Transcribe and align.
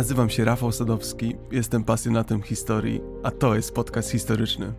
Nazywam 0.00 0.30
się 0.30 0.44
Rafał 0.44 0.72
Sadowski, 0.72 1.36
jestem 1.52 1.84
pasjonatem 1.84 2.42
historii, 2.42 3.00
a 3.22 3.30
to 3.30 3.54
jest 3.54 3.74
podcast 3.74 4.10
historyczny. 4.10 4.72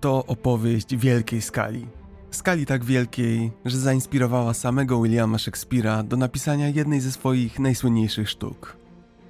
To 0.00 0.26
opowieść 0.26 0.96
wielkiej 0.96 1.42
skali. 1.42 1.86
Skali 2.30 2.66
tak 2.66 2.84
wielkiej, 2.84 3.52
że 3.64 3.78
zainspirowała 3.78 4.54
samego 4.54 5.02
Williama 5.02 5.36
Shakespeare'a 5.36 6.04
do 6.04 6.16
napisania 6.16 6.68
jednej 6.68 7.00
ze 7.00 7.12
swoich 7.12 7.58
najsłynniejszych 7.58 8.30
sztuk. 8.30 8.76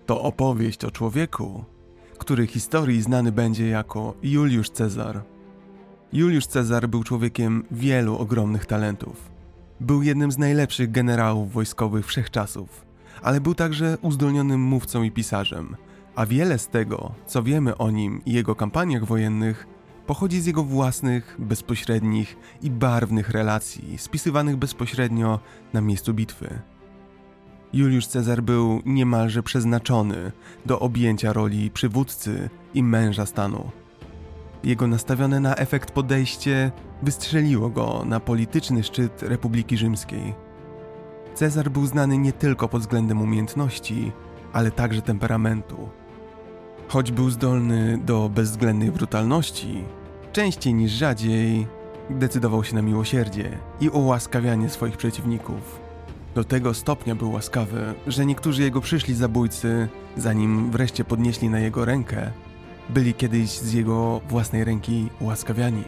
To 0.06 0.22
opowieść 0.22 0.84
o 0.84 0.90
człowieku, 0.90 1.64
który 2.18 2.46
historii 2.46 3.02
znany 3.02 3.32
będzie 3.32 3.68
jako 3.68 4.14
Juliusz 4.22 4.70
Cezar. 4.70 5.37
Juliusz 6.12 6.46
Cezar 6.46 6.88
był 6.88 7.02
człowiekiem 7.04 7.64
wielu 7.70 8.18
ogromnych 8.18 8.66
talentów. 8.66 9.30
Był 9.80 10.02
jednym 10.02 10.32
z 10.32 10.38
najlepszych 10.38 10.90
generałów 10.90 11.52
wojskowych 11.52 12.06
wszechczasów, 12.06 12.86
ale 13.22 13.40
był 13.40 13.54
także 13.54 13.98
uzdolnionym 14.02 14.60
mówcą 14.60 15.02
i 15.02 15.10
pisarzem, 15.10 15.76
a 16.14 16.26
wiele 16.26 16.58
z 16.58 16.68
tego, 16.68 17.14
co 17.26 17.42
wiemy 17.42 17.76
o 17.76 17.90
nim 17.90 18.22
i 18.26 18.32
jego 18.32 18.54
kampaniach 18.54 19.04
wojennych, 19.04 19.66
pochodzi 20.06 20.40
z 20.40 20.46
jego 20.46 20.64
własnych, 20.64 21.36
bezpośrednich 21.38 22.36
i 22.62 22.70
barwnych 22.70 23.30
relacji, 23.30 23.98
spisywanych 23.98 24.56
bezpośrednio 24.56 25.40
na 25.72 25.80
miejscu 25.80 26.14
bitwy. 26.14 26.58
Juliusz 27.72 28.06
Cezar 28.06 28.42
był 28.42 28.82
niemalże 28.86 29.42
przeznaczony 29.42 30.32
do 30.66 30.80
objęcia 30.80 31.32
roli 31.32 31.70
przywódcy 31.70 32.50
i 32.74 32.82
męża 32.82 33.26
stanu. 33.26 33.70
Jego 34.64 34.86
nastawione 34.86 35.40
na 35.40 35.54
efekt 35.54 35.90
podejście 35.90 36.72
wystrzeliło 37.02 37.68
go 37.70 38.02
na 38.06 38.20
polityczny 38.20 38.82
szczyt 38.82 39.22
Republiki 39.22 39.76
Rzymskiej. 39.76 40.34
Cezar 41.34 41.70
był 41.70 41.86
znany 41.86 42.18
nie 42.18 42.32
tylko 42.32 42.68
pod 42.68 42.80
względem 42.80 43.22
umiejętności, 43.22 44.12
ale 44.52 44.70
także 44.70 45.02
temperamentu. 45.02 45.88
Choć 46.88 47.12
był 47.12 47.30
zdolny 47.30 47.98
do 47.98 48.28
bezwzględnej 48.28 48.92
brutalności, 48.92 49.84
częściej 50.32 50.74
niż 50.74 50.92
rzadziej 50.92 51.66
decydował 52.10 52.64
się 52.64 52.74
na 52.74 52.82
miłosierdzie 52.82 53.58
i 53.80 53.88
ułaskawianie 53.88 54.68
swoich 54.68 54.96
przeciwników. 54.96 55.80
Do 56.34 56.44
tego 56.44 56.74
stopnia 56.74 57.14
był 57.14 57.32
łaskawy, 57.32 57.94
że 58.06 58.26
niektórzy 58.26 58.62
jego 58.62 58.80
przyszli 58.80 59.14
zabójcy, 59.14 59.88
zanim 60.16 60.70
wreszcie 60.70 61.04
podnieśli 61.04 61.48
na 61.48 61.60
jego 61.60 61.84
rękę, 61.84 62.32
byli 62.88 63.14
kiedyś 63.14 63.50
z 63.50 63.72
jego 63.72 64.20
własnej 64.28 64.64
ręki 64.64 65.08
ułaskawiani. 65.20 65.84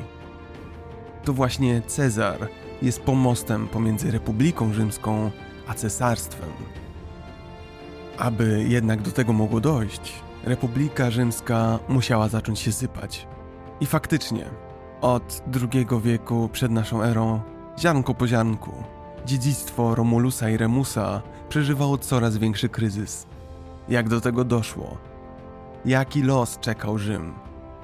To 1.25 1.33
właśnie 1.33 1.83
Cezar 1.87 2.49
jest 2.83 3.01
pomostem 3.01 3.69
pomiędzy 3.69 4.11
Republiką 4.11 4.73
Rzymską 4.73 5.31
a 5.67 5.75
cesarstwem. 5.75 6.51
Aby 8.19 8.65
jednak 8.69 9.03
do 9.03 9.11
tego 9.11 9.33
mogło 9.33 9.61
dojść, 9.61 10.13
Republika 10.45 11.11
Rzymska 11.11 11.79
musiała 11.89 12.29
zacząć 12.29 12.59
się 12.59 12.73
sypać. 12.73 13.27
I 13.81 13.87
faktycznie, 13.87 14.45
od 15.01 15.43
II 15.73 15.87
wieku 16.03 16.49
przed 16.53 16.73
naszą 16.73 17.03
erą, 17.03 17.41
ziarnko 17.79 18.15
po 18.15 18.29
ziarnku, 18.29 18.73
dziedzictwo 19.27 19.95
Romulusa 19.95 20.51
i 20.51 20.57
Remusa 20.57 21.23
przeżywało 21.49 21.99
coraz 21.99 22.37
większy 22.37 22.69
kryzys. 22.69 23.27
Jak 23.89 24.09
do 24.09 24.21
tego 24.21 24.45
doszło? 24.45 25.10
Jaki 25.85 26.23
los 26.23 26.59
czekał 26.59 26.99
Rzym? 26.99 27.35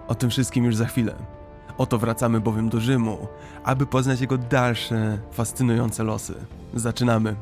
O 0.09 0.15
tym 0.15 0.31
wszystkim 0.31 0.65
już 0.65 0.77
za 0.77 0.87
chwilę. 0.87 1.15
Oto 1.79 1.99
wracamy 1.99 2.41
bowiem 2.41 2.69
do 2.69 2.81
Rzymu, 2.81 3.19
aby 3.65 3.87
poznać 3.87 4.21
jego 4.21 4.39
dalsze, 4.39 5.19
fascynujące 5.33 6.05
losy. 6.05 6.35
Zaczynamy. 6.75 7.37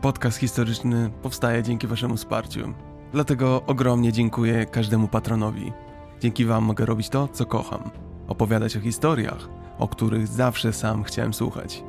Podcast 0.00 0.38
historyczny 0.38 1.10
powstaje 1.22 1.62
dzięki 1.62 1.86
Waszemu 1.86 2.16
wsparciu. 2.16 2.74
Dlatego 3.12 3.62
ogromnie 3.66 4.12
dziękuję 4.12 4.66
każdemu 4.66 5.08
patronowi. 5.08 5.72
Dzięki 6.20 6.44
Wam 6.44 6.64
mogę 6.64 6.86
robić 6.86 7.08
to, 7.08 7.28
co 7.28 7.46
kocham. 7.46 7.90
Opowiadać 8.28 8.76
o 8.76 8.80
historiach, 8.80 9.48
o 9.78 9.88
których 9.88 10.26
zawsze 10.26 10.72
sam 10.72 11.02
chciałem 11.02 11.34
słuchać. 11.34 11.84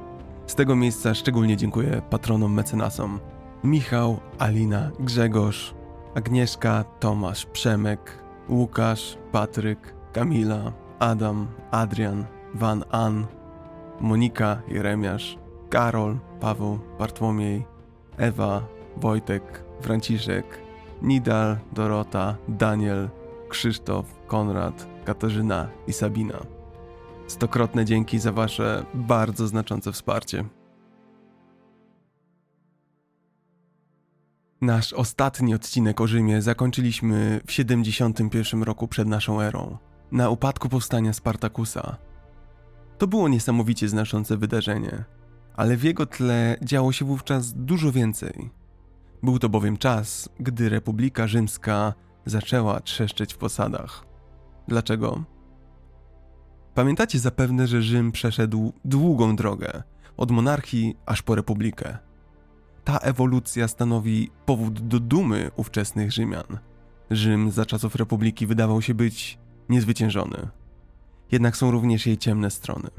Z 0.47 0.55
tego 0.55 0.75
miejsca 0.75 1.13
szczególnie 1.13 1.57
dziękuję 1.57 2.01
patronom 2.09 2.53
mecenasom. 2.53 3.19
Michał, 3.63 4.19
Alina, 4.39 4.91
Grzegorz, 4.99 5.73
Agnieszka, 6.17 6.83
Tomasz, 6.99 7.45
Przemek, 7.45 8.23
Łukasz, 8.49 9.17
Patryk, 9.31 9.93
Kamila, 10.13 10.73
Adam, 10.99 11.47
Adrian, 11.71 12.25
Van 12.53 12.83
An, 12.91 13.27
Monika, 14.01 14.61
Jeremiasz, 14.67 15.37
Karol, 15.69 16.17
Paweł, 16.39 16.79
Bartłomiej, 16.99 17.65
Ewa, 18.17 18.67
Wojtek, 18.95 19.63
Franciszek, 19.81 20.45
Nidal, 21.01 21.57
Dorota, 21.71 22.35
Daniel, 22.47 23.09
Krzysztof, 23.49 24.05
Konrad, 24.27 24.87
Katarzyna 25.05 25.69
i 25.87 25.93
Sabina. 25.93 26.39
Stokrotne 27.27 27.85
dzięki 27.85 28.19
za 28.19 28.31
Wasze 28.31 28.85
bardzo 28.93 29.47
znaczące 29.47 29.91
wsparcie. 29.91 30.56
Nasz 34.61 34.93
ostatni 34.93 35.53
odcinek 35.55 36.01
o 36.01 36.07
Rzymie 36.07 36.41
zakończyliśmy 36.41 37.41
w 37.47 37.51
71 37.51 38.63
roku 38.63 38.87
przed 38.87 39.07
naszą 39.07 39.41
erą, 39.41 39.77
na 40.11 40.29
upadku 40.29 40.69
powstania 40.69 41.13
Spartakusa. 41.13 41.97
To 42.97 43.07
było 43.07 43.27
niesamowicie 43.27 43.89
znaczące 43.89 44.37
wydarzenie, 44.37 45.03
ale 45.55 45.77
w 45.77 45.83
jego 45.83 46.05
tle 46.05 46.57
działo 46.61 46.91
się 46.91 47.05
wówczas 47.05 47.53
dużo 47.53 47.91
więcej. 47.91 48.49
Był 49.23 49.39
to 49.39 49.49
bowiem 49.49 49.77
czas, 49.77 50.29
gdy 50.39 50.69
Republika 50.69 51.27
Rzymska 51.27 51.93
zaczęła 52.25 52.79
trzeszczeć 52.79 53.33
w 53.33 53.37
posadach. 53.37 54.05
Dlaczego? 54.67 55.23
Pamiętacie 56.73 57.19
zapewne, 57.19 57.67
że 57.67 57.81
Rzym 57.81 58.11
przeszedł 58.11 58.73
długą 58.85 59.35
drogę, 59.35 59.83
od 60.17 60.31
monarchii 60.31 60.95
aż 61.05 61.21
po 61.21 61.35
republikę. 61.35 62.06
Ta 62.87 62.97
ewolucja 62.97 63.67
stanowi 63.67 64.31
powód 64.45 64.87
do 64.87 64.99
dumy 64.99 65.51
ówczesnych 65.55 66.11
Rzymian. 66.11 66.59
Rzym 67.11 67.51
za 67.51 67.65
czasów 67.65 67.95
republiki 67.95 68.47
wydawał 68.47 68.81
się 68.81 68.93
być 68.93 69.39
niezwyciężony. 69.69 70.47
Jednak 71.31 71.57
są 71.57 71.71
również 71.71 72.05
jej 72.05 72.17
ciemne 72.17 72.51
strony. 72.51 72.89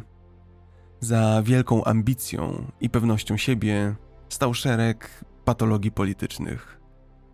Za 1.00 1.42
wielką 1.44 1.84
ambicją 1.84 2.64
i 2.80 2.90
pewnością 2.90 3.36
siebie 3.36 3.94
stał 4.28 4.54
szereg 4.54 5.24
patologii 5.44 5.92
politycznych. 5.92 6.80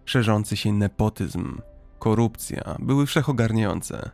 Szerzący 0.05 0.57
się 0.57 0.73
nepotyzm, 0.73 1.59
korupcja 1.99 2.77
były 2.79 3.07
wszechogarniające. 3.07 4.11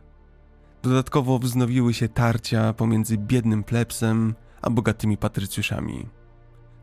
Dodatkowo 0.81 1.39
wznowiły 1.39 1.93
się 1.93 2.09
tarcia 2.09 2.73
pomiędzy 2.73 3.17
biednym 3.17 3.63
plebsem 3.63 4.35
a 4.61 4.69
bogatymi 4.69 5.17
patrycjuszami. 5.17 6.20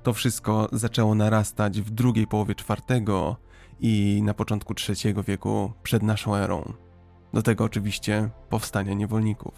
To 0.09 0.13
wszystko 0.13 0.69
zaczęło 0.73 1.15
narastać 1.15 1.81
w 1.81 1.91
drugiej 1.91 2.27
połowie 2.27 2.55
IV 2.71 3.37
i 3.81 4.23
na 4.25 4.35
początku 4.35 4.75
III 4.89 5.15
wieku 5.27 5.73
przed 5.83 6.03
naszą 6.03 6.37
erą. 6.37 6.73
Do 7.33 7.43
tego 7.43 7.65
oczywiście 7.65 8.31
powstania 8.49 8.95
niewolników. 8.95 9.55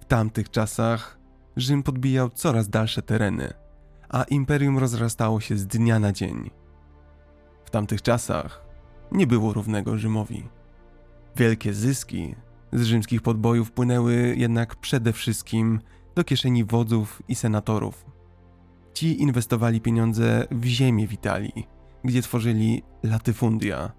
W 0.00 0.04
tamtych 0.04 0.50
czasach 0.50 1.18
Rzym 1.56 1.82
podbijał 1.82 2.30
coraz 2.30 2.68
dalsze 2.68 3.02
tereny, 3.02 3.52
a 4.08 4.22
imperium 4.22 4.78
rozrastało 4.78 5.40
się 5.40 5.56
z 5.56 5.66
dnia 5.66 5.98
na 5.98 6.12
dzień. 6.12 6.50
W 7.64 7.70
tamtych 7.70 8.02
czasach 8.02 8.64
nie 9.12 9.26
było 9.26 9.52
równego 9.52 9.98
Rzymowi. 9.98 10.48
Wielkie 11.36 11.72
zyski 11.72 12.34
z 12.72 12.82
rzymskich 12.82 13.22
podbojów 13.22 13.72
płynęły 13.72 14.34
jednak 14.36 14.76
przede 14.76 15.12
wszystkim 15.12 15.80
do 16.14 16.24
kieszeni 16.24 16.64
wodzów 16.64 17.22
i 17.28 17.34
senatorów. 17.34 18.19
Ci 18.94 19.22
inwestowali 19.22 19.80
pieniądze 19.80 20.46
w 20.50 20.64
ziemię 20.64 21.06
w 21.06 21.12
Italii, 21.12 21.66
gdzie 22.04 22.22
tworzyli 22.22 22.82
latyfundia, 23.02 23.92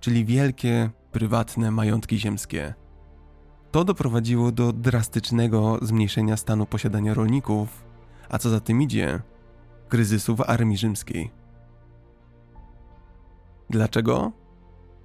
czyli 0.00 0.24
wielkie, 0.24 0.90
prywatne 1.12 1.70
majątki 1.70 2.18
ziemskie. 2.18 2.74
To 3.70 3.84
doprowadziło 3.84 4.52
do 4.52 4.72
drastycznego 4.72 5.78
zmniejszenia 5.82 6.36
stanu 6.36 6.66
posiadania 6.66 7.14
rolników, 7.14 7.84
a 8.28 8.38
co 8.38 8.50
za 8.50 8.60
tym 8.60 8.82
idzie, 8.82 9.20
kryzysu 9.88 10.36
w 10.36 10.40
armii 10.40 10.76
rzymskiej. 10.76 11.30
Dlaczego? 13.70 14.32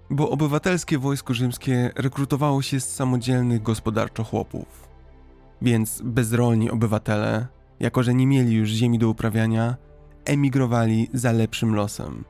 Bo 0.10 0.30
obywatelskie 0.30 0.98
wojsko 0.98 1.34
rzymskie 1.34 1.92
rekrutowało 1.96 2.62
się 2.62 2.80
z 2.80 2.96
samodzielnych 2.96 3.62
gospodarczo 3.62 4.24
chłopów. 4.24 4.90
Więc 5.62 6.02
bezrolni 6.02 6.72
obywatele, 6.72 7.48
jako 7.80 8.04
że 8.04 8.14
nie 8.14 8.28
mieli 8.28 8.56
już 8.56 8.70
ziemi 8.70 9.00
do 9.00 9.10
uprawiania, 9.10 9.76
emigrowali 10.26 11.10
za 11.14 11.31
lepszym 11.31 11.76
losem. 11.76 12.24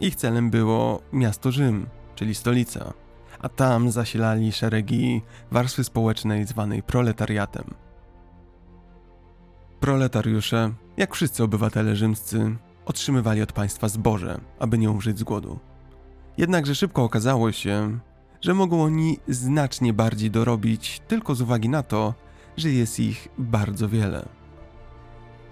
Ich 0.00 0.16
celem 0.16 0.50
było 0.50 1.02
miasto 1.12 1.52
Rzym, 1.52 1.86
czyli 2.14 2.34
stolica, 2.34 2.92
a 3.38 3.48
tam 3.48 3.90
zasilali 3.90 4.52
szeregi 4.52 5.22
warstwy 5.50 5.84
społecznej 5.84 6.44
zwanej 6.44 6.82
proletariatem. 6.82 7.64
Proletariusze, 9.80 10.72
jak 10.96 11.14
wszyscy 11.14 11.44
obywatele 11.44 11.96
rzymscy, 11.96 12.56
otrzymywali 12.84 13.42
od 13.42 13.52
państwa 13.52 13.88
zboże, 13.88 14.40
aby 14.58 14.78
nie 14.78 14.90
umrzeć 14.90 15.18
z 15.18 15.22
głodu. 15.22 15.58
Jednakże 16.38 16.74
szybko 16.74 17.04
okazało 17.04 17.52
się, 17.52 17.98
że 18.40 18.54
mogą 18.54 18.82
oni 18.82 19.18
znacznie 19.28 19.92
bardziej 19.92 20.30
dorobić 20.30 21.02
tylko 21.08 21.34
z 21.34 21.40
uwagi 21.40 21.68
na 21.68 21.82
to, 21.82 22.14
że 22.56 22.70
jest 22.70 23.00
ich 23.00 23.28
bardzo 23.38 23.88
wiele. 23.88 24.35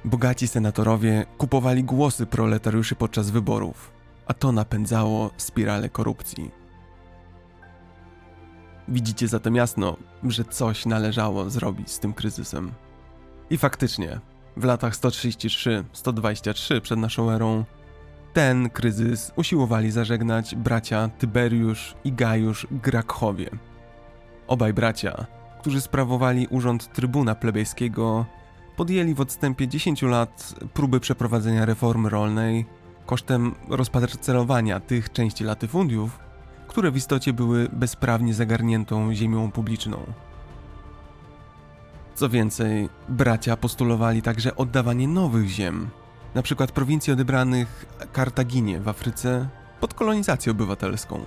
Bogaci 0.05 0.49
senatorowie 0.49 1.25
kupowali 1.39 1.85
głosy 1.85 2.27
proletariuszy 2.27 2.95
podczas 2.95 3.31
wyborów, 3.31 3.93
a 4.27 4.35
to 4.35 4.53
napędzało 4.53 5.31
spiralę 5.37 5.89
korupcji. 5.89 6.51
Widzicie 8.89 9.29
zatem 9.29 9.55
jasno, 9.55 9.97
że 10.29 10.45
coś 10.45 10.87
należało 10.87 11.51
zrobić 11.51 11.91
z 11.91 11.99
tym 11.99 12.13
kryzysem. 12.13 12.73
I 13.51 13.59
faktycznie, 13.59 14.21
w 14.57 14.65
latach 14.65 14.95
133-123 14.95 16.81
przed 16.81 16.99
naszą 16.99 17.31
erą, 17.31 17.65
ten 18.33 18.71
kryzys 18.71 19.33
usiłowali 19.37 19.91
zażegnać 19.91 20.55
bracia 20.55 21.09
Tyberiusz 21.19 21.95
i 22.05 22.13
Gajusz 22.13 22.67
Grakchowie. 22.71 23.51
Obaj 24.47 24.73
bracia, 24.73 25.27
którzy 25.61 25.81
sprawowali 25.81 26.47
urząd 26.51 26.93
trybuna 26.93 27.35
plebejskiego, 27.35 28.27
podjęli 28.77 29.15
w 29.15 29.21
odstępie 29.21 29.69
10 29.69 30.03
lat 30.03 30.55
próby 30.75 31.01
przeprowadzenia 31.01 31.65
reformy 31.65 32.11
rolnej 32.11 32.67
kosztem 33.07 33.55
rozparcelowania 33.69 34.81
tych 34.81 35.13
części 35.13 35.45
latyfundiów, 35.45 36.19
które 36.69 36.91
w 36.91 36.97
istocie 36.97 37.33
były 37.33 37.69
bezprawnie 37.73 38.35
zagarniętą 38.35 39.15
ziemią 39.15 39.51
publiczną. 39.51 39.99
Co 42.15 42.29
więcej, 42.29 42.89
bracia 43.09 43.57
postulowali 43.57 44.23
także 44.23 44.57
oddawanie 44.57 45.09
nowych 45.09 45.49
ziem, 45.49 45.89
np. 46.35 46.67
prowincji 46.67 47.13
odebranych 47.13 47.87
Kartaginie 48.13 48.81
w 48.81 48.89
Afryce 48.89 49.49
pod 49.81 49.95
kolonizację 49.95 50.53
obywatelską. 50.53 51.21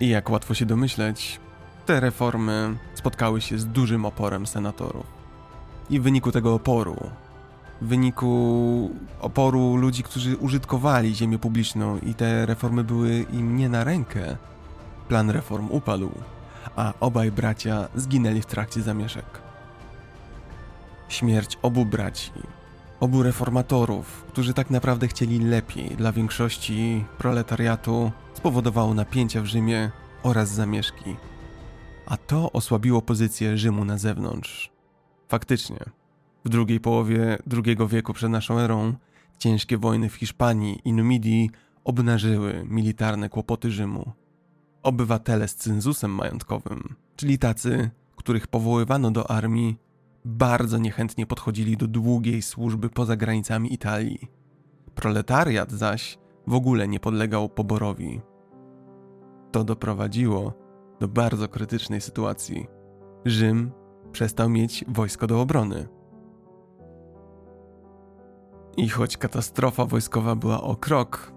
I 0.00 0.08
jak 0.08 0.30
łatwo 0.30 0.54
się 0.54 0.66
domyśleć, 0.66 1.40
te 1.86 2.00
reformy 2.00 2.76
spotkały 2.94 3.40
się 3.40 3.58
z 3.58 3.66
dużym 3.66 4.04
oporem 4.04 4.46
senatorów. 4.46 5.19
I 5.90 6.00
w 6.00 6.02
wyniku 6.02 6.32
tego 6.32 6.54
oporu, 6.54 6.96
w 7.82 7.86
wyniku 7.86 8.90
oporu 9.20 9.76
ludzi, 9.76 10.02
którzy 10.02 10.36
użytkowali 10.36 11.14
ziemię 11.14 11.38
publiczną 11.38 11.98
i 11.98 12.14
te 12.14 12.46
reformy 12.46 12.84
były 12.84 13.26
im 13.32 13.56
nie 13.56 13.68
na 13.68 13.84
rękę, 13.84 14.36
plan 15.08 15.30
reform 15.30 15.68
upadł 15.70 16.10
a 16.76 16.92
obaj 17.00 17.32
bracia 17.32 17.88
zginęli 17.94 18.42
w 18.42 18.46
trakcie 18.46 18.82
zamieszek. 18.82 19.24
Śmierć 21.08 21.58
obu 21.62 21.84
braci, 21.84 22.32
obu 23.00 23.22
reformatorów, 23.22 24.24
którzy 24.28 24.54
tak 24.54 24.70
naprawdę 24.70 25.08
chcieli 25.08 25.38
lepiej 25.38 25.88
dla 25.88 26.12
większości 26.12 27.04
proletariatu, 27.18 28.12
spowodowało 28.34 28.94
napięcia 28.94 29.42
w 29.42 29.46
Rzymie 29.46 29.90
oraz 30.22 30.48
zamieszki. 30.48 31.16
A 32.06 32.16
to 32.16 32.52
osłabiło 32.52 33.02
pozycję 33.02 33.58
Rzymu 33.58 33.84
na 33.84 33.98
zewnątrz. 33.98 34.69
Faktycznie, 35.30 35.78
w 36.44 36.48
drugiej 36.48 36.80
połowie 36.80 37.38
II 37.66 37.76
wieku 37.88 38.12
przed 38.12 38.30
naszą 38.30 38.58
erą 38.58 38.94
ciężkie 39.38 39.78
wojny 39.78 40.08
w 40.08 40.14
Hiszpanii 40.14 40.80
i 40.84 40.92
Numidii 40.92 41.50
obnażyły 41.84 42.64
militarne 42.68 43.28
kłopoty 43.28 43.70
Rzymu 43.70 44.12
obywatele 44.82 45.48
z 45.48 45.54
cenzusem 45.54 46.10
majątkowym, 46.10 46.94
czyli 47.16 47.38
tacy, 47.38 47.90
których 48.16 48.46
powoływano 48.46 49.10
do 49.10 49.30
armii, 49.30 49.78
bardzo 50.24 50.78
niechętnie 50.78 51.26
podchodzili 51.26 51.76
do 51.76 51.86
długiej 51.86 52.42
służby 52.42 52.88
poza 52.88 53.16
granicami 53.16 53.74
Italii. 53.74 54.30
Proletariat 54.94 55.72
zaś 55.72 56.18
w 56.46 56.54
ogóle 56.54 56.88
nie 56.88 57.00
podlegał 57.00 57.48
poborowi. 57.48 58.20
To 59.52 59.64
doprowadziło 59.64 60.52
do 61.00 61.08
bardzo 61.08 61.48
krytycznej 61.48 62.00
sytuacji. 62.00 62.66
Rzym 63.24 63.70
przestał 64.12 64.48
mieć 64.48 64.84
wojsko 64.88 65.26
do 65.26 65.40
obrony. 65.40 65.88
I 68.76 68.88
choć 68.88 69.16
katastrofa 69.16 69.84
wojskowa 69.84 70.36
była 70.36 70.62
o 70.62 70.76
krok, 70.76 71.32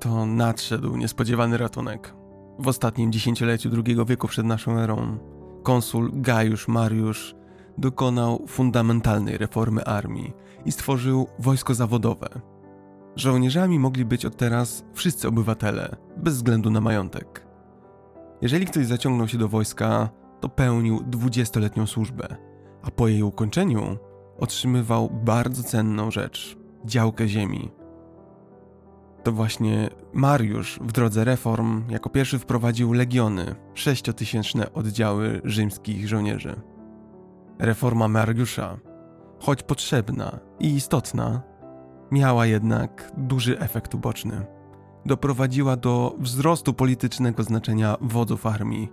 to 0.00 0.26
nadszedł 0.26 0.96
niespodziewany 0.96 1.58
ratunek. 1.58 2.14
W 2.58 2.68
ostatnim 2.68 3.12
dziesięcioleciu 3.12 3.70
II 3.86 3.96
wieku 4.06 4.28
przed 4.28 4.46
naszą 4.46 4.78
erą 4.78 5.18
konsul 5.62 6.10
Gajusz 6.14 6.68
Mariusz 6.68 7.34
dokonał 7.78 8.46
fundamentalnej 8.46 9.38
reformy 9.38 9.84
armii 9.84 10.32
i 10.64 10.72
stworzył 10.72 11.28
wojsko 11.38 11.74
zawodowe. 11.74 12.28
Żołnierzami 13.16 13.78
mogli 13.78 14.04
być 14.04 14.26
od 14.26 14.36
teraz 14.36 14.84
wszyscy 14.94 15.28
obywatele, 15.28 15.96
bez 16.16 16.34
względu 16.34 16.70
na 16.70 16.80
majątek. 16.80 17.46
Jeżeli 18.42 18.66
ktoś 18.66 18.86
zaciągnął 18.86 19.28
się 19.28 19.38
do 19.38 19.48
wojska, 19.48 20.08
to 20.42 20.48
pełnił 20.48 21.00
dwudziestoletnią 21.06 21.86
służbę, 21.86 22.36
a 22.82 22.90
po 22.90 23.08
jej 23.08 23.22
ukończeniu 23.22 23.98
otrzymywał 24.38 25.10
bardzo 25.10 25.62
cenną 25.62 26.10
rzecz 26.10 26.56
działkę 26.84 27.28
ziemi 27.28 27.70
to 29.22 29.32
właśnie 29.32 29.90
Mariusz 30.12 30.78
w 30.82 30.92
drodze 30.92 31.24
reform 31.24 31.90
jako 31.90 32.10
pierwszy 32.10 32.38
wprowadził 32.38 32.92
legiony, 32.92 33.54
sześciotysięczne 33.74 34.72
oddziały 34.72 35.40
rzymskich 35.44 36.08
żołnierzy. 36.08 36.60
Reforma 37.58 38.08
Mariusza, 38.08 38.78
choć 39.38 39.62
potrzebna 39.62 40.38
i 40.60 40.74
istotna, 40.74 41.42
miała 42.10 42.46
jednak 42.46 43.12
duży 43.16 43.58
efekt 43.58 43.94
uboczny. 43.94 44.46
Doprowadziła 45.06 45.76
do 45.76 46.14
wzrostu 46.18 46.74
politycznego 46.74 47.42
znaczenia 47.42 47.96
wodzów 48.00 48.46
armii. 48.46 48.92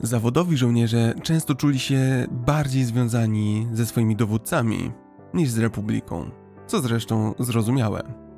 Zawodowi 0.00 0.56
żołnierze 0.56 1.14
często 1.22 1.54
czuli 1.54 1.78
się 1.78 2.26
bardziej 2.30 2.84
związani 2.84 3.68
ze 3.72 3.86
swoimi 3.86 4.16
dowódcami 4.16 4.92
niż 5.34 5.50
z 5.50 5.58
republiką, 5.58 6.30
co 6.66 6.80
zresztą 6.80 7.34
zrozumiałe 7.38 8.30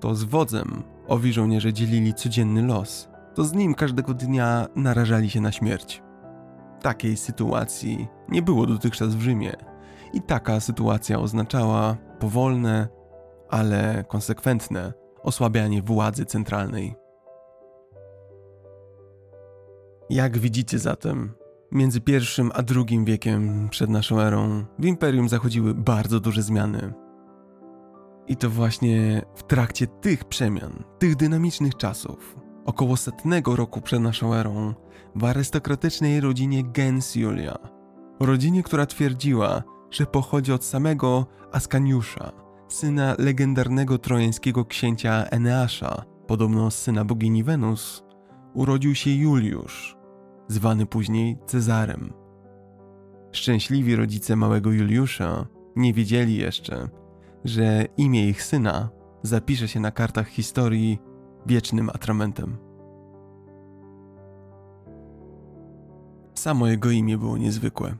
to 0.00 0.14
z 0.14 0.24
wodzem 0.24 0.82
owi 1.08 1.32
żołnierze 1.32 1.72
dzielili 1.72 2.14
codzienny 2.14 2.62
los, 2.62 3.08
to 3.34 3.44
z 3.44 3.52
nim 3.52 3.74
każdego 3.74 4.14
dnia 4.14 4.66
narażali 4.76 5.30
się 5.30 5.40
na 5.40 5.52
śmierć. 5.52 6.02
Takiej 6.82 7.16
sytuacji 7.16 8.08
nie 8.28 8.42
było 8.42 8.66
dotychczas 8.66 9.14
w 9.14 9.20
Rzymie 9.20 9.52
i 10.12 10.22
taka 10.22 10.60
sytuacja 10.60 11.18
oznaczała 11.18 11.96
powolne, 12.18 12.88
ale 13.50 14.04
konsekwentne 14.08 14.92
osłabianie 15.22 15.82
władzy 15.82 16.26
centralnej. 16.26 16.94
Jak 20.10 20.38
widzicie 20.38 20.78
zatem, 20.78 21.32
między 21.72 22.00
pierwszym 22.00 22.50
a 22.54 22.62
drugim 22.62 23.04
wiekiem 23.04 23.68
przed 23.68 23.90
naszą 23.90 24.20
erą 24.20 24.64
w 24.78 24.84
imperium 24.84 25.28
zachodziły 25.28 25.74
bardzo 25.74 26.20
duże 26.20 26.42
zmiany. 26.42 26.92
I 28.26 28.36
to 28.36 28.50
właśnie 28.50 29.22
w 29.34 29.42
trakcie 29.42 29.86
tych 29.86 30.24
przemian, 30.24 30.84
tych 30.98 31.16
dynamicznych 31.16 31.76
czasów, 31.76 32.36
około 32.64 32.96
setnego 32.96 33.56
roku 33.56 33.80
przed 33.80 34.00
naszą 34.00 34.34
erą, 34.34 34.74
w 35.14 35.24
arystokratycznej 35.24 36.20
rodzinie 36.20 36.64
Gens 36.64 37.14
Julia, 37.14 37.58
rodzinie, 38.20 38.62
która 38.62 38.86
twierdziła, 38.86 39.62
że 39.90 40.06
pochodzi 40.06 40.52
od 40.52 40.64
samego 40.64 41.26
Askaniusza, 41.52 42.32
syna 42.68 43.14
legendarnego 43.18 43.98
trojańskiego 43.98 44.64
księcia 44.64 45.24
Eneasza, 45.24 46.04
podobno 46.26 46.70
syna 46.70 47.04
bogini 47.04 47.44
Wenus, 47.44 48.04
urodził 48.54 48.94
się 48.94 49.10
Juliusz, 49.10 49.99
zwany 50.50 50.86
później 50.86 51.38
Cezarem. 51.46 52.12
Szczęśliwi 53.32 53.96
rodzice 53.96 54.36
małego 54.36 54.72
Juliusza 54.72 55.46
nie 55.76 55.94
wiedzieli 55.94 56.36
jeszcze, 56.36 56.88
że 57.44 57.84
imię 57.96 58.28
ich 58.28 58.42
syna 58.42 58.90
zapisze 59.22 59.68
się 59.68 59.80
na 59.80 59.90
kartach 59.90 60.28
historii 60.28 60.98
wiecznym 61.46 61.90
atramentem. 61.90 62.56
Samo 66.34 66.66
jego 66.66 66.90
imię 66.90 67.18
było 67.18 67.38
niezwykłe. 67.38 67.96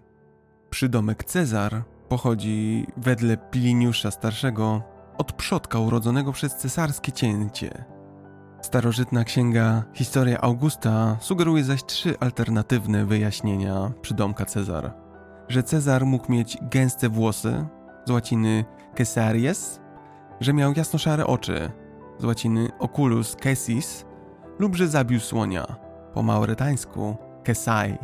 Przydomek 0.70 1.24
Cezar 1.24 1.82
pochodzi 2.08 2.86
wedle 2.96 3.36
Pliniusza 3.36 4.10
Starszego 4.10 4.82
od 5.18 5.32
przodka 5.32 5.78
urodzonego 5.78 6.32
przez 6.32 6.56
cesarskie 6.56 7.12
cięcie. 7.12 7.84
Starożytna 8.62 9.24
księga 9.24 9.82
Historia 9.94 10.40
Augusta 10.40 11.16
sugeruje 11.20 11.64
zaś 11.64 11.84
trzy 11.84 12.14
alternatywne 12.20 13.06
wyjaśnienia 13.06 13.92
przydomka 14.02 14.44
Cezar. 14.44 14.92
Że 15.48 15.62
Cezar 15.62 16.06
mógł 16.06 16.32
mieć 16.32 16.58
gęste 16.62 17.08
włosy, 17.08 17.66
z 18.06 18.10
łaciny 18.10 18.64
Caesaries, 18.94 19.80
że 20.40 20.52
miał 20.52 20.72
jasno-szare 20.72 21.26
oczy, 21.26 21.70
z 22.18 22.24
łaciny 22.24 22.68
oculus 22.78 23.36
caesis 23.36 24.04
lub 24.58 24.76
że 24.76 24.88
zabił 24.88 25.20
słonia, 25.20 25.66
po 26.14 26.22
mauretańsku 26.22 27.16
Kesai. 27.44 27.98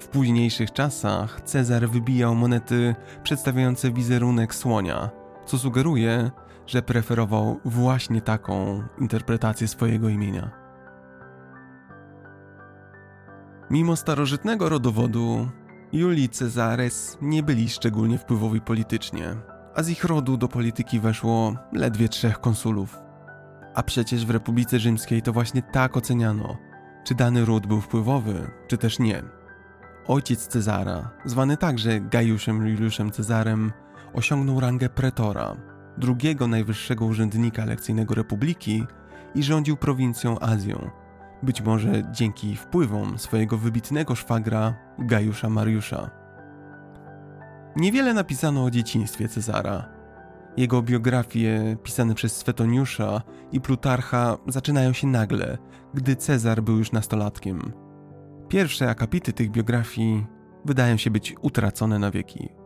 W 0.00 0.08
późniejszych 0.08 0.72
czasach 0.72 1.40
Cezar 1.40 1.88
wybijał 1.88 2.34
monety 2.34 2.94
przedstawiające 3.22 3.90
wizerunek 3.90 4.54
słonia, 4.54 5.10
co 5.46 5.58
sugeruje, 5.58 6.30
że 6.70 6.82
preferował 6.82 7.60
właśnie 7.64 8.20
taką 8.20 8.82
interpretację 8.98 9.68
swojego 9.68 10.08
imienia. 10.08 10.50
Mimo 13.70 13.96
starożytnego 13.96 14.68
rodowodu, 14.68 15.48
Julii 15.92 16.28
Cezares 16.28 17.18
nie 17.22 17.42
byli 17.42 17.68
szczególnie 17.68 18.18
wpływowi 18.18 18.60
politycznie, 18.60 19.36
a 19.74 19.82
z 19.82 19.88
ich 19.88 20.04
rodu 20.04 20.36
do 20.36 20.48
polityki 20.48 21.00
weszło 21.00 21.54
ledwie 21.72 22.08
trzech 22.08 22.40
konsulów. 22.40 22.98
A 23.74 23.82
przecież 23.82 24.26
w 24.26 24.30
Republice 24.30 24.78
Rzymskiej 24.78 25.22
to 25.22 25.32
właśnie 25.32 25.62
tak 25.62 25.96
oceniano, 25.96 26.56
czy 27.04 27.14
dany 27.14 27.44
ród 27.44 27.66
był 27.66 27.80
wpływowy, 27.80 28.50
czy 28.68 28.78
też 28.78 28.98
nie. 28.98 29.22
Ojciec 30.06 30.46
Cezara, 30.46 31.10
zwany 31.24 31.56
także 31.56 32.00
Gajuszem 32.00 32.66
Juliuszem 32.66 33.10
Cezarem, 33.10 33.72
osiągnął 34.14 34.60
rangę 34.60 34.88
pretora, 34.88 35.56
drugiego 36.00 36.46
najwyższego 36.46 37.04
urzędnika 37.04 37.64
lekcyjnego 37.64 38.14
republiki 38.14 38.86
i 39.34 39.42
rządził 39.42 39.76
prowincją 39.76 40.38
Azją, 40.38 40.90
być 41.42 41.62
może 41.62 42.02
dzięki 42.12 42.56
wpływom 42.56 43.18
swojego 43.18 43.58
wybitnego 43.58 44.14
szwagra 44.14 44.74
Gajusza 44.98 45.50
Mariusza. 45.50 46.10
Niewiele 47.76 48.14
napisano 48.14 48.64
o 48.64 48.70
dzieciństwie 48.70 49.28
Cezara. 49.28 49.88
Jego 50.56 50.82
biografie 50.82 51.76
pisane 51.82 52.14
przez 52.14 52.36
Swetoniusza 52.36 53.22
i 53.52 53.60
Plutarcha 53.60 54.38
zaczynają 54.46 54.92
się 54.92 55.06
nagle, 55.06 55.58
gdy 55.94 56.16
Cezar 56.16 56.62
był 56.62 56.78
już 56.78 56.92
nastolatkiem. 56.92 57.72
Pierwsze 58.48 58.90
akapity 58.90 59.32
tych 59.32 59.50
biografii 59.50 60.26
wydają 60.64 60.96
się 60.96 61.10
być 61.10 61.34
utracone 61.40 61.98
na 61.98 62.10
wieki. 62.10 62.59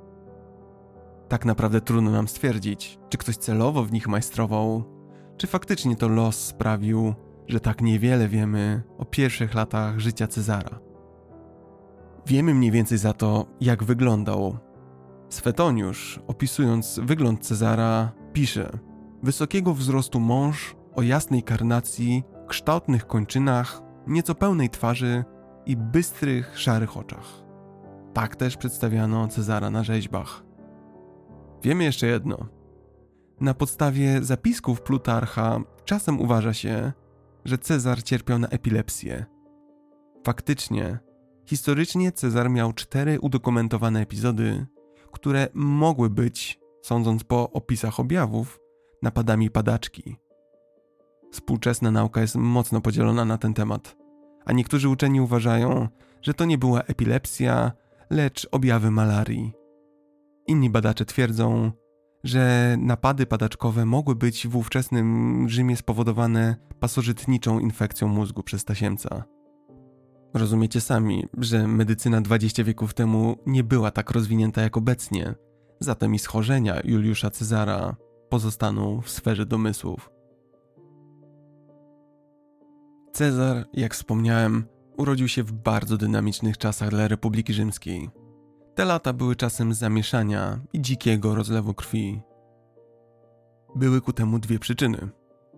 Tak 1.28 1.44
naprawdę 1.44 1.80
trudno 1.80 2.10
nam 2.10 2.28
stwierdzić, 2.28 2.98
czy 3.08 3.18
ktoś 3.18 3.36
celowo 3.36 3.84
w 3.84 3.92
nich 3.92 4.08
majstrował, 4.08 4.84
czy 5.36 5.46
faktycznie 5.46 5.96
to 5.96 6.08
los 6.08 6.36
sprawił, 6.36 7.14
że 7.46 7.60
tak 7.60 7.80
niewiele 7.82 8.28
wiemy 8.28 8.82
o 8.98 9.04
pierwszych 9.04 9.54
latach 9.54 9.98
życia 9.98 10.26
Cezara. 10.26 10.80
Wiemy 12.26 12.54
mniej 12.54 12.70
więcej 12.70 12.98
za 12.98 13.12
to, 13.12 13.46
jak 13.60 13.84
wyglądał. 13.84 14.58
Swetoniusz, 15.28 16.20
opisując 16.26 17.00
wygląd 17.02 17.46
Cezara, 17.46 18.12
pisze: 18.32 18.70
Wysokiego 19.22 19.74
wzrostu 19.74 20.20
mąż, 20.20 20.76
o 20.94 21.02
jasnej 21.02 21.42
karnacji, 21.42 22.22
kształtnych 22.48 23.06
kończynach, 23.06 23.82
nieco 24.06 24.34
pełnej 24.34 24.70
twarzy 24.70 25.24
i 25.66 25.76
bystrych, 25.76 26.58
szarych 26.58 26.96
oczach. 26.96 27.44
Tak 28.12 28.36
też 28.36 28.56
przedstawiano 28.56 29.28
Cezara 29.28 29.70
na 29.70 29.84
rzeźbach. 29.84 30.44
Wiemy 31.64 31.84
jeszcze 31.84 32.06
jedno. 32.06 32.46
Na 33.40 33.54
podstawie 33.54 34.22
zapisków 34.22 34.82
Plutarcha 34.82 35.60
czasem 35.84 36.20
uważa 36.20 36.52
się, 36.52 36.92
że 37.44 37.58
Cezar 37.58 38.02
cierpiał 38.02 38.38
na 38.38 38.48
epilepsję. 38.48 39.24
Faktycznie, 40.24 40.98
historycznie 41.46 42.12
Cezar 42.12 42.50
miał 42.50 42.72
cztery 42.72 43.20
udokumentowane 43.20 44.00
epizody, 44.00 44.66
które 45.12 45.48
mogły 45.54 46.10
być, 46.10 46.60
sądząc 46.82 47.24
po 47.24 47.50
opisach 47.50 48.00
objawów, 48.00 48.60
napadami 49.02 49.50
padaczki. 49.50 50.16
Współczesna 51.32 51.90
nauka 51.90 52.20
jest 52.20 52.36
mocno 52.36 52.80
podzielona 52.80 53.24
na 53.24 53.38
ten 53.38 53.54
temat, 53.54 53.96
a 54.44 54.52
niektórzy 54.52 54.88
uczeni 54.88 55.20
uważają, 55.20 55.88
że 56.22 56.34
to 56.34 56.44
nie 56.44 56.58
była 56.58 56.82
epilepsja, 56.82 57.72
lecz 58.10 58.48
objawy 58.50 58.90
malarii. 58.90 59.63
Inni 60.46 60.70
badacze 60.70 61.04
twierdzą, 61.04 61.72
że 62.24 62.76
napady 62.78 63.26
padaczkowe 63.26 63.86
mogły 63.86 64.14
być 64.14 64.48
w 64.48 64.56
ówczesnym 64.56 65.48
Rzymie 65.48 65.76
spowodowane 65.76 66.56
pasożytniczą 66.80 67.58
infekcją 67.58 68.08
mózgu 68.08 68.42
przez 68.42 68.64
tasiemca. 68.64 69.24
Rozumiecie 70.34 70.80
sami, 70.80 71.26
że 71.38 71.68
medycyna 71.68 72.20
20 72.20 72.64
wieków 72.64 72.94
temu 72.94 73.36
nie 73.46 73.64
była 73.64 73.90
tak 73.90 74.10
rozwinięta 74.10 74.62
jak 74.62 74.76
obecnie, 74.76 75.34
zatem 75.80 76.14
i 76.14 76.18
schorzenia 76.18 76.80
Juliusza 76.84 77.30
Cezara 77.30 77.96
pozostaną 78.28 79.00
w 79.00 79.10
sferze 79.10 79.46
domysłów. 79.46 80.10
Cezar, 83.12 83.66
jak 83.72 83.94
wspomniałem, 83.94 84.64
urodził 84.96 85.28
się 85.28 85.42
w 85.42 85.52
bardzo 85.52 85.96
dynamicznych 85.96 86.58
czasach 86.58 86.90
dla 86.90 87.08
Republiki 87.08 87.52
Rzymskiej. 87.52 88.23
Te 88.74 88.84
lata 88.84 89.12
były 89.12 89.36
czasem 89.36 89.74
zamieszania 89.74 90.60
i 90.72 90.80
dzikiego 90.80 91.34
rozlewu 91.34 91.74
krwi. 91.74 92.20
Były 93.76 94.00
ku 94.00 94.12
temu 94.12 94.38
dwie 94.38 94.58
przyczyny. 94.58 95.08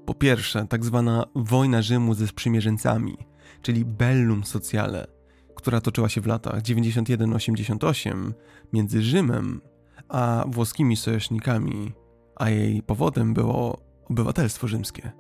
Po 0.07 0.15
pierwsze, 0.15 0.67
tak 0.67 0.85
zwana 0.85 1.25
wojna 1.35 1.83
Rzymu 1.83 2.15
ze 2.15 2.27
sprzymierzeńcami, 2.27 3.17
czyli 3.63 3.85
bellum 3.85 4.45
sociale, 4.45 5.07
która 5.55 5.81
toczyła 5.81 6.09
się 6.09 6.21
w 6.21 6.27
latach 6.27 6.63
91-88 6.63 8.33
między 8.73 9.03
Rzymem 9.03 9.61
a 10.09 10.45
włoskimi 10.49 10.97
sojusznikami, 10.97 11.93
a 12.37 12.51
jej 12.51 12.83
powodem 12.83 13.35
było 13.35 13.79
obywatelstwo 14.11 14.69
rzymskie. 14.69 15.13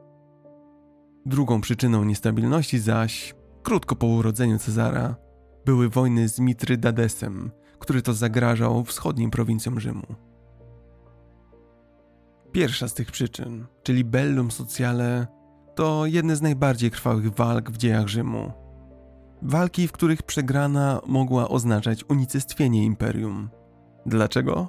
Drugą 1.26 1.60
przyczyną 1.60 2.04
niestabilności 2.04 2.78
zaś, 2.78 3.34
krótko 3.62 3.96
po 3.96 4.06
urodzeniu 4.06 4.58
Cezara, 4.58 5.16
były 5.64 5.88
wojny 5.88 6.28
z 6.28 6.38
Mitrydadesem, 6.38 7.50
który 7.86 8.02
to 8.02 8.14
zagrażał 8.14 8.84
wschodnim 8.84 9.30
prowincjom 9.30 9.80
Rzymu. 9.80 10.06
Pierwsza 12.52 12.88
z 12.88 12.94
tych 12.94 13.12
przyczyn, 13.12 13.66
czyli 13.82 14.04
Bellum 14.04 14.50
Sociale, 14.50 15.26
to 15.74 16.06
jedne 16.06 16.36
z 16.36 16.42
najbardziej 16.42 16.90
krwawych 16.90 17.34
walk 17.34 17.70
w 17.70 17.76
dziejach 17.76 18.08
Rzymu. 18.08 18.52
Walki, 19.42 19.88
w 19.88 19.92
których 19.92 20.22
przegrana 20.22 21.00
mogła 21.06 21.48
oznaczać 21.48 22.04
unicestwienie 22.08 22.84
imperium. 22.84 23.50
Dlaczego? 24.06 24.68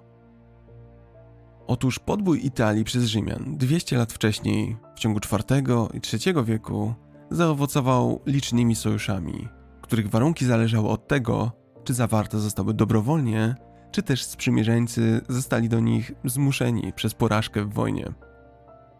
Otóż 1.67 2.00
podbój 2.00 2.45
Italii 2.45 2.83
przez 2.83 3.03
Rzymian 3.03 3.57
200 3.57 3.97
lat 3.97 4.13
wcześniej, 4.13 4.77
w 4.95 5.00
ciągu 5.00 5.19
IV 5.19 5.63
i 5.93 6.01
III 6.13 6.45
wieku, 6.45 6.93
zaowocował 7.31 8.21
licznymi 8.25 8.75
sojuszami, 8.75 9.47
których 9.81 10.09
warunki 10.09 10.45
zależały 10.45 10.89
od 10.89 11.07
tego, 11.07 11.51
czy 11.88 11.94
zawarte 11.94 12.39
zostały 12.39 12.74
dobrowolnie, 12.74 13.56
czy 13.91 14.03
też 14.03 14.24
sprzymierzeńcy 14.24 15.22
zostali 15.29 15.70
do 15.70 15.79
nich 15.79 16.12
zmuszeni 16.25 16.94
przez 16.94 17.13
porażkę 17.13 17.65
w 17.65 17.74
wojnie. 17.74 18.13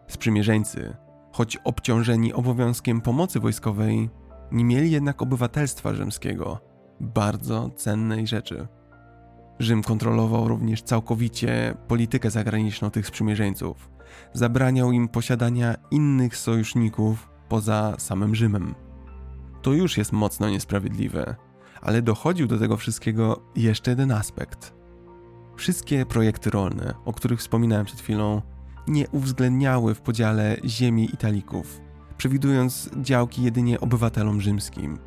Sprzymierzeńcy, 0.06 0.96
choć 1.32 1.56
obciążeni 1.56 2.32
obowiązkiem 2.32 3.00
pomocy 3.00 3.40
wojskowej, 3.40 4.10
nie 4.52 4.64
mieli 4.64 4.90
jednak 4.90 5.22
obywatelstwa 5.22 5.94
rzymskiego, 5.94 6.60
bardzo 7.00 7.70
cennej 7.70 8.26
rzeczy. 8.26 8.68
Rzym 9.58 9.82
kontrolował 9.82 10.48
również 10.48 10.82
całkowicie 10.82 11.74
politykę 11.88 12.30
zagraniczną 12.30 12.90
tych 12.90 13.06
sprzymierzeńców. 13.06 13.90
Zabraniał 14.32 14.92
im 14.92 15.08
posiadania 15.08 15.74
innych 15.90 16.36
sojuszników 16.36 17.30
poza 17.48 17.94
samym 17.98 18.34
Rzymem. 18.34 18.74
To 19.62 19.72
już 19.72 19.98
jest 19.98 20.12
mocno 20.12 20.50
niesprawiedliwe, 20.50 21.47
ale 21.82 22.02
dochodził 22.02 22.46
do 22.46 22.58
tego 22.58 22.76
wszystkiego 22.76 23.40
jeszcze 23.56 23.90
jeden 23.90 24.12
aspekt. 24.12 24.74
Wszystkie 25.56 26.06
projekty 26.06 26.50
rolne, 26.50 26.94
o 27.04 27.12
których 27.12 27.40
wspominałem 27.40 27.86
przed 27.86 28.00
chwilą, 28.00 28.42
nie 28.88 29.08
uwzględniały 29.08 29.94
w 29.94 30.00
podziale 30.00 30.56
ziemi 30.64 31.04
Italików, 31.14 31.80
przewidując 32.16 32.90
działki 33.02 33.42
jedynie 33.42 33.80
obywatelom 33.80 34.40
rzymskim. 34.40 34.98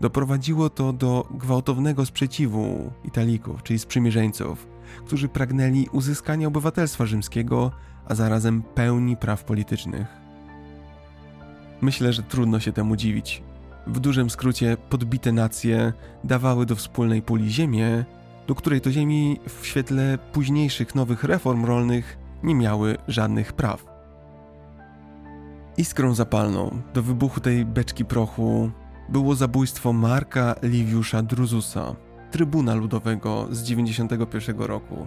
Doprowadziło 0.00 0.70
to 0.70 0.92
do 0.92 1.28
gwałtownego 1.30 2.06
sprzeciwu 2.06 2.92
Italików, 3.04 3.62
czyli 3.62 3.78
sprzymierzeńców, 3.78 4.66
którzy 5.06 5.28
pragnęli 5.28 5.88
uzyskania 5.92 6.48
obywatelstwa 6.48 7.06
rzymskiego, 7.06 7.72
a 8.08 8.14
zarazem 8.14 8.62
pełni 8.62 9.16
praw 9.16 9.44
politycznych. 9.44 10.06
Myślę, 11.80 12.12
że 12.12 12.22
trudno 12.22 12.60
się 12.60 12.72
temu 12.72 12.96
dziwić. 12.96 13.42
W 13.86 14.00
dużym 14.00 14.30
skrócie, 14.30 14.76
podbite 14.90 15.32
nacje 15.32 15.92
dawały 16.24 16.66
do 16.66 16.76
wspólnej 16.76 17.22
puli 17.22 17.50
ziemię, 17.50 18.04
do 18.46 18.54
której 18.54 18.80
to 18.80 18.90
ziemi 18.90 19.40
w 19.48 19.66
świetle 19.66 20.18
późniejszych 20.32 20.94
nowych 20.94 21.24
reform 21.24 21.64
rolnych 21.64 22.18
nie 22.42 22.54
miały 22.54 22.96
żadnych 23.08 23.52
praw. 23.52 23.84
Iskrą 25.76 26.14
zapalną 26.14 26.82
do 26.94 27.02
wybuchu 27.02 27.40
tej 27.40 27.64
beczki 27.64 28.04
prochu 28.04 28.70
było 29.08 29.34
zabójstwo 29.34 29.92
Marka 29.92 30.54
Liviusza 30.62 31.22
Druzusa, 31.22 31.96
trybuna 32.30 32.74
ludowego 32.74 33.48
z 33.50 33.62
91 33.62 34.58
roku. 34.58 35.06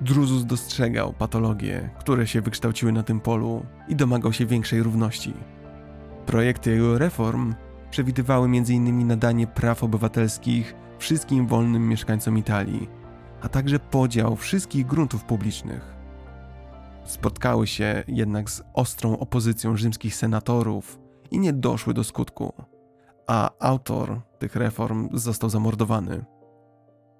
Druzus 0.00 0.44
dostrzegał 0.44 1.12
patologie, 1.12 1.90
które 1.98 2.26
się 2.26 2.40
wykształciły 2.40 2.92
na 2.92 3.02
tym 3.02 3.20
polu 3.20 3.66
i 3.88 3.96
domagał 3.96 4.32
się 4.32 4.46
większej 4.46 4.82
równości. 4.82 5.32
Projekty 6.26 6.70
jego 6.70 6.98
reform 6.98 7.54
przewidywały 7.90 8.46
m.in. 8.46 9.06
nadanie 9.06 9.46
praw 9.46 9.84
obywatelskich 9.84 10.74
wszystkim 10.98 11.46
wolnym 11.46 11.88
mieszkańcom 11.88 12.38
Italii, 12.38 12.88
a 13.40 13.48
także 13.48 13.78
podział 13.78 14.36
wszystkich 14.36 14.86
gruntów 14.86 15.24
publicznych. 15.24 15.94
Spotkały 17.04 17.66
się 17.66 18.04
jednak 18.08 18.50
z 18.50 18.62
ostrą 18.74 19.18
opozycją 19.18 19.76
rzymskich 19.76 20.14
senatorów 20.14 20.98
i 21.30 21.38
nie 21.38 21.52
doszły 21.52 21.94
do 21.94 22.04
skutku, 22.04 22.52
a 23.26 23.50
autor 23.58 24.20
tych 24.38 24.56
reform 24.56 25.08
został 25.12 25.50
zamordowany. 25.50 26.24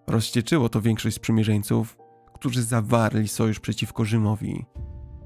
Rozcieczyło 0.06 0.68
to 0.68 0.80
większość 0.80 1.16
sprzymierzeńców, 1.16 1.98
którzy 2.34 2.62
zawarli 2.62 3.28
sojusz 3.28 3.60
przeciwko 3.60 4.04
Rzymowi. 4.04 4.64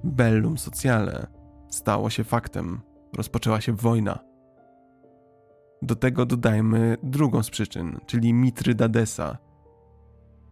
Bellum 0.05 0.59
Sociale 0.59 1.27
stało 1.71 2.11
się 2.11 2.25
faktem, 2.25 2.81
rozpoczęła 3.17 3.61
się 3.61 3.73
wojna. 3.73 4.34
Do 5.83 5.97
tego 5.97 6.27
dodajmy 6.27 6.97
drugą 7.03 7.43
z 7.43 7.51
przyczyn, 7.51 7.99
czyli 8.07 8.35
Mitrydadesa. 8.35 9.39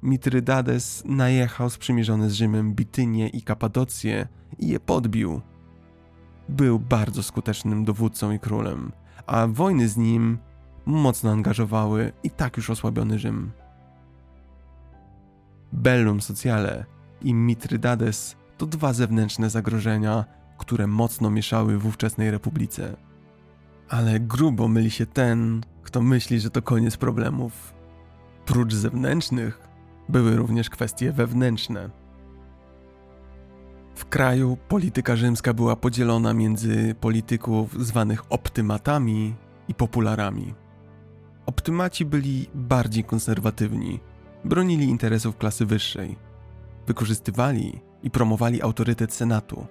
Mitrydades 0.02 1.02
najechał 1.07 1.71
sprzymierzony 1.71 2.31
z 2.31 2.33
Rzymem 2.33 2.75
Bitynię 2.75 3.29
i 3.29 3.43
Kapadocję 3.43 4.29
i 4.59 4.69
je 4.69 4.81
podbił. 4.81 5.41
Był 6.49 6.79
bardzo 6.79 7.23
skutecznym 7.23 7.85
dowódcą 7.85 8.31
i 8.31 8.38
królem, 8.38 8.93
a 9.26 9.47
wojny 9.47 9.88
z 9.88 9.97
nim 9.97 10.38
mocno 10.87 11.31
angażowały 11.31 12.12
i 12.23 12.31
tak 12.31 12.57
już 12.57 12.71
osłabiony 12.71 13.19
Rzym. 13.19 13.52
Bellum 15.73 16.21
Sociale 16.21 16.85
i 17.21 17.35
Mitrydades 17.35 18.37
to 18.59 18.67
dwa 18.67 18.93
zewnętrzne 18.93 19.50
zagrożenia, 19.50 20.25
które 20.59 20.87
mocno 20.87 21.31
mieszały 21.31 21.79
w 21.79 21.87
ówczesnej 21.87 22.31
republice. 22.31 22.97
Ale 23.92 24.20
grubo 24.20 24.68
myli 24.68 24.90
się 24.90 25.06
ten, 25.06 25.61
kto 25.82 26.02
myśli, 26.02 26.40
że 26.40 26.50
to 26.50 26.62
koniec 26.62 26.96
problemów. 26.96 27.75
Prócz 28.46 28.75
zewnętrznych, 28.75 29.68
były 30.08 30.37
również 30.37 30.70
kwestie 30.70 31.12
wewnętrzne. 31.12 31.90
W 33.94 34.04
kraju 34.04 34.56
polityka 34.68 35.16
rzymska 35.16 35.54
była 35.54 35.76
podzielona 35.76 36.34
między 36.34 36.94
polityków 37.00 37.84
zwanych 37.84 38.32
optymatami 38.32 39.34
i 39.68 39.75
popularami. 39.75 40.54
Optymaci 41.46 42.04
byli 42.04 42.46
bardziej 42.54 43.04
konserwatywni, 43.04 44.00
bronili 44.44 44.84
interesów 44.84 45.37
klasy 45.37 45.66
wyższej, 45.66 46.16
wykorzystywali 46.87 47.80
i 48.02 48.11
promowali 48.11 48.62
autorytet 48.62 49.12
senatu. 49.12 49.66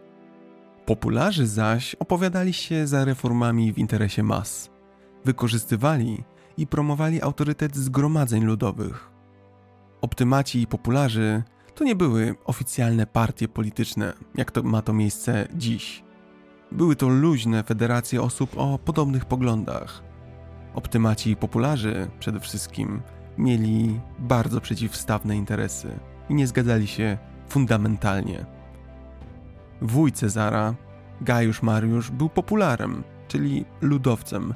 Popularzy 0.85 1.47
zaś 1.47 1.95
opowiadali 1.95 2.53
się 2.53 2.87
za 2.87 3.05
reformami 3.05 3.73
w 3.73 3.77
interesie 3.77 4.23
mas, 4.23 4.69
wykorzystywali 5.25 6.23
i 6.57 6.67
promowali 6.67 7.21
autorytet 7.21 7.75
zgromadzeń 7.75 8.43
ludowych. 8.43 9.11
Optymaci 10.01 10.61
i 10.61 10.67
popularzy 10.67 11.43
to 11.75 11.83
nie 11.83 11.95
były 11.95 12.35
oficjalne 12.45 13.07
partie 13.07 13.47
polityczne, 13.47 14.13
jak 14.35 14.51
to 14.51 14.63
ma 14.63 14.81
to 14.81 14.93
miejsce 14.93 15.47
dziś. 15.53 16.03
Były 16.71 16.95
to 16.95 17.07
luźne 17.09 17.63
federacje 17.63 18.21
osób 18.21 18.57
o 18.57 18.79
podobnych 18.79 19.25
poglądach. 19.25 20.03
Optymaci 20.73 21.31
i 21.31 21.35
popularzy 21.35 22.11
przede 22.19 22.39
wszystkim 22.39 23.01
mieli 23.37 23.99
bardzo 24.19 24.61
przeciwstawne 24.61 25.35
interesy 25.35 25.99
i 26.29 26.35
nie 26.35 26.47
zgadzali 26.47 26.87
się 26.87 27.17
fundamentalnie. 27.49 28.60
Wuj 29.81 30.11
Cezara, 30.11 30.73
Gajusz 31.21 31.61
Mariusz, 31.61 32.11
był 32.11 32.29
popularem, 32.29 33.03
czyli 33.27 33.65
ludowcem, 33.81 34.53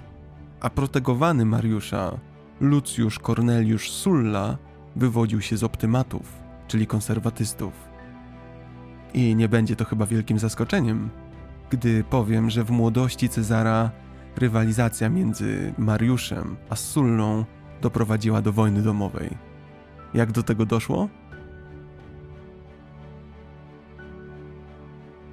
a 0.62 0.70
protegowany 0.70 1.45
Mariusza, 1.45 2.19
Lucjusz 2.60 3.19
Corneliusz 3.19 3.91
Sulla, 3.91 4.58
wywodził 4.95 5.41
się 5.41 5.58
z 5.58 5.63
optymatów, 5.63 6.34
czyli 6.67 6.88
konserwatystów. 6.88 7.73
I 9.13 9.36
nie 9.36 9.50
będzie 9.50 9.76
to 9.76 9.86
chyba 9.86 10.06
wielkim 10.06 10.39
zaskoczeniem, 10.39 11.10
gdy 11.69 12.04
powiem, 12.04 12.50
że 12.50 12.63
w 12.63 12.71
młodości 12.71 13.30
Cezara 13.30 13.91
rywalizacja 14.38 15.10
między 15.10 15.73
Mariuszem 15.78 16.56
a 16.69 16.76
Sullą 16.76 17.45
doprowadziła 17.82 18.41
do 18.41 18.54
wojny 18.54 18.82
domowej. 18.82 19.38
Jak 20.13 20.32
do 20.32 20.43
tego 20.43 20.65
doszło? 20.65 21.10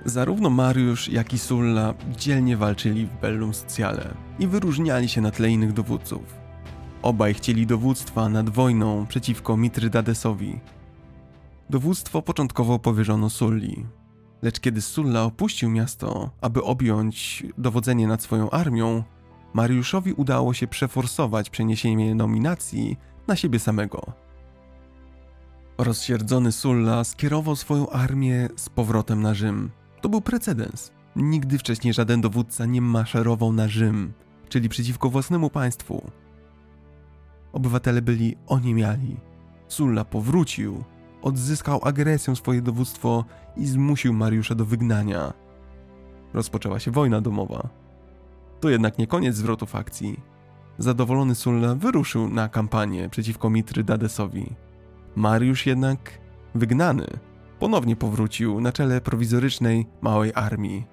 Zarówno 0.04 0.50
Mariusz, 0.50 1.08
jak 1.08 1.32
i 1.32 1.38
Sulla 1.38 1.94
dzielnie 2.16 2.56
walczyli 2.56 3.06
w 3.06 3.20
Bellum 3.20 3.54
Sociale 3.54 4.14
i 4.38 4.46
wyróżniali 4.46 5.08
się 5.08 5.20
na 5.20 5.30
tle 5.30 5.50
innych 5.50 5.72
dowódców. 5.72 6.22
Obaj 7.02 7.34
chcieli 7.34 7.66
dowództwa 7.66 8.28
nad 8.28 8.50
wojną 8.50 9.06
przeciwko 9.06 9.56
Mitrydadesowi. 9.56 10.60
Dowództwo 11.70 12.22
początkowo 12.22 12.78
powierzono 12.78 13.30
Sulli, 13.30 13.86
lecz 14.42 14.60
kiedy 14.60 14.82
Sulla 14.82 15.22
opuścił 15.22 15.70
miasto, 15.70 16.30
aby 16.40 16.62
objąć 16.62 17.46
dowodzenie 17.58 18.06
nad 18.06 18.22
swoją 18.22 18.50
armią, 18.50 19.02
Mariuszowi 19.54 20.12
udało 20.12 20.54
się 20.54 20.66
przeforsować 20.66 21.50
przeniesienie 21.50 22.14
nominacji 22.14 22.96
na 23.28 23.36
siebie 23.36 23.58
samego. 23.58 24.12
Rozsierdzony 25.78 26.52
Sulla 26.52 27.04
skierował 27.04 27.56
swoją 27.56 27.90
armię 27.90 28.48
z 28.56 28.68
powrotem 28.68 29.22
na 29.22 29.34
Rzym. 29.34 29.70
To 30.02 30.08
był 30.08 30.20
precedens. 30.20 30.92
Nigdy 31.16 31.58
wcześniej 31.58 31.94
żaden 31.94 32.20
dowódca 32.20 32.66
nie 32.66 32.80
maszerował 32.80 33.52
na 33.52 33.68
Rzym, 33.68 34.12
czyli 34.48 34.68
przeciwko 34.68 35.10
własnemu 35.10 35.50
państwu. 35.50 36.10
Obywatele 37.52 38.02
byli 38.02 38.36
oniemiali. 38.46 39.16
Sulla 39.68 40.04
powrócił, 40.04 40.84
odzyskał 41.22 41.80
agresją 41.82 42.34
swoje 42.34 42.62
dowództwo 42.62 43.24
i 43.56 43.66
zmusił 43.66 44.12
Mariusza 44.12 44.54
do 44.54 44.64
wygnania. 44.64 45.32
Rozpoczęła 46.34 46.78
się 46.78 46.90
wojna 46.90 47.20
domowa. 47.20 47.68
To 48.60 48.70
jednak 48.70 48.98
nie 48.98 49.06
koniec 49.06 49.36
zwrotów 49.36 49.76
akcji. 49.76 50.20
Zadowolony 50.78 51.34
Sulla 51.34 51.74
wyruszył 51.74 52.28
na 52.28 52.48
kampanię 52.48 53.08
przeciwko 53.08 53.50
Mitrydadesowi. 53.50 54.54
Mariusz 55.16 55.66
jednak, 55.66 56.18
wygnany, 56.54 57.06
ponownie 57.62 57.96
powrócił 57.96 58.60
na 58.60 58.72
czele 58.72 59.00
prowizorycznej 59.00 59.86
małej 60.00 60.32
armii. 60.34 60.86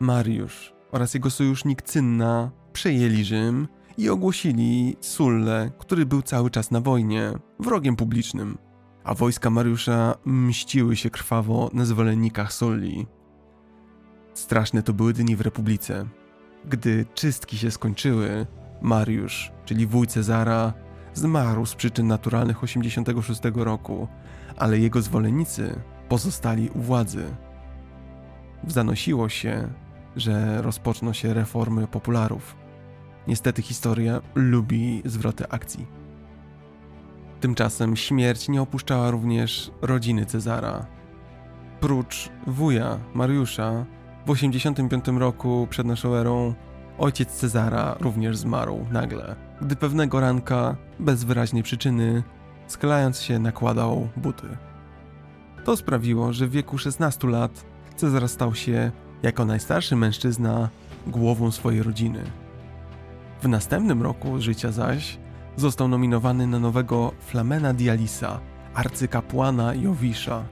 Mariusz 0.00 0.74
oraz 0.92 1.14
jego 1.14 1.30
sojusznik 1.30 1.82
Cynna 1.82 2.50
przejęli 2.72 3.24
Rzym 3.24 3.68
i 3.98 4.08
ogłosili 4.08 4.96
Sulle, 5.00 5.70
który 5.78 6.06
był 6.06 6.22
cały 6.22 6.50
czas 6.50 6.70
na 6.70 6.80
wojnie, 6.80 7.32
wrogiem 7.60 7.96
publicznym, 7.96 8.58
a 9.04 9.14
wojska 9.14 9.50
Mariusza 9.50 10.14
mściły 10.24 10.96
się 10.96 11.10
krwawo 11.10 11.70
na 11.72 11.84
zwolennikach 11.84 12.52
Sulli. 12.52 13.06
Straszne 14.34 14.82
to 14.82 14.92
były 14.92 15.12
dni 15.12 15.36
w 15.36 15.40
Republice. 15.40 16.06
Gdy 16.64 17.06
czystki 17.14 17.58
się 17.58 17.70
skończyły, 17.70 18.46
Mariusz, 18.80 19.52
czyli 19.64 19.86
wuj 19.86 20.06
Cezara, 20.06 20.72
zmarł 21.14 21.66
z 21.66 21.74
przyczyn 21.74 22.06
naturalnych 22.06 22.62
86 22.64 23.40
roku, 23.54 24.08
ale 24.62 24.78
jego 24.78 25.02
zwolennicy 25.02 25.80
pozostali 26.08 26.70
u 26.70 26.80
władzy. 26.80 27.24
Zanosiło 28.66 29.28
się, 29.28 29.68
że 30.16 30.62
rozpoczną 30.62 31.12
się 31.12 31.34
reformy 31.34 31.86
popularów. 31.86 32.56
Niestety 33.28 33.62
historia 33.62 34.20
lubi 34.34 35.02
zwroty 35.04 35.48
akcji. 35.48 35.86
Tymczasem 37.40 37.96
śmierć 37.96 38.48
nie 38.48 38.62
opuszczała 38.62 39.10
również 39.10 39.70
rodziny 39.80 40.26
Cezara. 40.26 40.86
Prócz 41.80 42.28
wuja 42.46 42.98
Mariusza, 43.14 43.86
w 44.26 44.30
85 44.30 45.04
roku 45.08 45.66
przed 45.70 45.86
naszą 45.86 46.14
erą 46.14 46.54
ojciec 46.98 47.28
Cezara 47.28 47.96
również 48.00 48.36
zmarł 48.36 48.86
nagle, 48.90 49.36
gdy 49.62 49.76
pewnego 49.76 50.20
ranka, 50.20 50.76
bez 51.00 51.24
wyraźnej 51.24 51.62
przyczyny, 51.62 52.22
sklając 52.72 53.20
się 53.20 53.38
nakładał 53.38 54.08
buty. 54.16 54.46
To 55.64 55.76
sprawiło, 55.76 56.32
że 56.32 56.46
w 56.46 56.50
wieku 56.50 56.78
16 56.78 57.28
lat 57.28 57.64
Cezar 57.96 58.28
stał 58.28 58.54
się, 58.54 58.90
jako 59.22 59.44
najstarszy 59.44 59.96
mężczyzna, 59.96 60.68
głową 61.06 61.50
swojej 61.50 61.82
rodziny. 61.82 62.24
W 63.42 63.48
następnym 63.48 64.02
roku 64.02 64.40
życia 64.40 64.72
zaś 64.72 65.18
został 65.56 65.88
nominowany 65.88 66.46
na 66.46 66.58
nowego 66.58 67.12
Flamena 67.20 67.74
Dialisa, 67.74 68.40
arcykapłana 68.74 69.74
Jowisza, 69.74 70.44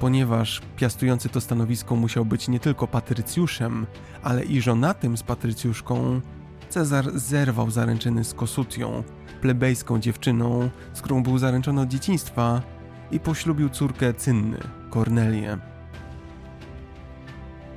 ponieważ 0.00 0.62
piastujący 0.76 1.28
to 1.28 1.40
stanowisko 1.40 1.96
musiał 1.96 2.24
być 2.24 2.48
nie 2.48 2.60
tylko 2.60 2.86
patrycjuszem, 2.86 3.86
ale 4.22 4.44
i 4.44 4.60
żonatym 4.60 5.16
z 5.16 5.22
patrycjuszką, 5.22 6.20
Cezar 6.68 7.18
zerwał 7.18 7.70
zaręczyny 7.70 8.24
z 8.24 8.34
Kosutią, 8.34 9.02
plebejską 9.40 9.98
dziewczyną, 9.98 10.70
z 10.92 11.02
którą 11.02 11.22
był 11.22 11.38
zaręczony 11.38 11.80
od 11.80 11.88
dzieciństwa 11.88 12.62
i 13.10 13.20
poślubił 13.20 13.68
córkę 13.68 14.14
Cynny, 14.14 14.58
Kornelię. 14.90 15.58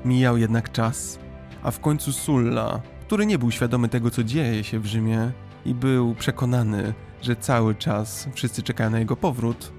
Mijał 0.06 0.38
jednak 0.38 0.72
czas, 0.72 1.20
a 1.64 1.72
w 1.72 1.80
końcu 1.80 2.12
Sulla, 2.12 2.82
który 3.02 3.26
nie 3.26 3.38
był 3.38 3.52
świadomy 3.52 3.90
tego, 3.90 4.12
co 4.12 4.24
dzieje 4.24 4.64
się 4.64 4.80
w 4.80 4.86
Rzymie 4.86 5.32
i 5.66 5.74
był 5.74 6.16
przekonany, 6.16 6.94
że 7.22 7.36
cały 7.36 7.76
czas 7.76 8.28
wszyscy 8.34 8.64
czekają 8.64 8.90
na 8.90 9.00
jego 9.00 9.16
powrót, 9.16 9.72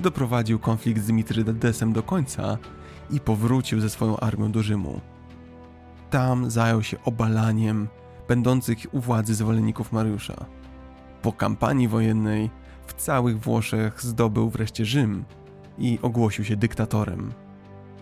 doprowadził 0.00 0.58
konflikt 0.58 1.02
z 1.02 1.10
Mitridesem 1.10 1.92
do 1.92 2.02
końca 2.02 2.58
i 3.10 3.20
powrócił 3.20 3.80
ze 3.80 3.90
swoją 3.90 4.16
armią 4.16 4.52
do 4.52 4.62
Rzymu. 4.62 5.00
Tam 6.10 6.50
zajął 6.50 6.82
się 6.82 6.96
obalaniem 7.04 7.88
będących 8.30 8.78
u 8.92 9.00
władzy 9.00 9.34
zwolenników 9.34 9.92
Mariusza. 9.92 10.46
Po 11.22 11.32
kampanii 11.32 11.88
wojennej 11.88 12.50
w 12.86 12.92
całych 12.92 13.40
Włoszech 13.40 14.02
zdobył 14.02 14.50
wreszcie 14.50 14.84
Rzym 14.84 15.24
i 15.78 15.98
ogłosił 16.02 16.44
się 16.44 16.56
dyktatorem. 16.56 17.32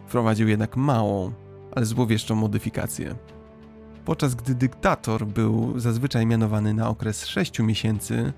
Wprowadził 0.06 0.48
jednak 0.48 0.76
małą, 0.76 1.32
ale 1.76 1.86
złowieszczą 1.86 2.34
modyfikację. 2.34 3.14
Podczas 4.04 4.34
gdy 4.34 4.54
dyktator 4.54 5.26
był 5.26 5.78
zazwyczaj 5.80 6.26
mianowany 6.26 6.74
na 6.74 6.88
okres 6.88 7.26
6 7.26 7.58
miesięcy, 7.58 8.32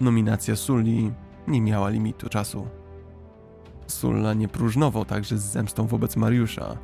nominacja 0.00 0.56
Sulli 0.56 1.12
nie 1.48 1.60
miała 1.60 1.88
limitu 1.88 2.28
czasu. 2.28 2.66
Sulla 3.86 4.34
nie 4.34 4.48
próżnował 4.48 5.04
także 5.04 5.38
z 5.38 5.42
zemstą 5.42 5.86
wobec 5.86 6.16
Mariusza. 6.16 6.78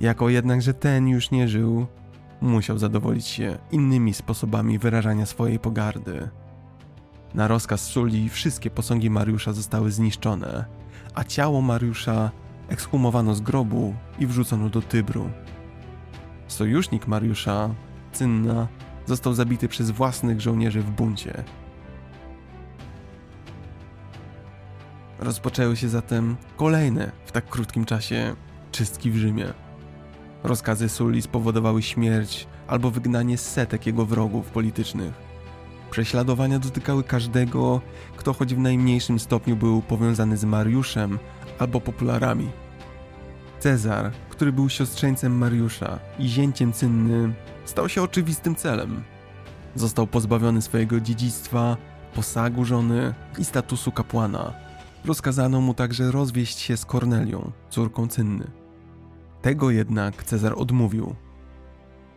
Jako 0.00 0.28
jednakże 0.28 0.74
ten 0.74 1.08
już 1.08 1.30
nie 1.30 1.48
żył, 1.48 1.86
musiał 2.40 2.78
zadowolić 2.78 3.26
się 3.26 3.58
innymi 3.70 4.14
sposobami 4.14 4.78
wyrażania 4.78 5.26
swojej 5.26 5.58
pogardy. 5.58 6.28
Na 7.34 7.48
rozkaz 7.48 7.80
Sulli 7.80 8.28
wszystkie 8.28 8.70
posągi 8.70 9.10
Mariusza 9.10 9.52
zostały 9.52 9.92
zniszczone, 9.92 10.64
a 11.14 11.24
ciało 11.24 11.62
Mariusza 11.62 12.30
ekshumowano 12.68 13.34
z 13.34 13.40
grobu 13.40 13.94
i 14.18 14.26
wrzucono 14.26 14.68
do 14.68 14.82
Tybru. 14.82 15.30
Sojusznik 16.48 17.06
Mariusza, 17.06 17.74
Cynna, 18.12 18.68
został 19.06 19.34
zabity 19.34 19.68
przez 19.68 19.90
własnych 19.90 20.40
żołnierzy 20.40 20.82
w 20.82 20.90
buncie. 20.90 21.44
Rozpoczęły 25.18 25.76
się 25.76 25.88
zatem 25.88 26.36
kolejne 26.56 27.12
w 27.24 27.32
tak 27.32 27.48
krótkim 27.48 27.84
czasie 27.84 28.34
czystki 28.72 29.10
w 29.10 29.16
Rzymie. 29.16 29.69
Rozkazy 30.44 30.88
Sulli 30.88 31.22
spowodowały 31.22 31.82
śmierć 31.82 32.46
albo 32.68 32.90
wygnanie 32.90 33.38
setek 33.38 33.86
jego 33.86 34.06
wrogów 34.06 34.50
politycznych. 34.50 35.12
Prześladowania 35.90 36.58
dotykały 36.58 37.04
każdego, 37.04 37.80
kto 38.16 38.32
choć 38.32 38.54
w 38.54 38.58
najmniejszym 38.58 39.18
stopniu 39.18 39.56
był 39.56 39.82
powiązany 39.82 40.36
z 40.36 40.44
Mariuszem 40.44 41.18
albo 41.58 41.80
popularami. 41.80 42.50
Cezar, 43.58 44.12
który 44.30 44.52
był 44.52 44.68
siostrzeńcem 44.68 45.38
Mariusza 45.38 45.98
i 46.18 46.28
zięciem 46.28 46.72
cynny, 46.72 47.34
stał 47.64 47.88
się 47.88 48.02
oczywistym 48.02 48.54
celem. 48.56 49.02
Został 49.74 50.06
pozbawiony 50.06 50.62
swojego 50.62 51.00
dziedzictwa, 51.00 51.76
posagu 52.14 52.64
żony 52.64 53.14
i 53.38 53.44
statusu 53.44 53.92
kapłana. 53.92 54.52
Rozkazano 55.04 55.60
mu 55.60 55.74
także 55.74 56.10
rozwieść 56.10 56.58
się 56.58 56.76
z 56.76 56.84
Kornelią, 56.84 57.52
córką 57.70 58.08
cynny. 58.08 58.59
Tego 59.42 59.70
jednak 59.70 60.24
Cezar 60.24 60.54
odmówił. 60.56 61.14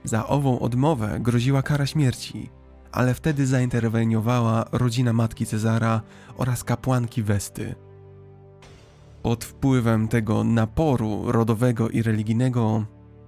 Za 0.03 0.27
ową 0.27 0.59
odmowę 0.59 1.19
groziła 1.19 1.61
kara 1.61 1.85
śmierci, 1.85 2.49
ale 2.91 3.13
wtedy 3.13 3.47
zainterweniowała 3.47 4.65
rodzina 4.71 5.13
matki 5.13 5.45
Cezara 5.45 6.01
oraz 6.37 6.63
kapłanki 6.63 7.23
Westy. 7.23 7.75
Pod 9.21 9.43
wpływem 9.43 10.07
tego 10.07 10.43
naporu 10.43 11.31
rodowego 11.31 11.89
i 11.89 12.01
religijnego 12.01 12.85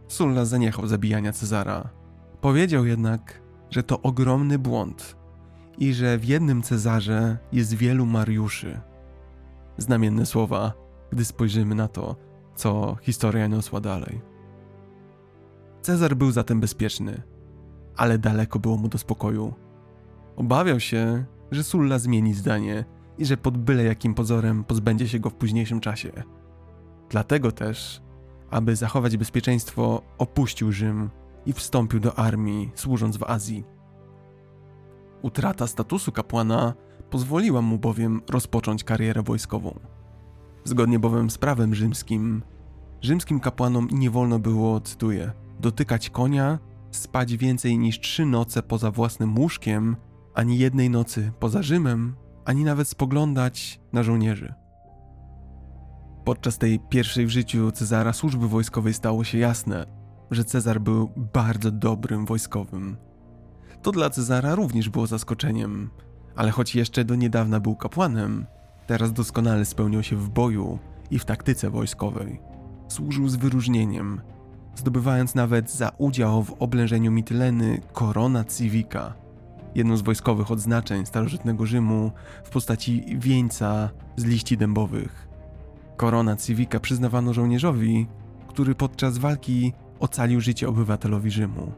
Sulla 0.08 0.46
zaniechał 0.46 0.88
zabijania 0.88 1.32
Cezara. 1.32 1.90
Powiedział 2.42 2.86
jednak, 2.86 3.42
że 3.70 3.84
to 3.84 4.02
ogromny 4.02 4.60
błąd 4.60 5.16
i 5.78 5.94
że 5.94 6.18
w 6.18 6.26
jednym 6.26 6.62
Cezarze 6.62 7.38
jest 7.52 7.74
wielu 7.74 8.06
Mariuszy. 8.06 8.80
Znamienne 9.78 10.26
słowa, 10.26 10.74
gdy 11.12 11.26
spojrzymy 11.26 11.76
na 11.76 11.88
to, 11.88 12.16
co 12.56 12.96
historia 13.02 13.48
niosła 13.48 13.82
dalej. 13.82 14.22
Cezar 15.82 16.15
był 16.15 16.32
zatem 16.32 16.60
bezpieczny, 16.60 17.22
ale 17.98 18.18
daleko 18.18 18.60
było 18.60 18.78
mu 18.78 18.88
do 18.88 18.98
spokoju. 18.98 19.54
Obawiał 20.36 20.80
się, 20.80 21.26
że 21.52 21.63
Sulla 21.63 22.00
zmieni 22.00 22.34
zdanie 22.34 22.86
i 23.18 23.26
że 23.26 23.38
pod 23.38 23.58
byle 23.58 23.84
jakim 23.84 24.13
pozorem 24.13 24.63
pozbędzie 24.63 25.08
się 25.08 25.20
go 25.20 25.30
w 25.30 25.36
późniejszym 25.36 25.80
czasie. 25.80 26.12
Dlatego 27.10 27.52
też, 27.52 28.02
aby 28.50 28.76
zachować 28.76 29.18
bezpieczeństwo, 29.18 30.02
opuścił 30.18 30.72
Rzym 30.72 31.10
i 31.46 31.54
wstąpił 31.54 32.00
do 32.00 32.20
armii, 32.20 32.72
służąc 32.76 33.18
w 33.18 33.24
Azji. 33.24 33.65
Utrata 35.22 35.68
statusu 35.68 36.12
kapłana 36.12 36.74
pozwoliła 37.10 37.62
mu 37.62 37.78
bowiem 37.78 38.22
rozpocząć 38.30 38.84
karierę 38.84 39.24
wojskową. 39.24 39.80
Zgodnie 40.67 40.99
bowiem 40.99 41.30
z 41.30 41.38
prawem 41.38 41.75
rzymskim, 41.75 42.43
rzymskim 43.01 43.39
kapłanom 43.39 43.88
nie 43.91 44.10
wolno 44.10 44.39
było, 44.39 44.82
cytuję, 44.82 45.32
dotykać 45.60 46.10
konia, 46.10 46.60
spać 46.91 47.38
więcej 47.38 47.78
niż 47.78 47.99
trzy 47.99 48.25
noce 48.25 48.63
poza 48.63 48.91
własnym 48.91 49.39
łóżkiem, 49.39 49.95
ani 50.34 50.58
jednej 50.58 50.89
nocy 50.89 51.32
poza 51.39 51.63
Rzymem, 51.63 52.15
ani 52.45 52.63
nawet 52.63 52.88
spoglądać 52.88 53.82
na 53.93 54.04
żołnierzy. 54.04 54.54
Podczas 56.23 56.58
tej 56.58 56.80
pierwszej 56.80 57.25
w 57.25 57.30
życiu 57.30 57.71
Cezara 57.71 58.13
służby 58.13 58.47
wojskowej 58.47 58.93
stało 58.93 59.23
się 59.23 59.38
jasne, 59.38 59.86
że 60.32 60.43
Cezar 60.43 60.82
był 60.82 61.12
bardzo 61.34 61.71
dobrym 61.71 62.25
wojskowym. 62.25 62.97
To 63.82 63.91
dla 63.91 64.10
Cezara 64.10 64.56
również 64.56 64.89
było 64.89 65.08
zaskoczeniem, 65.08 65.89
ale 66.36 66.51
choć 66.51 66.75
jeszcze 66.75 67.06
do 67.06 67.15
niedawna 67.15 67.60
był 67.60 67.75
kapłanem, 67.75 68.45
teraz 68.88 69.13
doskonale 69.13 69.65
spełniał 69.65 70.04
się 70.04 70.15
w 70.15 70.30
boju 70.30 70.80
i 71.12 71.19
w 71.19 71.26
taktyce 71.26 71.69
wojskowej. 71.69 72.39
Służył 72.88 73.28
z 73.28 73.36
wyróżnieniem, 73.36 74.21
zdobywając 74.76 75.36
nawet 75.36 75.71
za 75.71 75.91
udział 75.98 76.43
w 76.43 76.54
oblężeniu 76.60 77.12
Mityleny 77.12 77.82
korona 77.93 78.43
civica, 78.43 79.13
jedno 79.76 79.98
z 79.98 80.02
wojskowych 80.02 80.52
odznaczeń 80.52 81.06
starożytnego 81.06 81.65
Rzymu 81.65 82.12
w 82.43 82.50
postaci 82.50 83.06
wieńca 83.17 83.89
z 84.15 84.26
liści 84.26 84.58
dębowych. 84.58 85.28
Korona 85.98 86.36
civica 86.36 86.80
przyznawano 86.80 87.34
żołnierzowi, 87.34 88.08
który 88.48 88.76
podczas 88.76 89.17
walki 89.17 89.74
ocalił 90.00 90.41
życie 90.41 90.69
obywatelowi 90.69 91.32
Rzymu. 91.32 91.71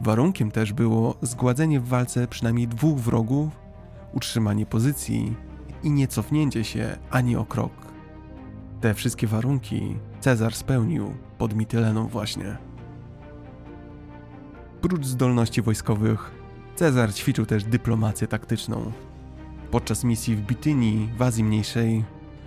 Warunkiem 0.00 0.50
też 0.50 0.72
było 0.72 1.14
zgładzenie 1.22 1.80
w 1.80 1.88
walce 1.88 2.28
przynajmniej 2.28 2.68
dwóch 2.68 2.98
wrogów, 2.98 3.60
utrzymanie 4.12 4.66
pozycji 4.66 5.36
i 5.86 5.90
nie 5.90 6.08
cofnięcie 6.08 6.64
się 6.64 6.98
ani 7.10 7.36
o 7.36 7.44
krok. 7.44 7.72
Te 8.80 8.94
wszystkie 8.94 9.26
warunki 9.26 9.96
Cezar 10.20 10.54
spełnił 10.54 11.14
pod 11.38 11.54
Mityleną 11.54 12.08
właśnie. 12.08 12.56
Prócz 14.80 15.06
zdolności 15.06 15.62
wojskowych, 15.62 16.30
Cezar 16.76 17.14
ćwiczył 17.14 17.46
też 17.46 17.64
dyplomację 17.64 18.26
taktyczną. 18.26 18.92
Podczas 19.70 20.04
misji 20.04 20.36
w 20.36 20.40
Bitynii, 20.40 21.08
w 21.18 21.22
Azji 21.22 21.44
Mniejszej, 21.44 22.04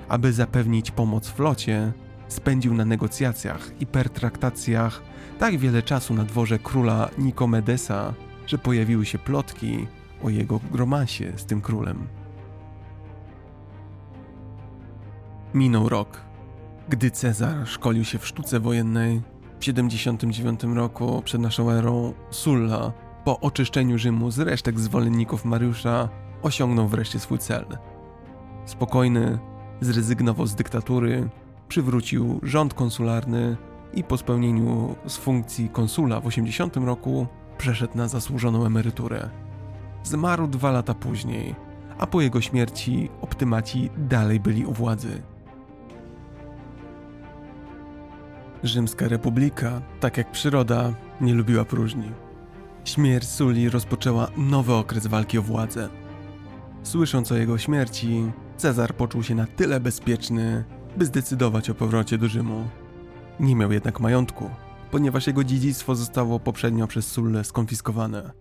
aby 0.10 0.34
zapewnić 0.34 0.92
pomoc 0.92 1.28
flocie, 1.28 1.94
spędził 2.28 2.74
na 2.74 2.86
negocjacjach 2.86 3.72
i 3.80 3.86
pertraktacjach 3.86 5.02
tak 5.40 5.58
wiele 5.58 5.84
czasu 5.84 6.14
na 6.14 6.24
dworze 6.26 6.60
króla 6.60 7.10
Nikomedesa, 7.18 8.14
że 8.48 8.58
pojawiły 8.58 9.06
się 9.06 9.18
plotki 9.18 9.88
o 10.24 10.30
jego 10.30 10.60
romansie 10.74 11.34
z 11.36 11.46
tym 11.46 11.62
królem. 11.62 12.19
Minął 15.54 15.90
rok. 15.90 16.22
Gdy 16.90 17.12
Cezar 17.12 17.68
szkolił 17.68 18.04
się 18.04 18.20
w 18.20 18.28
sztuce 18.28 18.60
wojennej, 18.60 19.22
w 19.60 19.66
79 19.66 20.64
roku 20.64 21.22
przed 21.26 21.42
naszą 21.42 21.72
erą 21.72 22.14
Sulla, 22.30 22.92
po 23.26 23.40
oczyszczeniu 23.40 23.98
Rzymu 23.98 24.32
z 24.32 24.40
resztek 24.40 24.80
zwolenników 24.80 25.46
Mariusza, 25.46 26.10
osiągnął 26.42 26.88
wreszcie 26.88 27.20
swój 27.20 27.38
cel. 27.38 27.66
Spokojny, 28.66 29.40
zrezygnował 29.82 30.48
z 30.48 30.56
dyktatury, 30.56 31.30
przywrócił 31.68 32.40
rząd 32.44 32.74
konsularny 32.74 33.58
i 33.94 34.04
po 34.04 34.18
spełnieniu 34.18 34.96
z 35.06 35.18
funkcji 35.18 35.70
konsula 35.70 36.22
w 36.22 36.28
80 36.28 36.78
roku 36.78 37.28
przeszedł 37.58 37.98
na 37.98 38.08
zasłużoną 38.08 38.66
emeryturę. 38.66 39.30
Zmarł 40.04 40.48
dwa 40.48 40.72
lata 40.72 40.94
później, 40.94 41.56
a 41.98 42.08
po 42.08 42.22
jego 42.22 42.42
śmierci 42.42 43.10
optymaci 43.22 43.90
dalej 43.98 44.40
byli 44.40 44.66
u 44.66 44.74
władzy. 44.74 45.22
Rzymska 48.64 49.08
Republika, 49.08 49.82
tak 50.00 50.18
jak 50.18 50.32
przyroda, 50.32 50.94
nie 51.22 51.34
lubiła 51.34 51.66
próżni. 51.66 52.12
Śmierć 52.86 53.28
Suli 53.28 53.70
rozpoczęła 53.70 54.28
nowy 54.38 54.74
okres 54.74 55.08
walki 55.08 55.38
o 55.38 55.42
władzę. 55.42 55.90
Słysząc 56.84 57.32
o 57.32 57.36
jego 57.36 57.58
śmierci, 57.58 58.32
Cezar 58.58 58.96
poczuł 58.96 59.24
się 59.24 59.36
na 59.36 59.46
tyle 59.46 59.80
bezpieczny, 59.80 60.64
by 60.98 61.06
zdecydować 61.06 61.70
o 61.70 61.76
powrocie 61.76 62.18
do 62.18 62.28
Rzymu. 62.28 62.68
Nie 63.40 63.56
miał 63.56 63.72
jednak 63.72 64.00
majątku, 64.00 64.50
ponieważ 64.92 65.28
jego 65.28 65.44
dziedzictwo 65.44 65.96
zostało 65.96 66.40
poprzednio 66.40 66.88
przez 66.88 67.08
Sulle 67.08 67.44
skonfiskowane. 67.44 68.32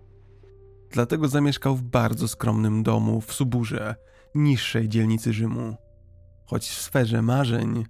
Dlatego 0.90 1.28
zamieszkał 1.28 1.76
w 1.76 1.82
bardzo 1.82 2.28
skromnym 2.28 2.82
domu 2.82 3.20
w 3.20 3.32
Suburze, 3.32 3.94
niższej 4.34 4.88
dzielnicy 4.88 5.32
Rzymu. 5.32 5.76
Choć 6.46 6.68
w 6.68 6.82
sferze 6.82 7.22
marzeń 7.22 7.84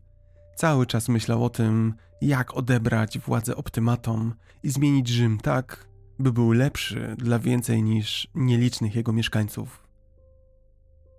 cały 0.59 0.87
czas 0.87 1.09
myślał 1.09 1.44
o 1.44 1.51
tym, 1.51 1.94
jak 2.21 2.57
odebrać 2.57 3.18
władzę 3.18 3.57
optymatom 3.57 4.35
i 4.62 4.71
zmienić 4.71 5.09
Rzym 5.09 5.38
tak, 5.38 5.88
by 6.18 6.33
był 6.33 6.53
lepszy 6.53 7.14
dla 7.18 7.38
więcej 7.38 7.83
niż 7.83 8.29
nielicznych 8.35 8.94
jego 8.94 9.12
mieszkańców. 9.12 9.88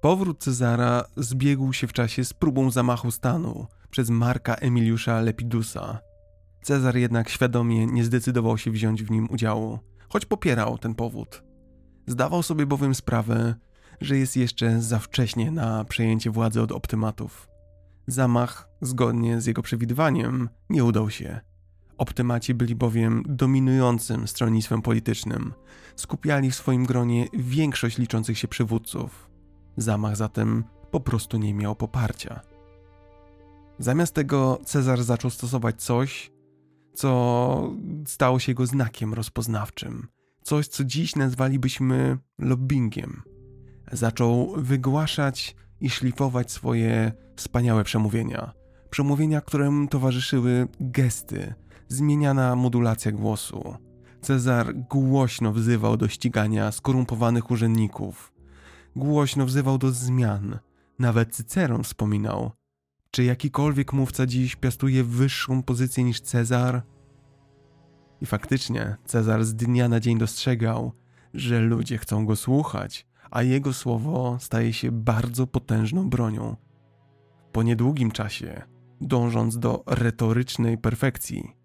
Powrót 0.01 0.43
Cezara 0.43 1.03
zbiegł 1.17 1.73
się 1.73 1.87
w 1.87 1.93
czasie 1.93 2.25
z 2.25 2.33
próbą 2.33 2.71
zamachu 2.71 3.11
stanu 3.11 3.67
przez 3.89 4.09
Marka 4.09 4.55
Emiliusza 4.55 5.21
Lepidusa. 5.21 5.99
Cezar 6.63 6.97
jednak 6.97 7.29
świadomie 7.29 7.85
nie 7.85 8.03
zdecydował 8.03 8.57
się 8.57 8.71
wziąć 8.71 9.03
w 9.03 9.11
nim 9.11 9.27
udziału, 9.29 9.79
choć 10.09 10.25
popierał 10.25 10.77
ten 10.77 10.95
powód. 10.95 11.43
Zdawał 12.07 12.43
sobie 12.43 12.65
bowiem 12.65 12.95
sprawę, 12.95 13.55
że 14.01 14.17
jest 14.17 14.37
jeszcze 14.37 14.81
za 14.81 14.99
wcześnie 14.99 15.51
na 15.51 15.85
przejęcie 15.85 16.31
władzy 16.31 16.61
od 16.61 16.71
optymatów. 16.71 17.48
Zamach, 18.11 18.69
zgodnie 18.81 19.41
z 19.41 19.45
jego 19.45 19.61
przewidywaniem, 19.61 20.49
nie 20.69 20.83
udał 20.83 21.09
się. 21.09 21.39
Optymaci 21.97 22.53
byli 22.53 22.75
bowiem 22.75 23.23
dominującym 23.27 24.27
stronnictwem 24.27 24.81
politycznym. 24.81 25.53
Skupiali 25.95 26.51
w 26.51 26.55
swoim 26.55 26.85
gronie 26.85 27.27
większość 27.33 27.97
liczących 27.97 28.37
się 28.37 28.47
przywódców. 28.47 29.29
Zamach 29.77 30.15
zatem 30.15 30.63
po 30.91 30.99
prostu 30.99 31.37
nie 31.37 31.53
miał 31.53 31.75
poparcia. 31.75 32.39
Zamiast 33.79 34.13
tego 34.13 34.59
Cezar 34.65 35.03
zaczął 35.03 35.31
stosować 35.31 35.81
coś, 35.81 36.31
co 36.93 37.73
stało 38.05 38.39
się 38.39 38.51
jego 38.51 38.65
znakiem 38.65 39.13
rozpoznawczym. 39.13 40.07
Coś, 40.43 40.67
co 40.67 40.83
dziś 40.83 41.15
nazwalibyśmy 41.15 42.17
lobbyingiem. 42.39 43.21
Zaczął 43.91 44.53
wygłaszać 44.57 45.55
i 45.81 45.89
szlifować 45.89 46.51
swoje 46.51 47.11
wspaniałe 47.35 47.83
przemówienia. 47.83 48.53
Przemówienia, 48.89 49.41
którym 49.41 49.87
towarzyszyły 49.87 50.67
gesty, 50.79 51.53
zmieniana 51.87 52.55
modulacja 52.55 53.11
głosu. 53.11 53.75
Cezar 54.21 54.75
głośno 54.75 55.51
wzywał 55.53 55.97
do 55.97 56.07
ścigania 56.07 56.71
skorumpowanych 56.71 57.51
urzędników. 57.51 58.33
Głośno 58.95 59.45
wzywał 59.45 59.77
do 59.77 59.91
zmian. 59.91 60.59
Nawet 60.99 61.35
Cyceron 61.35 61.83
wspominał. 61.83 62.51
Czy 63.11 63.23
jakikolwiek 63.23 63.93
mówca 63.93 64.25
dziś 64.25 64.55
piastuje 64.55 65.03
wyższą 65.03 65.63
pozycję 65.63 66.03
niż 66.03 66.21
Cezar? 66.21 66.81
I 68.21 68.25
faktycznie 68.25 68.97
Cezar 69.05 69.45
z 69.45 69.55
dnia 69.55 69.89
na 69.89 69.99
dzień 69.99 70.17
dostrzegał, 70.17 70.91
że 71.33 71.59
ludzie 71.59 71.97
chcą 71.97 72.25
go 72.25 72.35
słuchać, 72.35 73.07
a 73.31 73.43
jego 73.43 73.73
słowo 73.73 74.37
staje 74.39 74.73
się 74.73 74.91
bardzo 74.91 75.47
potężną 75.47 76.09
bronią. 76.09 76.55
Po 77.51 77.63
niedługim 77.63 78.11
czasie, 78.11 78.61
dążąc 79.01 79.59
do 79.59 79.83
retorycznej 79.87 80.77
perfekcji, 80.77 81.59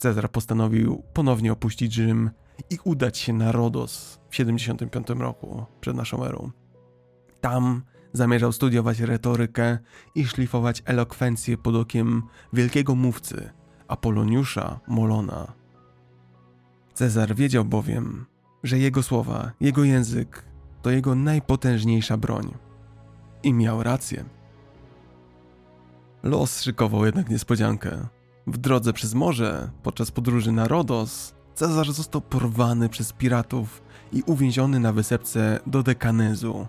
Cezar 0.00 0.30
postanowił 0.30 1.02
ponownie 1.12 1.52
opuścić 1.52 1.94
Rzym 1.94 2.30
i 2.70 2.78
udać 2.84 3.18
się 3.18 3.32
na 3.32 3.52
Rodos 3.52 4.20
w 4.30 4.36
75 4.36 5.08
roku 5.08 5.64
przed 5.80 5.96
naszą 5.96 6.24
erą. 6.24 6.50
Tam 7.40 7.82
zamierzał 8.12 8.52
studiować 8.52 9.00
retorykę 9.00 9.78
i 10.14 10.26
szlifować 10.26 10.82
elokwencję 10.84 11.58
pod 11.58 11.74
okiem 11.74 12.22
wielkiego 12.52 12.94
mówcy 12.94 13.50
Apoloniusza 13.88 14.80
Molona. 14.88 15.52
Cezar 16.94 17.34
wiedział 17.34 17.64
bowiem, 17.64 18.26
że 18.62 18.78
jego 18.78 19.02
słowa, 19.02 19.52
jego 19.60 19.84
język 19.84 20.44
to 20.82 20.90
jego 20.90 21.14
najpotężniejsza 21.14 22.16
broń. 22.16 22.54
I 23.42 23.52
miał 23.52 23.82
rację. 23.82 24.24
Los 26.22 26.62
szykował 26.62 27.06
jednak 27.06 27.30
niespodziankę. 27.30 28.06
W 28.46 28.58
drodze 28.58 28.92
przez 28.92 29.14
morze, 29.14 29.70
podczas 29.82 30.10
podróży 30.10 30.52
na 30.52 30.68
Rodos, 30.68 31.34
Cezar 31.54 31.92
został 31.92 32.20
porwany 32.20 32.88
przez 32.88 33.12
piratów 33.12 33.82
i 34.12 34.22
uwięziony 34.26 34.80
na 34.80 34.92
wysepce 34.92 35.60
do 35.66 35.82
Dekanezu. 35.82 36.66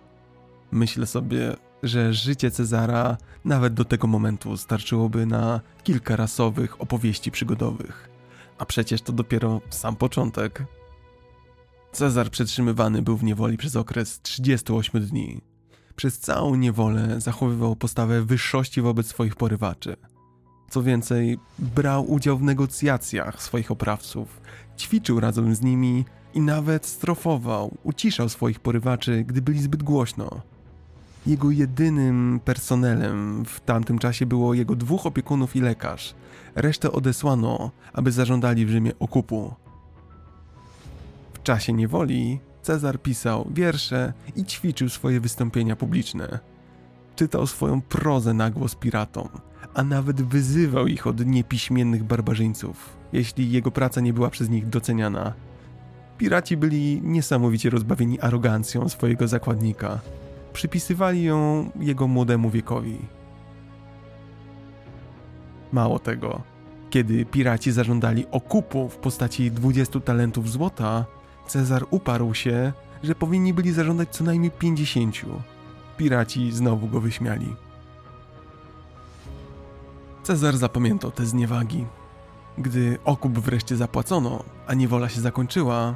Myślę 0.71 1.05
sobie, 1.05 1.55
że 1.83 2.13
życie 2.13 2.51
Cezara 2.51 3.17
nawet 3.45 3.73
do 3.73 3.85
tego 3.85 4.07
momentu 4.07 4.57
starczyłoby 4.57 5.25
na 5.25 5.61
kilka 5.83 6.15
rasowych 6.15 6.81
opowieści 6.81 7.31
przygodowych. 7.31 8.09
A 8.57 8.65
przecież 8.65 9.01
to 9.01 9.13
dopiero 9.13 9.61
sam 9.69 9.95
początek. 9.95 10.63
Cezar 11.91 12.29
przetrzymywany 12.29 13.01
był 13.01 13.17
w 13.17 13.23
niewoli 13.23 13.57
przez 13.57 13.75
okres 13.75 14.19
38 14.21 15.01
dni. 15.01 15.41
Przez 15.95 16.19
całą 16.19 16.55
niewolę 16.55 17.21
zachowywał 17.21 17.75
postawę 17.75 18.21
wyższości 18.21 18.81
wobec 18.81 19.07
swoich 19.07 19.35
porywaczy. 19.35 19.95
Co 20.69 20.83
więcej, 20.83 21.39
brał 21.59 22.11
udział 22.11 22.37
w 22.37 22.43
negocjacjach 22.43 23.43
swoich 23.43 23.71
oprawców, 23.71 24.41
ćwiczył 24.77 25.19
razem 25.19 25.55
z 25.55 25.61
nimi 25.61 26.05
i 26.33 26.41
nawet 26.41 26.85
strofował, 26.85 27.77
uciszał 27.83 28.29
swoich 28.29 28.59
porywaczy, 28.59 29.23
gdy 29.23 29.41
byli 29.41 29.61
zbyt 29.61 29.83
głośno. 29.83 30.41
Jego 31.25 31.51
jedynym 31.51 32.39
personelem 32.45 33.45
w 33.45 33.59
tamtym 33.59 33.99
czasie 33.99 34.25
było 34.25 34.53
jego 34.53 34.75
dwóch 34.75 35.05
opiekunów 35.05 35.55
i 35.55 35.61
lekarz. 35.61 36.15
Resztę 36.55 36.91
odesłano, 36.91 37.71
aby 37.93 38.11
zażądali 38.11 38.65
w 38.65 38.69
Rzymie 38.69 38.91
okupu. 38.99 39.53
W 41.41 41.43
czasie 41.43 41.73
niewoli 41.73 42.39
Cezar 42.61 43.01
pisał 43.01 43.47
wiersze 43.53 44.13
i 44.35 44.45
ćwiczył 44.45 44.89
swoje 44.89 45.19
wystąpienia 45.19 45.75
publiczne. 45.75 46.39
Czytał 47.15 47.47
swoją 47.47 47.81
prozę 47.81 48.33
na 48.33 48.49
głos 48.49 48.75
piratom, 48.75 49.29
a 49.73 49.83
nawet 49.83 50.21
wyzywał 50.21 50.87
ich 50.87 51.07
od 51.07 51.25
niepiśmiennych 51.25 52.03
barbarzyńców, 52.03 52.97
jeśli 53.13 53.51
jego 53.51 53.71
praca 53.71 54.01
nie 54.01 54.13
była 54.13 54.29
przez 54.29 54.49
nich 54.49 54.69
doceniana. 54.69 55.33
Piraci 56.17 56.57
byli 56.57 57.01
niesamowicie 57.03 57.69
rozbawieni 57.69 58.19
arogancją 58.19 58.89
swojego 58.89 59.27
zakładnika. 59.27 59.99
Przypisywali 60.53 61.23
ją 61.23 61.69
jego 61.79 62.07
młodemu 62.07 62.49
wiekowi. 62.49 62.97
Mało 65.71 65.99
tego, 65.99 66.41
kiedy 66.89 67.25
piraci 67.25 67.71
zażądali 67.71 68.25
okupu 68.31 68.89
w 68.89 68.97
postaci 68.97 69.51
20 69.51 69.99
talentów 69.99 70.51
złota, 70.51 71.05
Cezar 71.51 71.85
uparł 71.89 72.33
się, 72.33 72.73
że 73.03 73.15
powinni 73.15 73.53
byli 73.53 73.71
zażądać 73.71 74.09
co 74.09 74.23
najmniej 74.23 74.51
50. 74.51 75.21
Piraci 75.97 76.51
znowu 76.51 76.87
go 76.87 77.01
wyśmiali. 77.01 77.55
Cezar 80.23 80.57
zapamiętał 80.57 81.11
te 81.11 81.25
zniewagi. 81.25 81.85
Gdy 82.57 82.97
okup 83.05 83.39
wreszcie 83.39 83.75
zapłacono, 83.75 84.43
a 84.67 84.73
niewola 84.73 85.09
się 85.09 85.21
zakończyła, 85.21 85.95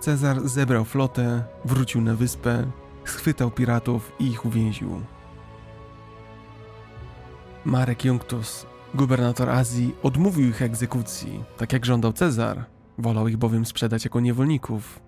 Cezar 0.00 0.48
zebrał 0.48 0.84
flotę, 0.84 1.44
wrócił 1.64 2.00
na 2.00 2.14
wyspę, 2.14 2.70
schwytał 3.04 3.50
piratów 3.50 4.12
i 4.18 4.26
ich 4.26 4.44
uwięził. 4.44 5.00
Marek 7.64 8.04
Junctus, 8.04 8.66
gubernator 8.94 9.50
Azji, 9.50 9.94
odmówił 10.02 10.48
ich 10.48 10.62
egzekucji, 10.62 11.44
tak 11.56 11.72
jak 11.72 11.86
żądał 11.86 12.12
Cezar, 12.12 12.75
wolał 12.98 13.28
ich 13.28 13.36
bowiem 13.36 13.66
sprzedać 13.66 14.04
jako 14.04 14.20
niewolników. 14.20 15.00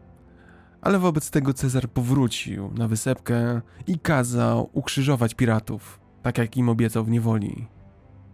Ale 0.80 0.98
wobec 0.98 1.30
tego 1.30 1.54
Cezar 1.54 1.88
powrócił 1.88 2.70
na 2.74 2.88
wysepkę 2.88 3.60
i 3.86 3.98
kazał 3.98 4.70
ukrzyżować 4.72 5.34
piratów, 5.34 6.00
tak 6.22 6.38
jak 6.38 6.56
im 6.56 6.68
obiecał 6.68 7.04
w 7.04 7.10
niewoli. 7.10 7.66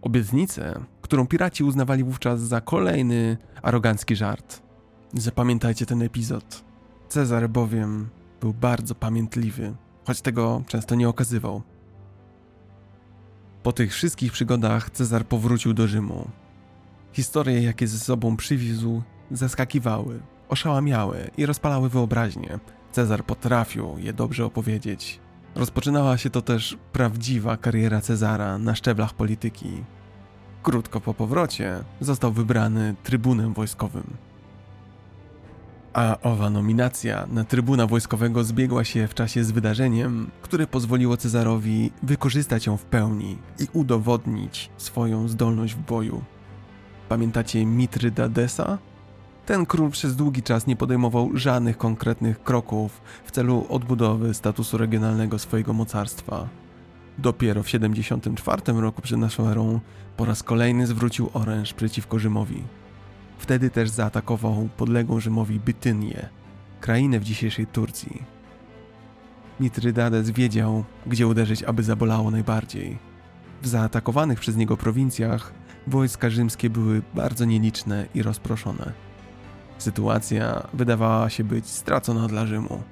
Obietnicę, 0.01 0.85
którą 1.01 1.27
piraci 1.27 1.63
uznawali 1.63 2.03
wówczas 2.03 2.41
za 2.41 2.61
kolejny 2.61 3.37
arogancki 3.61 4.15
żart. 4.15 4.61
Zapamiętajcie 5.13 5.85
ten 5.85 6.01
epizod. 6.01 6.63
Cezar 7.09 7.49
bowiem 7.49 8.09
był 8.41 8.53
bardzo 8.53 8.95
pamiętliwy, 8.95 9.75
choć 10.05 10.21
tego 10.21 10.63
często 10.67 10.95
nie 10.95 11.09
okazywał. 11.09 11.61
Po 13.63 13.71
tych 13.71 13.93
wszystkich 13.93 14.31
przygodach 14.31 14.89
Cezar 14.89 15.25
powrócił 15.25 15.73
do 15.73 15.87
Rzymu. 15.87 16.29
Historie, 17.13 17.63
jakie 17.63 17.87
ze 17.87 17.99
sobą 17.99 18.37
przywiózł, 18.37 19.01
zaskakiwały, 19.31 20.19
oszałamiały 20.49 21.29
i 21.37 21.45
rozpalały 21.45 21.89
wyobraźnię. 21.89 22.59
Cezar 22.91 23.23
potrafił 23.23 23.95
je 23.97 24.13
dobrze 24.13 24.45
opowiedzieć. 24.45 25.19
Rozpoczynała 25.55 26.17
się 26.17 26.29
to 26.29 26.41
też 26.41 26.77
prawdziwa 26.91 27.57
kariera 27.57 28.01
Cezara 28.01 28.57
na 28.57 28.75
szczeblach 28.75 29.13
polityki. 29.13 29.83
Krótko 30.63 31.01
po 31.01 31.13
powrocie 31.13 31.83
został 32.01 32.31
wybrany 32.31 32.95
trybunem 33.03 33.53
wojskowym. 33.53 34.03
A 35.93 36.17
owa 36.21 36.49
nominacja 36.49 37.27
na 37.31 37.43
trybuna 37.43 37.87
wojskowego 37.87 38.43
zbiegła 38.43 38.83
się 38.83 39.07
w 39.07 39.13
czasie 39.13 39.43
z 39.43 39.51
wydarzeniem, 39.51 40.31
które 40.41 40.67
pozwoliło 40.67 41.17
Cezarowi 41.17 41.91
wykorzystać 42.03 42.65
ją 42.65 42.77
w 42.77 42.85
pełni 42.85 43.37
i 43.59 43.67
udowodnić 43.73 44.69
swoją 44.77 45.27
zdolność 45.27 45.75
w 45.75 45.79
boju. 45.79 46.21
Pamiętacie 47.09 47.65
Mitridadesa? 47.65 48.77
Ten 49.45 49.65
król 49.65 49.91
przez 49.91 50.15
długi 50.15 50.43
czas 50.43 50.67
nie 50.67 50.75
podejmował 50.75 51.37
żadnych 51.37 51.77
konkretnych 51.77 52.43
kroków 52.43 53.01
w 53.25 53.31
celu 53.31 53.65
odbudowy 53.69 54.33
statusu 54.33 54.77
regionalnego 54.77 55.39
swojego 55.39 55.73
mocarstwa. 55.73 56.47
Dopiero 57.17 57.63
w 57.63 57.69
74 57.69 58.61
roku 58.73 59.01
przed 59.01 59.19
naszą 59.19 59.47
erą 59.49 59.79
po 60.17 60.25
raz 60.25 60.43
kolejny 60.43 60.87
zwrócił 60.87 61.29
oręż 61.33 61.73
przeciwko 61.73 62.19
Rzymowi. 62.19 62.63
Wtedy 63.37 63.69
też 63.69 63.89
zaatakował 63.89 64.69
podległą 64.77 65.19
Rzymowi 65.19 65.59
Bytynię, 65.59 66.29
krainę 66.81 67.19
w 67.19 67.23
dzisiejszej 67.23 67.67
Turcji. 67.67 68.23
Mitridades 69.59 70.29
wiedział, 70.29 70.83
gdzie 71.05 71.27
uderzyć, 71.27 71.63
aby 71.63 71.83
zabolało 71.83 72.31
najbardziej. 72.31 72.97
W 73.61 73.67
zaatakowanych 73.67 74.39
przez 74.39 74.55
niego 74.55 74.77
prowincjach 74.77 75.53
wojska 75.87 76.29
rzymskie 76.29 76.69
były 76.69 77.01
bardzo 77.13 77.45
nieliczne 77.45 78.05
i 78.13 78.23
rozproszone. 78.23 79.14
Sytuacja 79.77 80.67
wydawała 80.73 81.29
się 81.29 81.43
być 81.43 81.67
stracona 81.67 82.27
dla 82.27 82.45
Rzymu. 82.45 82.83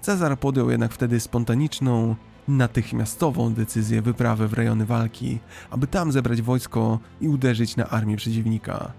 Cezar 0.00 0.38
podjął 0.38 0.70
jednak 0.70 0.92
wtedy 0.92 1.20
spontaniczną, 1.20 2.16
natychmiastową 2.48 3.54
decyzję 3.54 4.02
wyprawy 4.02 4.48
w 4.48 4.52
rejony 4.52 4.86
walki, 4.86 5.38
aby 5.70 5.86
tam 5.86 6.12
zebrać 6.12 6.42
wojsko 6.42 6.98
i 7.20 7.28
uderzyć 7.28 7.76
na 7.76 7.88
armię 7.88 8.16
przeciwnika. 8.16 8.92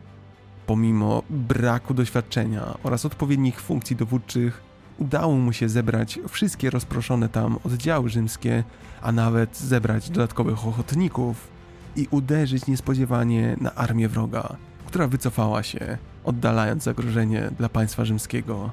Pomimo 0.66 1.24
braku 1.30 1.94
doświadczenia 1.94 2.78
oraz 2.84 3.06
odpowiednich 3.06 3.62
funkcji 3.62 3.96
dowódczych, 3.96 4.62
udało 4.98 5.36
mu 5.36 5.54
się 5.54 5.70
zebrać 5.70 6.20
wszystkie 6.30 6.70
rozproszone 6.70 7.30
tam 7.30 7.58
oddziały 7.64 8.10
rzymskie, 8.10 8.64
a 9.02 9.12
nawet 9.12 9.58
zebrać 9.58 10.10
dodatkowych 10.10 10.68
ochotników 10.68 11.48
i 11.96 12.08
uderzyć 12.12 12.68
niespodziewanie 12.68 13.58
na 13.62 13.76
armię 13.76 14.10
wroga, 14.10 14.56
która 14.92 15.08
wycofała 15.08 15.64
się, 15.64 15.98
oddalając 16.24 16.84
zagrożenie 16.84 17.50
dla 17.58 17.70
państwa 17.70 18.06
rzymskiego. 18.06 18.72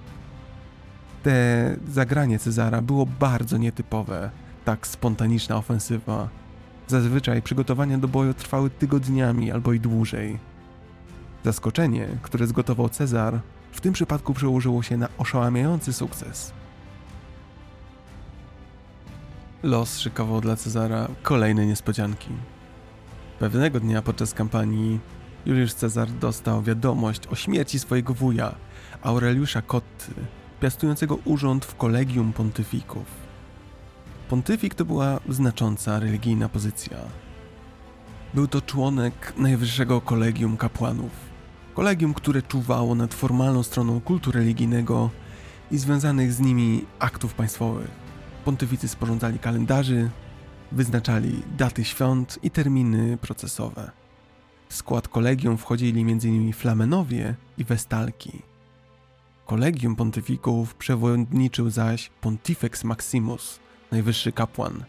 Te 1.22 1.76
zagranie 1.88 2.38
Cezara 2.38 2.82
było 2.82 3.06
bardzo 3.06 3.56
nietypowe, 3.56 4.30
tak 4.64 4.86
spontaniczna 4.86 5.56
ofensywa. 5.56 6.28
Zazwyczaj 6.86 7.42
przygotowania 7.42 7.98
do 7.98 8.08
boju 8.08 8.34
trwały 8.34 8.70
tygodniami 8.70 9.52
albo 9.52 9.72
i 9.72 9.80
dłużej. 9.80 10.38
Zaskoczenie, 11.44 12.08
które 12.22 12.46
zgotował 12.46 12.88
Cezar, 12.88 13.40
w 13.72 13.80
tym 13.80 13.92
przypadku 13.92 14.34
przełożyło 14.34 14.82
się 14.82 14.96
na 14.96 15.08
oszałamiający 15.18 15.92
sukces. 15.92 16.52
Los 19.62 19.98
szykował 19.98 20.40
dla 20.40 20.56
Cezara 20.56 21.08
kolejne 21.22 21.66
niespodzianki. 21.66 22.30
Pewnego 23.38 23.80
dnia 23.80 24.02
podczas 24.02 24.34
kampanii 24.34 25.00
Juliusz 25.48 25.72
Cezar 25.72 26.10
dostał 26.10 26.62
wiadomość 26.62 27.26
o 27.26 27.34
śmierci 27.34 27.78
swojego 27.78 28.14
wuja, 28.14 28.54
Aureliusza 29.02 29.62
Kotty, 29.62 30.12
piastującego 30.60 31.18
urząd 31.24 31.64
w 31.64 31.76
Kolegium 31.76 32.32
Pontyfików. 32.32 33.04
Pontyfik 34.28 34.74
to 34.74 34.84
była 34.84 35.20
znacząca 35.28 36.00
religijna 36.00 36.48
pozycja. 36.48 36.96
Był 38.34 38.48
to 38.48 38.60
członek 38.60 39.32
najwyższego 39.36 40.00
kolegium 40.00 40.56
kapłanów. 40.56 41.10
Kolegium, 41.74 42.14
które 42.14 42.42
czuwało 42.42 42.94
nad 42.94 43.14
formalną 43.14 43.62
stroną 43.62 44.00
kultu 44.00 44.32
religijnego 44.32 45.10
i 45.70 45.78
związanych 45.78 46.32
z 46.32 46.40
nimi 46.40 46.84
aktów 46.98 47.34
państwowych. 47.34 47.90
Pontyficy 48.44 48.88
sporządzali 48.88 49.38
kalendarzy, 49.38 50.10
wyznaczali 50.72 51.42
daty 51.58 51.84
świąt 51.84 52.38
i 52.42 52.50
terminy 52.50 53.16
procesowe. 53.16 54.07
W 54.68 54.74
skład 54.74 55.08
kolegium 55.08 55.58
wchodzili 55.58 56.00
m.in. 56.00 56.52
Flamenowie 56.52 57.34
i 57.58 57.64
Westalki. 57.64 58.42
Kolegium 59.46 59.96
pontyfików 59.96 60.74
przewodniczył 60.74 61.70
zaś 61.70 62.10
Pontifex 62.20 62.84
Maximus, 62.84 63.60
najwyższy 63.90 64.32
kapłan. 64.32 64.84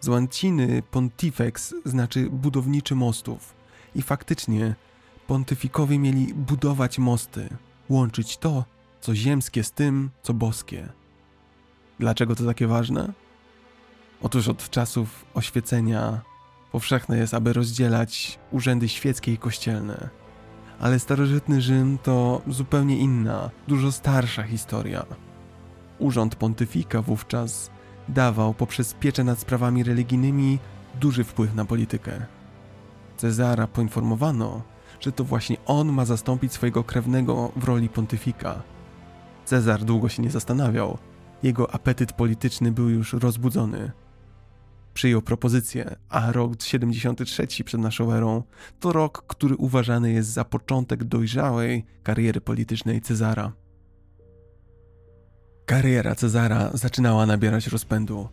Z 0.00 0.08
łanciny 0.08 0.82
Pontifex 0.90 1.74
znaczy 1.84 2.30
budowniczy 2.30 2.94
mostów 2.94 3.54
i 3.94 4.02
faktycznie 4.02 4.74
pontyfikowie 5.26 5.98
mieli 5.98 6.34
budować 6.34 6.98
mosty, 6.98 7.48
łączyć 7.88 8.36
to, 8.36 8.64
co 9.00 9.14
ziemskie 9.14 9.64
z 9.64 9.72
tym, 9.72 10.10
co 10.22 10.34
boskie. 10.34 10.88
Dlaczego 11.98 12.36
to 12.36 12.44
takie 12.44 12.66
ważne? 12.66 13.12
Otóż 14.22 14.48
od 14.48 14.70
czasów 14.70 15.24
oświecenia 15.34 16.20
powszechne 16.76 17.18
jest, 17.18 17.34
aby 17.34 17.52
rozdzielać 17.52 18.38
urzędy 18.50 18.88
świeckie 18.88 19.32
i 19.32 19.38
kościelne. 19.38 20.08
Ale 20.80 20.98
starożytny 20.98 21.60
Rzym 21.60 21.98
to 22.02 22.42
zupełnie 22.48 22.98
inna, 22.98 23.50
dużo 23.68 23.92
starsza 23.92 24.42
historia. 24.42 25.06
Urząd 25.98 26.34
pontyfika 26.34 27.02
wówczas 27.02 27.70
dawał 28.08 28.54
poprzez 28.54 28.94
pieczę 28.94 29.24
nad 29.24 29.38
sprawami 29.38 29.82
religijnymi 29.82 30.58
duży 31.00 31.24
wpływ 31.24 31.54
na 31.54 31.64
politykę. 31.64 32.26
Cezara 33.16 33.66
poinformowano, 33.66 34.62
że 35.00 35.12
to 35.12 35.24
właśnie 35.24 35.56
on 35.66 35.92
ma 35.92 36.04
zastąpić 36.04 36.52
swojego 36.52 36.84
krewnego 36.84 37.52
w 37.56 37.64
roli 37.64 37.88
pontyfika. 37.88 38.62
Cezar 39.44 39.84
długo 39.84 40.08
się 40.08 40.22
nie 40.22 40.30
zastanawiał. 40.30 40.98
Jego 41.42 41.74
apetyt 41.74 42.12
polityczny 42.12 42.72
był 42.72 42.88
już 42.88 43.12
rozbudzony 43.12 43.92
przyjął 44.96 45.22
propozycję, 45.22 45.96
a 46.08 46.32
rok 46.32 46.62
73 46.62 47.64
przed 47.64 47.80
naszą 47.80 48.12
erą 48.12 48.42
to 48.80 48.92
rok, 48.92 49.24
który 49.26 49.56
uważany 49.56 50.12
jest 50.12 50.28
za 50.28 50.44
początek 50.44 51.04
dojrzałej 51.04 51.84
kariery 52.02 52.40
politycznej 52.40 53.00
Cezara. 53.00 53.52
Kariera 55.66 56.14
Cezara 56.14 56.70
zaczynała 56.74 57.26
nabierać 57.26 57.66
rozpędu. 57.66 58.28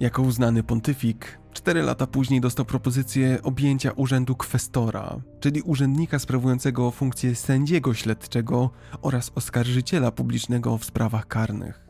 Jako 0.00 0.22
uznany 0.22 0.62
pontyfik, 0.62 1.38
cztery 1.52 1.82
lata 1.82 2.06
później 2.06 2.40
dostał 2.40 2.64
propozycję 2.64 3.38
objęcia 3.42 3.92
urzędu 3.92 4.36
kwestora, 4.36 5.20
czyli 5.40 5.62
urzędnika 5.62 6.18
sprawującego 6.18 6.90
funkcję 6.90 7.34
sędziego 7.34 7.94
śledczego 7.94 8.70
oraz 9.02 9.32
oskarżyciela 9.34 10.10
publicznego 10.10 10.78
w 10.78 10.84
sprawach 10.84 11.26
karnych. 11.26 11.83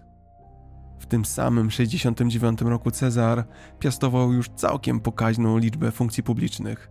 W 0.99 1.07
tym 1.07 1.25
samym 1.25 1.71
69 1.71 2.61
roku 2.61 2.91
Cezar 2.91 3.45
piastował 3.79 4.33
już 4.33 4.49
całkiem 4.49 5.01
pokaźną 5.01 5.59
liczbę 5.59 5.91
funkcji 5.91 6.23
publicznych. 6.23 6.91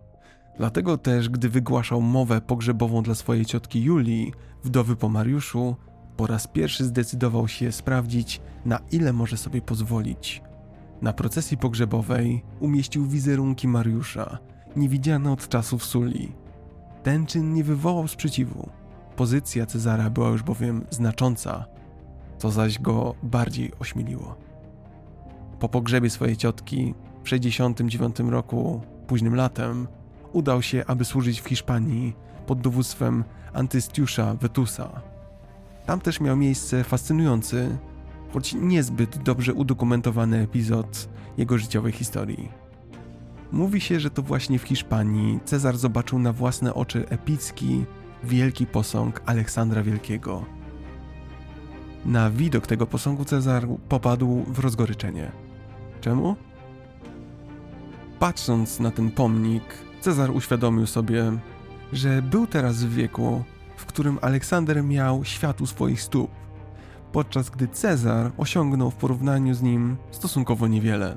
Dlatego 0.56 0.98
też, 0.98 1.28
gdy 1.28 1.48
wygłaszał 1.48 2.00
mowę 2.00 2.40
pogrzebową 2.40 3.02
dla 3.02 3.14
swojej 3.14 3.46
ciotki 3.46 3.82
Julii, 3.82 4.32
wdowy 4.64 4.96
po 4.96 5.08
Mariuszu, 5.08 5.76
po 6.16 6.26
raz 6.26 6.46
pierwszy 6.46 6.84
zdecydował 6.84 7.48
się 7.48 7.72
sprawdzić, 7.72 8.40
na 8.64 8.78
ile 8.92 9.12
może 9.12 9.36
sobie 9.36 9.62
pozwolić. 9.62 10.42
Na 11.02 11.12
procesji 11.12 11.56
pogrzebowej 11.56 12.42
umieścił 12.60 13.06
wizerunki 13.06 13.68
Mariusza, 13.68 14.38
niewidziane 14.76 15.32
od 15.32 15.48
czasów 15.48 15.84
Suli. 15.84 16.32
Ten 17.02 17.26
czyn 17.26 17.54
nie 17.54 17.64
wywołał 17.64 18.08
sprzeciwu. 18.08 18.68
Pozycja 19.16 19.66
Cezara 19.66 20.10
była 20.10 20.28
już 20.28 20.42
bowiem 20.42 20.84
znacząca, 20.90 21.64
co 22.38 22.50
zaś 22.50 22.78
go 22.78 23.14
bardziej 23.22 23.72
ośmieliło. 23.78 24.36
Po 25.60 25.68
pogrzebie 25.68 26.10
swojej 26.10 26.36
ciotki 26.36 26.94
w 27.24 27.28
69 27.28 28.16
roku, 28.20 28.80
późnym 29.06 29.34
latem, 29.34 29.86
udał 30.32 30.62
się, 30.62 30.84
aby 30.86 31.04
służyć 31.04 31.40
w 31.40 31.48
Hiszpanii 31.48 32.16
pod 32.46 32.60
dowództwem 32.60 33.24
Antystiusza 33.52 34.34
Vetusa. 34.34 35.00
Tam 35.86 36.00
też 36.00 36.20
miał 36.20 36.36
miejsce 36.36 36.84
fascynujący, 36.84 37.78
choć 38.32 38.54
niezbyt 38.54 39.18
dobrze 39.18 39.54
udokumentowany 39.54 40.38
epizod 40.38 41.08
jego 41.36 41.58
życiowej 41.58 41.92
historii. 41.92 42.48
Mówi 43.52 43.80
się, 43.80 44.00
że 44.00 44.10
to 44.10 44.22
właśnie 44.22 44.58
w 44.58 44.62
Hiszpanii 44.62 45.40
Cezar 45.44 45.76
zobaczył 45.76 46.18
na 46.18 46.32
własne 46.32 46.74
oczy 46.74 47.08
epicki, 47.08 47.84
wielki 48.24 48.66
posąg 48.66 49.22
Aleksandra 49.26 49.82
Wielkiego– 49.82 50.44
na 52.04 52.30
widok 52.30 52.66
tego 52.66 52.86
posągu 52.86 53.24
Cezar 53.24 53.66
popadł 53.88 54.44
w 54.48 54.58
rozgoryczenie. 54.58 55.32
Czemu? 56.00 56.36
Patrząc 58.18 58.80
na 58.80 58.90
ten 58.90 59.10
pomnik, 59.10 59.64
Cezar 60.00 60.30
uświadomił 60.30 60.86
sobie, 60.86 61.32
że 61.92 62.22
był 62.22 62.46
teraz 62.46 62.84
w 62.84 62.94
wieku, 62.94 63.44
w 63.76 63.86
którym 63.86 64.18
Aleksander 64.22 64.84
miał 64.84 65.24
świat 65.24 65.60
u 65.60 65.66
swoich 65.66 66.02
stóp, 66.02 66.30
podczas 67.12 67.50
gdy 67.50 67.68
Cezar 67.68 68.32
osiągnął 68.38 68.90
w 68.90 68.94
porównaniu 68.94 69.54
z 69.54 69.62
nim 69.62 69.96
stosunkowo 70.10 70.66
niewiele. 70.66 71.14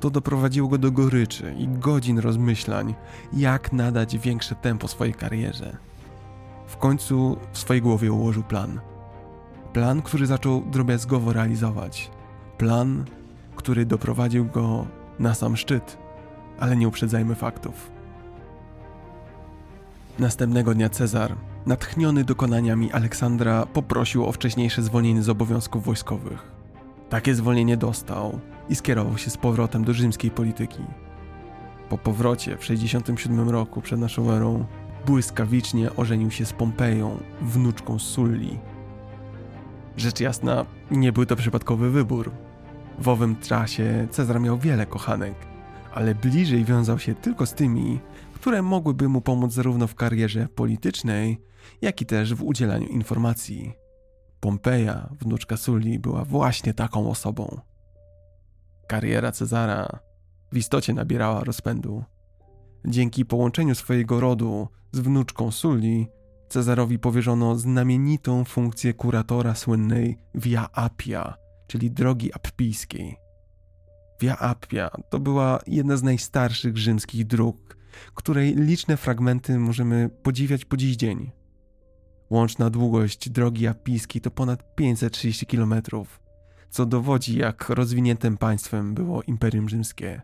To 0.00 0.10
doprowadziło 0.10 0.68
go 0.68 0.78
do 0.78 0.90
goryczy 0.90 1.54
i 1.58 1.68
godzin 1.68 2.18
rozmyślań, 2.18 2.94
jak 3.32 3.72
nadać 3.72 4.18
większe 4.18 4.54
tempo 4.54 4.88
swojej 4.88 5.14
karierze. 5.14 5.76
W 6.66 6.76
końcu 6.76 7.36
w 7.52 7.58
swojej 7.58 7.82
głowie 7.82 8.12
ułożył 8.12 8.42
plan– 8.42 8.80
Plan, 9.72 10.02
który 10.02 10.26
zaczął 10.26 10.60
drobiazgowo 10.60 11.32
realizować. 11.32 12.10
Plan, 12.58 13.04
który 13.56 13.86
doprowadził 13.86 14.44
go 14.44 14.86
na 15.18 15.34
sam 15.34 15.56
szczyt, 15.56 15.98
ale 16.60 16.76
nie 16.76 16.88
uprzedzajmy 16.88 17.34
faktów. 17.34 17.90
Następnego 20.18 20.74
dnia 20.74 20.88
Cezar, 20.88 21.36
natchniony 21.66 22.24
dokonaniami 22.24 22.92
Aleksandra, 22.92 23.66
poprosił 23.66 24.26
o 24.26 24.32
wcześniejsze 24.32 24.82
zwolnienie 24.82 25.22
z 25.22 25.28
obowiązków 25.28 25.84
wojskowych. 25.84 26.52
Takie 27.08 27.34
zwolnienie 27.34 27.76
dostał 27.76 28.40
i 28.68 28.74
skierował 28.74 29.18
się 29.18 29.30
z 29.30 29.36
powrotem 29.36 29.84
do 29.84 29.92
rzymskiej 29.92 30.30
polityki. 30.30 30.82
Po 31.88 31.98
powrocie 31.98 32.56
w 32.56 32.64
67 32.64 33.50
roku 33.50 33.80
przed 33.80 34.00
naszą 34.00 34.30
erą 34.30 34.64
błyskawicznie 35.06 35.96
ożenił 35.96 36.30
się 36.30 36.44
z 36.44 36.52
Pompeją, 36.52 37.16
wnuczką 37.40 37.98
Sulli. 37.98 38.58
Rzecz 39.96 40.20
jasna, 40.20 40.66
nie 40.90 41.12
był 41.12 41.26
to 41.26 41.36
przypadkowy 41.36 41.90
wybór. 41.90 42.30
W 42.98 43.08
owym 43.08 43.36
czasie 43.36 44.08
Cezar 44.10 44.40
miał 44.40 44.58
wiele 44.58 44.86
kochanek, 44.86 45.34
ale 45.94 46.14
bliżej 46.14 46.64
wiązał 46.64 46.98
się 46.98 47.14
tylko 47.14 47.46
z 47.46 47.54
tymi, 47.54 48.00
które 48.34 48.62
mogłyby 48.62 49.08
mu 49.08 49.20
pomóc 49.20 49.52
zarówno 49.52 49.86
w 49.86 49.94
karierze 49.94 50.48
politycznej, 50.48 51.40
jak 51.82 52.00
i 52.00 52.06
też 52.06 52.34
w 52.34 52.42
udzielaniu 52.42 52.86
informacji. 52.86 53.72
Pompeja, 54.40 55.08
wnuczka 55.20 55.56
Sulli, 55.56 55.98
była 55.98 56.24
właśnie 56.24 56.74
taką 56.74 57.10
osobą. 57.10 57.60
Kariera 58.86 59.32
Cezara 59.32 59.98
w 60.52 60.56
istocie 60.56 60.94
nabierała 60.94 61.44
rozpędu. 61.44 62.04
Dzięki 62.84 63.24
połączeniu 63.24 63.74
swojego 63.74 64.20
rodu 64.20 64.68
z 64.92 65.00
wnuczką 65.00 65.50
Sulli, 65.50 66.08
Cezarowi 66.52 66.98
powierzono 66.98 67.56
znamienitą 67.56 68.44
funkcję 68.44 68.94
kuratora 68.94 69.54
słynnej 69.54 70.18
Via 70.34 70.68
Appia, 70.72 71.34
czyli 71.66 71.90
drogi 71.90 72.34
appijskiej. 72.34 73.16
Via 74.20 74.38
Appia 74.38 74.90
to 75.10 75.20
była 75.20 75.58
jedna 75.66 75.96
z 75.96 76.02
najstarszych 76.02 76.78
rzymskich 76.78 77.26
dróg, 77.26 77.76
której 78.14 78.54
liczne 78.54 78.96
fragmenty 78.96 79.58
możemy 79.58 80.10
podziwiać 80.22 80.64
po 80.64 80.76
dziś 80.76 80.96
dzień. 80.96 81.30
Łączna 82.30 82.70
długość 82.70 83.30
drogi 83.30 83.66
appijskiej 83.66 84.22
to 84.22 84.30
ponad 84.30 84.74
530 84.74 85.46
km, 85.46 85.74
co 86.70 86.86
dowodzi, 86.86 87.38
jak 87.38 87.68
rozwiniętym 87.68 88.36
państwem 88.36 88.94
było 88.94 89.22
Imperium 89.22 89.68
Rzymskie. 89.68 90.22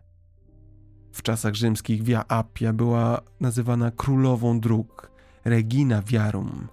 W 1.13 1.21
czasach 1.21 1.55
rzymskich 1.55 2.03
Via 2.03 2.27
Appia 2.27 2.73
była 2.73 3.21
nazywana 3.39 3.91
królową 3.91 4.59
dróg, 4.59 5.09
Regina 5.45 6.01
Viarum. 6.01 6.67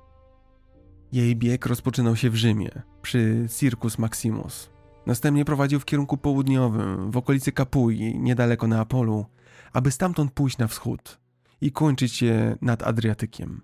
Jej 1.12 1.37
bieg 1.37 1.67
rozpoczynał 1.67 2.17
się 2.17 2.31
w 2.31 2.37
Rzymie, 2.37 2.71
przy 3.03 3.47
Circus 3.59 3.99
Maximus. 3.99 4.71
Następnie 5.07 5.45
prowadził 5.45 5.81
w 5.81 5.85
kierunku 5.85 6.17
południowym, 6.17 7.11
w 7.11 7.17
okolicy 7.17 7.53
Kapui, 7.53 8.19
niedaleko 8.19 8.67
Neapolu, 8.67 9.27
aby 9.73 9.91
stamtąd 9.91 10.33
pójść 10.33 10.59
na 10.59 10.67
wschód 10.67 11.19
i 11.61 11.73
kończyć 11.73 12.12
się 12.12 12.57
nad 12.62 12.83
Adriatykiem. 12.83 13.62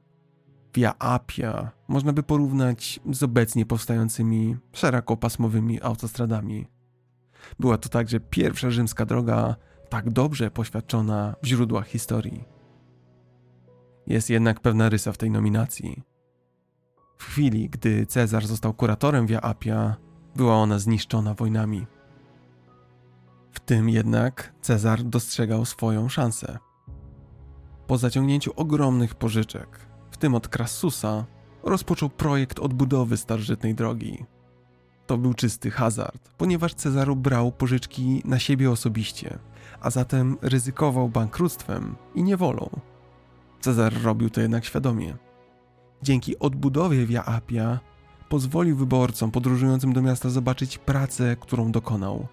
Via 0.74 0.94
Appia 0.98 1.70
można 1.88 2.12
by 2.12 2.22
porównać 2.22 3.00
z 3.10 3.22
obecnie 3.22 3.66
powstającymi 3.66 4.56
szerokopasmowymi 4.72 5.82
autostradami. 5.82 6.66
Była 7.58 7.78
to 7.78 7.88
także 7.88 8.20
pierwsza 8.20 8.70
rzymska 8.70 9.06
droga 9.06 9.56
tak 9.88 10.10
dobrze 10.10 10.50
poświadczona 10.50 11.34
w 11.42 11.46
źródłach 11.46 11.86
historii. 11.86 12.51
Jest 14.06 14.30
jednak 14.30 14.60
pewna 14.60 14.88
rysa 14.88 15.12
w 15.12 15.18
tej 15.18 15.30
nominacji. 15.30 16.02
W 17.18 17.24
chwili, 17.24 17.70
gdy 17.70 18.06
Cezar 18.06 18.46
został 18.46 18.74
kuratorem 18.74 19.26
Via 19.26 19.40
Appia, 19.40 19.96
była 20.36 20.54
ona 20.54 20.78
zniszczona 20.78 21.34
wojnami. 21.34 21.86
W 23.50 23.60
tym 23.60 23.88
jednak 23.88 24.54
Cezar 24.60 25.02
dostrzegał 25.02 25.64
swoją 25.64 26.08
szansę. 26.08 26.58
Po 27.86 27.98
zaciągnięciu 27.98 28.52
ogromnych 28.56 29.14
pożyczek, 29.14 29.80
w 30.10 30.16
tym 30.16 30.34
od 30.34 30.48
Crassusa, 30.48 31.24
rozpoczął 31.62 32.10
projekt 32.10 32.58
odbudowy 32.58 33.16
starożytnej 33.16 33.74
drogi. 33.74 34.24
To 35.06 35.18
był 35.18 35.34
czysty 35.34 35.70
hazard, 35.70 36.30
ponieważ 36.36 36.74
Cezaru 36.74 37.16
brał 37.16 37.52
pożyczki 37.52 38.22
na 38.24 38.38
siebie 38.38 38.70
osobiście, 38.70 39.38
a 39.80 39.90
zatem 39.90 40.36
ryzykował 40.42 41.08
bankructwem 41.08 41.96
i 42.14 42.22
niewolą. 42.22 42.70
Cezar 43.62 44.02
robił 44.02 44.30
to 44.30 44.40
jednak 44.40 44.64
świadomie. 44.64 45.16
Dzięki 46.02 46.38
odbudowie 46.38 47.06
Via 47.06 47.24
Appia 47.24 47.80
pozwolił 48.28 48.76
wyborcom 48.76 49.30
podróżującym 49.30 49.92
do 49.92 50.02
miasta 50.02 50.30
zobaczyć 50.30 50.78
pracę, 50.78 51.36
którą 51.40 51.72
dokonał. 51.72 52.26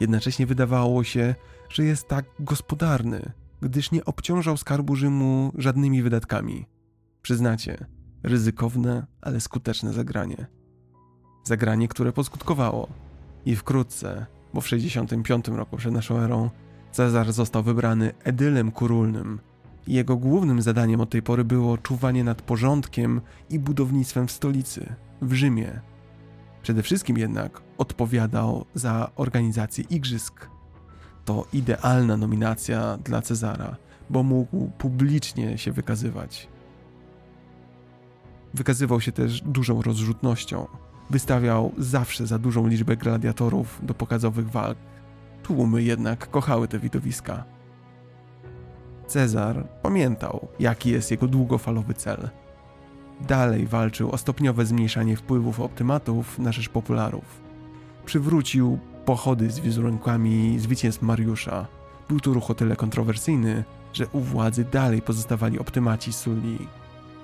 Jednocześnie 0.00 0.46
wydawało 0.46 1.04
się, 1.04 1.34
że 1.68 1.84
jest 1.84 2.08
tak 2.08 2.24
gospodarny, 2.40 3.32
gdyż 3.62 3.90
nie 3.90 4.04
obciążał 4.04 4.56
skarbu 4.56 4.96
Rzymu 4.96 5.52
żadnymi 5.54 6.02
wydatkami. 6.02 6.66
Przyznacie, 7.22 7.86
ryzykowne, 8.22 9.06
ale 9.20 9.40
skuteczne 9.40 9.92
zagranie. 9.92 10.46
Zagranie, 11.44 11.88
które 11.88 12.12
poskutkowało. 12.12 12.88
I 13.44 13.56
wkrótce, 13.56 14.26
bo 14.54 14.60
w 14.60 14.68
65 14.68 15.48
roku 15.48 15.76
przed 15.76 15.92
naszą 15.92 16.18
erą, 16.18 16.50
Cezar 16.92 17.32
został 17.32 17.62
wybrany 17.62 18.12
edylem 18.24 18.70
kurulnym. 18.70 19.40
Jego 19.88 20.16
głównym 20.16 20.62
zadaniem 20.62 21.00
od 21.00 21.10
tej 21.10 21.22
pory 21.22 21.44
było 21.44 21.78
czuwanie 21.78 22.24
nad 22.24 22.42
porządkiem 22.42 23.20
i 23.50 23.58
budownictwem 23.58 24.28
w 24.28 24.32
stolicy, 24.32 24.94
w 25.22 25.32
Rzymie. 25.32 25.80
Przede 26.62 26.82
wszystkim 26.82 27.18
jednak 27.18 27.62
odpowiadał 27.78 28.64
za 28.74 29.10
organizację 29.16 29.84
igrzysk. 29.90 30.50
To 31.24 31.46
idealna 31.52 32.16
nominacja 32.16 32.98
dla 33.04 33.22
Cezara, 33.22 33.76
bo 34.10 34.22
mógł 34.22 34.70
publicznie 34.78 35.58
się 35.58 35.72
wykazywać. 35.72 36.48
Wykazywał 38.54 39.00
się 39.00 39.12
też 39.12 39.40
dużą 39.40 39.82
rozrzutnością. 39.82 40.66
Wystawiał 41.10 41.72
zawsze 41.78 42.26
za 42.26 42.38
dużą 42.38 42.66
liczbę 42.66 42.96
gladiatorów 42.96 43.80
do 43.82 43.94
pokazowych 43.94 44.50
walk. 44.50 44.78
Tłumy 45.42 45.82
jednak 45.82 46.30
kochały 46.30 46.68
te 46.68 46.78
widowiska. 46.78 47.57
Cezar 49.08 49.68
pamiętał, 49.82 50.48
jaki 50.60 50.90
jest 50.90 51.10
jego 51.10 51.26
długofalowy 51.26 51.94
cel. 51.94 52.28
Dalej 53.20 53.66
walczył 53.66 54.10
o 54.10 54.18
stopniowe 54.18 54.66
zmniejszanie 54.66 55.16
wpływów 55.16 55.60
optymatów 55.60 56.38
na 56.38 56.52
rzecz 56.52 56.68
popularów. 56.68 57.40
Przywrócił 58.04 58.78
pochody 59.04 59.50
z 59.50 59.60
wizerunkami 59.60 60.58
zwycięstw 60.58 61.02
Mariusza. 61.02 61.66
Był 62.08 62.20
to 62.20 62.32
ruch 62.32 62.50
o 62.50 62.54
tyle 62.54 62.76
kontrowersyjny, 62.76 63.64
że 63.92 64.06
u 64.06 64.20
władzy 64.20 64.64
dalej 64.64 65.02
pozostawali 65.02 65.58
optymaci 65.58 66.12
Sulli. 66.12 66.68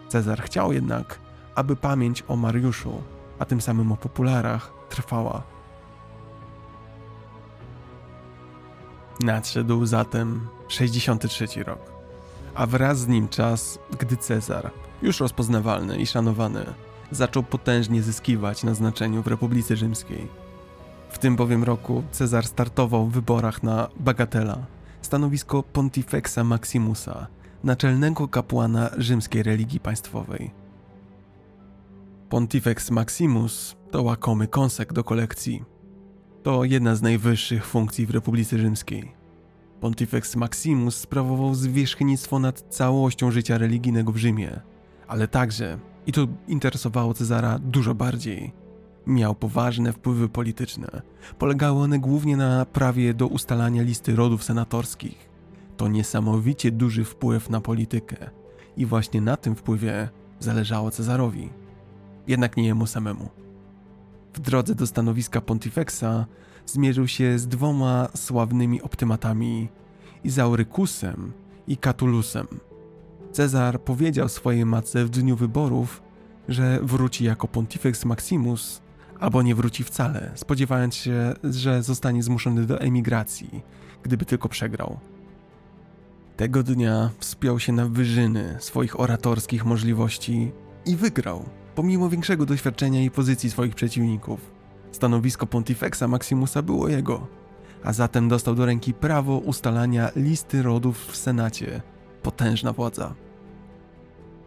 Cezar 0.09 0.43
chciał 0.43 0.72
jednak, 0.72 1.18
aby 1.55 1.76
pamięć 1.76 2.24
o 2.28 2.37
Mariuszu, 2.37 3.03
a 3.39 3.45
tym 3.45 3.61
samym 3.61 3.93
o 3.93 3.97
popularach, 3.97 4.72
trwała. 4.89 5.43
Nadszedł 9.20 9.87
zatem 9.87 10.47
63 10.68 11.64
rok, 11.64 11.92
a 12.54 12.66
wraz 12.66 12.98
z 12.98 13.08
nim 13.08 13.28
czas, 13.28 13.78
gdy 13.98 14.16
Cezar, 14.16 14.70
już 15.02 15.20
rozpoznawalny 15.20 15.96
i 15.96 16.06
szanowany, 16.06 16.64
zaczął 17.10 17.42
potężnie 17.42 18.02
zyskiwać 18.02 18.62
na 18.62 18.74
znaczeniu 18.74 19.22
w 19.22 19.26
Republice 19.26 19.76
Rzymskiej. 19.76 20.28
W 21.10 21.18
tym 21.18 21.36
bowiem 21.36 21.64
roku 21.64 22.02
Cezar 22.10 22.46
startował 22.46 23.06
w 23.06 23.12
wyborach 23.12 23.62
na 23.62 23.88
Bagatela, 24.00 24.66
stanowisko 25.02 25.62
Pontifexa 25.62 26.44
Maximusa, 26.44 27.26
naczelnego 27.64 28.28
kapłana 28.28 28.90
rzymskiej 28.98 29.42
religii 29.42 29.80
państwowej. 29.80 30.50
Pontifex 32.28 32.90
Maximus 32.90 33.76
to 33.90 34.02
łakomy 34.02 34.48
kąsek 34.48 34.92
do 34.92 35.04
kolekcji. 35.04 35.64
To 36.42 36.64
jedna 36.64 36.94
z 36.94 37.02
najwyższych 37.02 37.66
funkcji 37.66 38.06
w 38.06 38.10
Republice 38.10 38.58
Rzymskiej. 38.58 39.24
Pontifex 39.85 40.37
Maximus 40.37 40.97
sprawował 40.97 41.55
zwierzchnictwo 41.55 42.39
nad 42.39 42.61
całością 42.61 43.30
życia 43.30 43.59
religijnego 43.59 44.12
w 44.12 44.16
Rzymie, 44.16 44.61
ale 45.09 45.28
także, 45.28 45.78
i 46.07 46.12
to 46.12 46.26
interesowało 46.49 47.14
Cezara 47.14 47.59
dużo 47.59 47.95
bardziej, 47.95 48.53
miał 49.07 49.35
poważne 49.35 49.93
wpływy 49.93 50.28
polityczne. 50.28 51.03
Polegały 51.39 51.82
one 51.82 51.99
głównie 51.99 52.37
na 52.37 52.64
prawie 52.64 53.14
do 53.14 53.26
ustalania 53.26 53.82
listy 53.82 54.16
rodów 54.16 54.45
senatorskich. 54.45 55.28
To 55.76 55.89
niesamowicie 55.89 56.70
duży 56.70 57.05
wpływ 57.05 57.51
na 57.51 57.61
politykę 57.61 58.30
i 58.76 58.87
właśnie 58.87 59.20
na 59.20 59.37
tym 59.37 59.57
wpływie 59.57 60.09
zależało 60.41 60.91
Cezarowi. 60.91 61.51
Jednak 62.26 62.57
nie 62.57 62.64
jemu 62.66 62.87
samemu. 62.87 63.28
W 64.35 64.41
drodze 64.41 64.74
do 64.74 64.87
stanowiska 64.87 65.41
Pontifexa 65.41 66.26
zmierzył 66.66 67.08
się 67.08 67.38
z 67.38 67.48
dwoma 67.48 68.08
sławnymi 68.16 68.82
optymatami 68.82 69.68
Izaurykusem 70.24 71.32
i 71.66 71.76
Catulusem. 71.76 72.46
Cezar 73.32 73.80
powiedział 73.80 74.28
swojej 74.28 74.66
matce 74.66 75.04
w 75.04 75.10
dniu 75.10 75.36
wyborów, 75.36 76.02
że 76.48 76.78
wróci 76.82 77.24
jako 77.24 77.48
Pontifex 77.48 78.04
Maximus, 78.04 78.82
albo 79.20 79.42
nie 79.42 79.54
wróci 79.54 79.84
wcale, 79.84 80.32
spodziewając 80.34 80.94
się, 80.94 81.34
że 81.44 81.82
zostanie 81.82 82.22
zmuszony 82.22 82.66
do 82.66 82.80
emigracji, 82.80 83.62
gdyby 84.02 84.24
tylko 84.24 84.48
przegrał. 84.48 84.98
Tego 86.36 86.62
dnia 86.62 87.10
wspiął 87.18 87.60
się 87.60 87.72
na 87.72 87.86
wyżyny 87.86 88.56
swoich 88.60 89.00
oratorskich 89.00 89.64
możliwości 89.64 90.52
i 90.86 90.96
wygrał, 90.96 91.44
pomimo 91.74 92.10
większego 92.10 92.46
doświadczenia 92.46 93.02
i 93.02 93.10
pozycji 93.10 93.50
swoich 93.50 93.74
przeciwników. 93.74 94.53
Stanowisko 94.95 95.47
Pontifexa 95.47 96.09
Maximusa 96.09 96.62
było 96.62 96.88
jego, 96.88 97.26
a 97.84 97.92
zatem 97.92 98.28
dostał 98.28 98.55
do 98.55 98.66
ręki 98.66 98.95
prawo 98.95 99.38
ustalania 99.38 100.11
listy 100.16 100.62
rodów 100.62 101.07
w 101.07 101.16
Senacie. 101.16 101.82
Potężna 102.22 102.72
władza. 102.72 103.14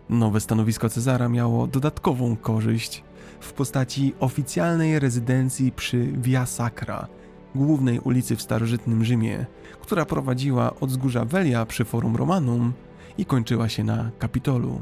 Nowe 0.10 0.40
stanowisko 0.40 0.90
Cezara 0.90 1.30
miało 1.30 1.68
dodatkową 1.68 2.36
korzyść 2.36 3.04
w 3.40 3.54
postaci 3.54 4.14
oficjalnej 4.20 5.00
rezydencji 5.00 5.72
przy 5.72 6.04
Via 6.06 6.46
Sacra, 6.46 7.08
głównej 7.56 8.00
ulicy 8.00 8.36
w 8.36 8.42
starożytnym 8.42 9.04
Rzymie, 9.04 9.46
która 9.82 10.06
prowadziła 10.06 10.80
od 10.80 10.90
wzgórza 10.90 11.26
Velia 11.26 11.66
przy 11.66 11.86
Forum 11.86 12.16
Romanum 12.16 12.74
i 13.18 13.26
kończyła 13.26 13.70
się 13.70 13.84
na 13.84 14.12
Kapitolu. 14.20 14.82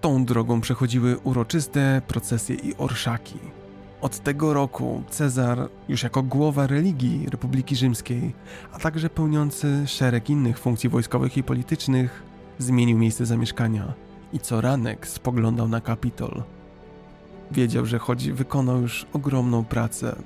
Tą 0.00 0.24
drogą 0.24 0.60
przechodziły 0.60 1.18
uroczyste 1.18 2.02
procesje 2.08 2.56
i 2.56 2.76
orszaki. 2.76 3.63
Od 4.04 4.18
tego 4.18 4.54
roku 4.54 5.02
Cezar, 5.10 5.68
już 5.88 6.02
jako 6.02 6.22
głowa 6.22 6.66
religii 6.66 7.26
Republiki 7.30 7.76
Rzymskiej, 7.76 8.34
a 8.72 8.78
także 8.78 9.10
pełniący 9.10 9.86
szereg 9.86 10.30
innych 10.30 10.58
funkcji 10.58 10.88
wojskowych 10.88 11.36
i 11.36 11.42
politycznych, 11.42 12.22
zmienił 12.58 12.98
miejsce 12.98 13.26
zamieszkania 13.26 13.92
i 14.32 14.38
co 14.38 14.60
ranek 14.60 15.08
spoglądał 15.08 15.68
na 15.68 15.80
Kapitol. 15.80 16.42
Wiedział, 17.50 17.86
że 17.86 17.98
choć 17.98 18.30
wykonał 18.30 18.80
już 18.80 19.06
ogromną 19.12 19.64
pracę, 19.64 20.16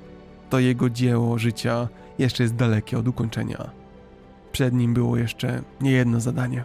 to 0.49 0.59
jego 0.59 0.89
dzieło 0.89 1.37
życia 1.37 1.87
jeszcze 2.17 2.43
jest 2.43 2.55
dalekie 2.55 2.97
od 2.97 3.07
ukończenia. 3.07 3.69
Przed 4.51 4.73
nim 4.73 4.93
było 4.93 5.17
jeszcze 5.17 5.61
niejedno 5.81 6.19
zadanie. 6.19 6.63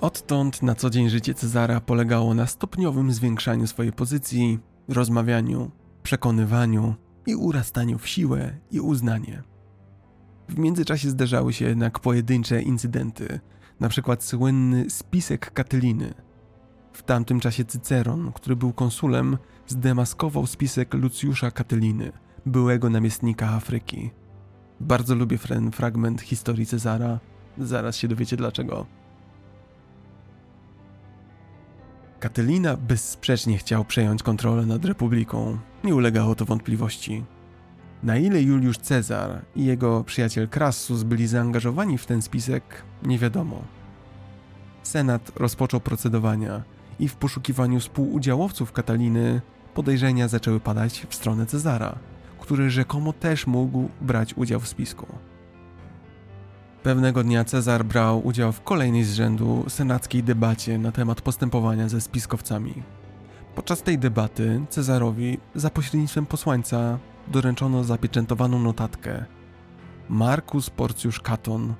Odtąd 0.00 0.62
na 0.62 0.74
co 0.74 0.90
dzień 0.90 1.08
życie 1.08 1.34
Cezara 1.34 1.80
polegało 1.80 2.34
na 2.34 2.46
stopniowym 2.46 3.12
zwiększaniu 3.12 3.66
swojej 3.66 3.92
pozycji, 3.92 4.58
rozmawianiu, 4.88 5.70
przekonywaniu 6.02 6.94
i 7.26 7.34
urastaniu 7.34 7.98
w 7.98 8.08
siłę 8.08 8.56
i 8.70 8.80
uznanie. 8.80 9.42
W 10.48 10.58
międzyczasie 10.58 11.10
zdarzały 11.10 11.52
się 11.52 11.64
jednak 11.64 11.98
pojedyncze 11.98 12.62
incydenty, 12.62 13.40
na 13.80 13.88
przykład 13.88 14.24
słynny 14.24 14.90
spisek 14.90 15.52
Katyliny. 15.52 16.14
W 16.92 17.02
tamtym 17.02 17.40
czasie 17.40 17.64
Cyceron, 17.64 18.32
który 18.32 18.56
był 18.56 18.72
konsulem, 18.72 19.38
zdemaskował 19.66 20.46
spisek 20.46 20.94
Lucjusza 20.94 21.50
Katyliny, 21.50 22.12
byłego 22.46 22.90
namiestnika 22.90 23.48
Afryki. 23.48 24.10
Bardzo 24.80 25.14
lubię 25.14 25.38
ten 25.38 25.70
fragment 25.70 26.20
historii 26.20 26.66
Cezara, 26.66 27.20
zaraz 27.58 27.96
się 27.96 28.08
dowiecie 28.08 28.36
dlaczego. 28.36 28.99
Katylina 32.20 32.76
bezsprzecznie 32.76 33.58
chciał 33.58 33.84
przejąć 33.84 34.22
kontrolę 34.22 34.66
nad 34.66 34.84
republiką, 34.84 35.58
nie 35.84 35.94
ulegało 35.94 36.34
to 36.34 36.44
wątpliwości. 36.44 37.24
Na 38.02 38.16
ile 38.16 38.42
Juliusz 38.42 38.78
Cezar 38.78 39.42
i 39.56 39.64
jego 39.64 40.04
przyjaciel 40.04 40.48
Crassus 40.48 41.02
byli 41.02 41.26
zaangażowani 41.26 41.98
w 41.98 42.06
ten 42.06 42.22
spisek, 42.22 42.62
nie 43.02 43.18
wiadomo. 43.18 43.62
Senat 44.82 45.32
rozpoczął 45.36 45.80
procedowania 45.80 46.62
i 46.98 47.08
w 47.08 47.14
poszukiwaniu 47.14 47.80
współudziałowców 47.80 48.72
Kataliny 48.72 49.40
podejrzenia 49.74 50.28
zaczęły 50.28 50.60
padać 50.60 51.06
w 51.08 51.14
stronę 51.14 51.46
Cezara, 51.46 51.98
który 52.40 52.70
rzekomo 52.70 53.12
też 53.12 53.46
mógł 53.46 53.88
brać 54.00 54.34
udział 54.34 54.60
w 54.60 54.68
spisku. 54.68 55.06
Pewnego 56.82 57.24
dnia 57.24 57.44
Cezar 57.44 57.84
brał 57.84 58.26
udział 58.26 58.52
w 58.52 58.60
kolejnej 58.60 59.04
z 59.04 59.14
rzędu 59.14 59.64
senackiej 59.68 60.22
debacie 60.22 60.78
na 60.78 60.92
temat 60.92 61.20
postępowania 61.20 61.88
ze 61.88 62.00
spiskowcami. 62.00 62.74
Podczas 63.54 63.82
tej 63.82 63.98
debaty 63.98 64.60
Cezarowi 64.68 65.38
za 65.54 65.70
pośrednictwem 65.70 66.26
posłańca 66.26 66.98
doręczono 67.28 67.84
zapieczętowaną 67.84 68.58
notatkę. 68.58 69.24
Marcus 70.08 70.70
Porciusz 70.70 71.20
Katon, 71.20 71.74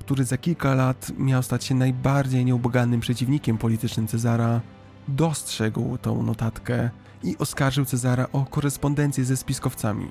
który 0.00 0.24
za 0.24 0.38
kilka 0.38 0.74
lat 0.74 1.12
miał 1.18 1.42
stać 1.42 1.64
się 1.64 1.74
najbardziej 1.74 2.44
nieubłaganym 2.44 3.00
przeciwnikiem 3.00 3.58
politycznym 3.58 4.08
Cezara, 4.08 4.60
dostrzegł 5.08 5.98
tą 5.98 6.22
notatkę 6.22 6.90
i 7.22 7.38
oskarżył 7.38 7.84
Cezara 7.84 8.26
o 8.32 8.44
korespondencję 8.44 9.24
ze 9.24 9.36
spiskowcami. 9.36 10.08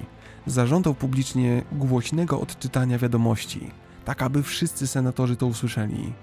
Zażądał 0.48 0.94
publicznie 0.94 1.64
głośnego 1.72 2.42
odczytania 2.42 2.98
wiadomości, 2.98 3.72
tak 4.06 4.22
aby 4.22 4.44
wszyscy 4.44 4.88
senatorzy 4.88 5.36
to 5.36 5.46
usłyszeli. 5.46 6.14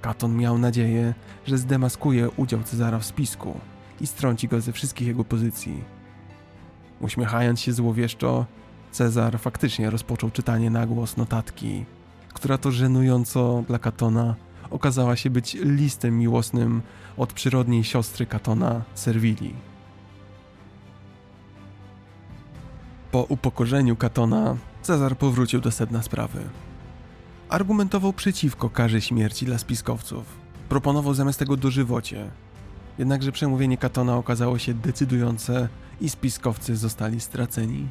Katon 0.00 0.36
miał 0.36 0.58
nadzieję, 0.58 1.14
że 1.46 1.58
zdemaskuje 1.58 2.30
udział 2.30 2.62
Cezara 2.62 2.98
w 2.98 3.04
spisku 3.04 3.60
i 4.00 4.06
strąci 4.06 4.48
go 4.48 4.60
ze 4.60 4.72
wszystkich 4.72 5.08
jego 5.08 5.24
pozycji. 5.24 5.84
Uśmiechając 7.00 7.60
się 7.60 7.72
złowieszczo, 7.72 8.46
Cezar 8.90 9.38
faktycznie 9.38 9.90
rozpoczął 9.90 10.30
czytanie 10.30 10.70
na 10.70 10.86
głos 10.86 11.16
notatki, 11.16 11.84
która 12.34 12.58
to 12.58 12.70
żenująco 12.70 13.64
dla 13.68 13.78
Katona 13.78 14.34
okazała 14.70 15.16
się 15.16 15.30
być 15.30 15.54
listem 15.54 16.18
miłosnym 16.18 16.82
od 17.16 17.32
przyrodniej 17.32 17.84
siostry 17.84 18.26
Katona, 18.26 18.82
Serwili. 18.94 19.54
Po 23.10 23.22
upokorzeniu 23.22 23.96
Katona, 23.96 24.56
Cezar 24.82 25.16
powrócił 25.16 25.60
do 25.60 25.70
sedna 25.70 26.02
sprawy. 26.02 26.44
Argumentował 27.48 28.12
przeciwko 28.12 28.70
karze 28.70 29.00
śmierci 29.00 29.46
dla 29.46 29.58
spiskowców. 29.58 30.24
Proponował 30.68 31.14
zamiast 31.14 31.38
tego 31.38 31.56
dożywocie. 31.56 32.30
Jednakże 32.98 33.32
przemówienie 33.32 33.76
Katona 33.76 34.16
okazało 34.16 34.58
się 34.58 34.74
decydujące 34.74 35.68
i 36.00 36.08
spiskowcy 36.08 36.76
zostali 36.76 37.20
straceni. 37.20 37.88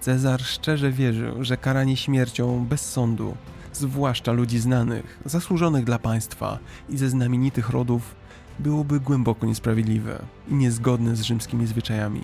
Cezar 0.00 0.42
szczerze 0.42 0.92
wierzył, 0.92 1.44
że 1.44 1.56
karanie 1.56 1.96
śmiercią 1.96 2.66
bez 2.66 2.90
sądu, 2.90 3.36
zwłaszcza 3.72 4.32
ludzi 4.32 4.58
znanych, 4.58 5.20
zasłużonych 5.24 5.84
dla 5.84 5.98
państwa 5.98 6.58
i 6.88 6.98
ze 6.98 7.08
znamienitych 7.08 7.70
rodów, 7.70 8.14
byłoby 8.58 9.00
głęboko 9.00 9.46
niesprawiedliwe 9.46 10.22
i 10.48 10.54
niezgodne 10.54 11.16
z 11.16 11.22
rzymskimi 11.22 11.66
zwyczajami. 11.66 12.22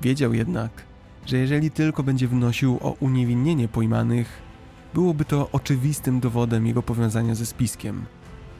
Wiedział 0.00 0.34
jednak, 0.34 0.70
że 1.26 1.36
jeżeli 1.36 1.70
tylko 1.70 2.02
będzie 2.02 2.28
wnosił 2.28 2.78
o 2.82 2.90
uniewinnienie 3.00 3.68
pojmanych, 3.68 4.43
byłoby 4.94 5.24
to 5.24 5.48
oczywistym 5.52 6.20
dowodem 6.20 6.66
jego 6.66 6.82
powiązania 6.82 7.34
ze 7.34 7.46
spiskiem. 7.46 8.04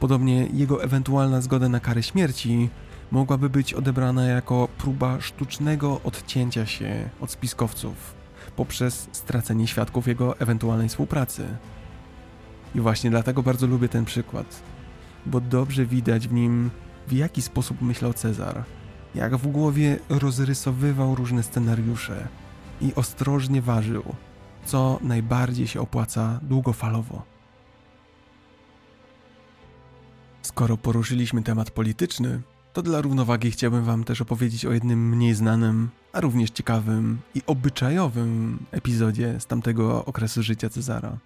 Podobnie 0.01 0.47
jego 0.47 0.82
ewentualna 0.82 1.41
zgoda 1.41 1.68
na 1.68 1.80
karę 1.80 2.03
śmierci 2.03 2.70
mogłaby 3.11 3.51
być 3.51 3.74
odebrana 3.74 4.24
jako 4.24 4.68
próba 4.78 5.20
sztucznego 5.20 6.01
odcięcia 6.05 6.66
się 6.66 7.09
od 7.20 7.30
spiskowców 7.30 8.14
poprzez 8.57 9.09
stracenie 9.12 9.66
świadków 9.66 10.09
jego 10.09 10.39
ewentualnej 10.39 10.89
współpracy. 10.89 11.47
I 12.74 12.80
właśnie 12.80 13.11
dlatego 13.11 13.43
bardzo 13.43 13.66
lubię 13.66 13.89
ten 13.89 14.05
przykład, 14.05 14.62
bo 15.26 15.41
dobrze 15.41 15.87
widać 15.87 16.28
w 16.28 16.32
nim, 16.32 16.70
w 17.09 17.12
jaki 17.12 17.43
sposób 17.43 17.82
myślał 17.82 18.12
Cezar, 18.12 18.64
jak 19.14 19.37
w 19.37 19.47
głowie 19.47 19.99
rozrysowywał 20.09 21.14
różne 21.14 21.43
scenariusze 21.43 22.28
i 22.80 22.95
ostrożnie 22.95 23.62
ważył, 23.62 24.14
co 24.64 24.98
najbardziej 25.02 25.66
się 25.66 25.80
opłaca 25.80 26.40
długofalowo. 26.42 27.22
Skoro 30.42 30.76
poruszyliśmy 30.76 31.42
temat 31.42 31.70
polityczny, 31.70 32.40
to 32.72 32.82
dla 32.82 33.00
równowagi 33.00 33.50
chciałbym 33.50 33.84
Wam 33.84 34.04
też 34.04 34.20
opowiedzieć 34.20 34.66
o 34.66 34.72
jednym 34.72 35.08
mniej 35.08 35.34
znanym, 35.34 35.90
a 36.12 36.20
również 36.20 36.50
ciekawym 36.50 37.18
i 37.34 37.42
obyczajowym 37.46 38.58
epizodzie 38.70 39.40
z 39.40 39.46
tamtego 39.46 40.04
okresu 40.04 40.42
życia 40.42 40.68
Cezara. 40.68 41.18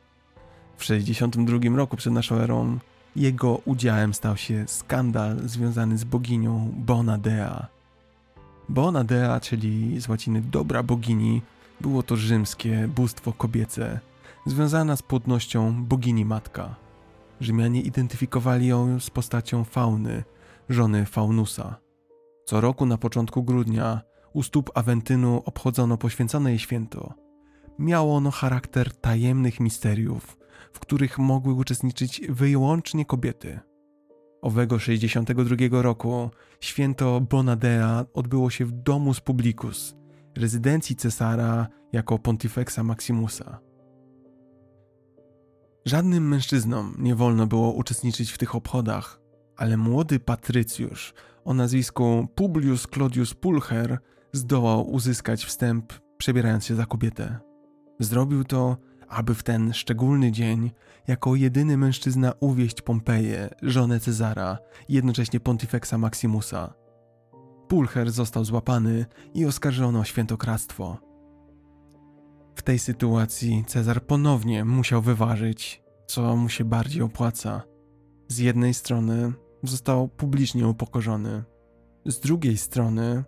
W 0.76 0.84
62 0.84 1.76
roku 1.76 1.96
przed 1.96 2.12
naszą 2.12 2.36
erą 2.36 2.78
jego 3.16 3.60
udziałem 3.64 4.14
stał 4.14 4.36
się 4.36 4.64
skandal 4.68 5.38
związany 5.48 5.98
z 5.98 6.04
boginią 6.04 6.72
Bonadea. 6.76 7.66
Bonadea, 8.68 9.40
czyli 9.40 10.00
z 10.00 10.08
łaciny 10.08 10.40
dobra 10.40 10.82
bogini, 10.82 11.42
było 11.80 12.02
to 12.02 12.16
rzymskie 12.16 12.88
bóstwo 12.96 13.32
kobiece, 13.32 14.00
związana 14.46 14.96
z 14.96 15.02
płodnością 15.02 15.84
bogini 15.84 16.24
matka. 16.24 16.74
Rzymianie 17.40 17.82
identyfikowali 17.82 18.66
ją 18.66 19.00
z 19.00 19.10
postacią 19.10 19.64
Fauny, 19.64 20.24
żony 20.68 21.06
Faunusa. 21.06 21.76
Co 22.44 22.60
roku 22.60 22.86
na 22.86 22.98
początku 22.98 23.42
grudnia 23.42 24.00
u 24.32 24.42
stóp 24.42 24.70
Awentynu 24.74 25.42
obchodzono 25.44 25.96
poświęcone 25.96 26.50
jej 26.50 26.58
święto. 26.58 27.14
Miało 27.78 28.16
ono 28.16 28.30
charakter 28.30 28.96
tajemnych 28.96 29.60
misteriów, 29.60 30.38
w 30.72 30.80
których 30.80 31.18
mogły 31.18 31.54
uczestniczyć 31.54 32.22
wyłącznie 32.28 33.04
kobiety. 33.04 33.60
Owego 34.42 34.78
62 34.78 35.82
roku 35.82 36.30
święto 36.60 37.20
Bonadea 37.20 38.04
odbyło 38.14 38.50
się 38.50 38.64
w 38.64 38.72
domu 38.72 39.14
z 39.14 39.20
Publicus, 39.20 39.97
rezydencji 40.38 40.96
cesara 40.96 41.68
jako 41.92 42.18
Pontifexa 42.18 42.82
Maximusa. 42.82 43.60
Żadnym 45.84 46.28
mężczyznom 46.28 46.94
nie 46.98 47.14
wolno 47.14 47.46
było 47.46 47.72
uczestniczyć 47.72 48.30
w 48.30 48.38
tych 48.38 48.54
obchodach, 48.54 49.20
ale 49.56 49.76
młody 49.76 50.20
patrycjusz 50.20 51.14
o 51.44 51.54
nazwisku 51.54 52.28
Publius 52.34 52.86
Claudius 52.94 53.34
Pulcher 53.34 53.98
zdołał 54.32 54.90
uzyskać 54.90 55.44
wstęp, 55.44 55.92
przebierając 56.18 56.64
się 56.64 56.74
za 56.74 56.86
kobietę. 56.86 57.38
Zrobił 58.00 58.44
to, 58.44 58.76
aby 59.08 59.34
w 59.34 59.42
ten 59.42 59.72
szczególny 59.72 60.32
dzień, 60.32 60.70
jako 61.08 61.34
jedyny 61.34 61.76
mężczyzna 61.76 62.32
uwieść 62.40 62.82
Pompeję, 62.82 63.48
żonę 63.62 64.00
Cezara, 64.00 64.58
jednocześnie 64.88 65.40
Pontifexa 65.40 65.98
Maximusa. 65.98 66.74
Pulcher 67.68 68.10
został 68.10 68.44
złapany 68.44 69.06
i 69.34 69.46
oskarżono 69.46 69.98
o 69.98 70.04
świętokradztwo. 70.04 70.96
W 72.54 72.62
tej 72.62 72.78
sytuacji 72.78 73.64
Cezar 73.66 74.06
ponownie 74.06 74.64
musiał 74.64 75.02
wyważyć, 75.02 75.82
co 76.06 76.36
mu 76.36 76.48
się 76.48 76.64
bardziej 76.64 77.02
opłaca. 77.02 77.62
Z 78.28 78.38
jednej 78.38 78.74
strony 78.74 79.32
został 79.62 80.08
publicznie 80.08 80.68
upokorzony, 80.68 81.44
z 82.06 82.20
drugiej 82.20 82.56
strony 82.56 83.24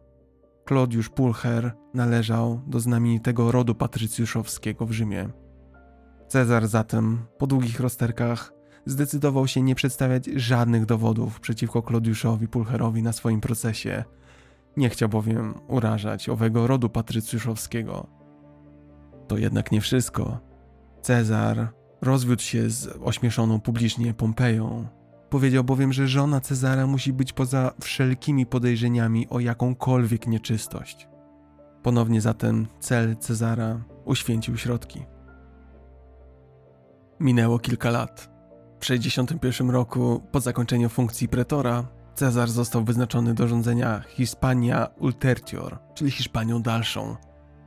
Claudiusz 0.68 1.08
Pulcher 1.08 1.72
należał 1.94 2.60
do 2.66 2.80
znamienitego 2.80 3.52
rodu 3.52 3.74
patrycjuszowskiego 3.74 4.86
w 4.86 4.92
Rzymie. 4.92 5.28
Cezar 6.28 6.66
zatem, 6.68 7.26
po 7.38 7.46
długich 7.46 7.80
rozterkach, 7.80 8.52
zdecydował 8.86 9.46
się 9.46 9.62
nie 9.62 9.74
przedstawiać 9.74 10.26
żadnych 10.26 10.86
dowodów 10.86 11.40
przeciwko 11.40 11.82
Claudiuszowi 11.82 12.48
Pulcherowi 12.48 13.02
na 13.02 13.12
swoim 13.12 13.40
procesie. 13.40 14.04
Nie 14.76 14.88
chciał 14.90 15.08
bowiem 15.08 15.54
urażać 15.68 16.28
owego 16.28 16.66
rodu 16.66 16.88
patrycjuszowskiego. 16.88 18.06
To 19.28 19.38
jednak 19.38 19.72
nie 19.72 19.80
wszystko. 19.80 20.40
Cezar 21.02 21.72
rozwiódł 22.00 22.42
się 22.42 22.70
z 22.70 22.98
ośmieszoną 23.02 23.60
publicznie 23.60 24.14
Pompeją. 24.14 24.86
Powiedział 25.30 25.64
bowiem, 25.64 25.92
że 25.92 26.08
żona 26.08 26.40
Cezara 26.40 26.86
musi 26.86 27.12
być 27.12 27.32
poza 27.32 27.72
wszelkimi 27.80 28.46
podejrzeniami 28.46 29.28
o 29.28 29.40
jakąkolwiek 29.40 30.26
nieczystość. 30.26 31.08
Ponownie 31.82 32.20
zatem 32.20 32.66
cel 32.80 33.16
Cezara 33.16 33.80
uświęcił 34.04 34.56
środki. 34.56 35.04
Minęło 37.20 37.58
kilka 37.58 37.90
lat. 37.90 38.30
W 38.80 38.84
61 38.84 39.70
roku, 39.70 40.22
po 40.32 40.40
zakończeniu 40.40 40.88
funkcji 40.88 41.28
pretora, 41.28 41.84
Cezar 42.20 42.50
został 42.50 42.84
wyznaczony 42.84 43.34
do 43.34 43.48
rządzenia 43.48 44.00
Hispania 44.08 44.86
Ultertior, 44.98 45.78
czyli 45.94 46.10
Hiszpanią 46.10 46.62
dalszą, 46.62 47.16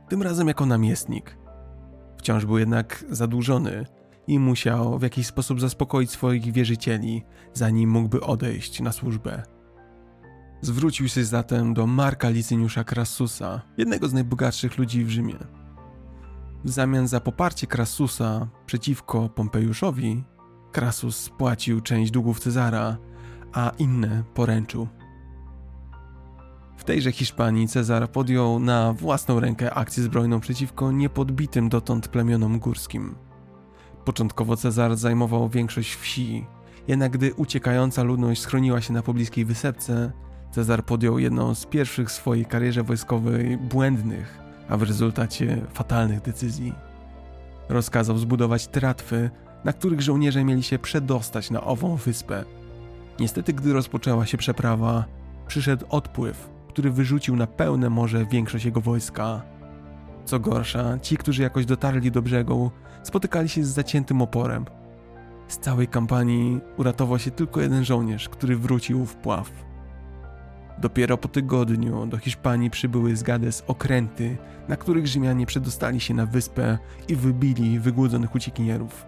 tym 0.08 0.22
razem 0.22 0.48
jako 0.48 0.66
namiestnik. 0.66 1.38
Wciąż 2.18 2.46
był 2.46 2.58
jednak 2.58 3.04
zadłużony 3.10 3.86
i 4.26 4.38
musiał 4.38 4.98
w 4.98 5.02
jakiś 5.02 5.26
sposób 5.26 5.60
zaspokoić 5.60 6.10
swoich 6.10 6.52
wierzycieli, 6.52 7.22
zanim 7.52 7.90
mógłby 7.90 8.20
odejść 8.20 8.80
na 8.80 8.92
służbę. 8.92 9.42
Zwrócił 10.60 11.08
się 11.08 11.24
zatem 11.24 11.74
do 11.74 11.86
Marka 11.86 12.28
Licyniusza 12.28 12.84
Crassusa, 12.84 13.62
jednego 13.76 14.08
z 14.08 14.12
najbogatszych 14.12 14.78
ludzi 14.78 15.04
w 15.04 15.10
Rzymie. 15.10 15.38
W 16.64 16.70
zamian 16.70 17.08
za 17.08 17.20
poparcie 17.20 17.66
Crassusa 17.66 18.48
przeciwko 18.66 19.28
Pompejuszowi, 19.28 20.24
Crassus 20.72 21.16
spłacił 21.16 21.80
część 21.80 22.10
długów 22.10 22.40
Cezara, 22.40 22.96
a 23.54 23.72
inne 23.78 24.22
poręczył. 24.34 24.88
W 26.76 26.84
tejże 26.84 27.12
Hiszpanii 27.12 27.68
Cezar 27.68 28.10
podjął 28.10 28.60
na 28.60 28.92
własną 28.92 29.40
rękę 29.40 29.74
akcję 29.74 30.02
zbrojną 30.02 30.40
przeciwko 30.40 30.92
niepodbitym 30.92 31.68
dotąd 31.68 32.08
plemionom 32.08 32.58
górskim. 32.58 33.14
Początkowo 34.04 34.56
Cezar 34.56 34.96
zajmował 34.96 35.48
większość 35.48 35.94
wsi, 35.94 36.46
jednak 36.88 37.12
gdy 37.12 37.34
uciekająca 37.34 38.02
ludność 38.02 38.40
schroniła 38.40 38.80
się 38.80 38.92
na 38.92 39.02
pobliskiej 39.02 39.44
wysepce, 39.44 40.12
Cezar 40.50 40.84
podjął 40.84 41.18
jedną 41.18 41.54
z 41.54 41.66
pierwszych 41.66 42.08
w 42.08 42.12
swojej 42.12 42.46
karierze 42.46 42.82
wojskowej 42.82 43.56
błędnych, 43.56 44.38
a 44.68 44.76
w 44.76 44.82
rezultacie 44.82 45.66
fatalnych 45.72 46.22
decyzji. 46.22 46.72
Rozkazał 47.68 48.18
zbudować 48.18 48.66
tratwy, 48.66 49.30
na 49.64 49.72
których 49.72 50.00
żołnierze 50.00 50.44
mieli 50.44 50.62
się 50.62 50.78
przedostać 50.78 51.50
na 51.50 51.64
ową 51.64 51.96
wyspę. 51.96 52.44
Niestety, 53.20 53.52
gdy 53.52 53.72
rozpoczęła 53.72 54.26
się 54.26 54.38
przeprawa, 54.38 55.04
przyszedł 55.46 55.86
odpływ, 55.88 56.50
który 56.68 56.90
wyrzucił 56.90 57.36
na 57.36 57.46
pełne 57.46 57.90
morze 57.90 58.26
większość 58.26 58.64
jego 58.64 58.80
wojska. 58.80 59.42
Co 60.24 60.40
gorsza, 60.40 60.98
ci, 60.98 61.16
którzy 61.16 61.42
jakoś 61.42 61.66
dotarli 61.66 62.10
do 62.10 62.22
brzegu, 62.22 62.70
spotykali 63.02 63.48
się 63.48 63.64
z 63.64 63.68
zaciętym 63.68 64.22
oporem. 64.22 64.64
Z 65.48 65.58
całej 65.58 65.88
kampanii 65.88 66.60
uratował 66.76 67.18
się 67.18 67.30
tylko 67.30 67.60
jeden 67.60 67.84
żołnierz, 67.84 68.28
który 68.28 68.56
wrócił 68.56 69.04
w 69.04 69.16
pław. 69.16 69.50
Dopiero 70.78 71.18
po 71.18 71.28
tygodniu 71.28 72.06
do 72.06 72.18
Hiszpanii 72.18 72.70
przybyły 72.70 73.16
z 73.16 73.22
Gades 73.22 73.64
okręty, 73.66 74.36
na 74.68 74.76
których 74.76 75.06
Rzymianie 75.06 75.46
przedostali 75.46 76.00
się 76.00 76.14
na 76.14 76.26
wyspę 76.26 76.78
i 77.08 77.16
wybili 77.16 77.78
wygłodzonych 77.78 78.34
uciekinierów. 78.34 79.06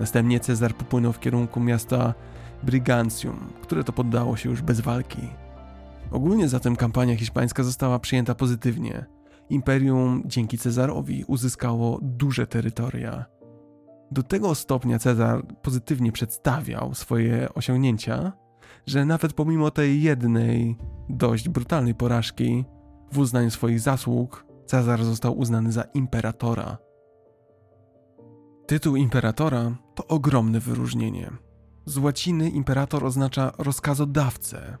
Następnie 0.00 0.40
Cezar 0.40 0.74
popłynął 0.74 1.12
w 1.12 1.20
kierunku 1.20 1.60
miasta 1.60 2.14
Brigancium, 2.64 3.52
które 3.62 3.84
to 3.84 3.92
poddało 3.92 4.36
się 4.36 4.50
już 4.50 4.62
bez 4.62 4.80
walki. 4.80 5.28
Ogólnie 6.10 6.48
zatem 6.48 6.76
kampania 6.76 7.16
hiszpańska 7.16 7.62
została 7.62 7.98
przyjęta 7.98 8.34
pozytywnie. 8.34 9.06
Imperium 9.50 10.22
dzięki 10.26 10.58
Cezarowi 10.58 11.24
uzyskało 11.26 11.98
duże 12.02 12.46
terytoria. 12.46 13.24
Do 14.10 14.22
tego 14.22 14.54
stopnia 14.54 14.98
Cezar 14.98 15.46
pozytywnie 15.62 16.12
przedstawiał 16.12 16.94
swoje 16.94 17.54
osiągnięcia, 17.54 18.32
że 18.86 19.04
nawet 19.04 19.32
pomimo 19.32 19.70
tej 19.70 20.02
jednej, 20.02 20.76
dość 21.08 21.48
brutalnej 21.48 21.94
porażki, 21.94 22.64
w 23.12 23.18
uznaniu 23.18 23.50
swoich 23.50 23.80
zasług, 23.80 24.46
Cezar 24.66 25.04
został 25.04 25.38
uznany 25.38 25.72
za 25.72 25.82
imperatora. 25.82 26.78
Tytuł 28.66 28.96
imperatora 28.96 29.76
to 29.94 30.06
ogromne 30.06 30.60
wyróżnienie. 30.60 31.30
Z 31.86 31.98
łaciny 31.98 32.50
imperator 32.50 33.04
oznacza 33.04 33.52
rozkazodawcę. 33.58 34.78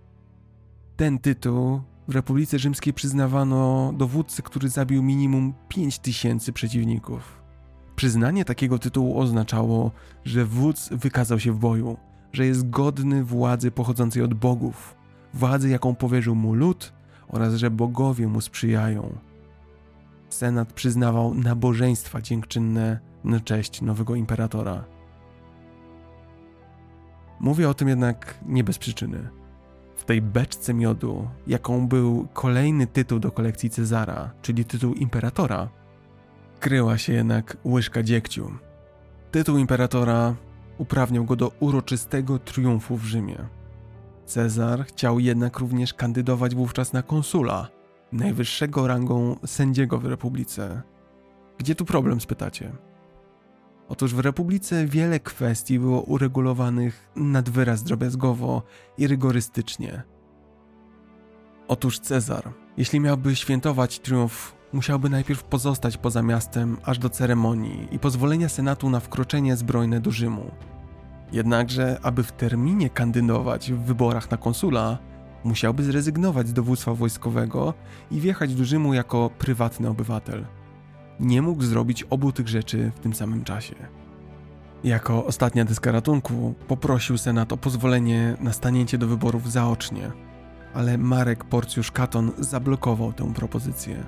Ten 0.96 1.18
tytuł 1.18 1.80
w 2.08 2.14
Republice 2.14 2.58
Rzymskiej 2.58 2.92
przyznawano 2.92 3.92
dowódcy, 3.96 4.42
który 4.42 4.68
zabił 4.68 5.02
minimum 5.02 5.54
5000 5.68 6.52
przeciwników. 6.52 7.42
Przyznanie 7.96 8.44
takiego 8.44 8.78
tytułu 8.78 9.18
oznaczało, 9.20 9.90
że 10.24 10.44
wódz 10.44 10.88
wykazał 10.88 11.40
się 11.40 11.52
w 11.52 11.58
boju, 11.58 11.96
że 12.32 12.46
jest 12.46 12.70
godny 12.70 13.24
władzy 13.24 13.70
pochodzącej 13.70 14.22
od 14.22 14.34
bogów, 14.34 14.96
władzy, 15.34 15.68
jaką 15.68 15.94
powierzył 15.94 16.34
mu 16.34 16.54
lud 16.54 16.92
oraz 17.28 17.54
że 17.54 17.70
bogowie 17.70 18.28
mu 18.28 18.40
sprzyjają. 18.40 19.18
Senat 20.28 20.72
przyznawał 20.72 21.34
nabożeństwa 21.34 22.22
dziękczynne 22.22 23.00
na 23.24 23.40
cześć 23.40 23.82
nowego 23.82 24.14
imperatora. 24.14 24.93
Mówię 27.40 27.68
o 27.68 27.74
tym 27.74 27.88
jednak 27.88 28.38
nie 28.46 28.64
bez 28.64 28.78
przyczyny. 28.78 29.28
W 29.96 30.04
tej 30.04 30.22
beczce 30.22 30.74
miodu, 30.74 31.28
jaką 31.46 31.88
był 31.88 32.28
kolejny 32.32 32.86
tytuł 32.86 33.18
do 33.18 33.30
kolekcji 33.30 33.70
Cezara, 33.70 34.30
czyli 34.42 34.64
tytuł 34.64 34.94
imperatora, 34.94 35.68
kryła 36.60 36.98
się 36.98 37.12
jednak 37.12 37.56
łyżka 37.64 38.02
dziegciu. 38.02 38.50
Tytuł 39.30 39.58
imperatora 39.58 40.34
uprawniał 40.78 41.24
go 41.24 41.36
do 41.36 41.52
uroczystego 41.60 42.38
triumfu 42.38 42.96
w 42.96 43.04
Rzymie. 43.04 43.38
Cezar 44.26 44.86
chciał 44.86 45.20
jednak 45.20 45.58
również 45.58 45.94
kandydować 45.94 46.54
wówczas 46.54 46.92
na 46.92 47.02
konsula, 47.02 47.68
najwyższego 48.12 48.86
rangą 48.86 49.36
sędziego 49.46 49.98
w 49.98 50.04
republice. 50.04 50.82
Gdzie 51.58 51.74
tu 51.74 51.84
problem, 51.84 52.20
spytacie? 52.20 52.72
Otóż 53.88 54.14
w 54.14 54.18
Republice 54.18 54.86
wiele 54.86 55.20
kwestii 55.20 55.78
było 55.78 56.00
uregulowanych 56.00 57.10
nad 57.16 57.50
wyraz 57.50 57.82
drobiazgowo 57.82 58.62
i 58.98 59.06
rygorystycznie. 59.06 60.02
Otóż 61.68 61.98
Cezar, 61.98 62.52
jeśli 62.76 63.00
miałby 63.00 63.36
świętować 63.36 63.98
triumf, 63.98 64.54
musiałby 64.72 65.10
najpierw 65.10 65.44
pozostać 65.44 65.96
poza 65.96 66.22
miastem 66.22 66.76
aż 66.84 66.98
do 66.98 67.08
ceremonii 67.08 67.88
i 67.90 67.98
pozwolenia 67.98 68.48
Senatu 68.48 68.90
na 68.90 69.00
wkroczenie 69.00 69.56
zbrojne 69.56 70.00
do 70.00 70.10
Rzymu. 70.10 70.50
Jednakże, 71.32 71.98
aby 72.02 72.22
w 72.22 72.32
terminie 72.32 72.90
kandydować 72.90 73.72
w 73.72 73.78
wyborach 73.78 74.30
na 74.30 74.36
konsula, 74.36 74.98
musiałby 75.44 75.82
zrezygnować 75.82 76.48
z 76.48 76.52
dowództwa 76.52 76.94
wojskowego 76.94 77.74
i 78.10 78.20
wjechać 78.20 78.54
do 78.54 78.64
Rzymu 78.64 78.94
jako 78.94 79.30
prywatny 79.38 79.88
obywatel 79.88 80.46
nie 81.20 81.42
mógł 81.42 81.62
zrobić 81.62 82.02
obu 82.02 82.32
tych 82.32 82.48
rzeczy 82.48 82.92
w 82.94 83.00
tym 83.00 83.14
samym 83.14 83.44
czasie. 83.44 83.74
Jako 84.84 85.26
ostatnia 85.26 85.64
deska 85.64 85.92
ratunku 85.92 86.54
poprosił 86.68 87.18
Senat 87.18 87.52
o 87.52 87.56
pozwolenie 87.56 88.36
na 88.40 88.52
stanięcie 88.52 88.98
do 88.98 89.06
wyborów 89.06 89.52
zaocznie, 89.52 90.10
ale 90.74 90.98
Marek 90.98 91.44
Porcjusz 91.44 91.90
Katon 91.90 92.32
zablokował 92.38 93.12
tę 93.12 93.34
propozycję. 93.34 94.04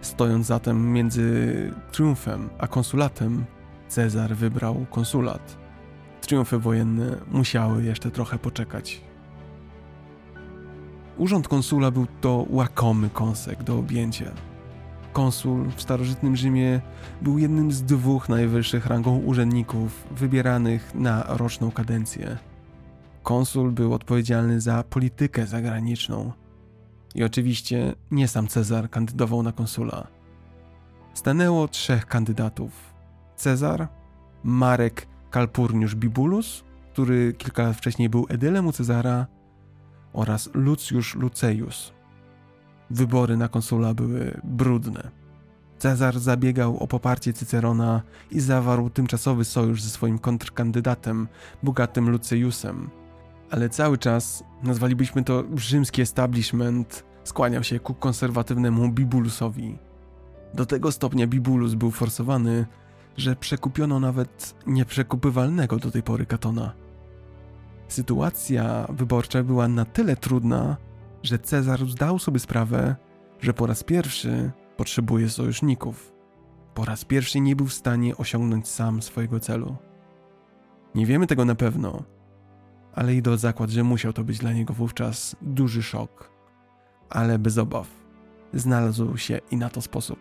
Stojąc 0.00 0.46
zatem 0.46 0.92
między 0.92 1.72
triumfem 1.92 2.50
a 2.58 2.66
konsulatem, 2.66 3.44
Cezar 3.88 4.36
wybrał 4.36 4.86
konsulat. 4.90 5.58
Triumfy 6.20 6.58
wojenne 6.58 7.16
musiały 7.30 7.82
jeszcze 7.82 8.10
trochę 8.10 8.38
poczekać. 8.38 9.00
Urząd 11.18 11.48
konsula 11.48 11.90
był 11.90 12.06
to 12.20 12.46
łakomy 12.50 13.10
kąsek 13.10 13.62
do 13.62 13.78
objęcia. 13.78 14.32
Konsul 15.12 15.70
w 15.76 15.82
starożytnym 15.82 16.36
Rzymie 16.36 16.80
był 17.22 17.38
jednym 17.38 17.72
z 17.72 17.82
dwóch 17.82 18.28
najwyższych 18.28 18.86
rangą 18.86 19.18
urzędników 19.18 20.06
wybieranych 20.10 20.94
na 20.94 21.24
roczną 21.28 21.70
kadencję. 21.70 22.38
Konsul 23.22 23.72
był 23.72 23.94
odpowiedzialny 23.94 24.60
za 24.60 24.82
politykę 24.82 25.46
zagraniczną. 25.46 26.32
I 27.14 27.24
oczywiście 27.24 27.94
nie 28.10 28.28
sam 28.28 28.48
Cezar 28.48 28.90
kandydował 28.90 29.42
na 29.42 29.52
konsula. 29.52 30.06
Stanęło 31.14 31.68
trzech 31.68 32.06
kandydatów: 32.06 32.94
Cezar, 33.36 33.88
Marek 34.44 35.06
Kalpurniusz 35.30 35.94
Bibulus, 35.94 36.64
który 36.92 37.32
kilka 37.32 37.62
lat 37.62 37.76
wcześniej 37.76 38.08
był 38.08 38.26
edylem 38.28 38.66
u 38.66 38.72
Cezara, 38.72 39.26
oraz 40.12 40.50
Lucjusz 40.54 41.14
Lucejus. 41.14 41.92
Wybory 42.92 43.36
na 43.36 43.48
konsula 43.48 43.94
były 43.94 44.40
brudne. 44.44 45.10
Cezar 45.78 46.18
zabiegał 46.18 46.78
o 46.78 46.86
poparcie 46.86 47.32
Cycerona 47.32 48.02
i 48.30 48.40
zawarł 48.40 48.90
tymczasowy 48.90 49.44
sojusz 49.44 49.82
ze 49.82 49.90
swoim 49.90 50.18
kontrkandydatem, 50.18 51.28
bogatym 51.62 52.10
Lucejusem. 52.10 52.90
Ale 53.50 53.68
cały 53.68 53.98
czas, 53.98 54.44
nazwalibyśmy 54.62 55.24
to 55.24 55.44
rzymski 55.56 56.02
establishment, 56.02 57.04
skłaniał 57.24 57.64
się 57.64 57.80
ku 57.80 57.94
konserwatywnemu 57.94 58.92
Bibulusowi. 58.92 59.78
Do 60.54 60.66
tego 60.66 60.92
stopnia 60.92 61.26
Bibulus 61.26 61.74
był 61.74 61.90
forsowany, 61.90 62.66
że 63.16 63.36
przekupiono 63.36 64.00
nawet 64.00 64.54
nieprzekupywalnego 64.66 65.76
do 65.76 65.90
tej 65.90 66.02
pory 66.02 66.26
Katona. 66.26 66.72
Sytuacja 67.88 68.86
wyborcza 68.90 69.42
była 69.42 69.68
na 69.68 69.84
tyle 69.84 70.16
trudna, 70.16 70.76
że 71.22 71.38
Cezar 71.38 71.86
zdał 71.86 72.18
sobie 72.18 72.38
sprawę, 72.38 72.96
że 73.40 73.54
po 73.54 73.66
raz 73.66 73.84
pierwszy 73.84 74.50
potrzebuje 74.76 75.28
sojuszników. 75.28 76.12
Po 76.74 76.84
raz 76.84 77.04
pierwszy 77.04 77.40
nie 77.40 77.56
był 77.56 77.66
w 77.66 77.72
stanie 77.72 78.16
osiągnąć 78.16 78.68
sam 78.68 79.02
swojego 79.02 79.40
celu. 79.40 79.76
Nie 80.94 81.06
wiemy 81.06 81.26
tego 81.26 81.44
na 81.44 81.54
pewno, 81.54 82.02
ale 82.94 83.14
idę 83.14 83.30
o 83.30 83.36
zakład, 83.36 83.70
że 83.70 83.84
musiał 83.84 84.12
to 84.12 84.24
być 84.24 84.38
dla 84.38 84.52
niego 84.52 84.74
wówczas 84.74 85.36
duży 85.42 85.82
szok. 85.82 86.30
Ale 87.10 87.38
bez 87.38 87.58
obaw, 87.58 87.88
znalazł 88.54 89.16
się 89.16 89.40
i 89.50 89.56
na 89.56 89.68
to 89.68 89.80
sposób. 89.80 90.18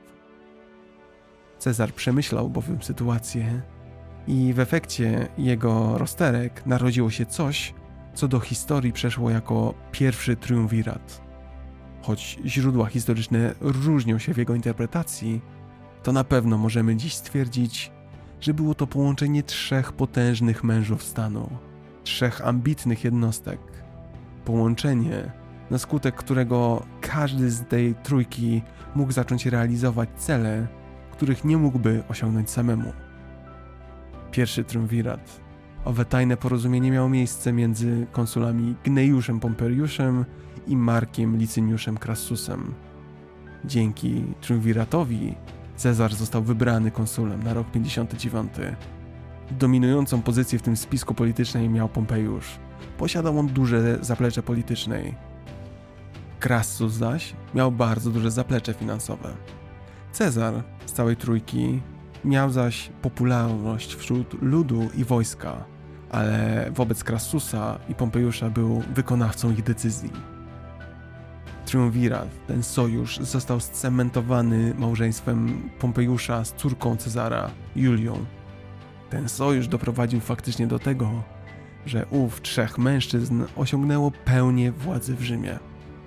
Cezar 1.58 1.93
przemyślał 1.93 2.49
bowiem 2.49 2.82
sytuację 2.82 3.62
i 4.28 4.54
w 4.54 4.60
efekcie 4.60 5.28
jego 5.38 5.97
rozterek 5.97 6.66
narodziło 6.66 7.10
się 7.10 7.26
coś, 7.26 7.74
co 8.14 8.28
do 8.28 8.39
historii 8.39 8.93
przeszło 8.93 9.30
jako 9.30 9.74
pierwszy 9.91 10.36
triumvirat. 10.36 11.22
Choć 12.01 12.39
źródła 12.45 12.86
historyczne 12.86 13.55
różnią 13.62 14.18
się 14.18 14.34
w 14.34 14.38
jego 14.38 14.55
interpretacji, 14.55 15.41
to 16.03 16.12
na 16.12 16.24
pewno 16.24 16.57
możemy 16.57 16.95
dziś 16.95 17.16
stwierdzić, 17.16 17.91
że 18.39 18.53
było 18.53 18.76
to 18.76 18.88
połączenie 18.88 19.43
trzech 19.43 19.93
potężnych 19.93 20.64
mężów 20.64 21.03
stanu, 21.03 21.49
trzech 22.03 22.47
ambitnych 22.47 23.03
jednostek. 23.03 23.59
Połączenie, 24.45 25.32
na 25.70 25.78
skutek 25.78 26.16
którego 26.16 26.86
każdy 27.01 27.51
z 27.51 27.68
tej 27.68 27.95
trójki 27.95 28.62
mógł 28.95 29.12
zacząć 29.12 29.45
realizować 29.45 30.09
cele, 30.18 30.68
których 31.12 31.45
nie 31.45 31.57
mógłby 31.57 32.03
osiągnąć 32.09 32.49
samemu. 32.49 32.93
Pierwszy 34.32 34.64
triumvirat 34.64 35.41
Owe 35.86 36.06
tajne 36.06 36.38
porozumienie 36.38 36.92
miało 36.92 37.10
miejsce 37.10 37.54
między 37.54 38.08
konsulami 38.12 38.76
Gnejuszem 38.84 39.40
Pomperiuszem 39.40 40.26
i 40.68 40.78
Markiem 40.78 41.38
Licyniuszem 41.38 41.98
Crassusem. 41.98 42.74
Dzięki 43.66 44.24
triumviratowi 44.42 45.36
Cezar 45.76 46.16
został 46.16 46.44
wybrany 46.44 46.92
konsulem 46.92 47.44
na 47.44 47.54
rok 47.54 47.72
59. 47.72 48.54
Dominującą 49.52 50.22
pozycję 50.22 50.60
w 50.60 50.62
tym 50.62 50.78
spisku 50.78 51.14
politycznym 51.14 51.74
miał 51.74 51.90
Pompejusz. 51.90 52.60
Posiadał 52.98 53.40
on 53.40 53.48
duże 53.48 53.98
zaplecze 54.02 54.44
polityczne. 54.44 55.04
Crassus 56.40 56.94
zaś 56.94 57.34
miał 57.56 57.72
bardzo 57.72 58.12
duże 58.12 58.32
zaplecze 58.32 58.74
finansowe. 58.74 59.34
Cezar 60.12 60.54
z 60.86 60.94
całej 60.94 61.16
trójki 61.16 61.82
miał 62.26 62.49
zaś 62.49 62.89
popularność 63.01 63.95
wśród 63.95 64.41
ludu 64.41 64.89
i 64.97 65.03
wojska 65.03 65.65
ale 66.11 66.65
wobec 66.72 67.03
Krasusa 67.03 67.80
i 67.89 67.95
Pompejusza 67.95 68.49
był 68.49 68.84
wykonawcą 68.93 69.51
ich 69.51 69.63
decyzji. 69.63 70.11
Triumvirat, 71.65 72.30
ten 72.47 72.63
sojusz, 72.63 73.17
został 73.17 73.59
scementowany 73.59 74.74
małżeństwem 74.78 75.69
Pompejusza 75.80 76.45
z 76.45 76.53
córką 76.53 76.97
Cezara, 76.97 77.51
Julią. 77.76 78.26
Ten 79.09 79.30
sojusz 79.30 79.67
doprowadził 79.67 80.19
faktycznie 80.19 80.67
do 80.67 80.80
tego, 80.80 81.24
że 81.86 82.05
ów 82.09 82.41
trzech 82.41 82.78
mężczyzn 82.78 83.43
osiągnęło 83.55 84.11
pełnię 84.11 84.72
władzy 84.72 85.15
w 85.15 85.22
Rzymie. 85.22 85.59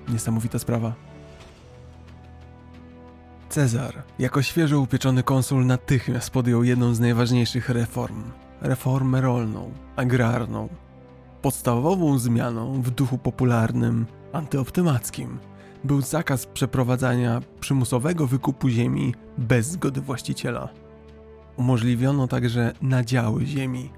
Niesamowita 0.08 0.58
sprawa. 0.58 0.92
Cezar, 3.54 4.02
jako 4.18 4.42
świeżo 4.42 4.80
upieczony 4.80 5.22
konsul, 5.22 5.66
natychmiast 5.66 6.30
podjął 6.30 6.64
jedną 6.64 6.94
z 6.94 7.00
najważniejszych 7.00 7.68
reform 7.68 8.22
reformę 8.60 9.20
rolną, 9.20 9.72
agrarną. 9.96 10.68
Podstawową 11.42 12.18
zmianą 12.18 12.82
w 12.82 12.90
duchu 12.90 13.18
popularnym, 13.18 14.06
antyoptymackim 14.32 15.38
był 15.84 16.00
zakaz 16.00 16.46
przeprowadzania 16.46 17.42
przymusowego 17.60 18.26
wykupu 18.26 18.68
ziemi 18.68 19.14
bez 19.38 19.66
zgody 19.66 20.00
właściciela. 20.00 20.68
Umożliwiono 21.56 22.28
także 22.28 22.72
nadziały 22.82 23.46
ziemi, 23.46 23.90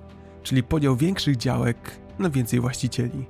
czyli 0.43 0.63
podział 0.63 0.97
większych 0.97 1.37
działek 1.37 1.99
na 2.19 2.31
więcej 2.31 2.61
właścicieli. 2.61 3.27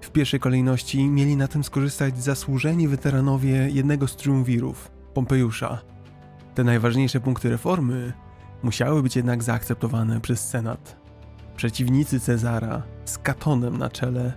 W 0.00 0.10
pierwszej 0.10 0.40
kolejności 0.40 1.08
mieli 1.08 1.36
na 1.36 1.48
tym 1.48 1.64
skorzystać 1.64 2.22
zasłużeni 2.22 2.88
weteranowie 2.88 3.68
jednego 3.70 4.08
z 4.08 4.16
triumvirów, 4.16 5.01
Pompejusza. 5.14 5.78
Te 6.54 6.64
najważniejsze 6.64 7.20
punkty 7.20 7.50
reformy 7.50 8.12
musiały 8.62 9.02
być 9.02 9.16
jednak 9.16 9.42
zaakceptowane 9.42 10.20
przez 10.20 10.48
Senat. 10.48 10.96
Przeciwnicy 11.56 12.20
Cezara, 12.20 12.82
z 13.04 13.18
Katonem 13.18 13.78
na 13.78 13.90
czele, 13.90 14.32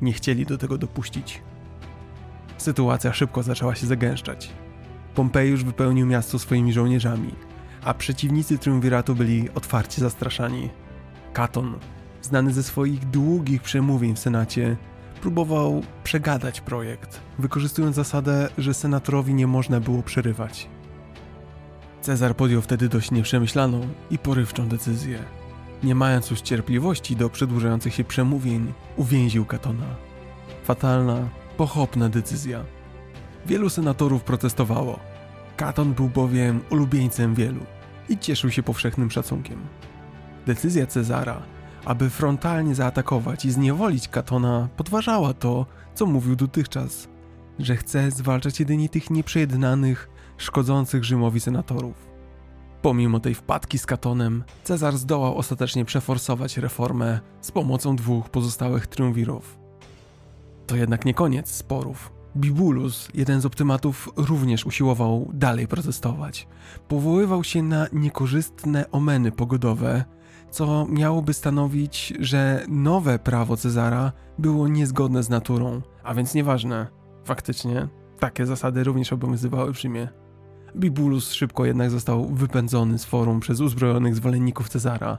nie 0.00 0.12
chcieli 0.12 0.46
do 0.46 0.58
tego 0.58 0.78
dopuścić. 0.78 1.42
Sytuacja 2.58 3.12
szybko 3.12 3.42
zaczęła 3.42 3.74
się 3.74 3.86
zagęszczać. 3.86 4.50
Pompejusz 5.14 5.64
wypełnił 5.64 6.06
miasto 6.06 6.38
swoimi 6.38 6.72
żołnierzami, 6.72 7.34
a 7.84 7.94
przeciwnicy 7.94 8.58
triumviratu 8.58 9.14
byli 9.14 9.50
otwarcie 9.54 10.00
zastraszani. 10.00 10.70
Katon, 11.32 11.78
znany 12.22 12.52
ze 12.52 12.62
swoich 12.62 13.04
długich 13.04 13.62
przemówień 13.62 14.14
w 14.14 14.18
Senacie, 14.18 14.76
próbował 15.22 15.82
przegadać 16.04 16.60
projekt, 16.60 17.20
wykorzystując 17.38 17.96
zasadę, 17.96 18.48
że 18.58 18.74
senatorowi 18.74 19.34
nie 19.34 19.46
można 19.46 19.80
było 19.80 20.02
przerywać. 20.02 20.68
Cezar 22.00 22.36
podjął 22.36 22.62
wtedy 22.62 22.88
dość 22.88 23.10
nieprzemyślaną 23.10 23.88
i 24.10 24.18
porywczą 24.18 24.68
decyzję. 24.68 25.18
Nie 25.82 25.94
mając 25.94 26.30
już 26.30 26.40
cierpliwości 26.40 27.16
do 27.16 27.30
przedłużających 27.30 27.94
się 27.94 28.04
przemówień, 28.04 28.72
uwięził 28.96 29.44
Katona. 29.44 29.86
Fatalna, 30.64 31.28
pochopna 31.56 32.08
decyzja. 32.08 32.64
Wielu 33.46 33.70
senatorów 33.70 34.22
protestowało. 34.24 34.98
Katon 35.56 35.92
był 35.92 36.08
bowiem 36.08 36.60
ulubieńcem 36.70 37.34
wielu 37.34 37.60
i 38.08 38.18
cieszył 38.18 38.50
się 38.50 38.62
powszechnym 38.62 39.10
szacunkiem. 39.10 39.58
Decyzja 40.46 40.86
Cezara, 40.86 41.42
aby 41.84 42.10
frontalnie 42.10 42.74
zaatakować 42.74 43.44
i 43.44 43.50
zniewolić 43.50 44.08
Katona, 44.08 44.68
podważała 44.76 45.34
to, 45.34 45.66
co 45.94 46.06
mówił 46.06 46.36
dotychczas, 46.36 47.08
że 47.58 47.76
chce 47.76 48.10
zwalczać 48.10 48.60
jedynie 48.60 48.88
tych 48.88 49.10
nieprzejednanych, 49.10 50.10
szkodzących 50.36 51.04
Rzymowi 51.04 51.40
senatorów. 51.40 52.12
Pomimo 52.82 53.20
tej 53.20 53.34
wpadki 53.34 53.78
z 53.78 53.86
Katonem, 53.86 54.44
Cezar 54.64 54.96
zdołał 54.96 55.38
ostatecznie 55.38 55.84
przeforsować 55.84 56.56
reformę 56.56 57.20
z 57.40 57.50
pomocą 57.50 57.96
dwóch 57.96 58.28
pozostałych 58.30 58.86
triumvirów. 58.86 59.58
To 60.66 60.76
jednak 60.76 61.04
nie 61.04 61.14
koniec 61.14 61.48
sporów. 61.48 62.12
Bibulus, 62.36 63.08
jeden 63.14 63.40
z 63.40 63.46
optymatów, 63.46 64.08
również 64.16 64.66
usiłował 64.66 65.30
dalej 65.34 65.68
protestować. 65.68 66.48
Powoływał 66.88 67.44
się 67.44 67.62
na 67.62 67.86
niekorzystne 67.92 68.90
omeny 68.90 69.32
pogodowe, 69.32 70.04
co 70.52 70.86
miałoby 70.88 71.34
stanowić, 71.34 72.14
że 72.20 72.64
nowe 72.68 73.18
prawo 73.18 73.56
Cezara 73.56 74.12
było 74.38 74.68
niezgodne 74.68 75.22
z 75.22 75.28
naturą, 75.28 75.82
a 76.02 76.14
więc 76.14 76.34
nieważne. 76.34 76.86
Faktycznie, 77.24 77.88
takie 78.18 78.46
zasady 78.46 78.84
również 78.84 79.12
obowiązywały 79.12 79.72
w 79.72 79.80
Rzymie 79.80 80.22
Bibulus 80.76 81.32
szybko 81.32 81.64
jednak 81.64 81.90
został 81.90 82.28
wypędzony 82.28 82.98
z 82.98 83.04
forum 83.04 83.40
przez 83.40 83.60
uzbrojonych 83.60 84.16
zwolenników 84.16 84.68
Cezara. 84.68 85.18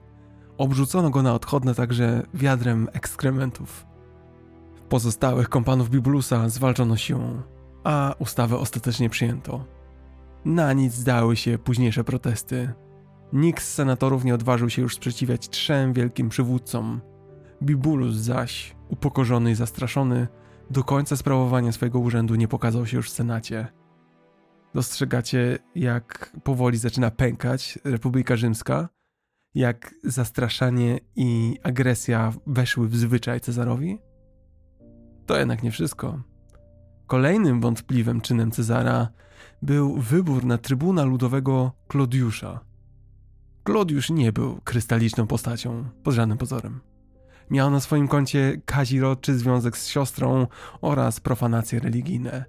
Obrzucono 0.57 1.09
go 1.09 1.23
na 1.23 1.33
odchodne 1.33 1.75
także 1.75 2.23
wiadrem 2.33 2.87
ekskrementów. 2.93 3.85
Pozostałych 4.89 5.49
kompanów 5.49 5.89
Bibulusa 5.89 6.49
zwalczono 6.49 6.97
siłą, 6.97 7.41
a 7.83 8.15
ustawę 8.19 8.57
ostatecznie 8.57 9.09
przyjęto. 9.09 9.65
Na 10.45 10.73
nic 10.73 10.93
zdały 10.93 11.35
się 11.35 11.57
późniejsze 11.57 12.03
protesty. 12.03 12.73
Nikt 13.33 13.63
z 13.63 13.73
senatorów 13.73 14.25
nie 14.25 14.35
odważył 14.35 14.69
się 14.69 14.81
już 14.81 14.95
sprzeciwiać 14.95 15.49
trzem 15.49 15.93
wielkim 15.93 16.29
przywódcom. 16.29 17.01
Bibulus 17.63 18.15
zaś, 18.15 18.75
upokorzony 18.89 19.51
i 19.51 19.55
zastraszony, 19.55 20.27
do 20.69 20.83
końca 20.83 21.17
sprawowania 21.17 21.71
swojego 21.71 21.99
urzędu 21.99 22.35
nie 22.35 22.47
pokazał 22.47 22.85
się 22.85 22.97
już 22.97 23.09
w 23.09 23.13
Senacie. 23.13 23.67
Dostrzegacie, 24.73 25.57
jak 25.75 26.35
powoli 26.43 26.77
zaczyna 26.77 27.11
pękać 27.11 27.79
Republika 27.83 28.35
Rzymska, 28.35 28.89
jak 29.55 29.95
zastraszanie 30.03 30.99
i 31.15 31.59
agresja 31.63 32.33
weszły 32.47 32.87
w 32.87 32.95
zwyczaj 32.95 33.41
Cezarowi? 33.41 33.99
To 35.25 35.39
jednak 35.39 35.63
nie 35.63 35.71
wszystko. 35.71 36.21
Kolejnym 37.07 37.61
wątpliwym 37.61 38.21
czynem 38.21 38.51
Cezara 38.51 39.07
był 39.61 39.97
wybór 39.97 40.45
na 40.45 40.57
trybuna 40.57 41.03
ludowego 41.03 41.71
Klodiusza. 41.87 42.72
Klodiusz 43.63 44.09
nie 44.09 44.31
był 44.31 44.61
krystaliczną 44.63 45.27
postacią, 45.27 45.83
pod 46.03 46.13
żadnym 46.13 46.37
pozorem. 46.37 46.81
Miał 47.49 47.71
na 47.71 47.79
swoim 47.79 48.07
koncie 48.07 48.61
kazirodczy 48.65 49.37
związek 49.37 49.77
z 49.77 49.87
siostrą 49.87 50.47
oraz 50.81 51.19
profanacje 51.19 51.79
religijne. 51.79 52.45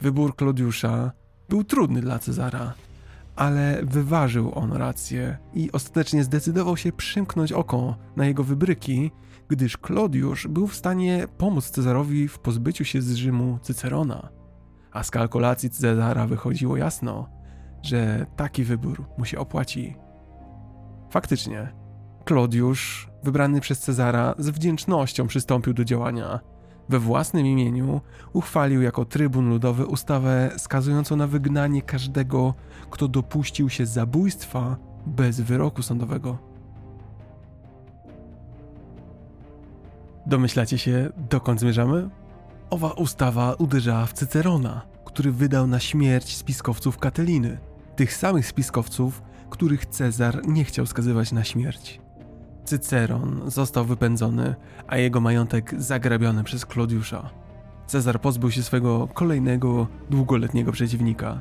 Wybór 0.00 0.36
Klodiusza 0.36 1.12
był 1.48 1.64
trudny 1.64 2.00
dla 2.00 2.18
Cezara, 2.18 2.74
ale 3.36 3.80
wyważył 3.82 4.52
on 4.54 4.72
rację 4.72 5.38
i 5.54 5.72
ostatecznie 5.72 6.24
zdecydował 6.24 6.76
się 6.76 6.92
przymknąć 6.92 7.52
oko 7.52 7.96
na 8.16 8.26
jego 8.26 8.44
wybryki, 8.44 9.10
gdyż 9.48 9.76
Klodiusz 9.76 10.46
był 10.46 10.66
w 10.66 10.76
stanie 10.76 11.26
pomóc 11.38 11.70
Cezarowi 11.70 12.28
w 12.28 12.38
pozbyciu 12.38 12.84
się 12.84 13.02
z 13.02 13.14
Rzymu 13.14 13.58
Cycerona. 13.62 14.28
A 14.92 15.02
z 15.02 15.10
kalkulacji 15.10 15.70
Cezara 15.70 16.26
wychodziło 16.26 16.76
jasno, 16.76 17.28
że 17.82 18.26
taki 18.36 18.64
wybór 18.64 19.04
mu 19.18 19.24
się 19.24 19.38
opłaci. 19.38 20.03
Faktycznie, 21.14 21.72
Klodiusz, 22.24 23.10
wybrany 23.22 23.60
przez 23.60 23.80
Cezara, 23.80 24.34
z 24.38 24.48
wdzięcznością 24.48 25.26
przystąpił 25.26 25.74
do 25.74 25.84
działania. 25.84 26.40
We 26.88 26.98
własnym 26.98 27.46
imieniu 27.46 28.00
uchwalił 28.32 28.82
jako 28.82 29.04
trybun 29.04 29.48
ludowy 29.48 29.86
ustawę 29.86 30.50
skazującą 30.56 31.16
na 31.16 31.26
wygnanie 31.26 31.82
każdego, 31.82 32.54
kto 32.90 33.08
dopuścił 33.08 33.70
się 33.70 33.86
zabójstwa 33.86 34.76
bez 35.06 35.40
wyroku 35.40 35.82
sądowego. 35.82 36.38
Domyślacie 40.26 40.78
się, 40.78 41.10
dokąd 41.30 41.60
zmierzamy? 41.60 42.10
Owa 42.70 42.90
ustawa 42.90 43.54
uderzała 43.54 44.06
w 44.06 44.12
Cycerona, 44.12 44.82
który 45.04 45.32
wydał 45.32 45.66
na 45.66 45.80
śmierć 45.80 46.36
spiskowców 46.36 46.98
Kateliny, 46.98 47.58
tych 47.96 48.14
samych 48.14 48.46
spiskowców, 48.46 49.22
których 49.54 49.86
Cezar 49.86 50.48
nie 50.48 50.64
chciał 50.64 50.86
skazywać 50.86 51.32
na 51.32 51.44
śmierć. 51.44 52.00
Cyceron 52.64 53.42
został 53.46 53.84
wypędzony, 53.84 54.54
a 54.86 54.96
jego 54.96 55.20
majątek 55.20 55.74
zagrabiony 55.78 56.44
przez 56.44 56.66
Klodiusza. 56.66 57.30
Cezar 57.86 58.20
pozbył 58.20 58.50
się 58.50 58.62
swego 58.62 59.08
kolejnego, 59.14 59.86
długoletniego 60.10 60.72
przeciwnika. 60.72 61.40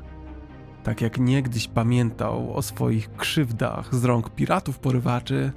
Tak 0.84 1.01
jak 1.01 1.20
niegdyś 1.20 1.68
pamiętał 1.68 2.55
o 2.55 2.61
swoich 2.61 3.16
krzywdach 3.16 3.95
z 3.95 4.03
rąk 4.03 4.30
piratów 4.30 4.80
porywaczy, 4.80 5.51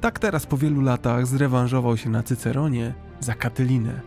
tak 0.00 0.18
teraz 0.18 0.46
po 0.46 0.56
wielu 0.56 0.80
latach 0.80 1.26
zrewanżował 1.26 1.96
się 1.96 2.10
na 2.10 2.22
Cyceronie 2.22 2.94
za 3.20 3.34
Katylinę. 3.34 4.00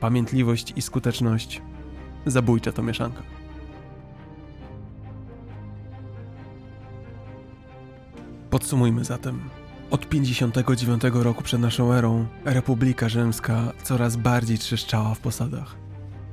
Pamiętliwość 0.00 0.72
i 0.76 0.82
skuteczność 0.82 1.62
zabójcza 2.26 2.72
to 2.72 2.82
mieszanka. 2.82 3.37
Podsumujmy 8.50 9.04
zatem. 9.04 9.40
Od 9.90 10.08
59 10.08 11.02
roku 11.12 11.42
przed 11.42 11.60
naszą 11.60 11.92
erą 11.92 12.26
Republika 12.44 13.08
Rzymska 13.08 13.72
coraz 13.82 14.16
bardziej 14.16 14.58
trzeszczała 14.58 15.14
w 15.14 15.18
posadach. 15.18 15.76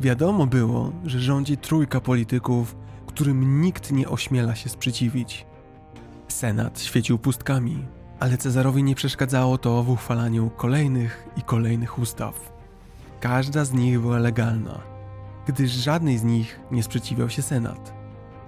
Wiadomo 0.01 0.47
było, 0.47 0.91
że 1.05 1.19
rządzi 1.19 1.57
trójka 1.57 2.01
polityków, 2.01 2.75
którym 3.07 3.61
nikt 3.61 3.91
nie 3.91 4.09
ośmiela 4.09 4.55
się 4.55 4.69
sprzeciwić. 4.69 5.45
Senat 6.27 6.81
świecił 6.81 7.19
pustkami, 7.19 7.85
ale 8.19 8.37
Cezarowi 8.37 8.83
nie 8.83 8.95
przeszkadzało 8.95 9.57
to 9.57 9.83
w 9.83 9.89
uchwalaniu 9.89 10.49
kolejnych 10.49 11.27
i 11.37 11.41
kolejnych 11.41 11.99
ustaw. 11.99 12.53
Każda 13.19 13.65
z 13.65 13.73
nich 13.73 13.99
była 13.99 14.19
legalna, 14.19 14.79
gdyż 15.47 15.71
żadnej 15.71 16.17
z 16.17 16.23
nich 16.23 16.59
nie 16.71 16.83
sprzeciwiał 16.83 17.29
się 17.29 17.41
Senat. 17.41 17.93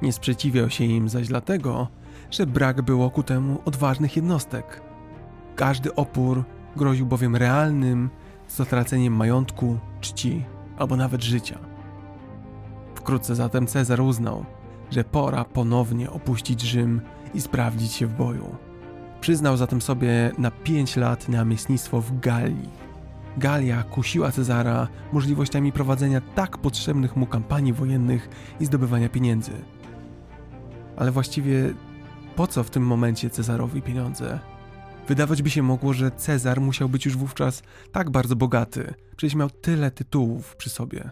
Nie 0.01 0.13
sprzeciwiał 0.13 0.69
się 0.69 0.83
im 0.83 1.09
zaś 1.09 1.27
dlatego, 1.27 1.87
że 2.31 2.47
brak 2.47 2.81
było 2.81 3.09
ku 3.09 3.23
temu 3.23 3.61
odważnych 3.65 4.15
jednostek. 4.15 4.81
Każdy 5.55 5.95
opór 5.95 6.43
groził 6.75 7.05
bowiem 7.05 7.35
realnym 7.35 8.09
zatraceniem 8.49 9.13
majątku, 9.13 9.77
czci 10.01 10.43
albo 10.77 10.97
nawet 10.97 11.23
życia. 11.23 11.59
Wkrótce 12.95 13.35
zatem 13.35 13.67
Cezar 13.67 14.01
uznał, 14.01 14.45
że 14.91 15.03
pora 15.03 15.45
ponownie 15.45 16.09
opuścić 16.09 16.61
Rzym 16.61 17.01
i 17.33 17.41
sprawdzić 17.41 17.91
się 17.91 18.07
w 18.07 18.13
boju. 18.13 18.55
Przyznał 19.21 19.57
zatem 19.57 19.81
sobie 19.81 20.31
na 20.37 20.51
pięć 20.51 20.95
lat 20.95 21.29
namiestnictwo 21.29 22.01
w 22.01 22.19
Galii. 22.19 22.69
Galia 23.37 23.83
kusiła 23.83 24.31
Cezara 24.31 24.87
możliwościami 25.13 25.71
prowadzenia 25.71 26.21
tak 26.21 26.57
potrzebnych 26.57 27.15
mu 27.15 27.25
kampanii 27.25 27.73
wojennych 27.73 28.29
i 28.59 28.65
zdobywania 28.65 29.09
pieniędzy. 29.09 29.51
Ale 30.97 31.11
właściwie 31.11 31.73
po 32.37 32.47
co 32.47 32.63
w 32.63 32.69
tym 32.69 32.83
momencie 32.83 33.29
Cezarowi 33.29 33.81
pieniądze? 33.81 34.39
Wydawać 35.07 35.41
by 35.41 35.49
się 35.49 35.63
mogło, 35.63 35.93
że 35.93 36.11
Cezar 36.11 36.61
musiał 36.61 36.89
być 36.89 37.05
już 37.05 37.17
wówczas 37.17 37.63
tak 37.91 38.09
bardzo 38.09 38.35
bogaty, 38.35 38.93
przecież 39.15 39.35
miał 39.35 39.49
tyle 39.49 39.91
tytułów 39.91 40.55
przy 40.55 40.69
sobie. 40.69 41.11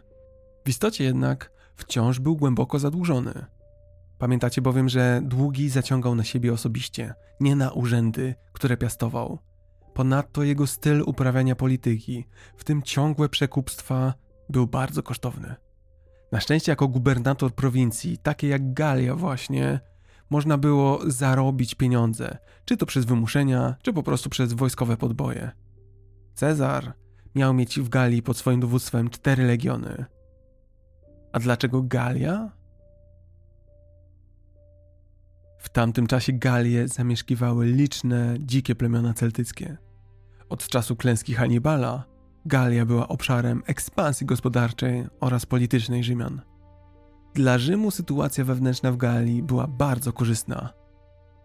W 0.66 0.70
istocie 0.70 1.04
jednak 1.04 1.52
wciąż 1.76 2.20
był 2.20 2.36
głęboko 2.36 2.80
zadłużony. 2.80 3.46
Pamiętacie 4.18 4.62
bowiem, 4.62 4.90
że 4.90 5.22
długi 5.24 5.70
zaciągał 5.70 6.16
na 6.16 6.24
siebie 6.24 6.54
osobiście, 6.54 7.14
nie 7.40 7.56
na 7.56 7.72
urzędy, 7.72 8.36
które 8.54 8.78
piastował. 8.78 9.40
Ponadto 9.94 10.44
jego 10.44 10.68
styl 10.68 11.04
uprawiania 11.06 11.56
polityki, 11.56 12.28
w 12.58 12.64
tym 12.64 12.82
ciągłe 12.82 13.30
przekupstwa, 13.30 14.14
był 14.50 14.68
bardzo 14.68 15.04
kosztowny. 15.04 15.56
Na 16.32 16.40
szczęście, 16.40 16.72
jako 16.72 16.88
gubernator 16.88 17.56
prowincji, 17.56 18.18
takie 18.18 18.48
jak 18.48 18.74
Galia, 18.74 19.16
właśnie, 19.16 19.80
można 20.30 20.58
było 20.58 21.00
zarobić 21.08 21.76
pieniądze, 21.76 22.38
czy 22.66 22.78
to 22.78 22.86
przez 22.86 23.06
wymuszenia, 23.06 23.76
czy 23.82 23.94
po 23.94 24.04
prostu 24.04 24.30
przez 24.30 24.54
wojskowe 24.54 24.98
podboje. 24.98 25.52
Cezar 26.34 26.94
miał 27.36 27.54
mieć 27.54 27.80
w 27.80 27.90
Galii 27.90 28.24
pod 28.24 28.38
swoim 28.38 28.60
dowództwem 28.60 29.10
cztery 29.10 29.44
legiony. 29.44 30.06
A 31.34 31.40
dlaczego 31.40 31.82
Galia? 31.82 32.52
W 35.60 35.70
tamtym 35.70 36.08
czasie 36.08 36.34
Galie 36.34 36.88
zamieszkiwały 36.88 37.66
liczne 37.66 38.36
dzikie 38.40 38.76
plemiona 38.76 39.14
celtyckie. 39.14 39.78
Od 40.50 40.68
czasu 40.68 40.96
klęski 40.96 41.34
Hannibala 41.34 42.16
Galia 42.46 42.86
była 42.86 43.08
obszarem 43.08 43.64
ekspansji 43.66 44.26
gospodarczej 44.26 45.08
oraz 45.20 45.46
politycznej 45.46 46.04
Rzymian. 46.04 46.42
Dla 47.36 47.58
Rzymu 47.58 47.92
sytuacja 47.92 48.46
wewnętrzna 48.46 48.92
w 48.92 48.98
Galii 48.98 49.44
była 49.44 49.68
bardzo 49.68 50.14
korzystna. 50.14 50.74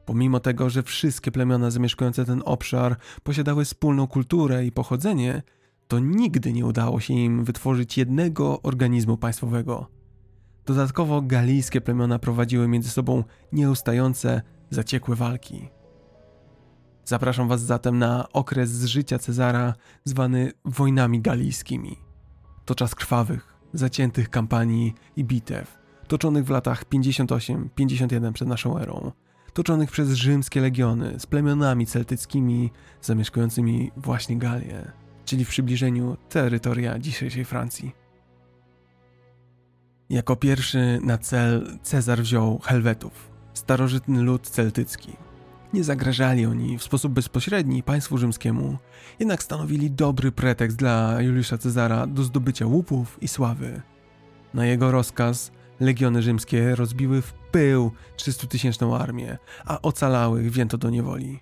Pomimo 0.07 0.41
tego, 0.41 0.71
że 0.71 0.83
wszystkie 0.83 1.33
plemiona 1.33 1.71
zamieszkujące 1.71 2.25
ten 2.25 2.43
obszar 2.45 2.97
posiadały 3.23 3.65
wspólną 3.65 4.07
kulturę 4.07 4.67
i 4.67 4.73
pochodzenie, 4.73 5.43
to 5.89 5.99
nigdy 5.99 6.53
nie 6.53 6.67
udało 6.67 7.01
się 7.01 7.15
im 7.15 7.45
wytworzyć 7.45 7.99
jednego 7.99 8.63
organizmu 8.63 9.17
państwowego. 9.17 9.87
Dodatkowo 10.67 11.23
galijskie 11.23 11.81
plemiona 11.81 12.19
prowadziły 12.19 12.69
między 12.69 12.91
sobą 12.91 13.25
nieustające, 13.53 14.43
zaciekłe 14.71 15.17
walki. 15.17 15.69
Zapraszam 17.05 17.49
Was 17.49 17.63
zatem 17.63 17.99
na 17.99 18.29
okres 18.33 18.71
z 18.71 18.85
życia 18.85 19.19
Cezara 19.19 19.75
zwany 20.05 20.53
wojnami 20.65 21.21
galijskimi. 21.21 21.97
To 22.65 22.75
czas 22.75 22.95
krwawych, 22.95 23.57
zaciętych 23.73 24.31
kampanii 24.31 24.95
i 25.17 25.25
bitew, 25.25 25.80
toczonych 26.11 26.45
w 26.45 26.51
latach 26.51 26.85
58-51 26.85 28.33
przed 28.33 28.49
naszą 28.49 28.79
erą, 28.79 29.13
toczonych 29.53 29.91
przez 29.91 30.13
rzymskie 30.13 30.61
legiony 30.61 31.21
z 31.21 31.27
plemionami 31.27 31.87
celtyckimi 31.87 32.71
zamieszkującymi 33.03 33.91
właśnie 33.97 34.37
Galię, 34.37 34.93
czyli 35.25 35.45
w 35.45 35.49
przybliżeniu 35.49 36.17
terytoria 36.29 36.99
dzisiejszej 36.99 37.45
Francji. 37.45 37.93
Jako 40.11 40.37
pierwszy 40.37 41.01
na 41.03 41.19
cel 41.19 41.79
Cezar 41.83 42.21
wziął 42.21 42.59
Helwetów, 42.59 43.31
starożytny 43.55 44.23
lud 44.23 44.49
celtycki. 44.49 45.17
Nie 45.73 45.85
zagrażali 45.85 46.47
oni 46.47 46.79
w 46.79 46.83
sposób 46.83 47.13
bezpośredni 47.13 47.83
państwu 47.83 48.19
rzymskiemu, 48.19 48.79
jednak 49.19 49.43
stanowili 49.43 49.91
dobry 49.91 50.33
pretekst 50.33 50.77
dla 50.77 51.21
Juliusza 51.21 51.59
Cezara 51.59 52.07
do 52.07 52.23
zdobycia 52.23 52.67
łupów 52.67 53.19
i 53.23 53.29
sławy. 53.29 53.83
Na 54.55 54.67
jego 54.67 54.91
rozkaz 54.91 55.53
legiony 55.81 56.23
rzymskie 56.23 56.75
rozbiły 56.75 57.23
w 57.23 57.33
pył 57.33 57.93
300-tysięczną 58.17 58.97
armię, 59.01 59.39
a 59.65 59.83
ocalałych 59.83 60.53
wzięto 60.53 60.79
do 60.79 60.91
niewoli. 60.91 61.41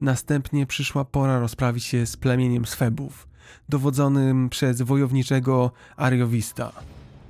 Następnie 0.00 0.66
przyszła 0.66 1.04
pora 1.04 1.38
rozprawić 1.38 1.84
się 1.84 2.06
z 2.06 2.16
plemieniem 2.16 2.66
Swebów, 2.66 3.28
dowodzonym 3.68 4.48
przez 4.48 4.82
wojowniczego 4.82 5.70
Ariowista. 5.96 6.72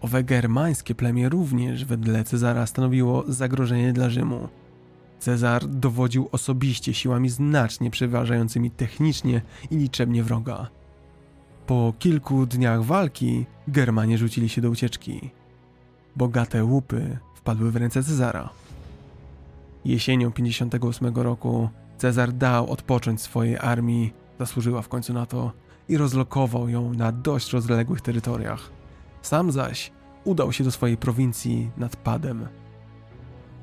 Owe 0.01 0.25
germańskie 0.25 0.95
plemię 0.95 1.29
również 1.29 1.85
wedle 1.85 2.25
Cezara 2.25 2.67
stanowiło 2.67 3.25
zagrożenie 3.29 3.93
dla 3.93 4.11
Rzymu. 4.11 4.49
Cezar 5.19 5.67
dowodził 5.67 6.29
osobiście 6.33 6.95
siłami 6.95 7.29
znacznie 7.29 7.91
przeważającymi 7.91 8.71
technicznie 8.71 9.43
i 9.71 9.77
liczebnie 9.77 10.23
wroga. 10.23 10.71
Po 11.67 11.95
kilku 11.99 12.47
dniach 12.47 12.85
walki 12.85 13.47
Germanie 13.69 14.19
rzucili 14.19 14.49
się 14.49 14.61
do 14.61 14.71
ucieczki. 14.71 15.31
Bogate 16.17 16.65
łupy 16.65 17.19
wpadły 17.35 17.71
w 17.71 17.77
ręce 17.77 18.03
Cezara. 18.03 18.49
Jesienią 19.85 20.33
58 20.33 21.17
roku 21.17 21.69
Cezar 21.99 22.33
dał 22.33 22.71
odpocząć 22.71 23.23
swojej 23.23 23.59
armii, 23.59 24.13
zasłużyła 24.39 24.83
w 24.83 24.89
końcu 24.89 25.13
na 25.13 25.27
to, 25.27 25.53
i 25.89 25.97
rozlokował 25.97 26.69
ją 26.69 26.95
na 26.95 27.13
dość 27.13 27.53
rozległych 27.53 28.01
terytoriach. 28.01 28.71
Sam 29.23 29.53
zaś 29.53 29.93
udał 30.25 30.53
się 30.53 30.65
do 30.65 30.71
swojej 30.71 30.97
prowincji 30.97 31.71
nad 31.77 31.97
Padem. 31.97 32.49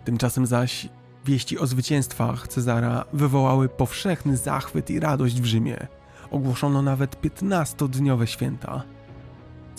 Tymczasem 0.05 0.45
zaś 0.45 0.89
wieści 1.25 1.59
o 1.59 1.67
zwycięstwach 1.67 2.47
Cezara 2.47 3.05
wywołały 3.13 3.69
powszechny 3.69 4.37
zachwyt 4.37 4.89
i 4.89 4.99
radość 4.99 5.41
w 5.41 5.45
Rzymie. 5.45 5.87
Ogłoszono 6.31 6.81
nawet 6.81 7.21
15-dniowe 7.21 8.25
święta. 8.25 8.83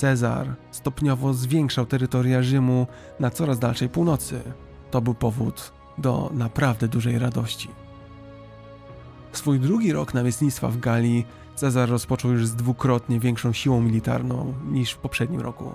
Cezar 0.04 0.54
stopniowo 0.70 1.34
zwiększał 1.34 1.86
terytoria 1.86 2.42
Rzymu 2.42 2.86
na 3.20 3.30
coraz 3.30 3.58
dalszej 3.58 3.88
północy. 3.88 4.40
To 4.90 5.00
był 5.00 5.14
powód 5.14 5.72
do 5.98 6.30
naprawdę 6.34 6.88
dużej 6.88 7.18
radości. 7.18 7.68
Swój 9.32 9.60
drugi 9.60 9.92
rok 9.92 10.14
namiestnictwa 10.14 10.68
w 10.68 10.78
Galii 10.78 11.26
Cezar 11.54 11.88
rozpoczął 11.88 12.30
już 12.30 12.46
z 12.46 12.54
dwukrotnie 12.54 13.20
większą 13.20 13.52
siłą 13.52 13.80
militarną 13.80 14.54
niż 14.70 14.92
w 14.92 14.98
poprzednim 14.98 15.40
roku. 15.40 15.74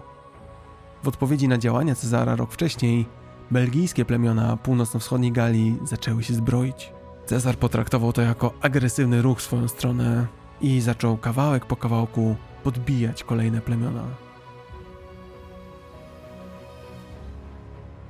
W 1.04 1.08
odpowiedzi 1.08 1.48
na 1.48 1.58
działania 1.58 1.96
Cezara 1.96 2.36
rok 2.36 2.52
wcześniej, 2.52 3.06
belgijskie 3.52 4.06
plemiona 4.06 4.58
północno-wschodniej 4.58 5.32
Galii 5.32 5.78
zaczęły 5.84 6.24
się 6.24 6.34
zbroić. 6.34 6.94
Cezar 7.26 7.58
potraktował 7.58 8.14
to 8.14 8.22
jako 8.22 8.54
agresywny 8.62 9.22
ruch 9.22 9.40
w 9.40 9.44
swoją 9.44 9.68
stronę 9.68 10.28
i 10.62 10.82
zaczął 10.82 11.18
kawałek 11.18 11.66
po 11.66 11.76
kawałku 11.76 12.36
podbijać 12.64 13.24
kolejne 13.24 13.62
plemiona. 13.62 14.04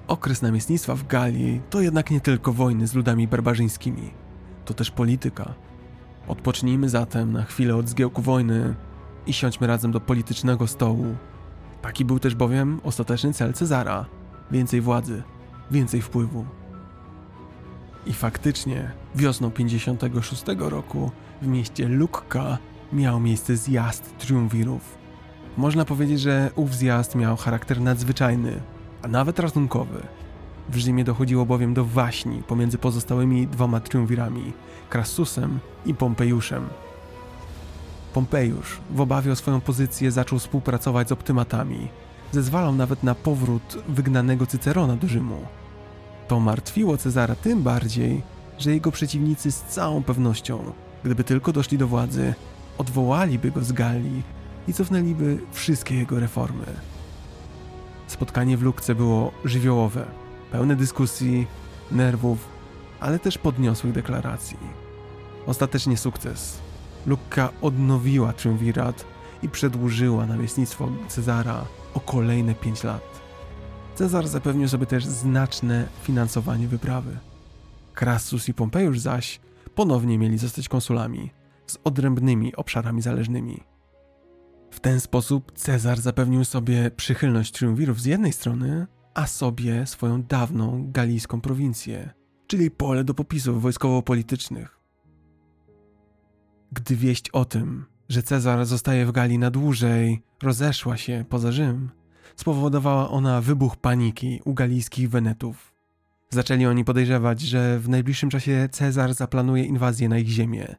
Okres 0.07 0.41
namiestnictwa 0.41 0.95
w 0.95 1.07
Galii 1.07 1.61
to 1.69 1.81
jednak 1.81 2.11
nie 2.11 2.21
tylko 2.21 2.53
wojny 2.53 2.87
z 2.87 2.93
ludami 2.93 3.27
barbarzyńskimi, 3.27 4.11
to 4.65 4.73
też 4.73 4.91
polityka. 4.91 5.53
Odpocznijmy 6.27 6.89
zatem 6.89 7.33
na 7.33 7.43
chwilę 7.43 7.75
od 7.75 7.89
zgiełku 7.89 8.21
wojny 8.21 8.75
i 9.27 9.33
siądźmy 9.33 9.67
razem 9.67 9.91
do 9.91 9.99
politycznego 9.99 10.67
stołu. 10.67 11.15
Taki 11.81 12.05
był 12.05 12.19
też 12.19 12.35
bowiem 12.35 12.81
ostateczny 12.83 13.33
cel 13.33 13.53
Cezara: 13.53 14.05
więcej 14.51 14.81
władzy, 14.81 15.23
więcej 15.71 16.01
wpływu. 16.01 16.45
I 18.05 18.13
faktycznie 18.13 18.91
wiosną 19.15 19.51
56 19.51 20.43
roku 20.57 21.11
w 21.41 21.47
mieście 21.47 21.87
Lukka 21.87 22.57
miał 22.93 23.19
miejsce 23.19 23.57
zjazd 23.57 24.17
triumvirów. 24.17 24.97
Można 25.57 25.85
powiedzieć, 25.85 26.19
że 26.19 26.51
ów 26.55 26.75
zjazd 26.75 27.15
miał 27.15 27.37
charakter 27.37 27.81
nadzwyczajny, 27.81 28.61
a 29.01 29.07
nawet 29.07 29.39
ratunkowy. 29.39 30.01
W 30.69 30.77
Rzymie 30.77 31.03
dochodziło 31.03 31.45
bowiem 31.45 31.73
do 31.73 31.85
waśni 31.85 32.43
pomiędzy 32.43 32.77
pozostałymi 32.77 33.47
dwoma 33.47 33.79
triumvirami, 33.79 34.53
Crassusem 34.89 35.59
i 35.85 35.93
Pompejuszem. 35.93 36.67
Pompejusz 38.13 38.79
w 38.91 39.01
obawie 39.01 39.31
o 39.31 39.35
swoją 39.35 39.61
pozycję 39.61 40.11
zaczął 40.11 40.39
współpracować 40.39 41.09
z 41.09 41.11
optymatami. 41.11 41.87
Zezwalał 42.31 42.75
nawet 42.75 43.03
na 43.03 43.15
powrót 43.15 43.77
wygnanego 43.87 44.45
Cycerona 44.45 44.95
do 44.95 45.07
Rzymu. 45.07 45.37
To 46.27 46.39
martwiło 46.39 46.97
Cezara 46.97 47.35
tym 47.35 47.63
bardziej, 47.63 48.21
że 48.59 48.71
jego 48.71 48.91
przeciwnicy 48.91 49.51
z 49.51 49.61
całą 49.61 50.03
pewnością, 50.03 50.71
gdyby 51.03 51.23
tylko 51.23 51.53
doszli 51.53 51.77
do 51.77 51.87
władzy, 51.87 52.33
odwołaliby 52.79 53.51
go 53.51 53.63
z 53.63 53.71
Galii 53.71 54.23
i 54.67 54.73
cofnęliby 54.73 55.39
wszystkie 55.51 55.95
jego 55.95 56.19
reformy. 56.19 56.65
Spotkanie 58.07 58.57
w 58.57 58.61
Lukce 58.61 58.95
było 58.95 59.31
żywiołowe, 59.45 60.05
pełne 60.51 60.75
dyskusji, 60.75 61.47
nerwów, 61.91 62.47
ale 62.99 63.19
też 63.19 63.37
podniosłych 63.37 63.93
deklaracji. 63.93 64.57
Ostatecznie 65.47 65.97
sukces. 65.97 66.59
Lukka 67.05 67.49
odnowiła 67.61 68.33
triumvirat 68.33 69.05
i 69.43 69.49
przedłużyła 69.49 70.25
namiestnictwo 70.25 70.89
Cezara 71.07 71.65
o 71.93 71.99
kolejne 71.99 72.55
pięć 72.55 72.83
lat. 72.83 73.21
Cezar 73.95 74.27
zapewnił 74.27 74.67
sobie 74.67 74.85
też 74.85 75.05
znaczne 75.05 75.87
finansowanie 76.03 76.67
wyprawy. 76.67 77.17
Crassus 77.93 78.49
i 78.49 78.53
Pompejusz 78.53 78.99
zaś 78.99 79.39
ponownie 79.75 80.17
mieli 80.17 80.37
zostać 80.37 80.69
konsulami 80.69 81.38
z 81.71 81.77
odrębnymi 81.83 82.55
obszarami 82.55 83.01
zależnymi. 83.01 83.63
W 84.71 84.79
ten 84.79 84.99
sposób 84.99 85.51
Cezar 85.55 86.01
zapewnił 86.01 86.45
sobie 86.45 86.91
przychylność 86.91 87.51
triumvirów 87.51 88.01
z 88.01 88.05
jednej 88.05 88.33
strony, 88.33 88.87
a 89.13 89.27
sobie 89.27 89.85
swoją 89.85 90.23
dawną 90.23 90.91
galijską 90.91 91.41
prowincję, 91.41 92.09
czyli 92.47 92.71
pole 92.71 93.03
do 93.03 93.13
popisów 93.13 93.61
wojskowo-politycznych. 93.61 94.79
Gdy 96.71 96.95
wieść 96.95 97.29
o 97.29 97.45
tym, 97.45 97.85
że 98.09 98.23
Cezar 98.23 98.65
zostaje 98.65 99.05
w 99.05 99.11
Galii 99.11 99.37
na 99.37 99.51
dłużej, 99.51 100.23
rozeszła 100.43 100.97
się 100.97 101.25
poza 101.29 101.51
Rzym, 101.51 101.89
spowodowała 102.35 103.09
ona 103.09 103.41
wybuch 103.41 103.77
paniki 103.77 104.41
u 104.45 104.53
galijskich 104.53 105.09
Wenetów. 105.09 105.73
Zaczęli 106.29 106.65
oni 106.65 106.85
podejrzewać, 106.85 107.41
że 107.41 107.79
w 107.79 107.89
najbliższym 107.89 108.29
czasie 108.29 108.69
Cezar 108.71 109.13
zaplanuje 109.13 109.63
inwazję 109.63 110.09
na 110.09 110.17
ich 110.17 110.27
ziemię. 110.27 110.75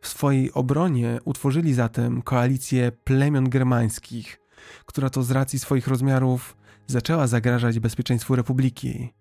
W 0.00 0.08
swojej 0.08 0.52
obronie 0.52 1.18
utworzyli 1.24 1.74
zatem 1.74 2.22
koalicję 2.22 2.92
plemion 2.92 3.48
germańskich, 3.48 4.40
która 4.86 5.10
to 5.10 5.22
z 5.22 5.30
racji 5.30 5.58
swoich 5.58 5.88
rozmiarów 5.88 6.56
zaczęła 6.86 7.26
zagrażać 7.26 7.80
bezpieczeństwu 7.80 8.36
republiki. 8.36 9.12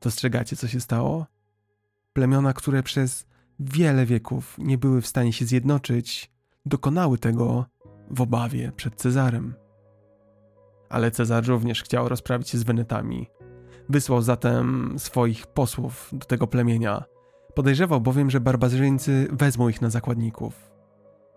Dostrzegacie, 0.00 0.56
co 0.56 0.68
się 0.68 0.80
stało? 0.80 1.26
Plemiona, 2.12 2.52
które 2.52 2.82
przez 2.82 3.26
wiele 3.60 4.06
wieków 4.06 4.56
nie 4.58 4.78
były 4.78 5.00
w 5.00 5.06
stanie 5.06 5.32
się 5.32 5.44
zjednoczyć, 5.44 6.30
dokonały 6.66 7.18
tego 7.18 7.66
w 8.10 8.20
obawie 8.20 8.72
przed 8.76 8.94
Cezarem. 8.94 9.54
Ale 10.88 11.10
Cezar 11.10 11.46
również 11.46 11.82
chciał 11.82 12.08
rozprawić 12.08 12.48
się 12.48 12.58
z 12.58 12.62
Wenetami. 12.62 13.26
Wysłał 13.88 14.22
zatem 14.22 14.94
swoich 14.98 15.46
posłów 15.46 16.10
do 16.12 16.26
tego 16.26 16.46
plemienia. 16.46 17.04
Podejrzewał 17.54 18.00
bowiem, 18.00 18.30
że 18.30 18.40
barbarzyńcy 18.40 19.28
wezmą 19.32 19.68
ich 19.68 19.82
na 19.82 19.90
zakładników. 19.90 20.70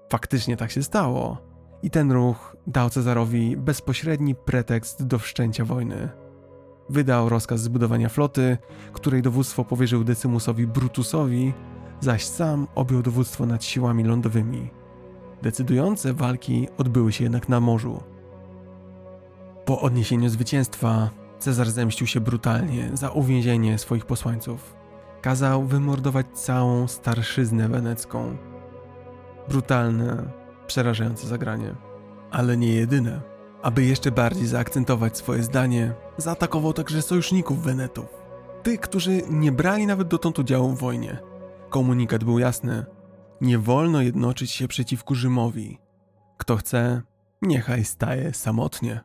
Faktycznie 0.09 0.57
tak 0.57 0.71
się 0.71 0.83
stało 0.83 1.37
i 1.83 1.89
ten 1.89 2.11
ruch 2.11 2.57
dał 2.67 2.89
Cezarowi 2.89 3.57
bezpośredni 3.57 4.35
pretekst 4.35 5.07
do 5.07 5.19
wszczęcia 5.19 5.65
wojny. 5.65 6.09
Wydał 6.89 7.29
rozkaz 7.29 7.61
zbudowania 7.61 8.09
floty, 8.09 8.57
której 8.93 9.21
dowództwo 9.21 9.65
powierzył 9.65 10.03
Decymusowi 10.03 10.67
Brutusowi, 10.67 11.53
zaś 11.99 12.25
sam 12.25 12.67
objął 12.75 13.01
dowództwo 13.01 13.45
nad 13.45 13.63
siłami 13.63 14.03
lądowymi. 14.03 14.69
Decydujące 15.41 16.13
walki 16.13 16.67
odbyły 16.77 17.11
się 17.11 17.23
jednak 17.23 17.49
na 17.49 17.59
morzu. 17.59 18.03
Po 19.65 19.81
odniesieniu 19.81 20.29
zwycięstwa 20.29 21.09
Cezar 21.39 21.69
zemścił 21.69 22.07
się 22.07 22.19
brutalnie 22.19 22.89
za 22.93 23.09
uwięzienie 23.09 23.77
swoich 23.77 24.05
posłańców. 24.05 24.76
Kazał 25.27 25.65
wymordować 25.65 26.27
całą 26.33 26.87
starszyznę 26.87 27.69
wenecką. 27.69 28.37
Brutalne, 29.49 30.31
przerażające 30.67 31.27
zagranie. 31.27 31.75
Ale 32.31 32.57
nie 32.57 32.73
jedyne. 32.73 33.21
Aby 33.61 33.85
jeszcze 33.85 34.11
bardziej 34.11 34.47
zaakcentować 34.47 35.17
swoje 35.17 35.43
zdanie, 35.43 35.93
zaatakował 36.17 36.73
także 36.73 37.01
sojuszników 37.01 37.63
Wenetów. 37.63 38.05
Tych, 38.63 38.79
którzy 38.79 39.21
nie 39.29 39.51
brali 39.51 39.87
nawet 39.87 40.07
dotąd 40.07 40.39
udziału 40.39 40.69
w 40.69 40.79
wojnie. 40.79 41.19
Komunikat 41.69 42.23
był 42.23 42.39
jasny. 42.39 42.85
Nie 43.41 43.57
wolno 43.59 44.01
jednoczyć 44.01 44.51
się 44.51 44.67
przeciwko 44.67 45.15
Rzymowi. 45.15 45.77
Kto 46.37 46.55
chce, 46.55 47.01
niechaj 47.41 47.83
staje 47.83 48.33
samotnie. 48.33 49.01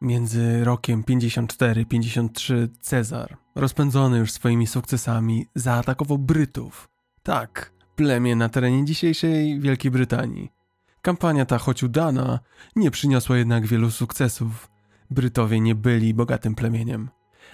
Między 0.00 0.64
rokiem 0.64 1.02
54-53 1.02 2.68
Cezar, 2.80 3.45
rozpędzony 3.56 4.18
już 4.18 4.32
swoimi 4.32 4.66
sukcesami, 4.66 5.46
zaatakował 5.54 6.18
Brytów. 6.18 6.88
Tak, 7.22 7.72
plemię 7.96 8.36
na 8.36 8.48
terenie 8.48 8.84
dzisiejszej 8.84 9.60
Wielkiej 9.60 9.90
Brytanii. 9.90 10.52
Kampania 11.02 11.44
ta, 11.44 11.58
choć 11.58 11.82
udana, 11.82 12.38
nie 12.76 12.90
przyniosła 12.90 13.36
jednak 13.36 13.66
wielu 13.66 13.90
sukcesów. 13.90 14.70
Brytowie 15.10 15.60
nie 15.60 15.74
byli 15.74 16.14
bogatym 16.14 16.54
plemieniem, 16.54 17.10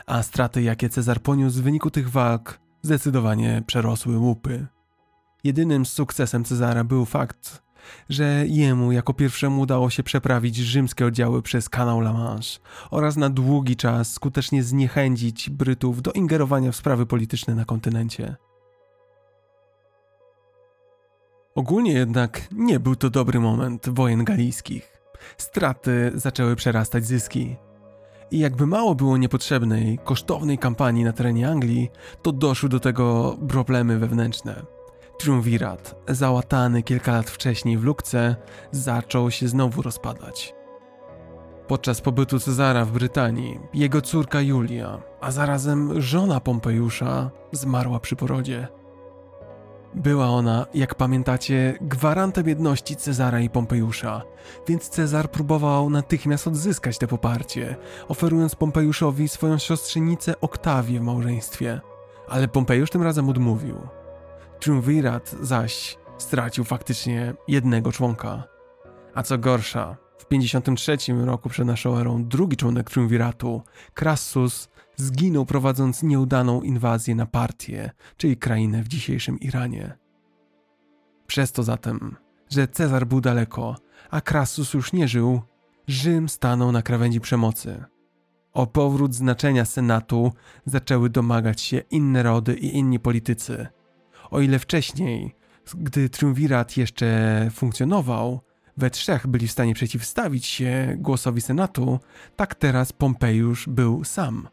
a 0.06 0.22
straty, 0.22 0.62
jakie 0.62 0.88
Cezar 0.88 1.20
poniósł 1.20 1.58
w 1.58 1.62
wyniku 1.62 1.90
tych 1.90 2.10
walk, 2.10 2.60
zdecydowanie 2.82 3.62
przerosły 3.66 4.18
łupy. 4.18 4.66
Jedynym 5.44 5.86
sukcesem 5.86 6.44
Cezara 6.44 6.84
był 6.84 7.04
fakt, 7.04 7.61
że 8.08 8.44
jemu 8.46 8.92
jako 8.92 9.14
pierwszemu 9.14 9.60
udało 9.60 9.90
się 9.90 10.02
przeprawić 10.02 10.56
rzymskie 10.56 11.06
oddziały 11.06 11.42
przez 11.42 11.68
kanał 11.68 12.00
La 12.00 12.12
Manche 12.12 12.60
oraz 12.90 13.16
na 13.16 13.30
długi 13.30 13.76
czas 13.76 14.12
skutecznie 14.12 14.62
zniechęcić 14.62 15.50
Brytów 15.50 16.02
do 16.02 16.12
ingerowania 16.12 16.72
w 16.72 16.76
sprawy 16.76 17.06
polityczne 17.06 17.54
na 17.54 17.64
kontynencie. 17.64 18.36
Ogólnie 21.54 21.92
jednak 21.92 22.48
nie 22.52 22.80
był 22.80 22.96
to 22.96 23.10
dobry 23.10 23.40
moment 23.40 23.88
wojen 23.88 24.24
galijskich. 24.24 25.02
Straty 25.38 26.12
zaczęły 26.14 26.56
przerastać 26.56 27.04
zyski. 27.06 27.56
I 28.30 28.38
jakby 28.38 28.66
mało 28.66 28.94
było 28.94 29.16
niepotrzebnej, 29.16 29.98
kosztownej 30.04 30.58
kampanii 30.58 31.04
na 31.04 31.12
terenie 31.12 31.48
Anglii, 31.48 31.90
to 32.22 32.32
doszły 32.32 32.68
do 32.68 32.80
tego 32.80 33.36
problemy 33.48 33.98
wewnętrzne. 33.98 34.81
Triumvirat, 35.18 35.94
załatany 36.08 36.82
kilka 36.82 37.12
lat 37.12 37.30
wcześniej 37.30 37.78
w 37.78 37.84
Lukce, 37.84 38.36
zaczął 38.70 39.30
się 39.30 39.48
znowu 39.48 39.82
rozpadać. 39.82 40.54
Podczas 41.68 42.00
pobytu 42.00 42.40
Cezara 42.40 42.84
w 42.84 42.92
Brytanii, 42.92 43.60
jego 43.74 44.00
córka 44.00 44.40
Julia, 44.40 45.02
a 45.20 45.30
zarazem 45.30 46.00
żona 46.00 46.40
Pompejusza, 46.40 47.30
zmarła 47.52 48.00
przy 48.00 48.16
porodzie. 48.16 48.68
Była 49.94 50.26
ona, 50.26 50.66
jak 50.74 50.94
pamiętacie, 50.94 51.78
gwarantem 51.80 52.48
jedności 52.48 52.96
Cezara 52.96 53.40
i 53.40 53.50
Pompejusza, 53.50 54.22
więc 54.68 54.88
Cezar 54.88 55.30
próbował 55.30 55.90
natychmiast 55.90 56.46
odzyskać 56.46 56.98
te 56.98 57.06
poparcie, 57.06 57.76
oferując 58.08 58.54
Pompejuszowi 58.54 59.28
swoją 59.28 59.58
siostrzenicę 59.58 60.40
Oktawię 60.40 61.00
w 61.00 61.02
małżeństwie. 61.02 61.80
Ale 62.28 62.48
Pompejusz 62.48 62.90
tym 62.90 63.02
razem 63.02 63.28
odmówił. 63.28 63.76
Triumvirat 64.62 65.36
zaś 65.40 65.98
stracił 66.18 66.64
faktycznie 66.64 67.34
jednego 67.48 67.92
członka. 67.92 68.44
A 69.14 69.22
co 69.22 69.38
gorsza, 69.38 69.96
w 70.18 70.26
53 70.26 70.96
roku 71.24 71.48
przed 71.48 71.66
naszą 71.66 71.98
erą 71.98 72.24
drugi 72.24 72.56
członek 72.56 72.90
Triumviratu, 72.90 73.62
Crassus, 73.94 74.68
zginął 74.96 75.46
prowadząc 75.46 76.02
nieudaną 76.02 76.62
inwazję 76.62 77.14
na 77.14 77.26
partię, 77.26 77.90
czyli 78.16 78.36
krainę 78.36 78.82
w 78.82 78.88
dzisiejszym 78.88 79.40
Iranie. 79.40 79.98
Przez 81.26 81.52
to 81.52 81.62
zatem, 81.62 82.16
że 82.50 82.68
Cezar 82.68 83.06
był 83.06 83.20
daleko, 83.20 83.76
a 84.10 84.20
Crassus 84.20 84.74
już 84.74 84.92
nie 84.92 85.08
żył, 85.08 85.42
Rzym 85.86 86.28
stanął 86.28 86.72
na 86.72 86.82
krawędzi 86.82 87.20
przemocy. 87.20 87.84
O 88.52 88.66
powrót 88.66 89.14
znaczenia 89.14 89.64
Senatu 89.64 90.32
zaczęły 90.66 91.10
domagać 91.10 91.60
się 91.60 91.82
inne 91.90 92.22
rody 92.22 92.54
i 92.54 92.76
inni 92.76 92.98
politycy. 93.00 93.66
O 94.32 94.40
ile 94.40 94.58
wcześniej, 94.58 95.34
gdy 95.74 96.08
triumvirat 96.08 96.76
jeszcze 96.76 97.48
funkcjonował, 97.54 98.40
we 98.76 98.90
trzech 98.90 99.26
byli 99.26 99.48
w 99.48 99.52
stanie 99.52 99.74
przeciwstawić 99.74 100.46
się 100.46 100.96
głosowi 100.98 101.40
Senatu, 101.40 101.98
tak 102.36 102.54
teraz 102.54 102.92
Pompejusz 102.92 103.68
był 103.68 104.04
sam. 104.04 104.48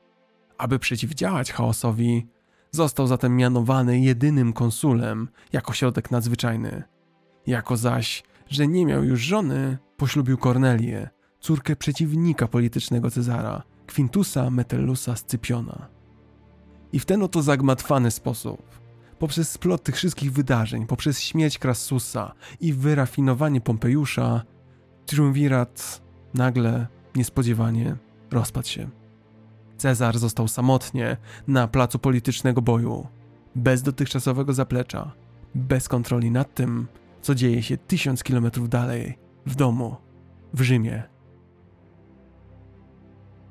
Aby 0.58 0.80
przeciwdziałać 0.80 1.52
chaosowi, 1.52 2.28
został 2.72 3.08
zatem 3.08 3.36
mianowany 3.36 4.00
jedynym 4.00 4.54
konsulem 4.54 5.28
jako 5.54 5.74
środek 5.74 6.12
nadzwyczajny. 6.12 6.84
Jako 7.48 7.78
zaś, 7.78 8.24
że 8.48 8.68
nie 8.68 8.86
miał 8.86 9.04
już 9.04 9.20
żony, 9.22 9.78
poślubił 9.98 10.38
Kornelię, 10.38 11.10
córkę 11.40 11.76
przeciwnika 11.76 12.48
politycznego 12.48 13.12
Cezara, 13.12 13.64
Quintusa 13.96 14.50
Metellusa 14.50 15.16
Scypiona. 15.16 15.88
I 16.94 17.00
w 17.00 17.06
ten 17.06 17.24
oto 17.24 17.42
zagmatwany 17.42 18.12
sposób, 18.12 18.79
poprzez 19.20 19.51
splot 19.51 19.84
tych 19.84 19.95
wszystkich 19.95 20.34
wydarzeń, 20.34 20.88
poprzez 20.88 21.22
śmierć 21.22 21.59
Krassusa 21.59 22.34
i 22.59 22.74
wyrafinowanie 22.74 23.61
Pompejusza, 23.61 24.43
triumvirat 25.05 26.01
nagle, 26.34 26.88
niespodziewanie 27.15 27.95
rozpadł 28.32 28.67
się. 28.67 28.89
Cezar 29.78 30.20
został 30.20 30.47
samotnie 30.47 31.17
na 31.47 31.67
placu 31.67 31.99
politycznego 31.99 32.61
boju, 32.61 33.07
bez 33.55 33.82
dotychczasowego 33.82 34.53
zaplecza, 34.53 35.11
bez 35.55 35.88
kontroli 35.88 36.32
nad 36.32 36.53
tym, 36.53 36.88
co 37.22 37.36
dzieje 37.36 37.63
się 37.63 37.78
tysiąc 37.78 38.24
kilometrów 38.24 38.70
dalej, 38.70 39.17
w 39.45 39.55
domu, 39.55 39.95
w 40.53 40.61
Rzymie. 40.61 41.03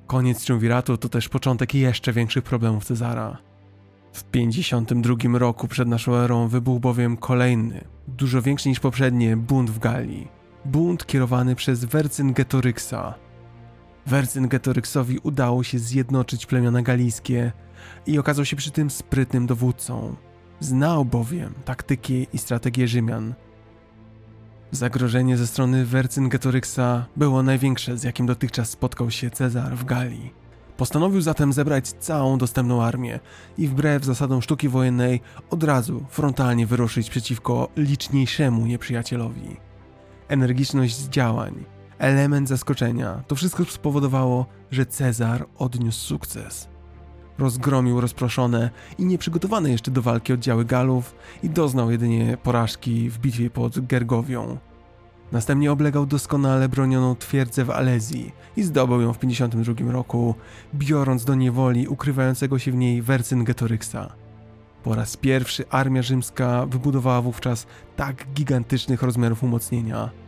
Koniec 0.07 0.45
triumviratu 0.45 0.97
to 0.97 1.09
też 1.09 1.29
początek 1.29 1.75
jeszcze 1.75 2.13
większych 2.13 2.45
problemów 2.45 2.85
Cezara. 2.85 3.48
W 4.19 4.25
52 4.25 5.39
roku 5.39 5.69
przed 5.69 5.89
naszą 5.89 6.15
erą 6.15 6.49
wybuchł 6.49 6.81
bowiem 6.81 7.17
kolejny, 7.17 7.85
dużo 8.09 8.43
większy 8.43 8.69
niż 8.69 8.81
poprzednie, 8.81 9.37
bunt 9.37 9.71
w 9.71 9.79
Galii. 9.79 10.29
Bunt 10.65 11.07
kierowany 11.07 11.55
przez 11.55 11.85
Vercingetoryksa, 11.85 13.15
Wercyngetoryxowi 14.07 15.19
udało 15.19 15.63
się 15.63 15.79
zjednoczyć 15.79 16.47
plemiona 16.47 16.83
galijskie 16.83 17.53
i 18.07 18.19
okazał 18.19 18.45
się 18.45 18.57
przy 18.57 18.71
tym 18.71 18.91
sprytnym 18.91 19.47
dowódcą. 19.47 20.17
Znał 20.61 21.05
bowiem 21.05 21.55
taktyki 21.65 22.27
i 22.33 22.39
strategię 22.39 22.89
Rzymian. 22.89 23.35
Zagrożenie 24.71 25.37
ze 25.37 25.47
strony 25.47 25.85
Wercyngetoryxa 25.85 27.07
było 27.17 27.43
największe, 27.43 27.99
z 27.99 28.03
jakim 28.03 28.27
dotychczas 28.27 28.71
spotkał 28.71 29.11
się 29.11 29.31
Cezar 29.31 29.77
w 29.77 29.85
Galii. 29.85 30.48
Postanowił 30.79 31.21
zatem 31.21 31.53
zebrać 31.53 31.89
całą 31.89 32.39
dostępną 32.39 32.83
armię 32.83 33.21
i 33.59 33.69
wbrew 33.69 34.05
zasadom 34.05 34.43
sztuki 34.43 34.69
wojennej 34.69 35.21
od 35.51 35.65
razu 35.65 36.05
frontalnie 36.09 36.67
wyruszyć 36.67 37.11
przeciwko 37.11 37.69
liczniejszemu 37.77 38.67
nieprzyjacielowi. 38.67 39.57
Energiczność 40.29 40.99
działań, 40.99 41.65
element 41.99 42.49
zaskoczenia. 42.49 43.23
To 43.27 43.35
wszystko 43.35 43.65
spowodowało, 43.65 44.47
że 44.71 44.87
Cezar 44.87 45.47
odniósł 45.57 46.07
sukces. 46.07 46.69
Rozgromił 47.39 48.01
rozproszone 48.01 48.71
i 48.99 49.05
nieprzygotowane 49.05 49.71
jeszcze 49.71 49.91
do 49.91 50.03
walki 50.03 50.33
oddziały 50.33 50.65
Galów 50.65 51.15
i 51.43 51.51
doznał 51.51 51.91
jedynie 51.91 52.37
porażki 52.43 53.11
w 53.11 53.19
bitwie 53.19 53.51
pod 53.51 53.87
Gergowią. 53.87 54.59
Następnie 55.33 55.73
oblegał 55.73 56.07
doskonale 56.07 56.69
bronioną 56.69 57.17
twierdzę 57.17 57.65
w 57.65 57.71
Alezji 57.71 58.33
i 58.57 58.63
zdobył 58.63 59.01
ją 59.01 59.13
w 59.13 59.19
52 59.19 59.93
roku, 59.93 60.35
biorąc 60.75 61.25
do 61.25 61.35
niewoli 61.35 61.89
ukrywającego 61.89 62.59
się 62.59 62.73
w 62.73 62.75
niej 62.75 63.03
Wercyngetoryxa. 63.03 64.13
Po 64.83 64.95
raz 64.95 65.17
pierwszy 65.17 65.69
armia 65.71 66.03
rzymska 66.03 66.67
wybudowała 66.67 67.23
wówczas 67.23 67.67
tak 67.97 68.27
gigantycznych 68.35 69.03
rozmiarów 69.03 69.45
umocnienia– 69.45 70.11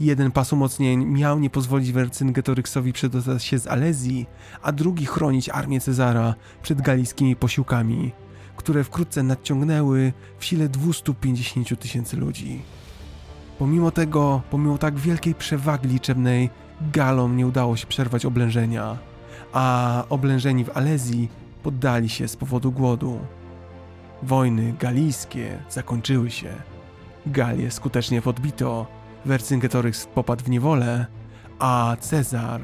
Jeden 0.00 0.30
pas 0.32 0.52
umocnień 0.52 1.04
miał 1.04 1.38
nie 1.38 1.50
pozwolić 1.50 1.92
Wercyngetoryxowi 1.92 2.92
przedostać 2.92 3.44
się 3.44 3.58
z 3.58 3.66
Alezji, 3.66 4.26
a 4.62 4.72
drugi 4.72 5.06
chronić 5.06 5.48
armię 5.48 5.80
Cezara 5.80 6.34
przed 6.62 6.82
galijskimi 6.82 7.36
posiłkami, 7.36 8.12
które 8.56 8.84
wkrótce 8.84 9.22
nadciągnęły 9.22 10.12
w 10.38 10.44
sile 10.44 10.68
250 10.68 11.80
tysięcy 11.80 12.16
ludzi. 12.16 12.62
Pomimo 13.58 13.90
tego, 13.90 14.42
pomimo 14.50 14.78
tak 14.78 14.98
wielkiej 14.98 15.34
przewagi 15.34 15.88
liczebnej, 15.88 16.50
Galom 16.92 17.36
nie 17.36 17.46
udało 17.46 17.76
się 17.76 17.86
przerwać 17.86 18.26
oblężenia, 18.26 18.98
a 19.52 20.04
oblężeni 20.08 20.64
w 20.64 20.76
Alezji 20.76 21.28
poddali 21.62 22.08
się 22.08 22.28
z 22.28 22.36
powodu 22.36 22.72
głodu. 22.72 23.18
Wojny 24.22 24.74
galijskie 24.80 25.58
zakończyły 25.70 26.30
się. 26.30 26.48
Galię 27.26 27.70
skutecznie 27.70 28.22
podbito, 28.22 28.86
Wercingetorix 29.24 30.06
popadł 30.06 30.44
w 30.44 30.50
niewolę, 30.50 31.06
a 31.58 31.96
Cezar. 32.00 32.60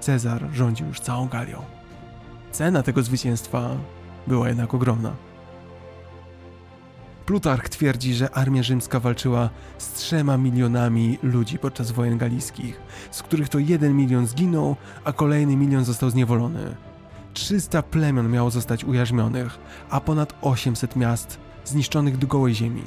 Cezar 0.00 0.48
rządził 0.52 0.86
już 0.86 1.00
całą 1.00 1.28
Galią. 1.28 1.62
Cena 2.52 2.82
tego 2.82 3.02
zwycięstwa 3.02 3.70
była 4.26 4.48
jednak 4.48 4.74
ogromna. 4.74 5.27
Plutarch 7.28 7.68
twierdzi, 7.68 8.14
że 8.14 8.30
armia 8.30 8.62
rzymska 8.62 9.00
walczyła 9.00 9.50
z 9.78 9.92
trzema 9.92 10.36
milionami 10.36 11.18
ludzi 11.22 11.58
podczas 11.58 11.90
wojen 11.90 12.18
galijskich, 12.18 12.80
z 13.10 13.22
których 13.22 13.48
to 13.48 13.58
jeden 13.58 13.96
milion 13.96 14.26
zginął, 14.26 14.76
a 15.04 15.12
kolejny 15.12 15.56
milion 15.56 15.84
został 15.84 16.10
zniewolony. 16.10 16.76
300 17.34 17.82
plemion 17.82 18.30
miało 18.30 18.50
zostać 18.50 18.84
ujarzmionych, 18.84 19.58
a 19.90 20.00
ponad 20.00 20.34
800 20.42 20.96
miast 20.96 21.38
zniszczonych 21.64 22.16
do 22.16 22.26
gołej 22.26 22.54
ziemi 22.54 22.82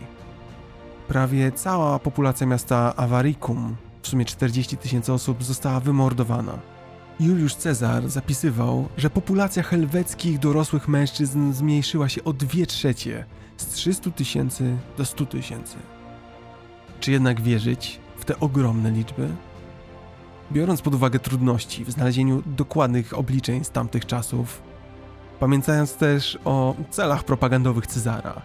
prawie 1.07 1.51
cała 1.51 1.99
populacja 1.99 2.47
miasta 2.47 2.95
Avaricum, 2.95 3.75
w 4.01 4.07
sumie 4.07 4.25
40 4.25 4.77
tysięcy 4.77 5.13
osób, 5.13 5.43
została 5.43 5.79
wymordowana. 5.79 6.59
Juliusz 7.19 7.55
Cezar 7.55 8.09
zapisywał, 8.09 8.89
że 8.97 9.09
populacja 9.09 9.63
helweckich 9.63 10.39
dorosłych 10.39 10.87
mężczyzn 10.87 11.53
zmniejszyła 11.53 12.09
się 12.09 12.23
o 12.23 12.33
2 12.33 12.65
trzecie 12.65 13.25
z 13.61 13.67
300 13.67 14.11
tysięcy 14.11 14.77
do 14.97 15.05
100 15.05 15.25
tysięcy. 15.25 15.75
Czy 16.99 17.11
jednak 17.11 17.41
wierzyć 17.41 17.99
w 18.17 18.25
te 18.25 18.39
ogromne 18.39 18.91
liczby? 18.91 19.27
Biorąc 20.51 20.81
pod 20.81 20.95
uwagę 20.95 21.19
trudności 21.19 21.85
w 21.85 21.91
znalezieniu 21.91 22.43
dokładnych 22.45 23.17
obliczeń 23.17 23.63
z 23.63 23.69
tamtych 23.69 24.05
czasów, 24.05 24.61
pamiętając 25.39 25.95
też 25.95 26.37
o 26.45 26.75
celach 26.89 27.23
propagandowych 27.23 27.87
Cezara 27.87 28.41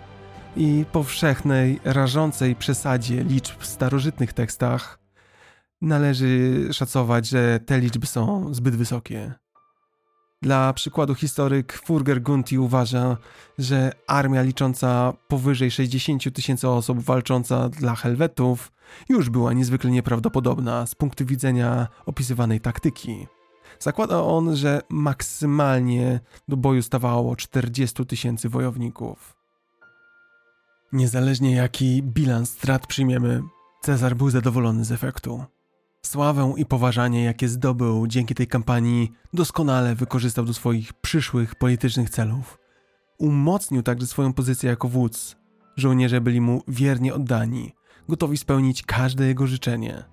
i 0.57 0.85
powszechnej, 0.93 1.81
rażącej 1.85 2.57
przesadzie 2.57 3.25
liczb 3.25 3.61
w 3.61 3.67
starożytnych 3.67 4.33
tekstach, 4.33 4.99
należy 5.81 6.69
szacować, 6.73 7.29
że 7.29 7.61
te 7.67 7.81
liczby 7.81 8.07
są 8.07 8.55
zbyt 8.55 8.77
wysokie. 8.77 9.35
Dla 10.43 10.73
przykładu 10.73 11.15
historyk 11.15 11.73
Furger 11.73 12.23
Gunti 12.23 12.59
uważa, 12.59 13.17
że 13.59 13.93
armia 14.07 14.43
licząca 14.43 15.13
powyżej 15.29 15.71
60 15.71 16.35
tysięcy 16.35 16.69
osób 16.69 17.01
walcząca 17.01 17.69
dla 17.69 17.95
Helwetów 17.95 18.73
już 19.09 19.31
była 19.31 19.53
niezwykle 19.53 19.91
nieprawdopodobna 19.91 20.87
z 20.87 20.95
punktu 20.95 21.27
widzenia 21.27 21.89
opisywanej 22.07 22.61
taktyki. 22.61 23.27
Zakłada 23.79 24.23
on, 24.23 24.57
że 24.57 24.81
maksymalnie 24.89 26.21
do 26.49 26.57
boju 26.57 26.83
stawało 26.83 27.37
40 27.37 28.07
tysięcy 28.07 28.49
wojowników. 28.49 29.37
Niezależnie 30.93 31.57
jaki 31.57 32.03
bilans 32.03 32.51
strat 32.51 32.87
przyjmiemy, 32.87 33.43
Cezar 33.83 34.17
był 34.17 34.31
zadowolony 34.31 34.85
z 34.85 34.93
efektu. 34.93 35.45
Sławę 36.07 36.55
i 36.57 36.67
poważanie, 36.67 37.25
jakie 37.25 37.49
zdobył 37.49 38.07
dzięki 38.07 38.35
tej 38.35 38.47
kampanii, 38.47 39.13
doskonale 39.33 39.95
wykorzystał 39.95 40.45
do 40.45 40.55
swoich 40.55 40.93
przyszłych 40.93 41.55
politycznych 41.55 42.11
celów. 42.11 42.59
Umocnił 43.19 43.83
także 43.83 44.07
swoją 44.07 44.33
pozycję 44.33 44.71
jako 44.71 44.89
wódz. 44.89 45.37
Żołnierze 45.77 46.21
byli 46.21 46.41
mu 46.41 46.63
wiernie 46.69 47.15
oddani, 47.15 47.73
gotowi 48.09 48.37
spełnić 48.37 48.83
każde 48.83 49.27
jego 49.27 49.47
życzenie. 49.47 50.05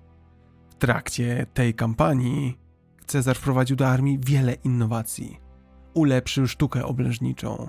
W 0.70 0.74
trakcie 0.74 1.46
tej 1.54 1.74
kampanii 1.74 2.58
Cezar 3.06 3.36
wprowadził 3.36 3.76
do 3.76 3.88
armii 3.88 4.18
wiele 4.26 4.54
innowacji. 4.54 5.40
Ulepszył 5.94 6.46
sztukę 6.46 6.84
oblężniczą. 6.84 7.68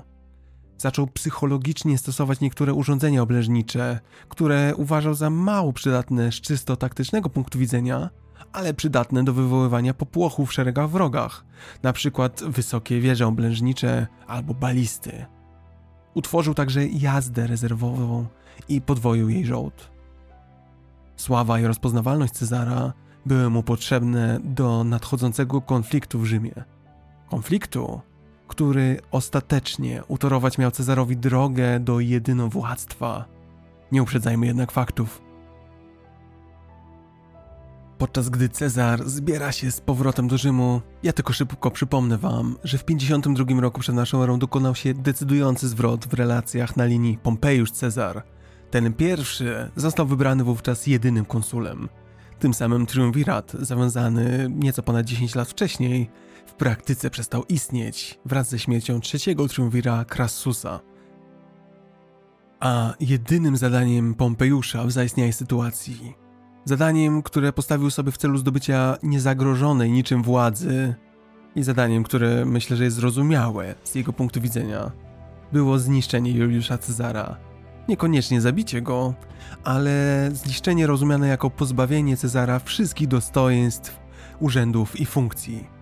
Zaczął 0.78 1.08
psychologicznie 1.08 1.98
stosować 1.98 2.40
niektóre 2.40 2.74
urządzenia 2.74 3.22
oblężnicze, 3.22 4.00
które 4.30 4.76
uważał 4.76 5.14
za 5.14 5.30
mało 5.30 5.74
przydatne 5.74 6.32
z 6.32 6.36
czysto 6.36 6.76
taktycznego 6.76 7.30
punktu 7.30 7.60
widzenia, 7.60 8.10
ale 8.54 8.74
przydatne 8.74 9.24
do 9.24 9.34
wywoływania 9.34 9.94
popłochu 9.94 10.46
w 10.46 10.54
szeregach 10.54 10.90
wrogach, 10.90 11.46
przykład 11.94 12.44
wysokie 12.44 13.02
wieże 13.02 13.28
oblężnicze 13.28 14.08
albo 14.28 14.54
balisty. 14.54 15.26
Utworzył 16.14 16.54
także 16.54 16.88
jazdę 16.88 17.48
rezerwową 17.48 18.26
i 18.70 18.82
podwoił 18.82 19.30
jej 19.30 19.46
żołd. 19.46 19.92
Sława 21.16 21.60
i 21.60 21.66
rozpoznawalność 21.66 22.34
Cezara 22.34 22.94
były 23.26 23.50
mu 23.50 23.64
potrzebne 23.64 24.40
do 24.44 24.84
nadchodzącego 24.84 25.62
konfliktu 25.62 26.20
w 26.20 26.26
Rzymie. 26.26 26.54
Konfliktu, 27.30 28.02
który 28.56 29.00
ostatecznie 29.12 30.04
utorować 30.08 30.58
miał 30.58 30.72
Cezarowi 30.72 31.18
drogę 31.18 31.80
do 31.80 32.00
jedynowładztwa. 32.00 33.26
Nie 33.92 34.04
uprzedzajmy 34.04 34.46
jednak 34.46 34.72
faktów. 34.72 35.22
Podczas 37.98 38.30
gdy 38.30 38.50
Cezar 38.50 39.10
zbiera 39.10 39.52
się 39.52 39.72
z 39.72 39.82
powrotem 39.82 40.28
do 40.28 40.38
Rzymu, 40.38 40.82
ja 41.04 41.14
tylko 41.14 41.34
szybko 41.34 41.72
przypomnę 41.72 42.18
wam, 42.18 42.58
że 42.64 42.78
w 42.78 42.86
52 42.86 43.62
roku 43.62 43.80
przed 43.80 43.96
naszą 43.96 44.24
erą 44.24 44.40
dokonał 44.40 44.76
się 44.76 44.94
decydujący 44.94 45.68
zwrot 45.68 46.06
w 46.06 46.14
relacjach 46.14 46.78
na 46.78 46.86
linii 46.86 47.20
Pompejusz-Cezar. 47.24 48.22
Ten 48.72 48.94
pierwszy 48.94 49.72
został 49.76 50.06
wybrany 50.06 50.44
wówczas 50.44 50.88
jedynym 50.88 51.26
konsulem. 51.26 51.90
Tym 52.40 52.54
samym 52.54 52.86
triumvirat, 52.86 53.52
zawiązany 53.60 54.48
nieco 54.50 54.84
ponad 54.84 55.06
10 55.06 55.36
lat 55.36 55.50
wcześniej, 55.50 56.10
praktyce 56.58 57.10
przestał 57.10 57.44
istnieć 57.50 58.20
wraz 58.26 58.50
ze 58.50 58.60
śmiercią 58.60 59.00
trzeciego 59.00 59.48
triumvira 59.48 60.06
Crassusa. 60.06 60.80
A 62.60 62.94
jedynym 63.00 63.58
zadaniem 63.58 64.14
Pompejusza 64.14 64.84
w 64.84 64.92
zaistniałej 64.92 65.34
sytuacji, 65.34 66.14
zadaniem, 66.66 67.24
które 67.24 67.54
postawił 67.54 67.90
sobie 67.90 68.12
w 68.12 68.18
celu 68.18 68.38
zdobycia 68.38 68.98
niezagrożonej 69.04 69.92
niczym 69.92 70.24
władzy 70.24 70.96
i 71.56 71.64
zadaniem, 71.64 72.04
które 72.04 72.46
myślę, 72.46 72.78
że 72.78 72.84
jest 72.84 72.96
zrozumiałe 72.96 73.76
z 73.84 73.96
jego 73.96 74.14
punktu 74.14 74.42
widzenia, 74.42 74.92
było 75.54 75.80
zniszczenie 75.80 76.32
Juliusza 76.32 76.78
Cezara. 76.78 77.38
Niekoniecznie 77.88 78.42
zabicie 78.42 78.82
go, 78.82 79.14
ale 79.64 80.30
zniszczenie 80.34 80.88
rozumiane 80.88 81.28
jako 81.28 81.50
pozbawienie 81.50 82.18
Cezara 82.18 82.60
wszystkich 82.60 83.08
dostojeństw, 83.08 84.00
urzędów 84.40 85.00
i 85.00 85.06
funkcji. 85.06 85.75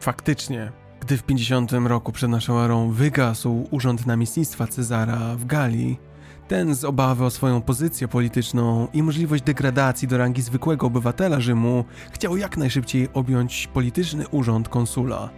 Faktycznie, 0.00 0.72
gdy 1.00 1.16
w 1.16 1.22
50 1.22 1.72
roku 1.72 2.12
przed 2.12 2.30
naszą 2.30 2.58
erą 2.58 2.90
wygasł 2.90 3.68
urząd 3.70 4.06
namiestnictwa 4.06 4.66
Cezara 4.66 5.36
w 5.36 5.44
Galii, 5.44 6.00
ten 6.48 6.74
z 6.74 6.84
obawy 6.84 7.24
o 7.24 7.30
swoją 7.30 7.62
pozycję 7.62 8.08
polityczną 8.08 8.88
i 8.92 9.02
możliwość 9.02 9.42
degradacji 9.42 10.08
do 10.08 10.18
rangi 10.18 10.42
zwykłego 10.42 10.86
obywatela 10.86 11.40
Rzymu 11.40 11.84
chciał 12.12 12.36
jak 12.36 12.56
najszybciej 12.56 13.08
objąć 13.12 13.66
polityczny 13.66 14.28
urząd 14.28 14.68
konsula. 14.68 15.30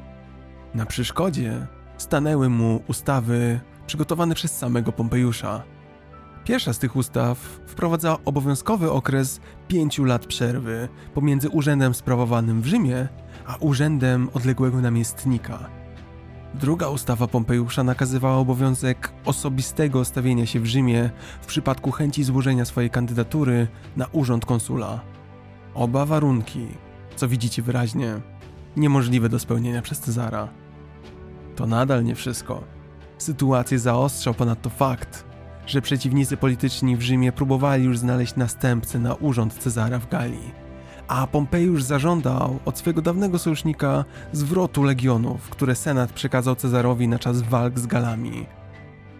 Na 0.74 0.86
przeszkodzie 0.86 1.66
stanęły 1.98 2.48
mu 2.48 2.82
ustawy 2.89 3.60
przygotowane 3.86 4.34
przez 4.34 4.59
samego 4.59 4.93
Pompejusza. 4.93 5.62
Pierwsza 6.44 6.72
z 6.72 6.78
tych 6.78 6.97
ustaw 6.97 7.39
wprowadza 7.66 8.16
obowiązkowy 8.24 8.90
okres 8.90 9.40
pięciu 9.68 10.05
lat 10.05 10.26
przerwy 10.26 10.89
pomiędzy 11.14 11.48
urzędem 11.48 11.94
sprawowanym 11.94 12.62
w 12.62 12.66
Rzymie 12.66 13.09
a 13.47 13.56
urzędem 13.56 14.28
odległego 14.35 14.81
namiestnika. 14.81 15.59
Druga 16.55 16.89
ustawa 16.89 17.27
Pompejusza 17.27 17.85
nakazywała 17.85 18.36
obowiązek 18.36 19.12
osobistego 19.24 20.05
stawienia 20.05 20.47
się 20.47 20.60
w 20.60 20.66
Rzymie 20.66 21.10
w 21.40 21.47
przypadku 21.47 21.90
chęci 21.90 22.24
złożenia 22.24 22.64
swojej 22.64 22.90
kandydatury 22.90 23.69
na 23.97 24.06
urząd 24.06 24.47
konsula. 24.47 25.01
Oba 25.74 26.06
warunki, 26.06 26.66
co 27.16 27.28
widzicie 27.28 27.62
wyraźnie, 27.62 28.14
niemożliwe 28.77 29.28
do 29.28 29.39
spełnienia 29.39 29.82
przez 29.82 30.01
Cezara. 30.01 30.48
To 31.56 31.66
nadal 31.66 32.05
nie 32.05 32.14
wszystko. 32.14 32.64
Sytuację 33.19 33.78
zaostrzał 33.78 34.35
ponadto 34.35 34.70
fakt, 34.70 35.24
że 35.66 35.82
przeciwnicy 35.82 36.36
polityczni 36.36 36.97
w 36.97 37.02
Rzymie 37.02 37.32
próbowali 37.32 37.85
już 37.85 37.98
znaleźć 37.98 38.36
następcę 38.36 38.98
na 38.98 39.14
urząd 39.14 39.55
Cezara 39.55 39.98
w 39.98 40.09
Galii 40.09 40.61
a 41.09 41.27
Pompejusz 41.27 41.83
zażądał 41.83 42.59
od 42.65 42.79
swego 42.79 43.03
dawnego 43.03 43.39
sojusznika 43.39 44.05
zwrotu 44.33 44.83
legionów, 44.83 45.51
które 45.51 45.74
Senat 45.74 46.12
przekazał 46.12 46.57
Cezarowi 46.57 47.09
na 47.09 47.19
czas 47.19 47.43
walk 47.43 47.79
z 47.79 47.87
Galami. 47.87 48.47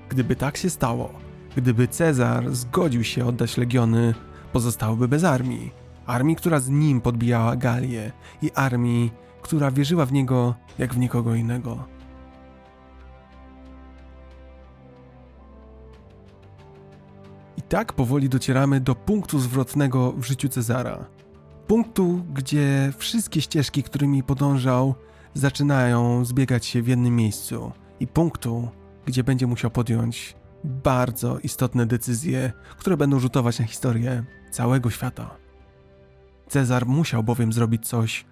Gdyby 0.09 0.37
tak 0.37 0.57
się 0.57 0.71
stało, 0.71 1.13
gdyby 1.57 1.89
Cezar 1.89 2.55
zgodził 2.55 3.05
się 3.05 3.27
oddać 3.27 3.57
legiony, 3.57 4.15
pozostałoby 4.53 5.09
bez 5.09 5.25
armii. 5.25 5.73
Armii, 6.07 6.37
która 6.37 6.61
z 6.61 6.69
nim 6.69 7.01
podbijała 7.01 7.57
Galię 7.57 8.13
i 8.43 8.51
armii, 8.55 9.13
która 9.43 9.71
wierzyła 9.71 10.07
w 10.07 10.13
niego 10.13 10.55
jak 10.79 10.95
w 10.95 10.99
nikogo 10.99 11.35
innego. 11.35 11.85
I 17.57 17.63
tak 17.63 17.93
powoli 17.93 18.29
docieramy 18.29 18.81
do 18.81 18.95
punktu 18.95 19.39
zwrotnego 19.39 20.13
w 20.13 20.25
życiu 20.25 20.49
Cezara 20.49 21.05
punktu, 21.67 22.25
gdzie 22.35 22.93
wszystkie 22.99 23.41
ścieżki, 23.41 23.83
którymi 23.83 24.23
podążał, 24.23 24.95
zaczynają 25.35 26.25
zbiegać 26.25 26.67
się 26.67 26.83
w 26.83 26.89
jednym 26.89 27.17
miejscu, 27.17 27.73
i 28.01 28.07
punktu, 28.07 28.69
gdzie 29.07 29.25
będzie 29.25 29.47
musiał 29.47 29.71
podjąć 29.71 30.37
bardzo 30.65 31.39
istotne 31.39 31.87
decyzje, 31.87 32.53
które 32.79 32.97
będą 32.97 33.19
rzutować 33.19 33.59
na 33.59 33.65
historię 33.65 34.25
całego 34.51 34.91
świata. 34.91 35.37
Cezar 36.49 36.87
musiał 36.87 37.23
bowiem 37.23 37.53
zrobić 37.53 37.89
coś, 37.89 38.25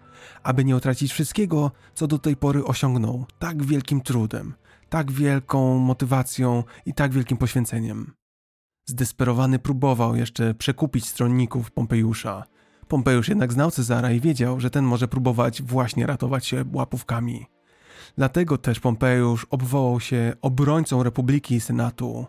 aby 0.42 0.64
nie 0.64 0.76
utracić 0.76 1.12
wszystkiego, 1.12 1.70
co 1.94 2.06
do 2.06 2.18
tej 2.18 2.36
pory 2.36 2.64
osiągnął 2.64 3.26
tak 3.38 3.64
wielkim 3.64 4.00
trudem, 4.00 4.54
tak 4.88 5.12
wielką 5.12 5.78
motywacją 5.78 6.64
i 6.86 6.94
tak 6.94 7.12
wielkim 7.12 7.36
poświęceniem. 7.36 8.12
Zdesperowany 8.86 9.58
próbował 9.58 10.16
jeszcze 10.16 10.54
przekupić 10.54 11.06
stronników 11.06 11.70
Pompejusza, 11.70 12.44
Pompejusz 12.90 13.28
jednak 13.28 13.52
znał 13.52 13.70
Cezara 13.70 14.12
i 14.12 14.20
wiedział, 14.20 14.60
że 14.60 14.70
ten 14.70 14.84
może 14.84 15.08
próbować 15.08 15.62
właśnie 15.62 16.06
ratować 16.06 16.46
się 16.46 16.64
łapówkami. 16.72 17.46
Dlatego 18.16 18.58
też 18.58 18.80
Pompejusz 18.80 19.46
obwołał 19.50 20.00
się 20.00 20.32
obrońcą 20.42 21.02
Republiki 21.02 21.54
i 21.54 21.60
Senatu 21.60 22.26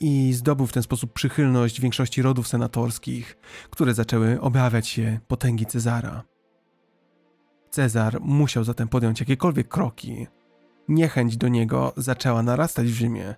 i 0.00 0.32
zdobył 0.32 0.66
w 0.66 0.72
ten 0.72 0.82
sposób 0.82 1.12
przychylność 1.12 1.80
większości 1.80 2.22
rodów 2.22 2.48
senatorskich, 2.48 3.36
które 3.70 3.94
zaczęły 3.94 4.40
obawiać 4.40 4.88
się 4.88 5.20
potęgi 5.28 5.66
Cezara. 5.66 6.22
Cezar 7.70 8.20
musiał 8.20 8.64
zatem 8.64 8.88
podjąć 8.88 9.20
jakiekolwiek 9.20 9.68
kroki. 9.68 10.26
Niechęć 10.88 11.36
do 11.36 11.48
niego 11.48 11.92
zaczęła 11.96 12.42
narastać 12.42 12.86
w 12.86 12.94
Rzymie. 12.94 13.34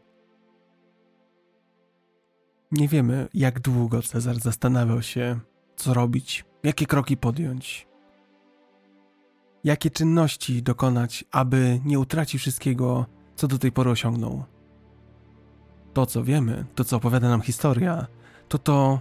Nie 2.72 2.88
wiemy, 2.88 3.28
jak 3.34 3.60
długo 3.60 4.02
Cezar 4.02 4.40
zastanawiał 4.40 5.02
się, 5.02 5.40
co 5.78 5.94
robić, 5.94 6.44
jakie 6.62 6.86
kroki 6.86 7.16
podjąć, 7.16 7.88
jakie 9.64 9.90
czynności 9.90 10.62
dokonać, 10.62 11.24
aby 11.30 11.80
nie 11.84 11.98
utracić 11.98 12.40
wszystkiego, 12.40 13.06
co 13.36 13.48
do 13.48 13.58
tej 13.58 13.72
pory 13.72 13.90
osiągnął. 13.90 14.44
To, 15.94 16.06
co 16.06 16.24
wiemy, 16.24 16.64
to, 16.74 16.84
co 16.84 16.96
opowiada 16.96 17.28
nam 17.28 17.40
historia, 17.40 18.06
to 18.48 18.58
to, 18.58 19.00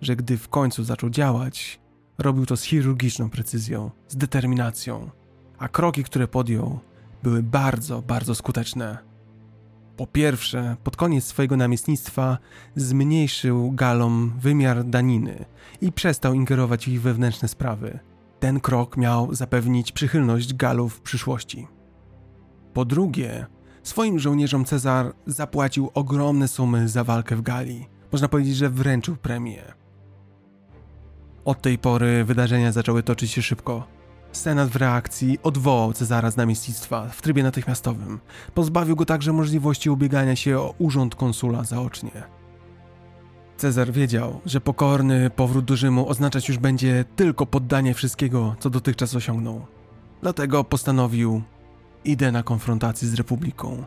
że 0.00 0.16
gdy 0.16 0.38
w 0.38 0.48
końcu 0.48 0.84
zaczął 0.84 1.10
działać, 1.10 1.80
robił 2.18 2.46
to 2.46 2.56
z 2.56 2.62
chirurgiczną 2.62 3.30
precyzją, 3.30 3.90
z 4.08 4.16
determinacją, 4.16 5.10
a 5.58 5.68
kroki, 5.68 6.04
które 6.04 6.28
podjął, 6.28 6.78
były 7.22 7.42
bardzo, 7.42 8.02
bardzo 8.02 8.34
skuteczne. 8.34 9.09
Po 10.00 10.06
pierwsze, 10.06 10.76
pod 10.84 10.96
koniec 10.96 11.24
swojego 11.24 11.56
namiestnictwa 11.56 12.38
zmniejszył 12.76 13.72
Galom 13.72 14.32
wymiar 14.38 14.84
daniny 14.84 15.44
i 15.80 15.92
przestał 15.92 16.34
ingerować 16.34 16.84
w 16.84 16.88
ich 16.88 17.02
wewnętrzne 17.02 17.48
sprawy. 17.48 17.98
Ten 18.38 18.60
krok 18.60 18.96
miał 18.96 19.34
zapewnić 19.34 19.92
przychylność 19.92 20.54
Galów 20.54 20.94
w 20.94 21.00
przyszłości. 21.00 21.66
Po 22.72 22.84
drugie, 22.84 23.46
swoim 23.82 24.18
żołnierzom 24.18 24.64
Cezar 24.64 25.12
zapłacił 25.26 25.90
ogromne 25.94 26.48
sumy 26.48 26.88
za 26.88 27.04
walkę 27.04 27.36
w 27.36 27.42
Galii. 27.42 27.88
Można 28.12 28.28
powiedzieć, 28.28 28.56
że 28.56 28.70
wręczył 28.70 29.16
premię. 29.16 29.62
Od 31.44 31.62
tej 31.62 31.78
pory 31.78 32.24
wydarzenia 32.24 32.72
zaczęły 32.72 33.02
toczyć 33.02 33.30
się 33.30 33.42
szybko. 33.42 33.99
Senat 34.32 34.68
w 34.68 34.76
reakcji 34.76 35.38
odwołał 35.42 35.92
Cezara 35.92 36.30
z 36.30 36.36
namiestnictwa 36.36 37.08
w 37.08 37.22
trybie 37.22 37.42
natychmiastowym. 37.42 38.20
Pozbawił 38.54 38.96
go 38.96 39.04
także 39.04 39.32
możliwości 39.32 39.90
ubiegania 39.90 40.36
się 40.36 40.58
o 40.58 40.74
urząd 40.78 41.14
konsula 41.14 41.64
zaocznie. 41.64 42.10
Cezar 43.56 43.92
wiedział, 43.92 44.40
że 44.46 44.60
pokorny 44.60 45.30
powrót 45.30 45.64
do 45.64 45.76
Rzymu 45.76 46.08
oznaczać 46.08 46.48
już 46.48 46.58
będzie 46.58 47.04
tylko 47.16 47.46
poddanie 47.46 47.94
wszystkiego, 47.94 48.56
co 48.60 48.70
dotychczas 48.70 49.14
osiągnął. 49.14 49.66
Dlatego 50.22 50.64
postanowił 50.64 51.42
idę 52.04 52.32
na 52.32 52.42
konfrontację 52.42 53.08
z 53.08 53.14
Republiką. 53.14 53.84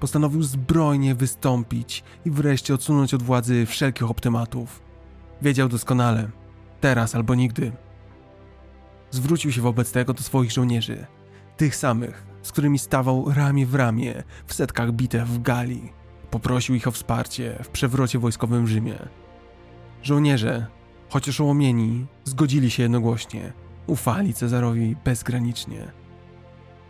Postanowił 0.00 0.42
zbrojnie 0.42 1.14
wystąpić 1.14 2.04
i 2.24 2.30
wreszcie 2.30 2.74
odsunąć 2.74 3.14
od 3.14 3.22
władzy 3.22 3.66
wszelkich 3.66 4.10
optymatów. 4.10 4.82
Wiedział 5.42 5.68
doskonale, 5.68 6.30
teraz 6.80 7.14
albo 7.14 7.34
nigdy. 7.34 7.72
Zwrócił 9.10 9.52
się 9.52 9.62
wobec 9.62 9.92
tego 9.92 10.14
do 10.14 10.22
swoich 10.22 10.52
żołnierzy, 10.52 11.06
tych 11.56 11.76
samych, 11.76 12.26
z 12.42 12.52
którymi 12.52 12.78
stawał 12.78 13.32
ramię 13.34 13.66
w 13.66 13.74
ramię 13.74 14.22
w 14.46 14.54
setkach 14.54 14.92
bitew 14.92 15.28
w 15.28 15.42
Galii. 15.42 15.92
Poprosił 16.30 16.74
ich 16.74 16.88
o 16.88 16.90
wsparcie 16.90 17.58
w 17.62 17.68
przewrocie 17.68 18.18
wojskowym 18.18 18.66
w 18.66 18.68
Rzymie. 18.68 18.98
Żołnierze, 20.02 20.66
choć 21.08 21.28
oszołomieni, 21.28 22.06
zgodzili 22.24 22.70
się 22.70 22.82
jednogłośnie, 22.82 23.52
ufali 23.86 24.34
Cezarowi 24.34 24.96
bezgranicznie. 25.04 25.92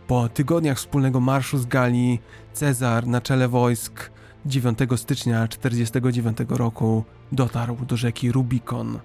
Po 0.07 0.29
tygodniach 0.29 0.77
wspólnego 0.77 1.19
marszu 1.19 1.57
z 1.57 1.65
Galii, 1.65 2.21
Cezar 2.53 3.07
na 3.07 3.21
czele 3.21 3.47
wojsk 3.47 4.11
9 4.45 4.79
stycznia 4.95 5.47
49 5.47 6.37
roku 6.49 7.03
dotarł 7.31 7.75
do 7.75 7.97
rzeki 7.97 8.31
Rubikon, 8.31 8.99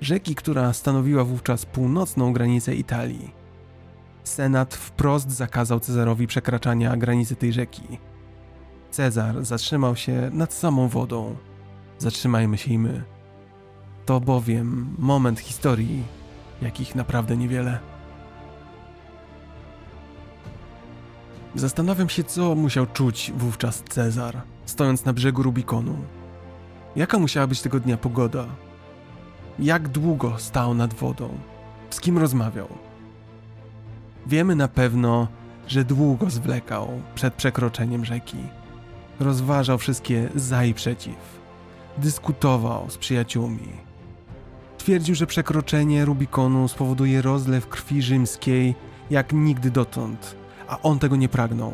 rzeki, 0.00 0.34
która 0.34 0.72
stanowiła 0.72 1.24
wówczas 1.24 1.66
północną 1.66 2.32
granicę 2.32 2.74
Italii. 2.74 3.30
Senat 4.24 4.74
wprost 4.74 5.30
zakazał 5.30 5.80
Cezarowi 5.80 6.26
przekraczania 6.26 6.96
granicy 6.96 7.36
tej 7.36 7.52
rzeki. 7.52 7.98
Cezar 8.90 9.44
zatrzymał 9.44 9.96
się 9.96 10.30
nad 10.32 10.52
samą 10.52 10.88
wodą. 10.88 11.36
Zatrzymajmy 11.98 12.58
się 12.58 12.72
i 12.72 12.78
my. 12.78 13.02
To 14.06 14.20
bowiem 14.20 14.94
moment 14.98 15.40
historii, 15.40 16.02
jakich 16.62 16.94
naprawdę 16.94 17.36
niewiele. 17.36 17.78
Zastanawiam 21.54 22.08
się, 22.08 22.24
co 22.24 22.54
musiał 22.54 22.86
czuć 22.86 23.32
wówczas 23.36 23.82
Cezar, 23.88 24.42
stojąc 24.66 25.04
na 25.04 25.12
brzegu 25.12 25.42
Rubikonu. 25.42 25.96
Jaka 26.96 27.18
musiała 27.18 27.46
być 27.46 27.60
tego 27.62 27.80
dnia 27.80 27.96
pogoda? 27.96 28.46
Jak 29.58 29.88
długo 29.88 30.38
stał 30.38 30.74
nad 30.74 30.94
wodą? 30.94 31.28
Z 31.90 32.00
kim 32.00 32.18
rozmawiał? 32.18 32.68
Wiemy 34.26 34.54
na 34.56 34.68
pewno, 34.68 35.28
że 35.68 35.84
długo 35.84 36.30
zwlekał 36.30 36.88
przed 37.14 37.34
przekroczeniem 37.34 38.04
rzeki. 38.04 38.36
Rozważał 39.20 39.78
wszystkie 39.78 40.28
za 40.34 40.64
i 40.64 40.74
przeciw. 40.74 41.40
Dyskutował 41.98 42.90
z 42.90 42.98
przyjaciółmi. 42.98 43.68
Twierdził, 44.78 45.14
że 45.14 45.26
przekroczenie 45.26 46.04
Rubikonu 46.04 46.68
spowoduje 46.68 47.22
rozlew 47.22 47.68
krwi 47.68 48.02
rzymskiej 48.02 48.74
jak 49.10 49.32
nigdy 49.32 49.70
dotąd, 49.70 50.36
a 50.68 50.80
on 50.82 50.98
tego 50.98 51.16
nie 51.16 51.28
pragnął. 51.28 51.72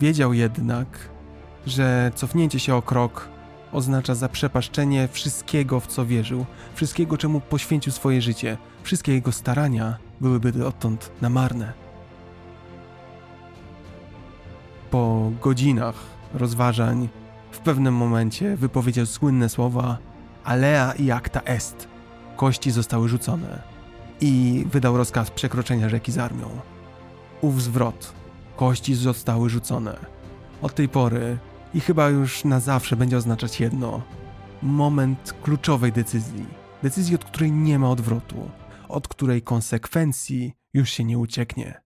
Wiedział 0.00 0.32
jednak, 0.32 1.08
że 1.66 2.12
cofnięcie 2.14 2.58
się 2.58 2.74
o 2.74 2.82
krok 2.82 3.28
oznacza 3.72 4.14
zaprzepaszczenie 4.14 5.08
wszystkiego, 5.12 5.80
w 5.80 5.86
co 5.86 6.06
wierzył, 6.06 6.46
wszystkiego, 6.74 7.18
czemu 7.18 7.40
poświęcił 7.40 7.92
swoje 7.92 8.22
życie. 8.22 8.58
Wszystkie 8.82 9.12
jego 9.12 9.32
starania 9.32 9.98
byłyby 10.20 10.52
dotąd 10.52 11.12
namarne. 11.20 11.72
Po 14.90 15.30
godzinach 15.40 15.94
rozważań, 16.34 17.08
w 17.50 17.58
pewnym 17.58 17.94
momencie 17.94 18.56
wypowiedział 18.56 19.06
słynne 19.06 19.48
słowa 19.48 19.98
Alea 20.44 20.92
i 20.92 21.10
acta 21.10 21.40
est. 21.40 21.88
Kości 22.36 22.70
zostały 22.70 23.08
rzucone 23.08 23.62
i 24.20 24.64
wydał 24.70 24.96
rozkaz 24.96 25.30
przekroczenia 25.30 25.88
rzeki 25.88 26.12
z 26.12 26.18
armią. 26.18 26.48
Ów 27.40 27.62
zwrot. 27.62 28.12
Kości 28.56 28.94
zostały 28.94 29.50
rzucone. 29.50 29.96
Od 30.62 30.74
tej 30.74 30.88
pory 30.88 31.38
i 31.74 31.80
chyba 31.80 32.08
już 32.08 32.44
na 32.44 32.60
zawsze 32.60 32.96
będzie 32.96 33.16
oznaczać 33.16 33.60
jedno: 33.60 34.02
moment 34.62 35.34
kluczowej 35.42 35.92
decyzji. 35.92 36.46
Decyzji, 36.82 37.14
od 37.14 37.24
której 37.24 37.52
nie 37.52 37.78
ma 37.78 37.90
odwrotu, 37.90 38.50
od 38.88 39.08
której 39.08 39.42
konsekwencji 39.42 40.52
już 40.74 40.90
się 40.90 41.04
nie 41.04 41.18
ucieknie. 41.18 41.82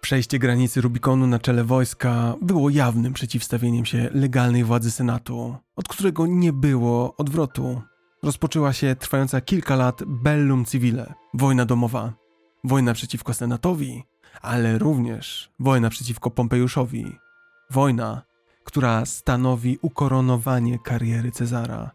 Przejście 0.00 0.38
granicy 0.38 0.80
Rubikonu 0.80 1.26
na 1.26 1.38
czele 1.38 1.64
wojska 1.64 2.34
było 2.42 2.70
jawnym 2.70 3.12
przeciwstawieniem 3.12 3.84
się 3.84 4.10
legalnej 4.14 4.64
władzy 4.64 4.90
Senatu, 4.90 5.56
od 5.76 5.88
którego 5.88 6.26
nie 6.26 6.52
było 6.52 7.16
odwrotu. 7.16 7.82
Rozpoczęła 8.22 8.72
się 8.72 8.96
trwająca 8.96 9.40
kilka 9.40 9.76
lat 9.76 10.00
bellum 10.06 10.64
civile, 10.64 11.14
wojna 11.34 11.64
domowa, 11.64 12.12
wojna 12.64 12.94
przeciwko 12.94 13.34
Senatowi, 13.34 14.02
ale 14.42 14.78
również 14.78 15.50
wojna 15.58 15.90
przeciwko 15.90 16.30
Pompejuszowi. 16.30 17.16
Wojna, 17.70 18.22
która 18.64 19.06
stanowi 19.06 19.78
ukoronowanie 19.82 20.78
kariery 20.78 21.30
Cezara. 21.30 21.90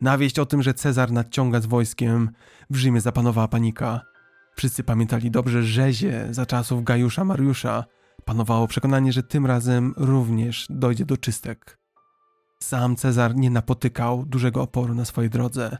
Na 0.00 0.18
wieść 0.18 0.38
o 0.38 0.46
tym, 0.46 0.62
że 0.62 0.74
Cezar 0.74 1.12
nadciąga 1.12 1.60
z 1.60 1.66
wojskiem, 1.66 2.30
w 2.70 2.76
Rzymie 2.76 3.00
zapanowała 3.00 3.48
panika. 3.48 4.00
Wszyscy 4.56 4.84
pamiętali 4.84 5.30
dobrze 5.30 5.62
rzezie 5.62 6.26
za 6.30 6.46
czasów 6.46 6.84
Gajusza 6.84 7.24
Mariusza. 7.24 7.84
Panowało 8.24 8.68
przekonanie, 8.68 9.12
że 9.12 9.22
tym 9.22 9.46
razem 9.46 9.94
również 9.96 10.66
dojdzie 10.70 11.04
do 11.04 11.16
czystek. 11.16 11.78
Sam 12.62 12.96
Cezar 12.96 13.36
nie 13.36 13.50
napotykał 13.50 14.24
dużego 14.26 14.62
oporu 14.62 14.94
na 14.94 15.04
swojej 15.04 15.30
drodze. 15.30 15.78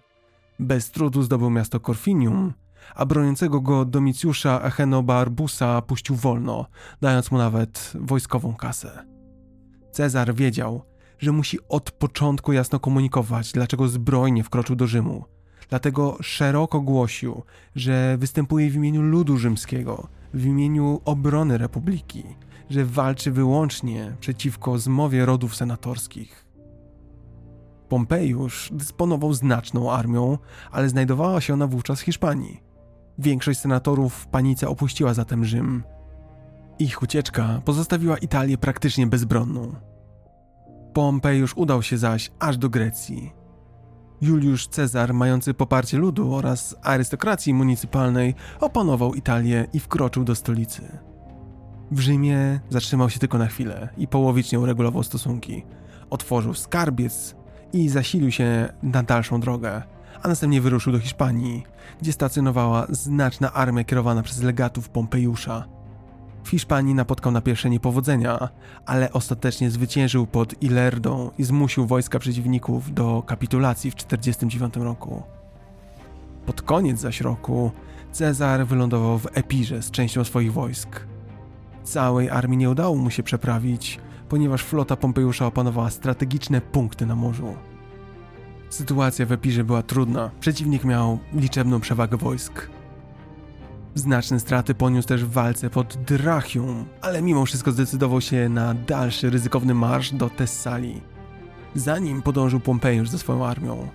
Bez 0.59 0.91
trudu 0.91 1.23
zdobył 1.23 1.51
miasto 1.51 1.81
Korfinium, 1.81 2.53
a 2.94 3.06
broniącego 3.06 3.60
go 3.60 3.84
Domicjusza 3.84 4.60
Echenobarbusa 4.60 5.82
puścił 5.82 6.16
wolno, 6.16 6.66
dając 7.00 7.30
mu 7.30 7.38
nawet 7.38 7.92
wojskową 8.00 8.54
kasę. 8.54 9.06
Cezar 9.92 10.34
wiedział, 10.34 10.82
że 11.18 11.32
musi 11.32 11.58
od 11.68 11.90
początku 11.90 12.52
jasno 12.52 12.80
komunikować, 12.80 13.52
dlaczego 13.52 13.88
zbrojnie 13.88 14.44
wkroczył 14.44 14.76
do 14.76 14.86
Rzymu. 14.86 15.24
Dlatego 15.68 16.18
szeroko 16.22 16.80
głosił, 16.80 17.42
że 17.74 18.16
występuje 18.18 18.70
w 18.70 18.74
imieniu 18.74 19.02
ludu 19.02 19.36
rzymskiego, 19.36 20.08
w 20.34 20.44
imieniu 20.44 21.00
obrony 21.04 21.58
republiki, 21.58 22.24
że 22.70 22.84
walczy 22.84 23.30
wyłącznie 23.30 24.16
przeciwko 24.20 24.78
zmowie 24.78 25.26
rodów 25.26 25.56
senatorskich. 25.56 26.46
Pompejusz 27.88 28.70
dysponował 28.72 29.34
znaczną 29.34 29.92
armią, 29.92 30.38
ale 30.70 30.88
znajdowała 30.88 31.40
się 31.40 31.54
ona 31.54 31.66
wówczas 31.66 32.00
w 32.00 32.04
Hiszpanii. 32.04 32.65
Większość 33.18 33.60
senatorów 33.60 34.14
w 34.14 34.26
panice 34.26 34.68
opuściła 34.68 35.14
zatem 35.14 35.44
Rzym. 35.44 35.84
Ich 36.78 37.02
ucieczka 37.02 37.60
pozostawiła 37.64 38.18
Italię 38.18 38.59
praktycznie 38.59 39.06
bezbronną. 39.06 39.74
Pompejusz 40.93 41.56
udał 41.56 41.82
się 41.82 41.98
zaś 41.98 42.30
aż 42.38 42.56
do 42.56 42.70
Grecji. 42.70 43.32
Juliusz 44.20 44.68
Cezar, 44.68 45.14
mający 45.14 45.55
poparcie 45.55 45.98
ludu 45.98 46.34
oraz 46.34 46.76
arystokracji 46.82 47.55
municypalnej, 47.55 48.34
opanował 48.60 49.14
Italię 49.14 49.66
i 49.72 49.80
wkroczył 49.80 50.24
do 50.24 50.34
stolicy. 50.34 50.98
W 51.90 52.01
Rzymie 52.01 52.60
zatrzymał 52.70 53.10
się 53.10 53.18
tylko 53.18 53.38
na 53.38 53.47
chwilę 53.47 53.88
i 53.97 54.09
połowicznie 54.09 54.60
uregulował 54.60 55.02
stosunki. 55.02 55.64
Otworzył 56.10 56.55
skarbiec 56.55 57.36
i 57.72 57.88
zasilił 57.88 58.30
się 58.30 58.68
na 58.82 59.02
dalszą 59.02 59.40
drogę, 59.40 59.82
a 60.22 60.28
następnie 60.28 60.60
wyruszył 60.60 60.93
do 60.93 60.98
Hiszpanii, 60.98 61.62
gdzie 62.01 62.12
stacjonowała 62.12 62.86
znaczna 62.90 63.52
armia 63.52 63.84
kierowana 63.84 64.22
przez 64.22 64.43
legatów 64.43 64.88
Pompejusza. 64.88 65.64
W 66.44 66.48
Hiszpanii 66.48 66.94
napotkał 66.94 67.32
na 67.32 67.40
pierwsze 67.40 67.70
niepowodzenia, 67.70 68.48
ale 68.86 69.12
ostatecznie 69.12 69.70
zwyciężył 69.70 70.26
pod 70.26 70.62
Ilerdą 70.62 71.30
i 71.38 71.44
zmusił 71.44 71.86
wojska 71.86 72.18
przeciwników 72.18 72.94
do 72.94 73.22
kapitulacji 73.26 73.90
w 73.90 73.94
1949 73.94 74.76
roku. 74.86 75.22
Pod 76.47 76.62
koniec 76.62 77.01
zaś 77.01 77.20
roku 77.20 77.70
Cezar 78.12 78.66
wylądował 78.66 79.18
w 79.18 79.26
Epirze 79.34 79.82
z 79.82 79.90
częścią 79.90 80.24
swoich 80.24 80.52
wojsk. 80.52 81.01
Całej 81.84 82.30
armii 82.30 82.59
nie 82.59 82.70
udało 82.70 82.97
mu 82.97 83.10
się 83.10 83.22
przeprawić, 83.22 84.01
ponieważ 84.28 84.62
flota 84.62 84.97
Pompejusza 84.97 85.47
opanowała 85.47 85.90
strategiczne 85.90 86.60
punkty 86.60 87.06
na 87.06 87.16
morzu. 87.16 87.55
Sytuacja 88.70 89.26
w 89.26 89.32
Epirze 89.32 89.64
była 89.64 89.82
trudna. 89.82 90.30
Przeciwnik 90.40 90.84
miał 90.84 91.18
liczebną 91.34 91.80
przewagę 91.80 92.16
wojsk. 92.16 92.70
Znaczne 93.94 94.40
straty 94.40 94.74
poniósł 94.74 95.09
też 95.09 95.24
w 95.24 95.30
walce 95.30 95.70
pod 95.70 95.97
Drachium, 95.97 96.84
ale 97.02 97.22
mimo 97.22 97.47
wszystko 97.47 97.72
zdecydował 97.72 98.20
się 98.20 98.48
na 98.48 98.74
dalszy 98.74 99.30
ryzykowny 99.30 99.74
marsz 99.74 100.12
do 100.12 100.30
Tessalii. 100.30 101.02
Zanim 101.74 102.22
podążył 102.22 102.60
Pompejusz 102.60 103.09
ze 103.09 103.18
swoją 103.18 103.47
armią, 103.47 103.88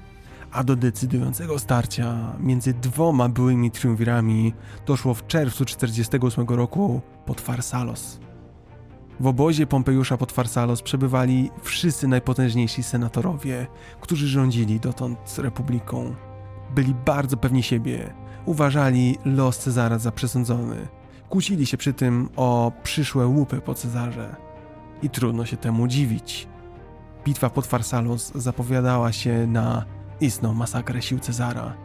a 0.52 0.64
do 0.64 0.76
decydującego 0.76 1.60
starcia 1.60 2.35
między 2.39 2.73
dwoma 2.73 3.30
byłymi 3.30 3.72
triumvirami 3.72 4.53
doszło 4.85 5.14
w 5.14 5.27
czerwcu 5.27 5.65
48 5.65 6.48
roku 6.48 7.02
pod 7.26 7.41
Farsalos. 7.41 8.19
W 9.22 9.27
obozie 9.27 9.68
Pompejusza 9.68 10.18
pod 10.18 10.31
Farsalos 10.31 10.81
przebywali 10.81 11.52
wszyscy 11.64 12.07
najpotężniejsi 12.07 12.84
senatorowie, 12.84 13.68
którzy 13.99 14.27
rządzili 14.27 14.80
dotąd 14.80 15.38
republiką. 15.38 16.15
Byli 16.76 16.95
bardzo 17.06 17.38
pewni 17.38 17.64
siebie, 17.64 18.14
uważali 18.45 19.18
los 19.26 19.60
Cezara 19.60 19.99
za 19.99 20.11
przesądzony. 20.11 20.88
Kłócili 21.30 21.65
się 21.65 21.77
przy 21.77 21.93
tym 21.93 22.30
o 22.35 22.72
przyszłe 22.84 23.27
łupy 23.27 23.61
po 23.61 23.73
Cezarze. 23.73 24.35
I 25.02 25.10
trudno 25.10 25.45
się 25.45 25.57
temu 25.57 25.88
dziwić. 25.88 26.48
Bitwa 27.26 27.49
pod 27.49 27.68
Farsalos 27.68 28.31
zapowiadała 28.35 29.11
się 29.11 29.48
na 29.48 29.85
istną 30.22 30.53
masakrę 30.53 31.02
sił 31.02 31.19
Cezara. 31.19 31.77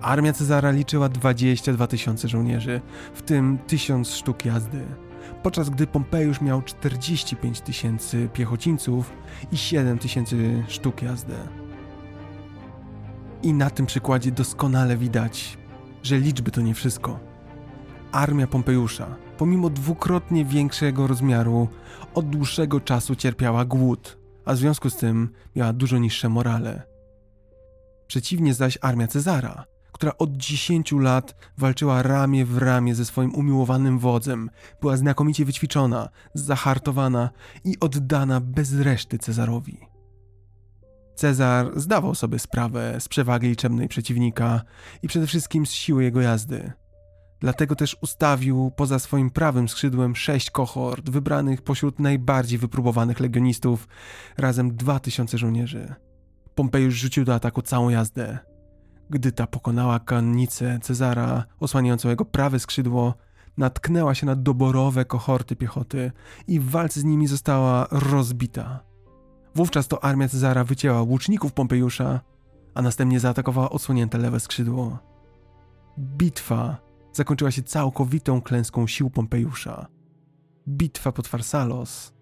Armia 0.00 0.32
Cezara 0.32 0.70
liczyła 0.70 1.08
22 1.08 1.86
tysiące 1.86 2.28
żołnierzy, 2.28 2.80
w 3.14 3.22
tym 3.22 3.58
1000 3.66 4.14
sztuk 4.14 4.44
jazdy, 4.44 4.86
podczas 5.44 5.70
gdy 5.70 5.86
Pompejusz 5.86 6.40
miał 6.40 6.62
45 6.62 7.60
tysięcy 7.60 8.28
piechocińców 8.32 9.12
i 9.52 9.56
7 9.56 9.98
tysięcy 9.98 10.64
sztuk 10.68 11.02
jazdy. 11.02 11.34
I 13.42 13.52
na 13.52 13.70
tym 13.70 13.86
przykładzie 13.86 14.32
doskonale 14.32 14.96
widać, 14.96 15.58
że 16.02 16.18
liczby 16.18 16.50
to 16.50 16.60
nie 16.60 16.74
wszystko. 16.74 17.20
Armia 18.12 18.46
Pompejusza, 18.46 19.16
pomimo 19.38 19.70
dwukrotnie 19.70 20.44
większego 20.44 21.06
rozmiaru, 21.06 21.68
od 22.14 22.28
dłuższego 22.28 22.80
czasu 22.80 23.16
cierpiała 23.16 23.64
głód, 23.64 24.18
a 24.44 24.52
w 24.52 24.56
związku 24.56 24.90
z 24.90 24.96
tym 24.96 25.28
miała 25.56 25.72
dużo 25.72 25.98
niższe 25.98 26.28
morale. 26.28 26.82
Przeciwnie 28.06 28.54
zaś 28.54 28.78
armia 28.80 29.06
Cezara, 29.06 29.64
która 29.94 30.12
od 30.18 30.36
10 30.36 30.92
lat 30.92 31.34
walczyła 31.58 32.02
ramię 32.02 32.44
w 32.44 32.58
ramię 32.58 32.94
ze 32.94 33.04
swoim 33.04 33.34
umiłowanym 33.34 33.98
wodzem, 33.98 34.50
była 34.80 34.96
znakomicie 34.96 35.44
wyćwiczona, 35.44 36.08
zahartowana 36.34 37.30
i 37.64 37.76
oddana 37.80 38.40
bez 38.40 38.74
reszty 38.80 39.18
Cezarowi. 39.18 39.78
Cezar 41.14 41.80
zdawał 41.80 42.14
sobie 42.14 42.38
sprawę 42.38 42.96
z 43.00 43.08
przewagi 43.08 43.48
liczebnej 43.48 43.88
przeciwnika 43.88 44.62
i 45.02 45.08
przede 45.08 45.26
wszystkim 45.26 45.66
z 45.66 45.70
siły 45.70 46.04
jego 46.04 46.20
jazdy. 46.20 46.72
Dlatego 47.40 47.76
też 47.76 47.96
ustawił 48.00 48.72
poza 48.76 48.98
swoim 48.98 49.30
prawym 49.30 49.68
skrzydłem 49.68 50.16
sześć 50.16 50.50
kohort 50.50 51.10
wybranych 51.10 51.62
pośród 51.62 51.98
najbardziej 51.98 52.58
wypróbowanych 52.58 53.20
legionistów, 53.20 53.88
razem 54.36 54.76
dwa 54.76 55.00
tysiące 55.00 55.38
żołnierzy. 55.38 55.94
Pompejusz 56.54 56.94
rzucił 56.94 57.24
do 57.24 57.34
ataku 57.34 57.62
całą 57.62 57.88
jazdę. 57.88 58.53
Gdy 59.10 59.32
ta 59.32 59.46
pokonała 59.46 59.98
konnicę 59.98 60.78
Cezara 60.82 61.44
osłaniającą 61.60 62.08
jego 62.08 62.24
prawe 62.24 62.60
skrzydło, 62.60 63.14
natknęła 63.56 64.14
się 64.14 64.26
na 64.26 64.36
doborowe 64.36 65.04
kohorty 65.04 65.56
piechoty 65.56 66.12
i 66.48 66.60
w 66.60 66.70
walce 66.70 67.00
z 67.00 67.04
nimi 67.04 67.26
została 67.26 67.86
rozbita. 67.90 68.80
Wówczas 69.54 69.88
to 69.88 70.04
armia 70.04 70.28
Cezara 70.28 70.64
wycięła 70.64 71.02
łuczników 71.02 71.52
Pompejusza, 71.52 72.20
a 72.74 72.82
następnie 72.82 73.20
zaatakowała 73.20 73.70
odsłonięte 73.70 74.18
lewe 74.18 74.40
skrzydło. 74.40 74.98
Bitwa 75.98 76.76
zakończyła 77.12 77.50
się 77.50 77.62
całkowitą 77.62 78.42
klęską 78.42 78.86
sił 78.86 79.10
Pompejusza. 79.10 79.86
Bitwa 80.68 81.12
pod 81.12 81.28
Farsalos 81.28 82.12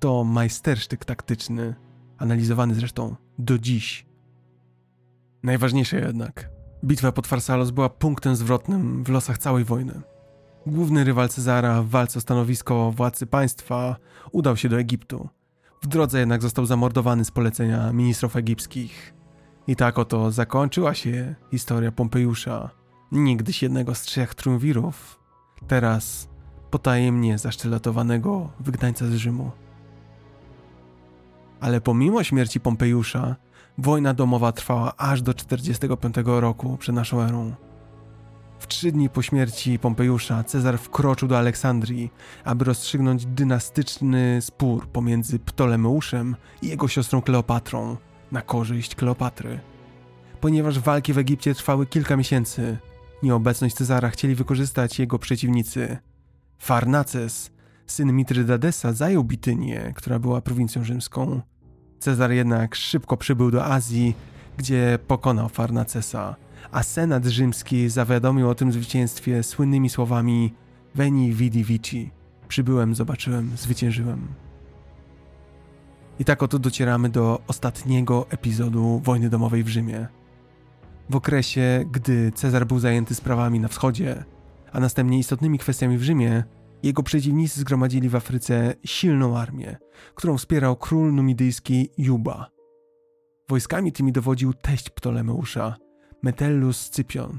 to 0.00 0.24
majstersztyk 0.24 1.04
taktyczny, 1.04 1.74
analizowany 2.18 2.74
zresztą 2.74 3.16
do 3.38 3.58
dziś. 3.58 4.06
Najważniejsze 5.42 6.00
jednak, 6.00 6.50
bitwa 6.84 7.12
pod 7.12 7.26
Farsalos 7.26 7.70
była 7.70 7.88
punktem 7.88 8.36
zwrotnym 8.36 9.04
w 9.04 9.08
losach 9.08 9.38
całej 9.38 9.64
wojny. 9.64 10.00
Główny 10.66 11.04
rywal 11.04 11.28
Cezara 11.28 11.82
w 11.82 11.88
walce 11.88 12.18
o 12.18 12.22
stanowisko 12.22 12.92
władcy 12.92 13.26
państwa 13.26 13.96
udał 14.32 14.56
się 14.56 14.68
do 14.68 14.78
Egiptu. 14.78 15.28
W 15.82 15.86
drodze 15.86 16.18
jednak 16.20 16.42
został 16.42 16.66
zamordowany 16.66 17.24
z 17.24 17.30
polecenia 17.30 17.92
ministrów 17.92 18.36
egipskich. 18.36 19.14
I 19.66 19.76
tak 19.76 19.98
oto 19.98 20.30
zakończyła 20.30 20.94
się 20.94 21.34
historia 21.50 21.92
Pompejusza, 21.92 22.70
niegdyś 23.12 23.62
jednego 23.62 23.94
z 23.94 24.02
trzech 24.02 24.34
triumvirów, 24.34 25.20
teraz 25.66 26.28
potajemnie 26.70 27.38
zaszczylatowanego 27.38 28.50
wygnańca 28.60 29.06
z 29.06 29.14
Rzymu. 29.14 29.50
Ale 31.60 31.80
pomimo 31.80 32.24
śmierci 32.24 32.60
Pompejusza, 32.60 33.36
wojna 33.78 34.14
domowa 34.14 34.52
trwała 34.52 34.96
aż 34.96 35.22
do 35.22 35.34
45 35.34 36.16
roku 36.24 36.76
przed 36.76 36.94
naszą 36.94 37.20
erą. 37.20 37.54
W 38.58 38.66
trzy 38.66 38.92
dni 38.92 39.10
po 39.10 39.22
śmierci 39.22 39.78
Pompejusza 39.78 40.44
Cezar 40.44 40.78
wkroczył 40.78 41.28
do 41.28 41.38
Aleksandrii, 41.38 42.10
aby 42.44 42.64
rozstrzygnąć 42.64 43.26
dynastyczny 43.26 44.38
spór 44.42 44.88
pomiędzy 44.88 45.38
Ptolemeuszem 45.38 46.36
i 46.62 46.68
jego 46.68 46.88
siostrą 46.88 47.22
Kleopatrą 47.22 47.96
na 48.32 48.42
korzyść 48.42 48.94
Kleopatry. 48.94 49.60
Ponieważ 50.40 50.78
walki 50.78 51.12
w 51.12 51.18
Egipcie 51.18 51.54
trwały 51.54 51.86
kilka 51.86 52.16
miesięcy, 52.16 52.78
Nieobecność 53.22 53.74
Cezara 53.74 54.10
chcieli 54.10 54.34
wykorzystać 54.34 54.98
jego 54.98 55.18
przeciwnicy. 55.18 55.96
Farnaces, 56.58 57.50
syn 57.86 58.12
Mitridadesa, 58.12 58.92
zajął 58.92 59.24
Bitynię, 59.24 59.92
która 59.96 60.18
była 60.18 60.40
prowincją 60.40 60.84
rzymską. 60.84 61.40
Cezar 61.98 62.32
jednak 62.32 62.74
szybko 62.74 63.16
przybył 63.16 63.50
do 63.50 63.64
Azji, 63.64 64.14
gdzie 64.56 64.98
pokonał 65.06 65.48
Farnacesa, 65.48 66.36
a 66.72 66.82
senat 66.82 67.24
rzymski 67.24 67.88
zawiadomił 67.88 68.50
o 68.50 68.54
tym 68.54 68.72
zwycięstwie 68.72 69.42
słynnymi 69.42 69.90
słowami 69.90 70.54
Veni 70.94 71.32
vidi 71.32 71.64
vici. 71.64 72.10
Przybyłem, 72.48 72.94
zobaczyłem, 72.94 73.50
zwyciężyłem. 73.56 74.26
I 76.18 76.24
tak 76.24 76.42
oto 76.42 76.58
docieramy 76.58 77.08
do 77.08 77.40
ostatniego 77.46 78.26
epizodu 78.30 79.00
wojny 79.04 79.30
domowej 79.30 79.64
w 79.64 79.68
Rzymie 79.68 80.06
w 81.10 81.16
okresie, 81.16 81.84
gdy 81.92 82.32
Cezar 82.32 82.66
był 82.66 82.78
zajęty 82.78 83.14
sprawami 83.14 83.60
na 83.60 83.68
wschodzie, 83.68 84.24
a 84.72 84.80
następnie 84.80 85.18
istotnymi 85.18 85.58
kwestiami 85.58 85.98
w 85.98 86.02
Rzymie, 86.02 86.44
jego 86.86 87.02
przeciwnicy 87.02 87.60
zgromadzili 87.60 88.08
w 88.08 88.14
Afryce 88.14 88.74
silną 88.84 89.38
armię, 89.38 89.76
którą 90.14 90.38
wspierał 90.38 90.76
król 90.76 91.14
numidyjski 91.14 91.90
Juba. 91.98 92.50
Wojskami 93.48 93.92
tymi 93.92 94.12
dowodził 94.12 94.54
teść 94.54 94.90
Ptolemeusza, 94.90 95.76
Metellus 96.22 96.76
Scypion, 96.76 97.38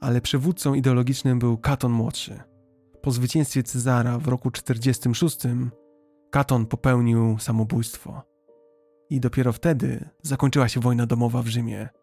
ale 0.00 0.20
przywódcą 0.20 0.74
ideologicznym 0.74 1.38
był 1.38 1.58
Katon 1.58 1.92
młodszy. 1.92 2.40
Po 3.02 3.10
zwycięstwie 3.10 3.62
Cezara 3.62 4.18
w 4.18 4.28
roku 4.28 4.50
46 4.50 5.38
Katon 6.30 6.66
popełnił 6.66 7.38
samobójstwo. 7.38 8.22
I 9.10 9.20
dopiero 9.20 9.52
wtedy 9.52 10.08
zakończyła 10.22 10.68
się 10.68 10.80
wojna 10.80 11.06
domowa 11.06 11.42
w 11.42 11.48
Rzymie– 11.48 11.88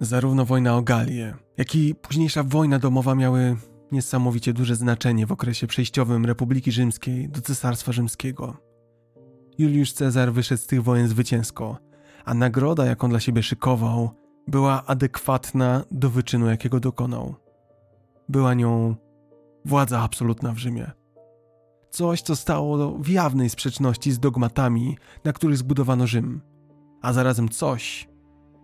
Zarówno 0.00 0.44
wojna 0.44 0.76
o 0.76 0.82
Galię, 0.82 1.34
jak 1.58 1.74
i 1.74 1.94
późniejsza 1.94 2.42
wojna 2.42 2.78
domowa 2.78 3.14
miały 3.14 3.56
niesamowicie 3.92 4.52
duże 4.52 4.76
znaczenie 4.76 5.26
w 5.26 5.32
okresie 5.32 5.66
przejściowym 5.66 6.26
Republiki 6.26 6.72
Rzymskiej 6.72 7.28
do 7.28 7.40
Cesarstwa 7.40 7.92
Rzymskiego. 7.92 8.56
Juliusz 9.58 9.92
Cezar 9.92 10.32
wyszedł 10.32 10.62
z 10.62 10.66
tych 10.66 10.82
wojen 10.82 11.08
zwycięsko, 11.08 11.78
a 12.24 12.34
nagroda, 12.34 12.86
jaką 12.86 13.08
dla 13.08 13.20
siebie 13.20 13.42
szykował, 13.42 14.10
była 14.48 14.86
adekwatna 14.86 15.84
do 15.90 16.10
wyczynu, 16.10 16.46
jakiego 16.46 16.80
dokonał. 16.80 17.34
Była 18.28 18.54
nią 18.54 18.96
władza 19.64 20.00
absolutna 20.00 20.52
w 20.52 20.58
Rzymie. 20.58 20.90
Coś, 21.90 22.22
co 22.22 22.36
stało 22.36 22.98
w 22.98 23.08
jawnej 23.08 23.50
sprzeczności 23.50 24.12
z 24.12 24.18
dogmatami, 24.18 24.96
na 25.24 25.32
których 25.32 25.56
zbudowano 25.56 26.06
Rzym, 26.06 26.40
a 27.02 27.12
zarazem 27.12 27.48
coś, 27.48 28.08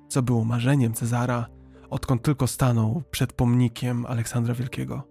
co 0.08 0.22
było 0.22 0.44
marzeniem 0.44 0.92
Cezara, 0.92 1.46
odkąd 1.90 2.22
tylko 2.22 2.46
stanął 2.46 3.02
przed 3.10 3.32
pomnikiem 3.32 4.06
Aleksandra 4.06 4.54
Wielkiego. 4.54 5.02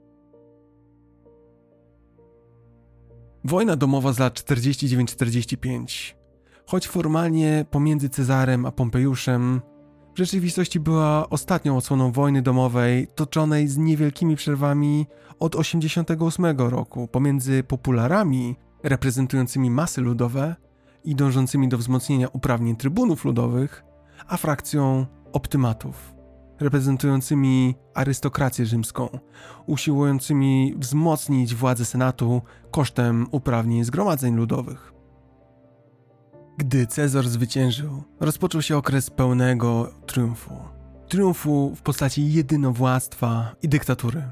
Wojna 3.44 3.76
domowa 3.76 4.14
z 4.14 4.20
lat 4.20 4.40
49-45. 4.40 6.14
Choć 6.66 6.88
formalnie 6.88 7.66
pomiędzy 7.72 8.10
Cezarem 8.10 8.66
a 8.66 8.72
Pompejuszem, 8.72 9.62
w 10.16 10.18
rzeczywistości 10.18 10.80
była 10.80 11.30
ostatnią 11.30 11.78
odsłoną 11.78 12.12
wojny 12.12 12.42
domowej 12.42 13.08
toczonej 13.16 13.68
z 13.68 13.78
niewielkimi 13.78 14.36
przerwami 14.36 15.08
od 15.40 15.56
88 15.56 16.58
roku 16.58 17.08
pomiędzy 17.08 17.64
popularami 17.64 18.56
reprezentującymi 18.84 19.72
masy 19.72 20.02
ludowe 20.02 20.56
i 21.04 21.16
dążącymi 21.16 21.70
do 21.70 21.78
wzmocnienia 21.78 22.28
uprawnień 22.28 22.76
trybunów 22.76 23.26
ludowych, 23.26 23.84
a 24.28 24.38
frakcją 24.38 25.06
optymatów 25.34 26.14
reprezentującymi 26.60 27.76
arystokrację 27.94 28.66
rzymską, 28.66 29.10
usiłującymi 29.66 30.76
wzmocnić 30.78 31.56
władzę 31.56 31.86
senatu 31.86 32.42
kosztem 32.72 33.28
uprawnień 33.32 33.84
zgromadzeń 33.84 34.36
ludowych. 34.36 34.94
Gdy 36.58 36.88
Cezar 36.88 37.28
zwyciężył, 37.28 38.04
rozpoczął 38.20 38.62
się 38.62 38.78
okres 38.78 39.10
pełnego 39.10 39.92
triumfu. 40.06 40.54
Triumfu 41.08 41.76
w 41.76 41.82
postaci 41.82 42.34
jedynowładztwa 42.34 43.56
i 43.62 43.70
dyktatury. 43.70 44.24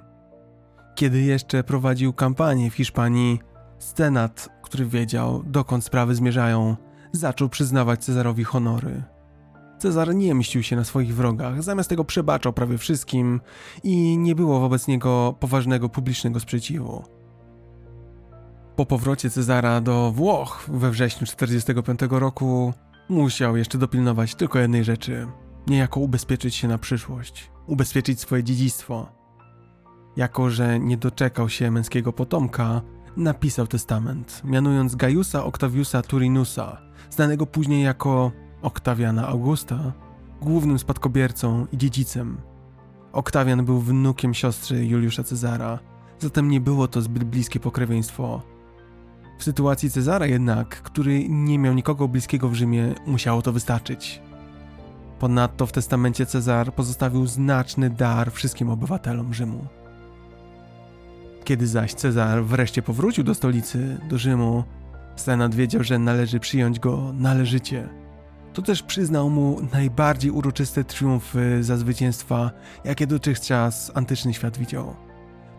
Kiedy 0.95 1.21
jeszcze 1.21 1.63
prowadził 1.63 2.13
kampanię 2.13 2.71
w 2.71 2.73
Hiszpanii, 2.73 3.39
Senat, 3.79 4.49
który 4.63 4.85
wiedział, 4.85 5.43
dokąd 5.43 5.83
sprawy 5.83 6.15
zmierzają, 6.15 6.75
zaczął 7.11 7.49
przyznawać 7.49 8.03
Cezarowi 8.03 8.43
honory. 8.43 9.03
Cezar 9.81 10.15
nie 10.15 10.35
mścił 10.35 10.63
się 10.63 10.75
na 10.75 10.83
swoich 10.83 11.15
wrogach, 11.15 11.63
zamiast 11.63 11.89
tego 11.89 12.03
przebaczał 12.03 12.53
prawie 12.53 12.77
wszystkim 12.77 13.41
i 13.83 14.17
nie 14.17 14.35
było 14.35 14.59
wobec 14.59 14.87
niego 14.87 15.35
poważnego 15.39 15.89
publicznego 15.89 16.39
sprzeciwu. 16.39 17.03
Po 18.75 18.85
powrocie 18.85 19.29
Cezara 19.29 19.81
do 19.81 20.11
Włoch 20.11 20.65
we 20.67 20.91
wrześniu 20.91 21.27
45 21.27 21.99
roku 22.09 22.73
musiał 23.09 23.57
jeszcze 23.57 23.77
dopilnować 23.77 24.35
tylko 24.35 24.59
jednej 24.59 24.83
rzeczy: 24.83 25.27
niejako 25.67 25.99
ubezpieczyć 25.99 26.55
się 26.55 26.67
na 26.67 26.77
przyszłość, 26.77 27.51
ubezpieczyć 27.67 28.19
swoje 28.19 28.43
dziedzictwo. 28.43 29.11
Jako, 30.15 30.49
że 30.49 30.79
nie 30.79 30.97
doczekał 30.97 31.49
się 31.49 31.71
męskiego 31.71 32.13
potomka, 32.13 32.81
napisał 33.17 33.67
testament, 33.67 34.41
mianując 34.43 34.95
Gajusa 34.95 35.43
Octaviusa 35.45 36.01
Turinusa, 36.01 36.81
znanego 37.09 37.45
później 37.45 37.83
jako 37.83 38.31
Oktawiana 38.61 39.27
Augusta, 39.27 39.91
głównym 40.41 40.79
spadkobiercą 40.79 41.67
i 41.71 41.77
dziedzicem. 41.77 42.37
Oktawian 43.13 43.65
był 43.65 43.79
wnukiem 43.79 44.33
siostry 44.33 44.85
Juliusza 44.85 45.23
Cezara, 45.23 45.79
zatem 46.19 46.49
nie 46.49 46.61
było 46.61 46.87
to 46.87 47.01
zbyt 47.01 47.23
bliskie 47.23 47.59
pokrewieństwo. 47.59 48.41
W 49.39 49.43
sytuacji 49.43 49.91
Cezara 49.91 50.25
jednak, 50.25 50.81
który 50.81 51.29
nie 51.29 51.59
miał 51.59 51.73
nikogo 51.73 52.07
bliskiego 52.07 52.49
w 52.49 52.53
Rzymie, 52.53 52.95
musiało 53.05 53.41
to 53.41 53.51
wystarczyć. 53.51 54.21
Ponadto 55.19 55.65
w 55.65 55.71
testamencie 55.71 56.25
Cezar 56.25 56.73
pozostawił 56.73 57.27
znaczny 57.27 57.89
dar 57.89 58.31
wszystkim 58.31 58.69
obywatelom 58.69 59.33
Rzymu. 59.33 59.65
Kiedy 61.43 61.67
zaś 61.67 61.93
Cezar 61.93 62.43
wreszcie 62.43 62.81
powrócił 62.81 63.23
do 63.23 63.35
stolicy, 63.35 63.97
do 64.09 64.17
Rzymu, 64.17 64.63
Senat 65.15 65.55
wiedział, 65.55 65.83
że 65.83 65.99
należy 65.99 66.39
przyjąć 66.39 66.79
go 66.79 67.13
należycie. 67.13 68.00
To 68.53 68.61
też 68.61 68.83
przyznał 68.83 69.29
mu 69.29 69.57
najbardziej 69.73 70.31
uroczyste 70.31 70.83
triumfy 70.83 71.63
za 71.63 71.77
zwycięstwa, 71.77 72.51
jakie 72.83 73.07
dotychczas 73.07 73.91
antyczny 73.95 74.33
świat 74.33 74.57
widział. 74.57 74.95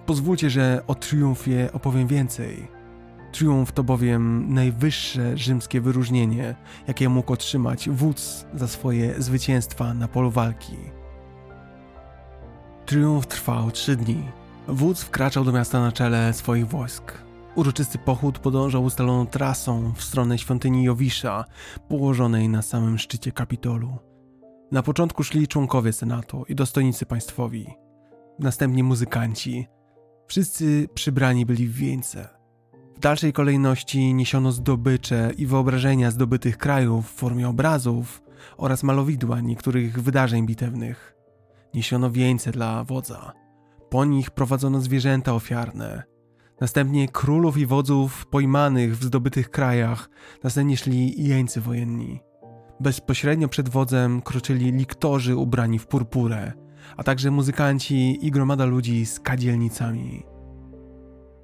Pozwólcie, 0.07 0.51
że 0.51 0.83
o 0.87 0.95
triumfie 0.95 1.69
opowiem 1.73 2.07
więcej. 2.07 2.69
Triumf 3.33 3.73
to 3.73 3.85
bowiem 3.85 4.55
najwyższe 4.55 5.37
rzymskie 5.39 5.81
wyróżnienie, 5.81 6.55
jakie 6.89 7.09
mógł 7.09 7.33
otrzymać 7.33 7.91
wódz 7.91 8.47
za 8.55 8.69
swoje 8.69 9.23
zwycięstwa 9.23 9.95
na 9.95 10.09
polu 10.09 10.31
walki. 10.31 10.77
Triumf 12.87 13.27
trwał 13.27 13.71
trzy 13.71 13.97
dni. 13.97 14.25
Wódz 14.69 15.03
wkraczał 15.03 15.45
do 15.45 15.53
miasta 15.53 15.81
na 15.81 15.93
czele 15.93 16.33
swoich 16.33 16.69
wojsk. 16.69 17.13
Uroczysty 17.55 17.99
pochód 17.99 18.39
podążał 18.39 18.85
ustaloną 18.85 19.27
trasą 19.27 19.93
w 19.97 20.05
stronę 20.05 20.39
świątyni 20.39 20.85
Jowisza, 20.85 21.45
położonej 21.89 22.49
na 22.49 22.63
samym 22.63 22.99
szczycie 22.99 23.33
Kapitolu. 23.33 23.99
Na 24.71 24.83
początku 24.83 25.23
szli 25.23 25.49
członkowie 25.49 25.93
Senatu 25.93 26.45
i 26.49 26.55
dostojnicy 26.55 27.07
państwowi, 27.07 27.67
następnie 28.39 28.85
muzykanci. 28.85 29.67
Wszyscy 30.27 30.89
przybrani 30.95 31.47
byli 31.47 31.67
w 31.67 31.75
wieńce. 31.75 32.29
W 32.97 32.99
dalszej 33.01 33.33
kolejności 33.33 34.15
niesiono 34.15 34.53
zdobycze 34.53 35.31
i 35.37 35.47
wyobrażenia 35.47 36.11
zdobytych 36.11 36.59
krajów 36.59 37.11
w 37.11 37.15
formie 37.15 37.49
obrazów 37.49 38.23
oraz 38.57 38.83
malowidła 38.83 39.41
niektórych 39.41 40.03
wydarzeń 40.03 40.47
bitewnych. 40.47 41.15
Niesiono 41.75 42.11
wieńce 42.11 42.51
dla 42.51 42.85
wodza. 42.85 43.33
Po 43.91 44.05
nich 44.05 44.31
prowadzono 44.31 44.81
zwierzęta 44.81 45.35
ofiarne– 45.35 46.03
Następnie 46.63 47.09
królów 47.09 47.59
i 47.59 47.67
wodzów 47.67 48.27
pojmanych 48.27 48.99
w 48.99 49.05
zdobytych 49.05 49.51
krajach, 49.51 50.11
następnie 50.45 50.77
szli 50.77 51.25
jeńcy 51.29 51.61
wojenni. 51.61 52.21
Bezpośrednio 52.81 53.49
przed 53.49 53.69
wodzem 53.69 54.23
kroczyli 54.23 54.73
liktorzy 54.73 55.37
ubrani 55.37 55.79
w 55.79 55.87
purpurę, 55.87 56.53
a 56.97 57.03
także 57.03 57.31
muzykanci 57.31 58.27
i 58.27 58.31
gromada 58.31 58.65
ludzi 58.65 59.07
z 59.07 59.21
kadzielnicami. 59.21 60.23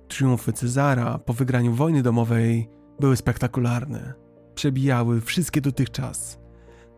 Triumfy 0.09 0.53
Cezara 0.53 1.19
po 1.19 1.33
wygraniu 1.33 1.75
wojny 1.75 2.03
domowej 2.03 2.71
były 3.01 3.17
spektakularne. 3.17 4.15
Przebijały 4.55 5.21
wszystkie 5.21 5.61
dotychczas. 5.61 6.39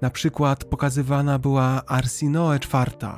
Na 0.02 0.10
przykład 0.10 0.64
pokazywana 0.64 1.38
była 1.38 1.82
Arsinoe 1.86 2.56
IV, 2.56 3.10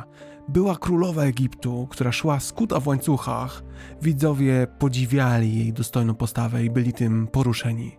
była 0.53 0.77
królowa 0.77 1.23
Egiptu, 1.23 1.87
która 1.91 2.13
szła 2.13 2.41
skuta 2.41 2.81
w 2.81 2.87
łańcuchach. 2.87 3.63
Widzowie 4.03 4.67
podziwiali 4.79 5.59
jej 5.59 5.73
dostojną 5.73 6.15
postawę 6.15 6.65
i 6.65 6.71
byli 6.71 6.93
tym 6.93 7.27
poruszeni. 7.27 7.99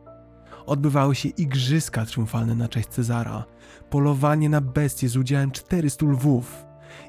Odbywały 0.66 1.16
się 1.16 1.30
igrzyska 1.30 2.06
triumfalne 2.06 2.56
na 2.56 2.68
cześć 2.68 2.88
Cezara, 2.90 3.44
polowanie 3.90 4.50
na 4.50 4.62
bestie 4.62 5.10
z 5.10 5.18
udziałem 5.18 5.52
400 5.52 6.06
lwów 6.06 6.66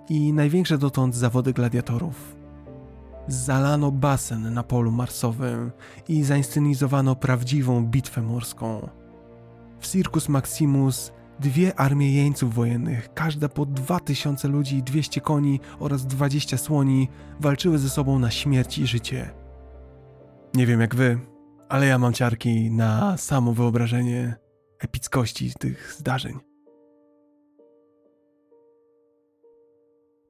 i 0.09 0.33
największe 0.33 0.79
dotąd 0.79 1.15
zawody 1.15 1.53
gladiatorów. 1.53 2.37
Zalano 3.29 3.91
basen 3.91 4.55
na 4.55 4.63
polu 4.63 4.91
marsowym 4.91 5.71
i 6.09 6.23
zainscenizowano 6.23 7.17
prawdziwą 7.17 7.87
bitwę 7.87 8.23
morską. 8.23 8.89
W 9.81 9.89
Circus 9.89 10.29
Maximus 10.29 11.13
Dwie 11.41 11.81
armie 11.81 12.13
jeńców 12.13 12.55
wojennych, 12.55 13.15
każda 13.15 13.49
po 13.49 13.67
2000 13.67 14.49
ludzi, 14.49 14.83
200 14.83 15.21
koni 15.21 15.61
oraz 15.79 16.07
20 16.07 16.57
słoni, 16.57 17.09
walczyły 17.41 17.79
ze 17.79 17.91
sobą 17.91 18.19
na 18.19 18.31
śmierć 18.31 18.79
i 18.79 18.87
życie. 18.87 19.35
Nie 20.55 20.67
wiem 20.67 20.81
jak 20.81 20.95
wy, 20.95 21.19
ale 21.69 21.87
ja 21.87 21.99
mam 21.99 22.13
ciarki 22.13 22.71
na 22.71 23.17
samo 23.17 23.53
wyobrażenie 23.53 24.37
epickości 24.79 25.53
tych 25.59 25.93
zdarzeń. 25.99 26.39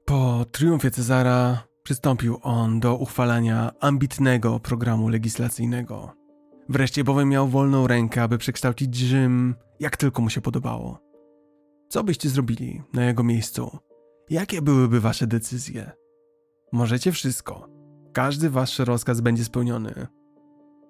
Po 0.05 0.45
triumfie 0.53 0.91
Cezara 0.91 1.67
przystąpił 1.83 2.39
on 2.43 2.81
do 2.81 2.97
uchwalania 2.97 3.73
ambitnego 3.81 4.61
programu 4.61 5.09
legislacyjnego. 5.09 6.13
Wreszcie 6.69 7.05
bowiem 7.05 7.29
miał 7.29 7.49
wolną 7.49 7.87
rękę, 7.87 8.23
aby 8.23 8.39
przekształcić 8.39 8.97
Rzym 8.97 9.55
jak 9.81 9.97
tylko 9.97 10.23
mu 10.23 10.31
się 10.31 10.41
podobało. 10.41 10.99
Co 11.89 12.05
byście 12.05 12.29
zrobili 12.29 12.83
na 12.93 13.05
jego 13.05 13.23
miejscu? 13.23 13.79
Jakie 14.31 14.63
byłyby 14.63 15.01
wasze 15.01 15.27
decyzje? 15.27 15.91
Możecie 16.73 17.13
wszystko. 17.13 17.69
Każdy 18.13 18.51
wasz 18.51 18.79
rozkaz 18.79 19.21
będzie 19.21 19.45
spełniony. 19.45 20.07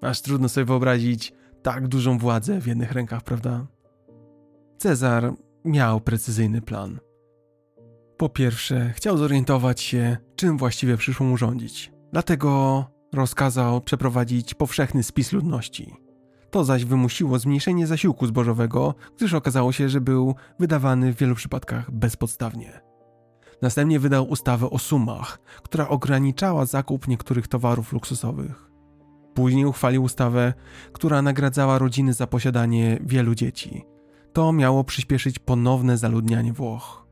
Aż 0.00 0.22
trudno 0.22 0.48
sobie 0.48 0.64
wyobrazić 0.64 1.32
tak 1.62 1.88
dużą 1.88 2.18
władzę 2.18 2.60
w 2.60 2.66
jednych 2.66 2.92
rękach, 2.92 3.22
prawda? 3.22 3.66
Cezar 4.78 5.34
miał 5.64 6.00
precyzyjny 6.00 6.62
plan. 6.62 7.00
Po 8.16 8.28
pierwsze, 8.28 8.92
chciał 8.96 9.16
zorientować 9.16 9.80
się, 9.80 10.16
czym 10.36 10.58
właściwie 10.58 10.96
przyszło 10.96 11.26
mu 11.26 11.36
rządzić. 11.36 11.92
Dlatego 12.12 12.84
rozkazał 13.14 13.80
przeprowadzić 13.80 14.54
powszechny 14.54 15.02
spis 15.02 15.32
ludności. 15.32 16.03
To 16.54 16.64
zaś 16.64 16.84
wymusiło 16.84 17.38
zmniejszenie 17.38 17.86
zasiłku 17.86 18.26
zbożowego, 18.26 18.94
gdyż 19.16 19.34
okazało 19.34 19.72
się, 19.72 19.88
że 19.88 20.00
był 20.00 20.34
wydawany 20.58 21.12
w 21.12 21.16
wielu 21.16 21.34
przypadkach 21.34 21.90
bezpodstawnie. 21.90 22.80
Następnie 23.62 24.00
wydał 24.00 24.28
ustawę 24.28 24.70
o 24.70 24.78
sumach, 24.78 25.38
która 25.62 25.88
ograniczała 25.88 26.66
zakup 26.66 27.08
niektórych 27.08 27.48
towarów 27.48 27.92
luksusowych. 27.92 28.70
Później 29.34 29.64
uchwalił 29.64 30.02
ustawę, 30.02 30.54
która 30.92 31.22
nagradzała 31.22 31.78
rodziny 31.78 32.12
za 32.12 32.26
posiadanie 32.26 32.98
wielu 33.04 33.34
dzieci. 33.34 33.84
To 34.32 34.52
miało 34.52 34.84
przyspieszyć 34.84 35.38
ponowne 35.38 35.98
zaludnianie 35.98 36.52
Włoch. 36.52 37.06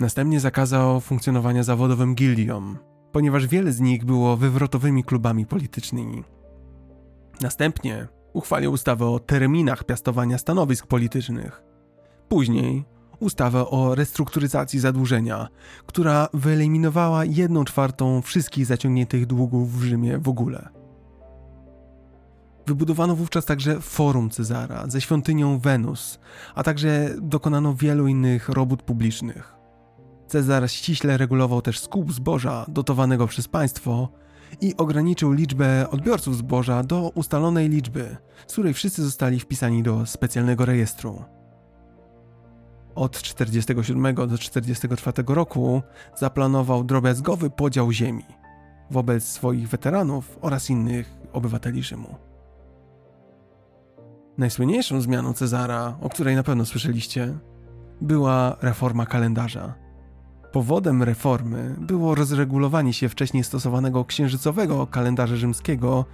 Następnie 0.00 0.40
zakazał 0.40 1.00
funkcjonowania 1.00 1.62
zawodowym 1.62 2.14
gildiom, 2.14 2.78
ponieważ 3.12 3.46
wiele 3.46 3.72
z 3.72 3.80
nich 3.80 4.04
było 4.04 4.36
wywrotowymi 4.36 5.04
klubami 5.04 5.46
politycznymi. 5.46 6.24
Następnie 7.42 8.08
uchwalił 8.32 8.72
ustawę 8.72 9.06
o 9.06 9.18
terminach 9.18 9.84
piastowania 9.84 10.38
stanowisk 10.38 10.86
politycznych. 10.86 11.62
Później 12.28 12.84
ustawę 13.20 13.66
o 13.70 13.94
restrukturyzacji 13.94 14.80
zadłużenia, 14.80 15.48
która 15.86 16.28
wyeliminowała 16.34 17.24
jedną 17.24 17.64
czwartą 17.64 18.22
wszystkich 18.22 18.66
zaciągniętych 18.66 19.26
długów 19.26 19.78
w 19.78 19.82
Rzymie 19.82 20.18
w 20.18 20.28
ogóle. 20.28 20.68
Wybudowano 22.66 23.16
wówczas 23.16 23.44
także 23.44 23.80
Forum 23.80 24.30
Cezara 24.30 24.84
ze 24.88 25.00
świątynią 25.00 25.58
Wenus, 25.58 26.20
a 26.54 26.62
także 26.62 27.14
dokonano 27.20 27.74
wielu 27.74 28.06
innych 28.06 28.48
robót 28.48 28.82
publicznych. 28.82 29.54
Cezar 30.26 30.70
ściśle 30.70 31.16
regulował 31.16 31.62
też 31.62 31.80
skup 31.80 32.12
zboża 32.12 32.64
dotowanego 32.68 33.26
przez 33.26 33.48
państwo 33.48 34.08
i 34.60 34.76
ograniczył 34.76 35.32
liczbę 35.32 35.90
odbiorców 35.90 36.36
zboża 36.36 36.82
do 36.82 37.10
ustalonej 37.14 37.68
liczby, 37.68 38.16
z 38.46 38.52
której 38.52 38.74
wszyscy 38.74 39.02
zostali 39.02 39.40
wpisani 39.40 39.82
do 39.82 40.06
specjalnego 40.06 40.64
rejestru. 40.64 41.24
Od 42.94 43.22
47 43.22 44.14
do 44.14 44.38
44 44.38 45.22
roku 45.26 45.82
zaplanował 46.16 46.84
drobiazgowy 46.84 47.50
podział 47.50 47.92
ziemi 47.92 48.24
wobec 48.92 49.24
swoich 49.24 49.68
weteranów 49.68 50.38
oraz 50.40 50.70
innych 50.70 51.10
obywateli 51.32 51.82
Rzymu. 51.82 52.14
Najsłynniejszą 54.38 55.00
zmianą 55.00 55.32
Cezara, 55.32 55.96
o 56.00 56.08
której 56.08 56.36
na 56.36 56.42
pewno 56.42 56.64
słyszeliście, 56.64 57.38
była 58.00 58.56
reforma 58.62 59.06
kalendarza. 59.06 59.74
Powodem 60.52 61.02
reformy 61.02 61.76
było 61.80 62.14
rozregulowanie 62.14 62.92
się 62.92 63.08
wcześniej 63.08 63.44
stosowanego 63.44 64.04
księżycowego 64.04 64.86
kalendarza 64.86 65.36
rzymskiego, 65.36 66.04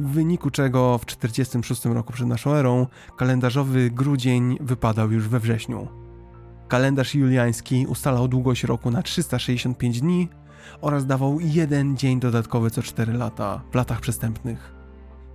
w 0.00 0.06
wyniku 0.06 0.50
czego 0.50 0.98
w 0.98 1.06
46 1.06 1.84
roku 1.84 2.12
przed 2.12 2.26
naszą 2.26 2.54
erą 2.54 2.86
kalendarzowy 3.16 3.90
grudzień 3.90 4.58
wypadał 4.60 5.12
już 5.12 5.28
we 5.28 5.40
wrześniu. 5.40 5.88
Kalendarz 6.68 7.14
juliański 7.14 7.86
ustalał 7.86 8.28
długość 8.28 8.64
roku 8.64 8.90
na 8.90 9.02
365 9.02 10.00
dni 10.00 10.28
oraz 10.80 11.06
dawał 11.06 11.40
jeden 11.40 11.96
dzień 11.96 12.20
dodatkowy 12.20 12.70
co 12.70 12.82
4 12.82 13.12
lata 13.12 13.62
w 13.70 13.74
latach 13.74 14.00
przestępnych. 14.00 14.74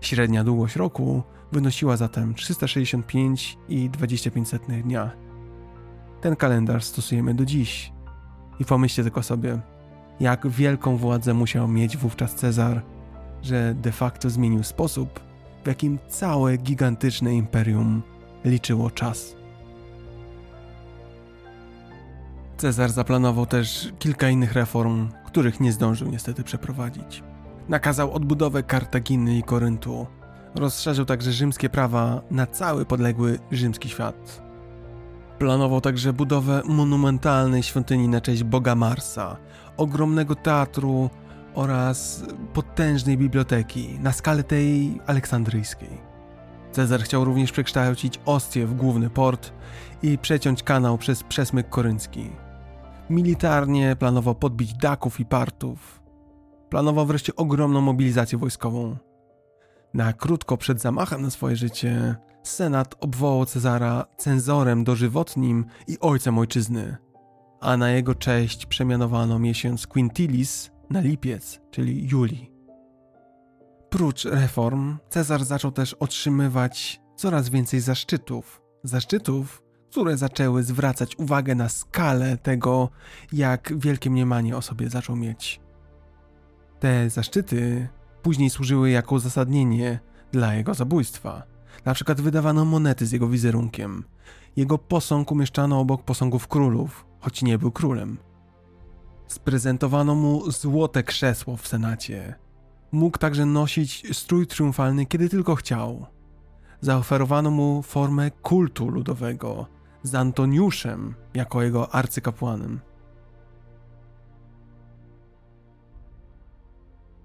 Średnia 0.02 0.44
długość 0.44 0.76
roku 0.76 1.24
wynosiła 1.52 1.98
zatem 1.98 2.34
365,25 2.34 4.84
dnia. 4.84 5.12
Ten 6.22 6.36
kalendarz 6.36 6.84
stosujemy 6.84 7.34
do 7.34 7.46
dziś. 7.46 7.92
I 8.62 8.66
pomyślcie 8.66 9.04
tylko 9.04 9.24
sobie, 9.24 9.60
jak 10.20 10.48
wielką 10.48 10.98
władzę 10.98 11.34
musiał 11.34 11.68
mieć 11.68 11.98
wówczas 11.98 12.36
Cezar, 12.36 12.82
że 13.42 13.76
de 13.76 13.92
facto 13.92 14.30
zmienił 14.30 14.64
sposób, 14.64 15.20
w 15.64 15.68
jakim 15.68 16.00
całe 16.08 16.58
gigantyczne 16.58 17.34
imperium 17.34 18.02
liczyło 18.46 18.92
czas. 18.92 19.36
Cezar 22.58 22.92
zaplanował 22.92 23.46
też 23.46 23.94
kilka 24.00 24.30
innych 24.30 24.54
reform, 24.54 25.10
których 25.26 25.60
nie 25.60 25.72
zdążył 25.72 26.08
niestety 26.08 26.44
przeprowadzić. 26.44 27.24
Nakazał 27.70 28.14
odbudowę 28.14 28.64
Kartaginy 28.64 29.38
i 29.38 29.44
Koryntu. 29.44 30.08
Rozszerzył 30.56 31.06
także 31.06 31.32
rzymskie 31.32 31.70
prawa 31.70 32.22
na 32.32 32.48
cały 32.48 32.86
podległy 32.86 33.40
rzymski 33.52 33.90
świat. 33.90 34.51
Planował 35.42 35.82
także 35.82 36.14
budowę 36.14 36.62
monumentalnej 36.66 37.64
świątyni 37.64 38.08
na 38.08 38.22
cześć 38.22 38.44
boga 38.44 38.76
Marsa, 38.76 39.38
ogromnego 39.78 40.36
teatru 40.36 41.10
oraz 41.54 42.24
potężnej 42.54 43.18
biblioteki 43.18 44.00
na 44.00 44.12
skalę 44.12 44.44
tej 44.44 45.02
aleksandryjskiej. 45.08 46.02
Cezar 46.72 47.02
chciał 47.02 47.26
również 47.26 47.52
przekształcić 47.52 48.20
Ostię 48.26 48.68
w 48.68 48.74
główny 48.74 49.10
port 49.10 49.54
i 50.04 50.18
przeciąć 50.18 50.64
kanał 50.64 50.98
przez 50.98 51.24
przesmyk 51.24 51.70
koryncki. 51.70 52.30
Militarnie 53.10 53.96
planował 53.96 54.36
podbić 54.36 54.74
Daków 54.74 55.20
i 55.20 55.26
Partów. 55.26 56.02
Planował 56.70 57.06
wreszcie 57.06 57.36
ogromną 57.36 57.82
mobilizację 57.82 58.38
wojskową. 58.38 58.98
Na 59.94 60.14
krótko 60.14 60.58
przed 60.58 60.82
zamachem 60.82 61.22
na 61.22 61.30
swoje 61.30 61.56
życie 61.56 62.16
Senat 62.44 62.96
obwołał 63.00 63.46
Cezara 63.46 64.06
cenzorem 64.18 64.84
dożywotnim 64.84 65.66
i 65.88 66.00
ojcem 66.00 66.38
ojczyzny, 66.38 66.98
a 67.62 67.78
na 67.78 67.92
jego 67.92 68.16
cześć 68.16 68.66
przemianowano 68.66 69.40
miesiąc 69.40 69.88
Quintilis 69.88 70.72
na 70.90 71.02
lipiec, 71.02 71.62
czyli 71.72 72.08
juli. 72.10 72.52
Prócz 73.90 74.26
reform, 74.26 74.98
Cezar 75.10 75.46
zaczął 75.46 75.72
też 75.72 75.94
otrzymywać 75.94 77.02
coraz 77.16 77.50
więcej 77.50 77.80
zaszczytów. 77.80 78.62
Zaszczytów, 78.84 79.64
które 79.92 80.18
zaczęły 80.18 80.64
zwracać 80.64 81.16
uwagę 81.18 81.56
na 81.56 81.70
skalę 81.70 82.38
tego, 82.38 82.90
jak 83.34 83.74
wielkie 83.80 84.10
mniemanie 84.10 84.58
o 84.58 84.62
sobie 84.62 84.90
zaczął 84.90 85.16
mieć. 85.16 85.62
Te 86.80 87.10
zaszczyty 87.10 87.88
później 88.22 88.50
służyły 88.50 88.90
jako 88.90 89.16
uzasadnienie 89.16 90.00
dla 90.32 90.54
jego 90.54 90.74
zabójstwa. 90.74 91.51
Na 91.86 91.94
przykład 91.94 92.22
wydawano 92.22 92.66
monety 92.66 93.06
z 93.06 93.12
jego 93.12 93.28
wizerunkiem. 93.28 94.04
Jego 94.56 94.78
posąg 94.78 95.32
umieszczano 95.32 95.80
obok 95.80 96.04
posągów 96.04 96.48
królów, 96.48 97.06
choć 97.20 97.42
nie 97.42 97.58
był 97.58 97.72
królem. 97.72 98.18
Sprezentowano 99.28 100.16
mu 100.16 100.52
złote 100.52 101.04
krzesło 101.04 101.58
w 101.58 101.68
senacie. 101.68 102.36
Mógł 102.92 103.18
także 103.18 103.46
nosić 103.46 104.18
strój 104.18 104.48
triumfalny, 104.48 105.06
kiedy 105.06 105.30
tylko 105.30 105.56
chciał. 105.56 106.06
Zaoferowano 106.82 107.52
mu 107.52 107.82
formę 107.82 108.32
kultu 108.32 108.90
ludowego, 108.90 109.68
z 110.04 110.16
Antoniuszem 110.16 111.16
jako 111.34 111.62
jego 111.62 111.96
arcykapłanem. 111.96 112.80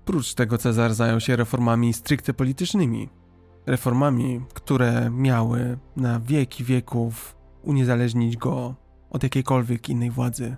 Prócz 0.05 0.35
tego 0.35 0.59
Cezar 0.59 0.95
zajął 0.95 1.21
się 1.21 1.37
reformami 1.37 1.93
stricte 1.93 2.35
politycznymi. 2.35 3.09
Reformami, 3.67 4.41
które 4.55 5.11
miały 5.11 5.79
na 5.97 6.21
wieki 6.21 6.65
wieków 6.65 7.37
uniezależnić 7.63 8.37
go 8.37 8.75
od 9.11 9.23
jakiejkolwiek 9.23 9.89
innej 9.89 10.11
władzy. 10.11 10.57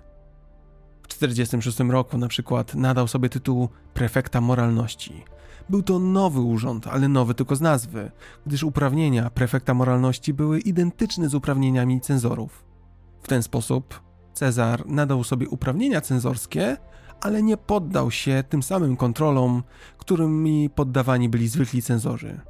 W 1.03 1.07
1946 1.07 1.79
roku 1.91 2.17
na 2.17 2.27
przykład 2.27 2.75
nadał 2.75 3.07
sobie 3.07 3.29
tytuł 3.29 3.69
prefekta 3.93 4.41
moralności. 4.41 5.23
Był 5.69 5.83
to 5.83 5.99
nowy 5.99 6.39
urząd, 6.39 6.87
ale 6.87 7.07
nowy 7.07 7.33
tylko 7.33 7.55
z 7.55 7.61
nazwy, 7.61 8.11
gdyż 8.45 8.63
uprawnienia 8.63 9.29
prefekta 9.29 9.73
moralności 9.73 10.33
były 10.33 10.59
identyczne 10.59 11.29
z 11.29 11.35
uprawnieniami 11.35 12.01
cenzorów. 12.01 12.65
W 13.21 13.27
ten 13.27 13.43
sposób 13.43 14.01
Cezar 14.33 14.87
nadał 14.87 15.23
sobie 15.23 15.49
uprawnienia 15.49 16.01
cenzorskie, 16.01 16.77
ale 17.21 17.43
nie 17.43 17.57
poddał 17.57 18.11
się 18.11 18.43
tym 18.49 18.63
samym 18.63 18.97
kontrolom, 18.97 19.63
którymi 19.97 20.69
poddawani 20.69 21.29
byli 21.29 21.47
zwykli 21.47 21.81
cenzorzy. 21.81 22.41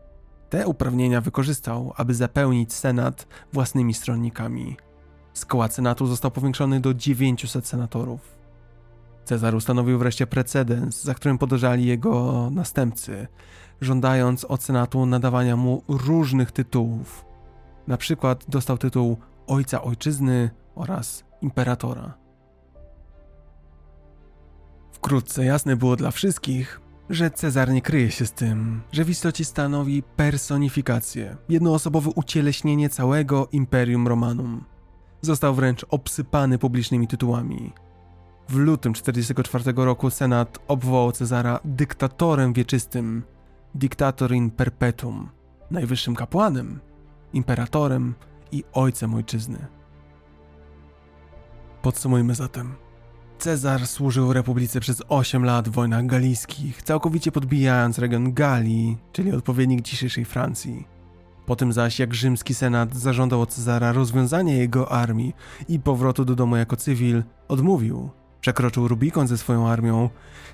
Te 0.49 0.67
uprawnienia 0.67 1.21
wykorzystał, 1.21 1.93
aby 1.97 2.13
zapełnić 2.13 2.73
Senat 2.73 3.27
własnymi 3.53 3.93
stronnikami. 3.93 4.77
Skład 5.33 5.73
Senatu 5.73 6.07
został 6.07 6.31
powiększony 6.31 6.79
do 6.79 6.93
900 6.93 7.67
senatorów. 7.67 8.39
Cezar 9.25 9.55
ustanowił 9.55 9.99
wreszcie 9.99 10.27
precedens, 10.27 11.03
za 11.03 11.13
którym 11.13 11.37
podążali 11.37 11.85
jego 11.85 12.49
następcy, 12.51 13.27
żądając 13.81 14.45
od 14.45 14.63
Senatu 14.63 15.05
nadawania 15.05 15.55
mu 15.55 15.83
różnych 15.87 16.51
tytułów. 16.51 17.25
Na 17.87 17.97
przykład 17.97 18.45
dostał 18.47 18.77
tytuł 18.77 19.17
Ojca 19.47 19.81
Ojczyzny 19.81 20.49
oraz 20.75 21.23
Imperatora. 21.41 22.13
Wkrótce 24.91 25.45
jasne 25.45 25.75
było 25.75 25.95
dla 25.95 26.11
wszystkich, 26.11 26.81
że 27.09 27.31
Cezar 27.31 27.71
nie 27.71 27.81
kryje 27.81 28.11
się 28.11 28.25
z 28.25 28.31
tym, 28.31 28.81
że 28.91 29.05
w 29.05 29.09
istocie 29.09 29.45
stanowi 29.45 30.03
personifikację, 30.03 31.37
jednoosobowe 31.49 32.09
ucieleśnienie 32.15 32.89
całego 32.89 33.47
Imperium 33.51 34.07
Romanum. 34.07 34.63
Został 35.21 35.55
wręcz 35.55 35.85
obsypany 35.89 36.57
publicznymi 36.57 37.07
tytułami. 37.07 37.73
W 38.49 38.55
lutym 38.55 38.93
44 38.93 39.73
roku 39.75 40.09
Senat 40.09 40.59
obwołał 40.67 41.11
Cezara 41.11 41.59
dyktatorem 41.65 42.53
wieczystym, 42.53 43.23
dictator 43.75 44.33
in 44.33 44.51
perpetuum, 44.51 45.29
najwyższym 45.71 46.15
kapłanem, 46.15 46.79
imperatorem 47.33 48.15
i 48.51 48.63
ojcem 48.73 49.13
ojczyzny. 49.13 49.67
Podsumujmy 51.81 52.35
zatem. 52.35 52.88
Cezar 53.39 53.87
służył 53.87 54.33
Republice 54.33 54.79
przez 54.79 55.03
8 55.09 55.45
lat 55.45 55.69
w 55.69 55.71
wojnach 55.71 56.05
galijskich, 56.05 56.83
całkowicie 56.83 57.31
podbijając 57.31 57.99
region 57.99 58.33
Galii, 58.33 58.97
czyli 59.13 59.31
odpowiednik 59.31 59.81
dzisiejszej 59.81 60.25
Francji. 60.25 60.87
Po 61.45 61.55
tym 61.55 61.73
zaś, 61.73 61.99
jak 61.99 62.13
rzymski 62.13 62.53
senat 62.53 62.95
zażądał 62.95 63.41
od 63.41 63.49
Cezara 63.49 63.91
rozwiązania 63.91 64.55
jego 64.55 64.91
armii 64.91 65.35
i 65.69 65.79
powrotu 65.79 66.25
do 66.25 66.35
domu 66.35 66.55
jako 66.55 66.75
cywil, 66.75 67.23
odmówił. 67.47 68.09
Przekroczył 68.41 68.87
Rubikon 68.87 69.27
ze 69.27 69.37
swoją 69.37 69.67
armią 69.67 70.09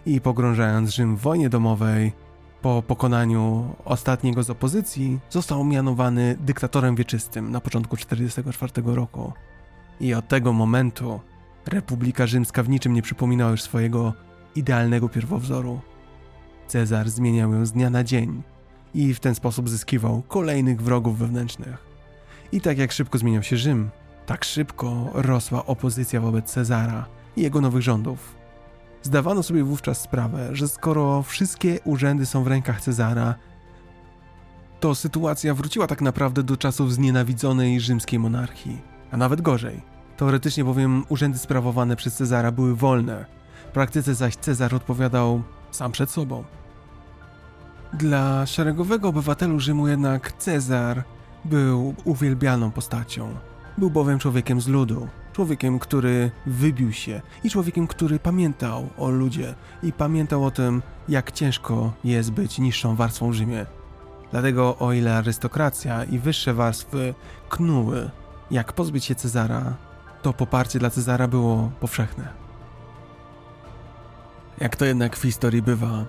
i 0.05 0.21
pogrążając 0.21 0.89
Rzym 0.89 1.17
w 1.17 1.21
wojnie 1.21 1.49
domowej, 1.49 2.13
po 2.61 2.83
pokonaniu 2.87 3.75
ostatniego 3.85 4.43
z 4.43 4.49
opozycji, 4.49 5.19
został 5.29 5.63
mianowany 5.63 6.37
dyktatorem 6.39 6.95
wieczystym 6.95 7.51
na 7.51 7.61
początku 7.61 7.97
1944 7.97 8.95
roku. 8.95 9.33
I 9.99 10.13
od 10.13 10.27
tego 10.27 10.53
momentu 10.53 11.19
Republika 11.67 12.27
Rzymska 12.27 12.63
w 12.63 12.69
niczym 12.69 12.93
nie 12.93 13.01
przypominała 13.01 13.51
już 13.51 13.61
swojego 13.61 14.13
idealnego 14.55 15.09
pierwowzoru. 15.09 15.79
Cezar 16.67 17.09
zmieniał 17.09 17.53
ją 17.53 17.65
z 17.65 17.71
dnia 17.71 17.89
na 17.89 18.03
dzień 18.03 18.43
i 18.93 19.13
w 19.13 19.19
ten 19.19 19.35
sposób 19.35 19.69
zyskiwał 19.69 20.21
kolejnych 20.27 20.81
wrogów 20.81 21.17
wewnętrznych. 21.17 21.85
I 22.51 22.61
tak 22.61 22.77
jak 22.77 22.91
szybko 22.91 23.17
zmieniał 23.17 23.43
się 23.43 23.57
Rzym, 23.57 23.89
tak 24.25 24.45
szybko 24.45 25.09
rosła 25.13 25.65
opozycja 25.65 26.21
wobec 26.21 26.51
Cezara 26.51 27.05
i 27.37 27.41
jego 27.41 27.61
nowych 27.61 27.81
rządów. 27.81 28.35
Zdawano 29.01 29.43
sobie 29.43 29.63
wówczas 29.63 30.01
sprawę, 30.01 30.49
że 30.51 30.67
skoro 30.67 31.23
wszystkie 31.23 31.79
urzędy 31.83 32.25
są 32.25 32.43
w 32.43 32.47
rękach 32.47 32.81
Cezara, 32.81 33.35
to 34.79 34.95
sytuacja 34.95 35.53
wróciła 35.53 35.87
tak 35.87 36.01
naprawdę 36.01 36.43
do 36.43 36.57
czasów 36.57 36.93
znienawidzonej 36.93 37.79
rzymskiej 37.79 38.19
monarchii, 38.19 38.81
a 39.11 39.17
nawet 39.17 39.41
gorzej. 39.41 39.94
Teoretycznie 40.17 40.63
bowiem 40.63 41.05
urzędy 41.09 41.37
sprawowane 41.37 41.95
przez 41.95 42.15
Cezara 42.15 42.51
były 42.51 42.75
wolne, 42.75 43.25
w 43.69 43.71
praktyce 43.71 44.15
zaś 44.15 44.35
Cezar 44.35 44.75
odpowiadał 44.75 45.41
sam 45.71 45.91
przed 45.91 46.09
sobą. 46.11 46.43
Dla 47.93 48.45
szeregowego 48.45 49.07
obywatelu 49.07 49.59
Rzymu 49.59 49.87
jednak 49.87 50.31
Cezar 50.31 51.03
był 51.45 51.95
uwielbianą 52.03 52.71
postacią. 52.71 53.35
Był 53.77 53.89
bowiem 53.89 54.19
człowiekiem 54.19 54.61
z 54.61 54.67
ludu, 54.67 55.07
człowiekiem, 55.33 55.79
który 55.79 56.31
wybił 56.45 56.93
się 56.93 57.21
i 57.43 57.49
człowiekiem, 57.49 57.87
który 57.87 58.19
pamiętał 58.19 58.89
o 58.97 59.09
ludzie 59.09 59.55
i 59.83 59.93
pamiętał 59.93 60.45
o 60.45 60.51
tym, 60.51 60.81
jak 61.09 61.31
ciężko 61.31 61.93
jest 62.03 62.31
być 62.31 62.59
niższą 62.59 62.95
warstwą 62.95 63.31
w 63.31 63.33
Rzymie. 63.33 63.65
Dlatego 64.31 64.77
o 64.77 64.93
ile 64.93 65.17
arystokracja 65.17 66.03
i 66.03 66.19
wyższe 66.19 66.53
warstwy 66.53 67.13
knuły, 67.49 68.09
jak 68.51 68.73
pozbyć 68.73 69.05
się 69.05 69.15
Cezara, 69.15 69.73
to 70.25 70.33
poparcie 70.33 70.79
dla 70.79 70.89
Cezara 70.89 71.27
było 71.27 71.71
powszechne. 71.79 72.27
Jak 74.57 74.75
to 74.75 74.85
jednak 74.85 75.17
w 75.17 75.21
historii 75.21 75.61
bywa, 75.61 76.05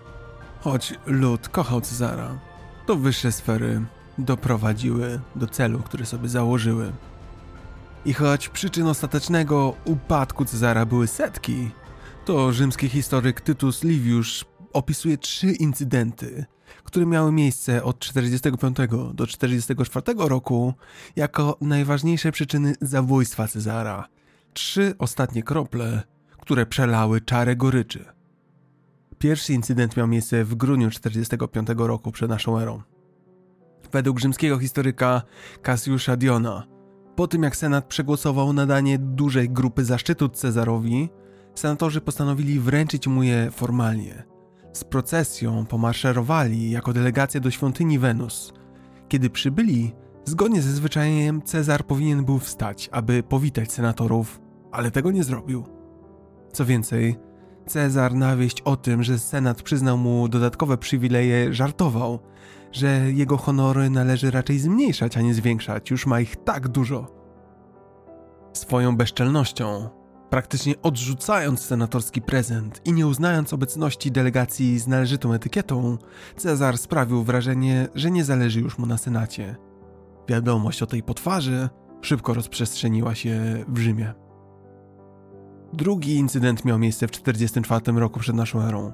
choć 0.61 0.95
lud 1.07 1.49
kochał 1.49 1.81
Cezara, 1.81 2.39
to 2.87 2.97
wyższe 2.97 3.33
sfery 3.33 3.85
doprowadziły 4.19 5.21
do 5.35 5.47
celu, 5.47 5.79
który 5.79 6.07
sobie 6.07 6.29
założyły. 6.29 6.93
I 8.05 8.13
choć 8.13 8.49
przyczyn 8.49 8.87
ostatecznego 8.87 9.75
upadku 9.85 10.45
Cezara 10.45 10.87
były 10.87 11.07
setki, 11.07 11.71
to 12.25 12.53
rzymski 12.53 12.89
historyk 12.89 13.41
Tytus 13.41 13.85
Livius 13.85 14.45
opisuje 14.73 15.19
trzy 15.19 15.53
incydenty, 15.53 16.47
które 16.85 17.07
miały 17.07 17.33
miejsce 17.33 17.85
od 17.85 17.99
45 17.99 18.77
do 19.15 19.27
44 19.27 20.15
roku 20.19 20.75
jako 21.17 21.57
najważniejsze 21.61 22.33
przyczyny 22.33 22.75
zabójstwa 22.81 23.49
Cezara. 23.49 24.09
Trzy 24.53 24.95
ostatnie 24.99 25.43
krople, 25.43 26.03
które 26.41 26.67
przelały 26.67 27.21
czarę 27.21 27.57
goryczy. 27.57 28.05
Pierwszy 29.19 29.53
incydent 29.53 29.97
miał 29.97 30.07
miejsce 30.09 30.45
w 30.45 30.55
grudniu 30.55 30.91
45 30.91 31.69
roku 31.77 32.13
przed 32.13 32.29
naszą 32.31 32.59
erą. 32.59 32.83
Według 33.93 34.21
rzymskiego 34.21 34.59
historyka 34.59 35.23
Cassiusza 35.63 36.17
Diona, 36.17 36.67
po 37.17 37.29
tym 37.29 37.43
jak 37.43 37.57
Senat 37.57 37.87
przegłosował 37.87 38.53
nadanie 38.53 38.99
dużej 38.99 39.51
grupy 39.51 39.85
zaszczytu 39.85 40.29
Cezarowi, 40.29 41.09
senatorzy 41.55 42.01
postanowili 42.01 42.61
wręczyć 42.61 43.07
mu 43.07 43.23
je 43.23 43.51
formalnie. 43.51 44.36
Z 44.77 44.85
procesją 44.85 45.67
pomarszerowali 45.67 46.71
jako 46.71 46.93
delegacja 46.93 47.41
do 47.41 47.51
świątyni 47.51 47.99
Wenus. 47.99 48.53
Kiedy 49.09 49.31
przybyli, 49.31 49.95
zgodnie 50.25 50.63
ze 50.63 50.73
zwyczajem 50.73 51.43
Cezar 51.43 51.85
powinien 51.85 52.25
był 52.25 52.39
wstać, 52.39 52.89
aby 52.93 53.23
powitać 53.23 53.73
senatorów, 53.73 54.41
ale 54.73 54.91
tego 54.91 55.11
nie 55.11 55.25
zrobił. 55.25 55.65
Co 56.53 56.65
więcej, 56.65 57.17
Cezar 57.67 58.15
na 58.15 58.37
wieść 58.37 58.61
o 58.61 58.77
tym, 58.77 59.03
że 59.03 59.19
Senat 59.19 59.63
przyznał 59.63 59.99
mu 59.99 60.29
dodatkowe 60.29 60.79
przywileje, 60.79 61.55
żartował, 61.55 62.19
że 62.73 63.13
jego 63.13 63.37
honory 63.37 63.91
należy 63.91 64.31
raczej 64.31 64.59
zmniejszać, 64.59 65.17
a 65.17 65.21
nie 65.21 65.35
zwiększać, 65.35 65.91
już 65.91 66.07
ma 66.07 66.21
ich 66.21 66.37
tak 66.37 66.69
dużo. 66.69 67.07
Swoją 68.53 68.97
bezczelnością, 68.97 69.89
praktycznie 70.31 70.75
odrzucając 70.83 71.61
senatorski 71.61 72.23
prezent 72.23 72.81
i 72.85 72.93
nie 72.93 73.07
uznając 73.07 73.53
obecności 73.53 74.11
delegacji 74.11 74.79
z 74.79 74.87
należytą 74.87 75.33
etykietą, 75.33 75.99
Cezar 76.37 76.79
sprawił 76.79 77.25
wrażenie, 77.25 77.89
że 77.95 78.11
nie 78.11 78.25
zależy 78.25 78.61
już 78.61 78.79
mu 78.79 78.87
na 78.87 78.99
Senacie. 78.99 79.57
Wiadomość 80.29 80.83
o 80.83 80.87
tej 80.87 81.03
potwarzy 81.03 81.69
szybko 82.03 82.35
rozprzestrzeniła 82.35 83.15
się 83.15 83.65
w 83.69 83.79
Rzymie. 83.79 84.15
Drugi 85.73 86.15
incydent 86.15 86.65
miał 86.65 86.79
miejsce 86.79 87.09
w 87.09 87.11
44 87.11 87.93
roku 87.93 88.21
przed 88.21 88.37
naszą 88.37 88.61
erą. 88.61 88.93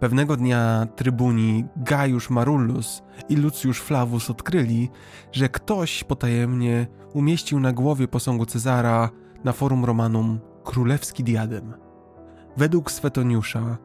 Pewnego 0.00 0.36
dnia 0.36 0.86
trybuni 0.96 1.64
Gaius 1.76 2.30
Marullus 2.30 3.02
i 3.28 3.36
Lucius 3.36 3.78
Flavus 3.78 4.30
odkryli, 4.30 4.90
że 5.32 5.48
ktoś 5.48 6.04
potajemnie 6.04 6.86
umieścił 7.12 7.60
na 7.60 7.72
głowie 7.72 8.08
posągu 8.08 8.46
Cezara 8.46 9.10
na 9.44 9.52
forum 9.52 9.84
Romanum 9.84 10.40
królewski 10.64 11.24
diadem. 11.24 11.74
Według 12.56 12.90
Swetoniusza 12.90 13.76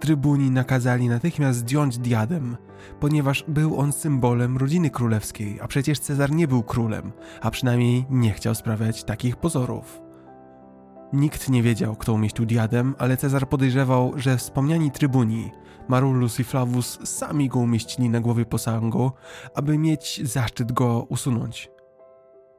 trybuni 0.00 0.50
nakazali 0.50 1.08
natychmiast 1.08 1.58
zdjąć 1.58 1.98
diadem, 1.98 2.56
ponieważ 3.00 3.44
był 3.48 3.80
on 3.80 3.92
symbolem 3.92 4.56
rodziny 4.56 4.90
królewskiej, 4.90 5.60
a 5.60 5.68
przecież 5.68 5.98
Cezar 5.98 6.32
nie 6.32 6.48
był 6.48 6.62
królem, 6.62 7.12
a 7.40 7.50
przynajmniej 7.50 8.06
nie 8.10 8.32
chciał 8.32 8.54
sprawiać 8.54 9.04
takich 9.04 9.36
pozorów. 9.36 10.00
Nikt 11.12 11.48
nie 11.48 11.62
wiedział, 11.62 11.96
kto 11.96 12.12
umieścił 12.12 12.46
diadem, 12.46 12.94
ale 12.98 13.16
Cezar 13.16 13.48
podejrzewał, 13.48 14.12
że 14.16 14.36
wspomniani 14.36 14.90
trybuni, 14.90 15.50
Marullus 15.88 16.40
i 16.40 16.44
Flavus, 16.44 16.98
sami 17.04 17.48
go 17.48 17.58
umieścili 17.58 18.08
na 18.08 18.20
głowie 18.20 18.44
posągu, 18.44 19.12
aby 19.54 19.78
mieć 19.78 20.20
zaszczyt 20.24 20.72
go 20.72 21.06
usunąć. 21.08 21.73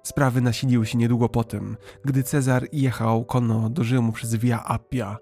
Sprawy 0.05 0.41
nasiliły 0.41 0.85
się 0.85 0.97
niedługo 0.97 1.29
po 1.29 1.43
tym, 1.43 1.77
gdy 2.05 2.23
Cezar 2.23 2.67
jechał 2.71 3.25
konno 3.25 3.69
do 3.69 3.83
Rzymu 3.83 4.11
przez 4.11 4.35
Via 4.35 4.63
Appia. 4.63 5.17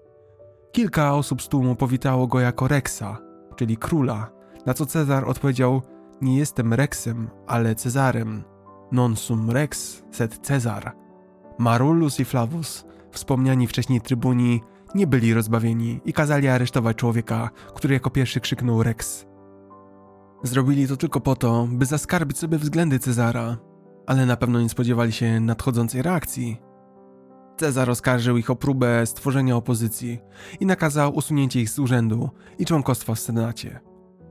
Kilka 0.72 1.14
osób 1.14 1.42
z 1.42 1.48
tłumu 1.48 1.76
powitało 1.76 2.26
go 2.26 2.40
jako 2.40 2.68
Rexa, 2.68 3.18
czyli 3.56 3.76
króla, 3.76 4.30
na 4.66 4.74
co 4.74 4.86
Cezar 4.86 5.28
odpowiedział: 5.28 5.82
Nie 6.20 6.38
jestem 6.38 6.74
Rexem, 6.74 7.30
ale 7.46 7.74
Cezarem. 7.74 8.44
Non 8.92 9.16
sum 9.16 9.50
Rex, 9.50 10.02
sed 10.10 10.38
Cezar. 10.38 10.96
Marullus 11.58 12.20
i 12.20 12.24
Flavus 12.24 12.84
Wspomniani 13.14 13.66
wcześniej 13.66 14.00
trybuni 14.00 14.62
nie 14.94 15.06
byli 15.06 15.34
rozbawieni 15.34 16.00
i 16.04 16.12
kazali 16.12 16.48
aresztować 16.48 16.96
człowieka, 16.96 17.50
który 17.74 17.94
jako 17.94 18.10
pierwszy 18.10 18.40
krzyknął 18.40 18.82
Rex. 18.82 19.26
Zrobili 20.42 20.88
to 20.88 20.96
tylko 20.96 21.20
po 21.20 21.36
to, 21.36 21.68
by 21.70 21.86
zaskarbić 21.86 22.38
sobie 22.38 22.58
względy 22.58 22.98
Cezara, 22.98 23.56
ale 24.06 24.26
na 24.26 24.36
pewno 24.36 24.60
nie 24.60 24.68
spodziewali 24.68 25.12
się 25.12 25.40
nadchodzącej 25.40 26.02
reakcji. 26.02 26.60
Cezar 27.56 27.90
oskarżył 27.90 28.36
ich 28.36 28.50
o 28.50 28.56
próbę 28.56 29.06
stworzenia 29.06 29.56
opozycji 29.56 30.20
i 30.60 30.66
nakazał 30.66 31.14
usunięcie 31.14 31.60
ich 31.60 31.70
z 31.70 31.78
urzędu 31.78 32.30
i 32.58 32.66
członkostwa 32.66 33.14
w 33.14 33.20
Senacie. 33.20 33.80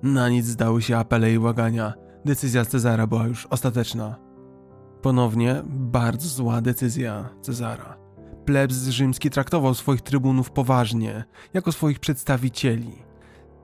Na 0.04 0.30
nic 0.30 0.46
zdały 0.46 0.82
się 0.82 0.98
apele 0.98 1.34
i 1.34 1.40
błagania. 1.40 1.94
Decyzja 2.26 2.66
Cezara 2.66 3.08
była 3.08 3.28
już 3.28 3.46
ostateczna. 3.46 4.16
Ponownie 5.02 5.62
bardzo 5.66 6.28
zła 6.28 6.62
decyzja 6.62 7.30
Cezara. 7.42 7.98
Plebs 8.46 8.76
rzymski 8.76 9.30
traktował 9.30 9.74
swoich 9.74 10.02
trybunów 10.02 10.52
poważnie, 10.52 11.24
jako 11.54 11.72
swoich 11.72 12.00
przedstawicieli. 12.00 13.04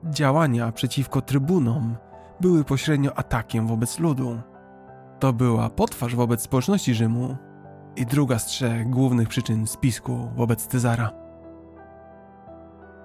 Działania 0.04 0.72
przeciwko 0.72 1.22
trybunom 1.22 1.96
były 2.40 2.64
pośrednio 2.64 3.18
atakiem 3.18 3.66
wobec 3.66 3.98
ludu. 3.98 4.40
To 5.20 5.32
była 5.32 5.70
potwarz 5.70 6.14
wobec 6.14 6.42
społeczności 6.42 6.94
Rzymu 6.94 7.36
i 7.96 8.06
druga 8.06 8.38
z 8.38 8.46
trzech 8.46 8.90
głównych 8.90 9.28
przyczyn 9.28 9.66
spisku 9.66 10.30
wobec 10.36 10.66
Cezara. 10.66 11.10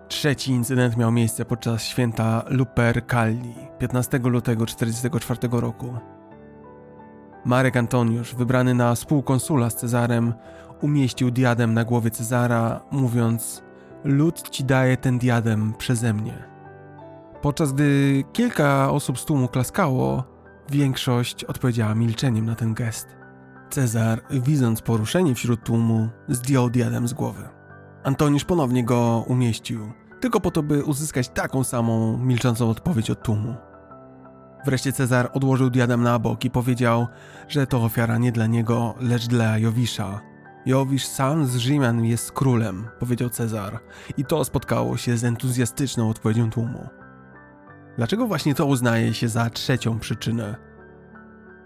Trzeci 0.07 0.51
incydent 0.51 0.97
miał 0.97 1.11
miejsce 1.11 1.45
podczas 1.45 1.83
święta 1.83 2.43
Lupercalli 2.47 3.55
15 3.79 4.19
lutego 4.19 4.65
1944 4.65 5.61
roku. 5.61 5.93
Marek 7.45 7.77
Antoniusz, 7.77 8.35
wybrany 8.35 8.73
na 8.73 8.95
współkonsula 8.95 9.69
z 9.69 9.75
Cezarem, 9.75 10.33
umieścił 10.81 11.31
diadem 11.31 11.73
na 11.73 11.83
głowie 11.83 12.11
Cezara, 12.11 12.81
mówiąc: 12.91 13.63
Lud 14.03 14.49
ci 14.49 14.63
daje 14.63 14.97
ten 14.97 15.19
diadem 15.19 15.73
przeze 15.77 16.13
mnie. 16.13 16.43
Podczas 17.41 17.73
gdy 17.73 18.23
kilka 18.33 18.91
osób 18.91 19.19
z 19.19 19.25
tłumu 19.25 19.47
klaskało, 19.47 20.34
większość 20.69 21.43
odpowiedziała 21.43 21.95
milczeniem 21.95 22.45
na 22.45 22.55
ten 22.55 22.73
gest. 22.73 23.07
Cezar, 23.69 24.21
widząc 24.29 24.81
poruszenie 24.81 25.35
wśród 25.35 25.63
tłumu, 25.63 26.09
zdjął 26.27 26.69
diadem 26.69 27.07
z 27.07 27.13
głowy. 27.13 27.49
Antoniusz 28.03 28.45
ponownie 28.45 28.83
go 28.83 29.25
umieścił, 29.27 29.91
tylko 30.21 30.41
po 30.41 30.51
to, 30.51 30.63
by 30.63 30.83
uzyskać 30.83 31.29
taką 31.29 31.63
samą 31.63 32.17
milczącą 32.17 32.69
odpowiedź 32.69 33.09
od 33.09 33.23
tłumu. 33.23 33.55
Wreszcie 34.65 34.93
Cezar 34.93 35.29
odłożył 35.33 35.69
diadem 35.69 36.03
na 36.03 36.19
bok 36.19 36.45
i 36.45 36.49
powiedział, 36.49 37.07
że 37.47 37.67
to 37.67 37.83
ofiara 37.83 38.17
nie 38.17 38.31
dla 38.31 38.47
niego, 38.47 38.95
lecz 38.99 39.27
dla 39.27 39.57
Jowisza. 39.57 40.21
Jowisz 40.65 41.05
sam 41.05 41.45
z 41.45 41.55
Rzymian 41.55 42.05
jest 42.05 42.31
królem, 42.31 42.87
powiedział 42.99 43.29
Cezar, 43.29 43.79
i 44.17 44.25
to 44.25 44.45
spotkało 44.45 44.97
się 44.97 45.17
z 45.17 45.23
entuzjastyczną 45.23 46.09
odpowiedzią 46.09 46.49
tłumu. 46.49 46.89
Dlaczego 47.97 48.27
właśnie 48.27 48.55
to 48.55 48.65
uznaje 48.65 49.13
się 49.13 49.27
za 49.27 49.49
trzecią 49.49 49.99
przyczynę? 49.99 50.55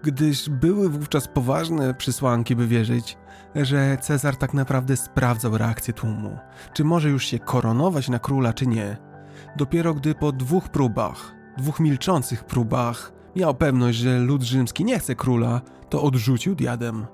Gdyż 0.03 0.49
były 0.49 0.89
wówczas 0.89 1.27
poważne 1.27 1.93
przysłanki, 1.93 2.56
by 2.56 2.68
wierzyć, 2.68 3.18
że 3.56 3.97
Cezar 4.01 4.35
tak 4.35 4.53
naprawdę 4.53 4.97
sprawdzał 4.97 5.57
reakcję 5.57 5.93
tłumu, 5.93 6.38
czy 6.73 6.84
może 6.84 7.10
już 7.10 7.26
się 7.26 7.39
koronować 7.39 8.10
na 8.10 8.19
króla, 8.19 8.53
czy 8.53 8.68
nie. 8.68 8.97
Dopiero 9.57 9.93
gdy 9.93 10.15
po 10.15 10.31
dwóch 10.31 10.69
próbach, 10.69 11.35
dwóch 11.57 11.80
milczących 11.80 12.43
próbach, 12.43 13.14
miał 13.35 13.56
pewność, 13.56 13.97
że 13.97 14.19
lud 14.19 14.43
rzymski 14.43 14.85
nie 14.85 14.99
chce 14.99 15.15
króla, 15.15 15.61
to 15.89 16.03
odrzucił 16.03 16.56
diadem. 16.56 17.06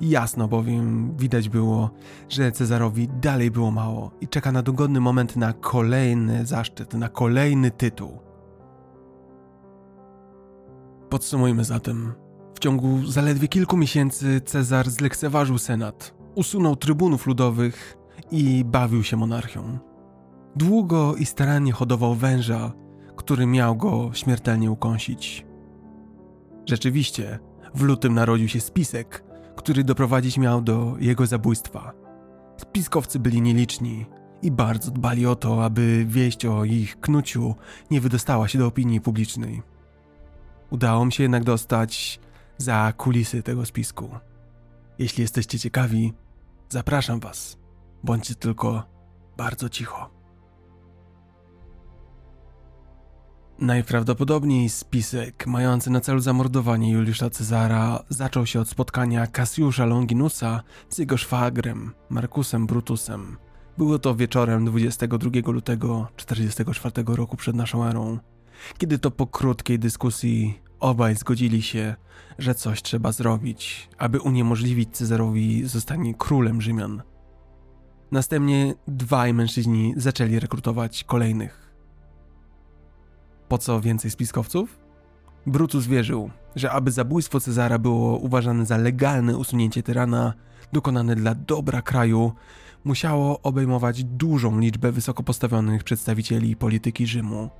Jasno 0.00 0.48
bowiem 0.48 1.16
widać 1.16 1.48
było, 1.48 1.90
że 2.28 2.52
Cezarowi 2.52 3.08
dalej 3.08 3.50
było 3.50 3.70
mało 3.70 4.10
i 4.20 4.28
czeka 4.28 4.52
na 4.52 4.62
dogodny 4.62 5.00
moment 5.00 5.36
na 5.36 5.52
kolejny 5.52 6.46
zaszczyt, 6.46 6.94
na 6.94 7.08
kolejny 7.08 7.70
tytuł. 7.70 8.31
Podsumujmy 11.12 11.64
zatem. 11.64 12.12
W 12.54 12.58
ciągu 12.58 13.06
zaledwie 13.06 13.48
kilku 13.48 13.76
miesięcy 13.76 14.40
Cezar 14.40 14.90
zlekceważył 14.90 15.58
senat, 15.58 16.14
usunął 16.34 16.76
trybunów 16.76 17.26
ludowych 17.26 17.96
i 18.30 18.64
bawił 18.64 19.02
się 19.02 19.16
monarchią. 19.16 19.78
Długo 20.56 21.14
i 21.14 21.26
starannie 21.26 21.72
hodował 21.72 22.14
węża, 22.14 22.72
który 23.16 23.46
miał 23.46 23.76
go 23.76 24.10
śmiertelnie 24.14 24.70
ukąsić. 24.70 25.46
Rzeczywiście, 26.66 27.38
w 27.74 27.82
lutym 27.82 28.14
narodził 28.14 28.48
się 28.48 28.60
spisek, 28.60 29.24
który 29.56 29.84
doprowadzić 29.84 30.38
miał 30.38 30.62
do 30.62 30.94
jego 31.00 31.26
zabójstwa. 31.26 31.92
Spiskowcy 32.56 33.18
byli 33.18 33.42
nieliczni 33.42 34.06
i 34.42 34.50
bardzo 34.50 34.90
dbali 34.90 35.26
o 35.26 35.36
to, 35.36 35.64
aby 35.64 36.04
wieść 36.08 36.46
o 36.46 36.64
ich 36.64 37.00
knuciu 37.00 37.54
nie 37.90 38.00
wydostała 38.00 38.48
się 38.48 38.58
do 38.58 38.66
opinii 38.66 39.00
publicznej. 39.00 39.71
Udało 40.72 41.04
mi 41.04 41.12
się 41.12 41.22
jednak 41.22 41.44
dostać 41.44 42.20
za 42.58 42.92
kulisy 42.96 43.42
tego 43.42 43.66
spisku. 43.66 44.08
Jeśli 44.98 45.22
jesteście 45.22 45.58
ciekawi, 45.58 46.12
zapraszam 46.68 47.20
Was. 47.20 47.58
Bądźcie 48.04 48.34
tylko 48.34 48.82
bardzo 49.36 49.68
cicho. 49.68 50.10
Najprawdopodobniej 53.58 54.68
spisek 54.68 55.46
mający 55.46 55.90
na 55.90 56.00
celu 56.00 56.20
zamordowanie 56.20 56.92
Juliusza 56.92 57.30
Cezara 57.30 58.04
zaczął 58.08 58.46
się 58.46 58.60
od 58.60 58.68
spotkania 58.68 59.26
Cassiusza 59.26 59.86
Longinusa 59.86 60.62
z 60.88 60.98
jego 60.98 61.16
szwagrem, 61.16 61.92
Markusem 62.10 62.66
Brutusem. 62.66 63.36
Było 63.78 63.98
to 63.98 64.14
wieczorem 64.14 64.64
22 64.64 65.52
lutego 65.52 66.08
44 66.16 67.04
roku 67.06 67.36
przed 67.36 67.56
naszą 67.56 67.84
erą, 67.84 68.18
kiedy 68.78 68.98
to 68.98 69.10
po 69.10 69.26
krótkiej 69.26 69.78
dyskusji 69.78 70.60
obaj 70.80 71.16
zgodzili 71.16 71.62
się, 71.62 71.94
że 72.38 72.54
coś 72.54 72.82
trzeba 72.82 73.12
zrobić, 73.12 73.88
aby 73.98 74.20
uniemożliwić 74.20 74.96
Cezarowi 74.96 75.68
zostanie 75.68 76.14
królem 76.14 76.62
Rzymian. 76.62 77.02
Następnie 78.12 78.74
dwaj 78.88 79.34
mężczyźni 79.34 79.94
zaczęli 79.96 80.40
rekrutować 80.40 81.04
kolejnych. 81.04 81.72
Po 83.48 83.58
co 83.58 83.80
więcej 83.80 84.10
spiskowców? 84.10 84.78
Brutus 85.46 85.86
wierzył, 85.86 86.30
że 86.56 86.72
aby 86.72 86.90
zabójstwo 86.90 87.40
Cezara 87.40 87.78
było 87.78 88.18
uważane 88.18 88.66
za 88.66 88.76
legalne 88.76 89.36
usunięcie 89.36 89.82
tyrana, 89.82 90.34
dokonane 90.72 91.16
dla 91.16 91.34
dobra 91.34 91.82
kraju, 91.82 92.32
musiało 92.84 93.42
obejmować 93.42 94.04
dużą 94.04 94.60
liczbę 94.60 94.92
wysoko 94.92 95.22
postawionych 95.22 95.84
przedstawicieli 95.84 96.56
polityki 96.56 97.06
Rzymu. 97.06 97.50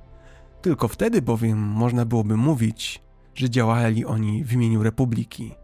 Tylko 0.63 0.87
wtedy 0.87 1.21
bowiem 1.21 1.59
można 1.59 2.05
byłoby 2.05 2.37
mówić, 2.37 3.01
że 3.35 3.49
działali 3.49 4.05
oni 4.05 4.43
w 4.43 4.53
imieniu 4.53 4.83
Republiki. 4.83 5.55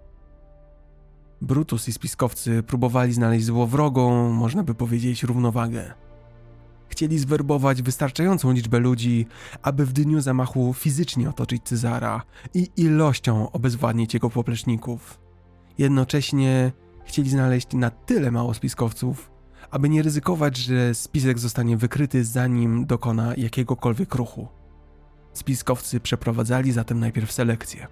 Brutus 1.42 1.88
i 1.88 1.94
spiskowcy 1.94 2.64
próbowali 2.64 3.14
znaleźć 3.14 3.46
złowrogą, 3.46 4.30
można 4.32 4.64
by 4.64 4.76
powiedzieć, 4.76 5.24
równowagę. 5.24 5.94
Chcieli 6.88 7.20
zwerbować 7.20 7.82
wystarczającą 7.82 8.52
liczbę 8.52 8.80
ludzi, 8.80 9.28
aby 9.62 9.86
w 9.86 9.94
dniu 9.94 10.22
zamachu 10.22 10.74
fizycznie 10.74 11.30
otoczyć 11.30 11.64
Cezara 11.64 12.22
i 12.54 12.70
ilością 12.78 13.52
obezwładnić 13.52 14.14
jego 14.14 14.30
popleczników. 14.30 15.20
Jednocześnie 15.78 16.72
chcieli 17.06 17.30
znaleźć 17.30 17.74
na 17.74 17.90
tyle 17.90 18.32
mało 18.32 18.54
spiskowców, 18.54 19.32
aby 19.72 19.90
nie 19.90 20.02
ryzykować, 20.02 20.58
że 20.58 20.96
spisek 20.96 21.40
zostanie 21.40 21.78
wykryty 21.78 22.24
zanim 22.24 22.86
dokona 22.86 23.34
jakiegokolwiek 23.38 24.16
ruchu. 24.16 24.59
Spiskowcy 25.40 26.00
przeprowadzali 26.00 26.72
zatem 26.72 27.00
najpierw 27.00 27.32
selekcję. 27.32 27.88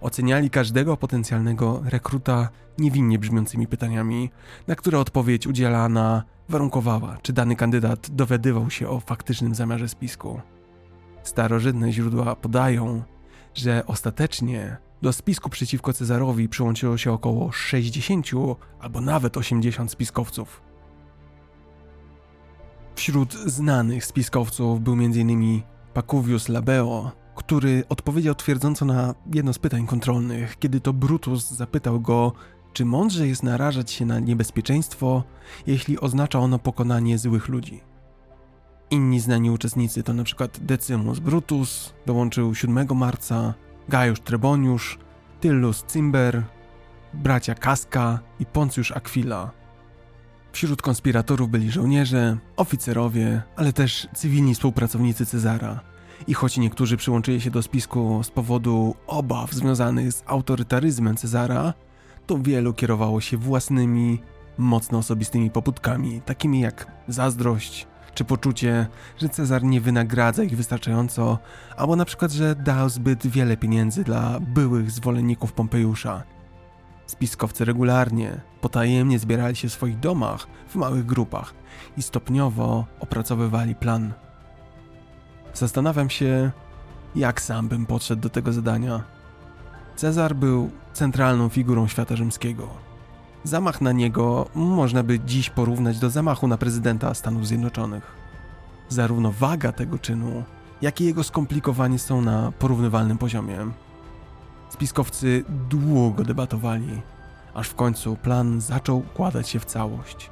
Oceniali 0.00 0.50
każdego 0.50 0.96
potencjalnego 0.96 1.82
rekruta 1.84 2.48
niewinnie 2.78 3.18
brzmiącymi 3.18 3.66
pytaniami, 3.66 4.30
na 4.66 4.74
które 4.74 4.98
odpowiedź 4.98 5.46
udzielana 5.46 6.24
warunkowała, 6.48 7.18
czy 7.22 7.32
dany 7.32 7.56
kandydat 7.56 8.10
dowiadywał 8.10 8.70
się 8.70 8.88
o 8.88 9.00
faktycznym 9.00 9.54
zamiarze 9.54 9.88
spisku. 9.88 10.40
Starożytne 11.22 11.92
źródła 11.92 12.36
podają, 12.36 13.02
że 13.54 13.86
ostatecznie 13.86 14.76
do 15.02 15.12
spisku 15.12 15.50
przeciwko 15.50 15.92
Cezarowi 15.92 16.48
przyłączyło 16.48 16.96
się 16.98 17.12
około 17.12 17.52
60 17.52 18.26
albo 18.80 19.00
nawet 19.00 19.36
80 19.36 19.90
spiskowców. 19.90 20.62
Wśród 22.94 23.34
znanych 23.34 24.04
spiskowców 24.04 24.80
był 24.80 24.92
m.in. 24.92 25.62
Pacuvius 25.96 26.48
Labeo, 26.48 27.12
który 27.34 27.84
odpowiedział 27.88 28.34
twierdząco 28.34 28.84
na 28.84 29.14
jedno 29.34 29.52
z 29.52 29.58
pytań 29.58 29.86
kontrolnych, 29.86 30.58
kiedy 30.58 30.80
to 30.80 30.92
Brutus 30.92 31.50
zapytał 31.50 32.00
go, 32.00 32.32
czy 32.72 32.84
mądrze 32.84 33.28
jest 33.28 33.42
narażać 33.42 33.90
się 33.90 34.06
na 34.06 34.18
niebezpieczeństwo, 34.18 35.24
jeśli 35.66 36.00
oznacza 36.00 36.38
ono 36.38 36.58
pokonanie 36.58 37.18
złych 37.18 37.48
ludzi. 37.48 37.80
Inni 38.90 39.20
znani 39.20 39.50
uczestnicy 39.50 40.02
to 40.02 40.12
np. 40.12 40.48
Decimus 40.60 41.18
Brutus, 41.18 41.94
dołączył 42.06 42.54
7 42.54 42.88
marca, 42.94 43.54
Gaius 43.88 44.20
Treboniusz, 44.20 44.98
Tyllus 45.40 45.84
Cimber, 45.92 46.42
bracia 47.14 47.54
Kaska 47.54 48.18
i 48.40 48.46
Poncjusz 48.46 48.92
Aquila. 48.92 49.50
Wśród 50.56 50.82
konspiratorów 50.82 51.50
byli 51.50 51.70
żołnierze, 51.70 52.36
oficerowie, 52.56 53.42
ale 53.56 53.72
też 53.72 54.08
cywilni 54.14 54.54
współpracownicy 54.54 55.26
Cezara. 55.26 55.80
I 56.26 56.34
choć 56.34 56.58
niektórzy 56.58 56.96
przyłączyli 56.96 57.40
się 57.40 57.50
do 57.50 57.62
spisku 57.62 58.22
z 58.22 58.30
powodu 58.30 58.94
obaw 59.06 59.52
związanych 59.52 60.12
z 60.12 60.22
autorytaryzmem 60.26 61.16
Cezara, 61.16 61.74
to 62.26 62.38
wielu 62.38 62.74
kierowało 62.74 63.20
się 63.20 63.36
własnymi, 63.36 64.20
mocno 64.58 64.98
osobistymi 64.98 65.50
pobudkami, 65.50 66.20
takimi 66.20 66.60
jak 66.60 66.86
zazdrość, 67.08 67.86
czy 68.14 68.24
poczucie, 68.24 68.86
że 69.18 69.28
Cezar 69.28 69.64
nie 69.64 69.80
wynagradza 69.80 70.44
ich 70.44 70.56
wystarczająco, 70.56 71.38
albo 71.76 71.96
na 71.96 72.04
przykład, 72.04 72.32
że 72.32 72.54
dał 72.54 72.88
zbyt 72.88 73.26
wiele 73.26 73.56
pieniędzy 73.56 74.04
dla 74.04 74.40
byłych 74.40 74.90
zwolenników 74.90 75.52
Pompejusza. 75.52 76.35
Spiskowcy 77.06 77.64
regularnie, 77.64 78.40
potajemnie 78.60 79.18
zbierali 79.18 79.56
się 79.56 79.68
w 79.68 79.72
swoich 79.72 79.98
domach 80.00 80.46
w 80.68 80.74
małych 80.74 81.06
grupach 81.06 81.54
i 81.96 82.02
stopniowo 82.02 82.84
opracowywali 83.00 83.74
plan. 83.74 84.12
Zastanawiam 85.54 86.10
się, 86.10 86.50
jak 87.14 87.40
sam 87.40 87.68
bym 87.68 87.86
podszedł 87.86 88.22
do 88.22 88.30
tego 88.30 88.52
zadania. 88.52 89.02
Cezar 89.96 90.34
był 90.34 90.70
centralną 90.92 91.48
figurą 91.48 91.88
świata 91.88 92.16
rzymskiego. 92.16 92.68
Zamach 93.44 93.80
na 93.80 93.92
niego 93.92 94.48
można 94.54 95.02
by 95.02 95.20
dziś 95.20 95.50
porównać 95.50 95.98
do 95.98 96.10
zamachu 96.10 96.48
na 96.48 96.58
prezydenta 96.58 97.14
Stanów 97.14 97.46
Zjednoczonych. 97.46 98.16
Zarówno 98.88 99.32
waga 99.32 99.72
tego 99.72 99.98
czynu, 99.98 100.44
jak 100.82 101.00
i 101.00 101.04
jego 101.04 101.22
skomplikowanie 101.22 101.98
są 101.98 102.22
na 102.22 102.52
porównywalnym 102.52 103.18
poziomie. 103.18 103.58
Spiskowcy 104.76 105.44
długo 105.68 106.24
debatowali, 106.24 107.02
aż 107.54 107.68
w 107.68 107.74
końcu 107.74 108.16
plan 108.16 108.60
zaczął 108.60 108.98
układać 108.98 109.48
się 109.48 109.58
w 109.58 109.64
całość. 109.64 110.30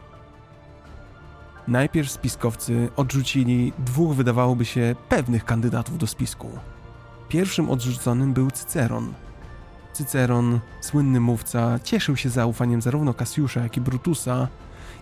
Najpierw 1.69 2.11
spiskowcy 2.11 2.89
odrzucili 2.97 3.73
dwóch 3.79 4.17
wydawałoby 4.17 4.65
się 4.65 4.95
pewnych 5.09 5.45
kandydatów 5.45 5.99
do 5.99 6.07
spisku. 6.07 6.49
Pierwszym 7.29 7.71
odrzuconym 7.71 8.33
był 8.33 8.51
Cyceron. 8.51 9.13
Cyceron, 9.93 10.61
słynny 10.81 11.21
mówca, 11.21 11.79
cieszył 11.79 12.17
się 12.17 12.29
zaufaniem 12.29 12.83
zarówno 12.83 13.15
Kasiusza, 13.15 13.61
jak 13.61 13.77
i 13.77 13.81
Brutusa 13.81 14.49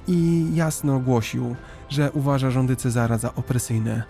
i 0.09 0.47
jasno 0.55 0.97
ogłosił, 0.97 1.57
że 1.89 2.13
uważa 2.13 2.51
rządy 2.51 2.77
Cezara 2.77 3.19
za 3.19 3.35
opresyjne. 3.35 4.03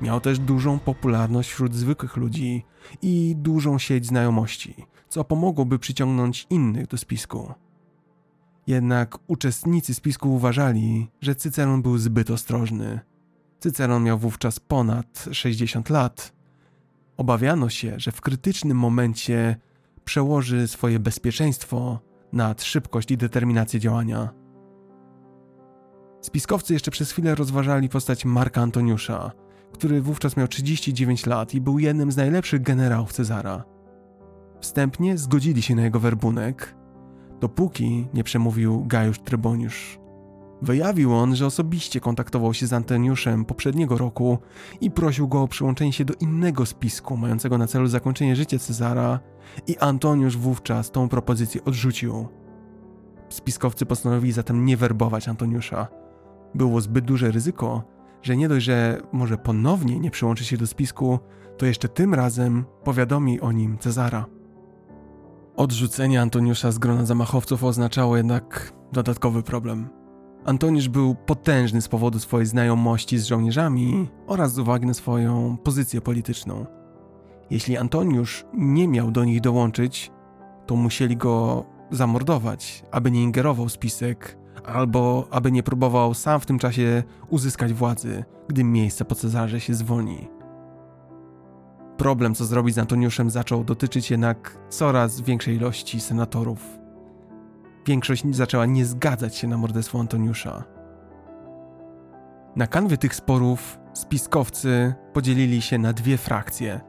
Miał 0.00 0.20
też 0.20 0.38
dużą 0.38 0.78
popularność 0.78 1.50
wśród 1.50 1.74
zwykłych 1.74 2.16
ludzi 2.16 2.64
i 3.02 3.34
dużą 3.38 3.78
sieć 3.78 4.06
znajomości, 4.06 4.74
co 5.08 5.24
pomogłoby 5.24 5.78
przyciągnąć 5.78 6.46
innych 6.50 6.86
do 6.86 6.96
spisku. 6.96 7.54
Jednak 8.66 9.18
uczestnicy 9.26 9.94
spisku 9.94 10.34
uważali, 10.34 11.10
że 11.20 11.34
Cyceron 11.34 11.82
był 11.82 11.98
zbyt 11.98 12.30
ostrożny. 12.30 13.00
Cyceron 13.58 14.04
miał 14.04 14.18
wówczas 14.18 14.60
ponad 14.60 15.24
60 15.32 15.90
lat. 15.90 16.32
Obawiano 17.16 17.68
się, 17.68 17.94
że 17.96 18.12
w 18.12 18.20
krytycznym 18.20 18.76
momencie 18.76 19.56
przełoży 20.04 20.68
swoje 20.68 20.98
bezpieczeństwo 20.98 21.98
nad 22.32 22.62
szybkość 22.62 23.10
i 23.10 23.16
determinację 23.16 23.80
działania. 23.80 24.28
Spiskowcy 26.20 26.72
jeszcze 26.72 26.90
przez 26.90 27.12
chwilę 27.12 27.34
rozważali 27.34 27.88
postać 27.88 28.24
Marka 28.24 28.60
Antoniusza, 28.60 29.32
który 29.72 30.02
wówczas 30.02 30.36
miał 30.36 30.48
39 30.48 31.26
lat 31.26 31.54
i 31.54 31.60
był 31.60 31.78
jednym 31.78 32.12
z 32.12 32.16
najlepszych 32.16 32.62
generałów 32.62 33.12
Cezara. 33.12 33.64
Wstępnie 34.60 35.18
zgodzili 35.18 35.62
się 35.62 35.74
na 35.74 35.82
jego 35.82 36.00
werbunek, 36.00 36.74
dopóki 37.40 38.08
nie 38.14 38.24
przemówił 38.24 38.84
Gajusz 38.86 39.18
Tryboniusz. 39.18 40.00
Wyjawił 40.62 41.14
on, 41.14 41.36
że 41.36 41.46
osobiście 41.46 42.00
kontaktował 42.00 42.54
się 42.54 42.66
z 42.66 42.72
Antoniuszem 42.72 43.44
poprzedniego 43.44 43.98
roku 43.98 44.38
i 44.80 44.90
prosił 44.90 45.28
go 45.28 45.42
o 45.42 45.48
przyłączenie 45.48 45.92
się 45.92 46.04
do 46.04 46.14
innego 46.14 46.66
spisku 46.66 47.16
mającego 47.16 47.58
na 47.58 47.66
celu 47.66 47.86
zakończenie 47.86 48.36
życia 48.36 48.58
Cezara 48.58 49.20
i 49.66 49.78
Antoniusz 49.78 50.36
wówczas 50.36 50.90
tą 50.90 51.08
propozycję 51.08 51.64
odrzucił. 51.64 52.28
Spiskowcy 53.28 53.86
postanowili 53.86 54.32
zatem 54.32 54.64
nie 54.64 54.76
werbować 54.76 55.28
Antoniusza. 55.28 55.88
Było 56.54 56.80
zbyt 56.80 57.04
duże 57.04 57.30
ryzyko, 57.30 57.84
że 58.22 58.36
nie 58.36 58.48
dość, 58.48 58.66
że 58.66 59.02
może 59.12 59.38
ponownie 59.38 60.00
nie 60.00 60.10
przyłączy 60.10 60.44
się 60.44 60.56
do 60.56 60.66
spisku, 60.66 61.18
to 61.58 61.66
jeszcze 61.66 61.88
tym 61.88 62.14
razem 62.14 62.64
powiadomi 62.84 63.40
o 63.40 63.52
nim 63.52 63.78
Cezara. 63.78 64.26
Odrzucenie 65.56 66.20
Antoniusza 66.20 66.72
z 66.72 66.78
grona 66.78 67.04
zamachowców 67.04 67.64
oznaczało 67.64 68.16
jednak 68.16 68.72
dodatkowy 68.92 69.42
problem. 69.42 69.88
Antoniusz 70.44 70.88
był 70.88 71.14
potężny 71.14 71.82
z 71.82 71.88
powodu 71.88 72.18
swojej 72.18 72.46
znajomości 72.46 73.18
z 73.18 73.26
żołnierzami 73.26 74.08
oraz 74.26 74.52
z 74.52 74.58
uwagi 74.58 74.86
na 74.86 74.94
swoją 74.94 75.56
pozycję 75.56 76.00
polityczną. 76.00 76.66
Jeśli 77.50 77.76
Antoniusz 77.76 78.44
nie 78.54 78.88
miał 78.88 79.10
do 79.10 79.24
nich 79.24 79.40
dołączyć, 79.40 80.10
to 80.66 80.76
musieli 80.76 81.16
go 81.16 81.64
zamordować, 81.90 82.84
aby 82.90 83.10
nie 83.10 83.22
ingerował 83.22 83.68
spisek, 83.68 84.38
albo 84.66 85.28
aby 85.30 85.52
nie 85.52 85.62
próbował 85.62 86.14
sam 86.14 86.40
w 86.40 86.46
tym 86.46 86.58
czasie 86.58 87.02
uzyskać 87.28 87.72
władzy, 87.72 88.24
gdy 88.48 88.64
miejsce 88.64 89.04
po 89.04 89.14
Cezarze 89.14 89.60
się 89.60 89.74
zwolni. 89.74 90.28
Problem, 91.96 92.34
co 92.34 92.44
zrobić 92.44 92.74
z 92.74 92.78
Antoniuszem, 92.78 93.30
zaczął 93.30 93.64
dotyczyć 93.64 94.10
jednak 94.10 94.58
coraz 94.68 95.20
większej 95.20 95.56
ilości 95.56 96.00
senatorów. 96.00 96.78
Większość 97.86 98.24
zaczęła 98.30 98.66
nie 98.66 98.84
zgadzać 98.84 99.36
się 99.36 99.48
na 99.48 99.56
morderstwo 99.56 100.00
Antoniusza. 100.00 100.64
Na 102.56 102.66
kanwie 102.66 102.96
tych 102.96 103.14
sporów 103.14 103.78
spiskowcy 103.92 104.94
podzielili 105.12 105.62
się 105.62 105.78
na 105.78 105.92
dwie 105.92 106.16
frakcje. 106.16 106.80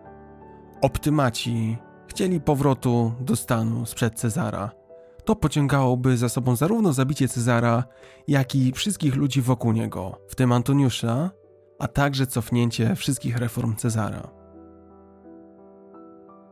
Optymaci 0.82 1.78
chcieli 2.08 2.42
powrotu 2.42 3.14
do 3.20 3.36
stanu 3.36 3.86
sprzed 3.86 4.20
Cezara. 4.20 4.81
To 5.26 5.36
pociągałoby 5.36 6.18
za 6.18 6.30
sobą 6.30 6.56
zarówno 6.56 6.94
zabicie 6.94 7.28
Cezara, 7.28 7.84
jak 8.28 8.56
i 8.56 8.72
wszystkich 8.72 9.16
ludzi 9.16 9.42
wokół 9.42 9.72
niego, 9.72 10.18
w 10.28 10.36
tym 10.36 10.52
Antoniusza, 10.52 11.32
a 11.80 11.88
także 11.88 12.28
cofnięcie 12.28 12.96
wszystkich 12.96 13.38
reform 13.38 13.76
Cezara. 13.76 14.32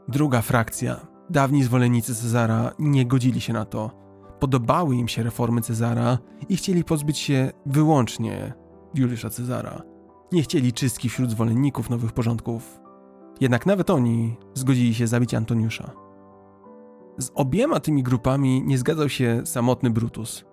Druga 0.08 0.42
frakcja, 0.42 1.08
dawni 1.30 1.64
zwolennicy 1.64 2.16
Cezara, 2.16 2.72
nie 2.80 3.06
godzili 3.06 3.42
się 3.42 3.54
na 3.54 3.66
to. 3.66 3.92
Podobały 4.40 4.96
im 4.96 5.08
się 5.08 5.24
reformy 5.24 5.62
Cezara 5.62 6.18
i 6.50 6.58
chcieli 6.58 6.84
pozbyć 6.84 7.18
się 7.18 7.52
wyłącznie 7.66 8.54
Juliusza 8.96 9.30
Cezara. 9.30 9.82
Nie 10.32 10.42
chcieli 10.42 10.74
czystki 10.74 11.10
wśród 11.10 11.32
zwolenników 11.32 11.90
nowych 11.90 12.12
porządków. 12.12 12.80
Jednak 13.42 13.66
nawet 13.66 13.90
oni 13.90 14.38
zgodzili 14.54 14.94
się 14.94 15.08
zabić 15.08 15.34
Antoniusza. 15.34 16.09
Z 17.20 17.32
obiema 17.36 17.80
tymi 17.80 18.04
grupami 18.04 18.64
nie 18.66 18.78
zgadzał 18.78 19.10
się 19.10 19.42
samotny 19.46 19.90
Brutus. 19.90 20.46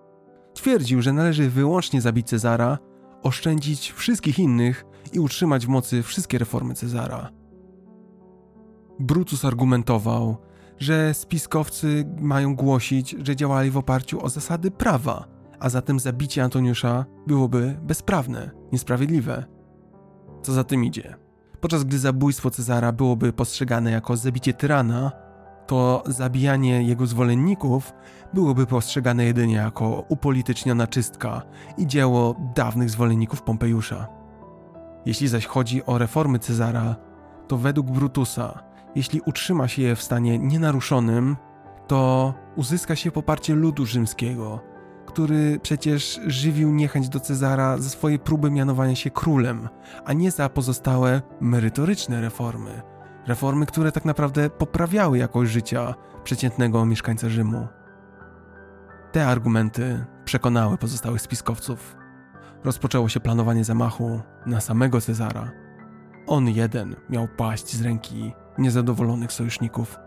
Twierdził, 0.53 1.01
że 1.01 1.13
należy 1.13 1.49
wyłącznie 1.49 2.01
zabić 2.01 2.27
Cezara, 2.27 2.77
oszczędzić 3.23 3.91
wszystkich 3.91 4.39
innych 4.39 4.85
i 5.13 5.19
utrzymać 5.19 5.65
w 5.65 5.69
mocy 5.69 6.03
wszystkie 6.03 6.37
reformy 6.37 6.73
Cezara. 6.73 7.29
Brutus 8.99 9.45
argumentował, 9.45 10.37
że 10.79 11.13
spiskowcy 11.13 12.05
mają 12.19 12.55
głosić, 12.55 13.15
że 13.23 13.35
działali 13.35 13.71
w 13.71 13.77
oparciu 13.77 14.25
o 14.25 14.29
zasady 14.29 14.71
prawa, 14.71 15.27
a 15.59 15.69
zatem 15.69 15.99
zabicie 15.99 16.43
Antoniusza 16.43 17.05
byłoby 17.27 17.77
bezprawne, 17.81 18.51
niesprawiedliwe. 18.71 19.45
Co 20.41 20.53
za 20.53 20.63
tym 20.63 20.85
idzie? 20.85 21.15
Podczas 21.61 21.83
gdy 21.83 21.99
zabójstwo 21.99 22.49
Cezara 22.49 22.91
byłoby 22.91 23.33
postrzegane 23.33 23.91
jako 23.91 24.17
zabicie 24.17 24.53
tyrana, 24.53 25.26
to 25.67 26.03
zabijanie 26.05 26.83
jego 26.83 27.07
zwolenników 27.07 27.93
byłoby 28.33 28.65
postrzegane 28.65 29.25
jedynie 29.25 29.55
jako 29.55 30.05
upolityczniona 30.09 30.87
czystka 30.87 31.41
i 31.77 31.87
dzieło 31.87 32.35
dawnych 32.55 32.89
zwolenników 32.89 33.41
Pompejusza. 33.41 34.07
Jeśli 35.05 35.27
zaś 35.27 35.45
chodzi 35.45 35.85
o 35.85 35.97
reformy 35.97 36.39
Cezara, 36.39 36.95
to 37.47 37.57
według 37.57 37.91
Brutusa 37.91 38.67
jeśli 38.97 39.21
utrzyma 39.25 39.67
się 39.67 39.81
je 39.81 39.95
w 39.95 40.01
stanie 40.01 40.39
nienaruszonym, 40.39 41.37
to 41.87 42.33
uzyska 42.55 42.95
się 42.95 43.11
poparcie 43.11 43.55
ludu 43.55 43.85
rzymskiego, 43.85 44.59
który 45.05 45.59
przecież 45.59 46.19
żywił 46.27 46.71
niechęć 46.71 47.09
do 47.09 47.19
Cezara 47.19 47.77
za 47.77 47.89
swoje 47.89 48.19
próby 48.19 48.51
mianowania 48.51 48.95
się 48.95 49.09
królem, 49.09 49.69
a 50.05 50.13
nie 50.13 50.31
za 50.31 50.49
pozostałe 50.49 51.21
merytoryczne 51.41 52.21
reformy. 52.21 52.81
Reformy, 53.27 53.65
które 53.65 53.91
tak 53.91 54.05
naprawdę 54.05 54.49
poprawiały 54.49 55.17
jakość 55.17 55.51
życia 55.51 55.95
przeciętnego 56.23 56.85
mieszkańca 56.85 57.29
Rzymu. 57.29 57.67
Te 59.11 59.27
argumenty 59.27 60.05
przekonały 60.25 60.77
pozostałych 60.77 61.21
spiskowców. 61.21 61.97
Rozpoczęło 62.63 63.09
się 63.09 63.19
planowanie 63.19 63.63
zamachu 63.63 64.21
na 64.45 64.61
samego 64.61 65.01
Cezara. 65.01 65.51
On 66.27 66.47
jeden 66.47 66.95
miał 67.09 67.27
paść 67.27 67.75
z 67.75 67.81
ręki 67.81 68.33
niezadowolonych 68.57 69.31
sojuszników. 69.31 69.99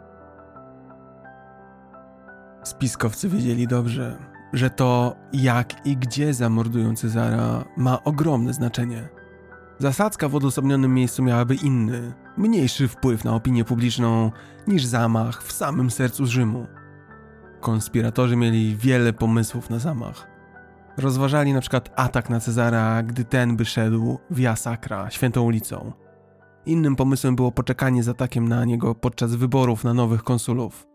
Spiskowcy 2.63 3.29
wiedzieli 3.29 3.67
dobrze, 3.67 4.19
że 4.53 4.71
to 4.71 5.17
jak 5.33 5.87
i 5.87 5.97
gdzie 5.97 6.35
zamordują 6.35 6.97
Cezara 6.97 7.65
ma 7.77 8.05
ogromne 8.05 8.53
znaczenie. 8.53 9.20
Zasadzka 9.81 10.29
w 10.29 10.35
odosobnionym 10.35 10.95
miejscu 10.95 11.23
miałaby 11.23 11.55
inny, 11.55 12.13
mniejszy 12.37 12.89
wpływ 12.89 13.25
na 13.25 13.35
opinię 13.35 13.65
publiczną 13.65 14.31
niż 14.67 14.85
zamach 14.85 15.43
w 15.45 15.53
samym 15.53 15.91
sercu 15.91 16.27
Rzymu. 16.27 16.67
Konspiratorzy 17.61 18.37
mieli 18.37 18.77
wiele 18.77 19.13
pomysłów 19.13 19.71
na 19.71 19.79
zamach. 19.79 20.27
Rozważali 20.97 21.53
na 21.53 21.61
przykład 21.61 21.91
atak 21.97 22.31
na 22.31 22.41
Cezara, 22.41 23.03
gdy 23.03 23.25
ten 23.25 23.57
by 23.57 23.65
szedł 23.65 24.19
via 24.31 24.57
Sacra, 24.57 25.11
świętą 25.11 25.43
ulicą. 25.43 25.93
Innym 26.67 26.97
pomysłem 26.97 27.37
było 27.37 27.53
poczekanie 27.53 28.03
z 28.03 28.09
atakiem 28.09 28.49
na 28.49 28.65
niego 28.65 28.95
podczas 28.95 29.35
wyborów 29.35 29.85
na 29.85 29.95
nowych 29.95 30.23
konsulów. 30.23 30.87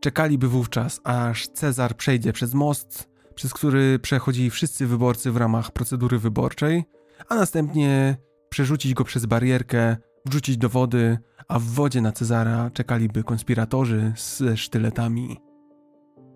Czekaliby 0.00 0.48
wówczas, 0.48 1.00
aż 1.04 1.48
Cezar 1.48 1.96
przejdzie 1.96 2.32
przez 2.32 2.54
most, 2.54 3.08
przez 3.34 3.54
który 3.54 3.98
przechodzili 3.98 4.50
wszyscy 4.50 4.86
wyborcy 4.86 5.32
w 5.32 5.36
ramach 5.36 5.70
procedury 5.70 6.18
wyborczej, 6.18 6.84
a 7.28 7.34
następnie 7.34 8.16
przerzucić 8.48 8.94
go 8.94 9.04
przez 9.04 9.26
barierkę, 9.26 9.96
wrzucić 10.26 10.56
do 10.56 10.68
wody, 10.68 11.18
a 11.48 11.58
w 11.58 11.62
wodzie 11.62 12.00
na 12.00 12.12
Cezara 12.12 12.70
czekaliby 12.70 13.24
konspiratorzy 13.24 14.12
ze 14.16 14.56
sztyletami. 14.56 15.40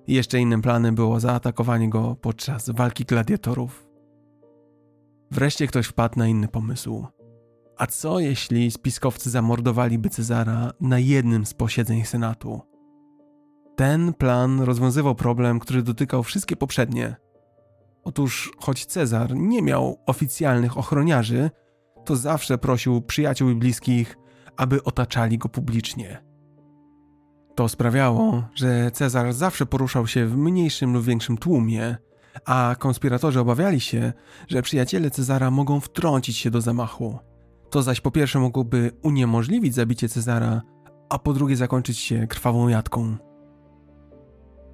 jeszcze 0.06 0.38
innym 0.38 0.62
planem 0.62 0.94
było 0.94 1.20
zaatakowanie 1.20 1.90
go 1.90 2.16
podczas 2.20 2.70
walki 2.70 3.04
gladiatorów. 3.04 3.88
Wreszcie 5.30 5.66
ktoś 5.66 5.86
wpadł 5.86 6.18
na 6.18 6.26
inny 6.26 6.48
pomysł. 6.48 7.06
A 7.76 7.86
co 7.86 8.20
jeśli 8.20 8.70
spiskowcy 8.70 9.30
zamordowaliby 9.30 10.08
Cezara 10.08 10.70
na 10.80 10.98
jednym 10.98 11.46
z 11.46 11.54
posiedzeń 11.54 12.04
Senatu? 12.04 12.60
Ten 13.76 14.14
plan 14.14 14.60
rozwiązywał 14.60 15.14
problem, 15.14 15.58
który 15.58 15.82
dotykał 15.82 16.22
wszystkie 16.22 16.56
poprzednie. 16.56 17.16
Otóż, 18.06 18.52
choć 18.58 18.86
Cezar 18.86 19.36
nie 19.36 19.62
miał 19.62 19.98
oficjalnych 20.06 20.78
ochroniarzy, 20.78 21.50
to 22.04 22.16
zawsze 22.16 22.58
prosił 22.58 23.02
przyjaciół 23.02 23.50
i 23.50 23.54
bliskich, 23.54 24.16
aby 24.56 24.84
otaczali 24.84 25.38
go 25.38 25.48
publicznie. 25.48 26.22
To 27.54 27.68
sprawiało, 27.68 28.42
że 28.54 28.90
Cezar 28.90 29.32
zawsze 29.32 29.66
poruszał 29.66 30.06
się 30.06 30.26
w 30.26 30.36
mniejszym 30.36 30.92
lub 30.92 31.04
większym 31.04 31.38
tłumie, 31.38 31.96
a 32.44 32.76
konspiratorzy 32.78 33.40
obawiali 33.40 33.80
się, 33.80 34.12
że 34.48 34.62
przyjaciele 34.62 35.10
Cezara 35.10 35.50
mogą 35.50 35.80
wtrącić 35.80 36.36
się 36.36 36.50
do 36.50 36.60
zamachu. 36.60 37.18
To 37.70 37.82
zaś 37.82 38.00
po 38.00 38.10
pierwsze 38.10 38.38
mogłoby 38.38 38.90
uniemożliwić 39.02 39.74
zabicie 39.74 40.08
Cezara, 40.08 40.62
a 41.08 41.18
po 41.18 41.32
drugie 41.32 41.56
zakończyć 41.56 41.98
się 41.98 42.26
krwawą 42.26 42.68
jatką. 42.68 43.16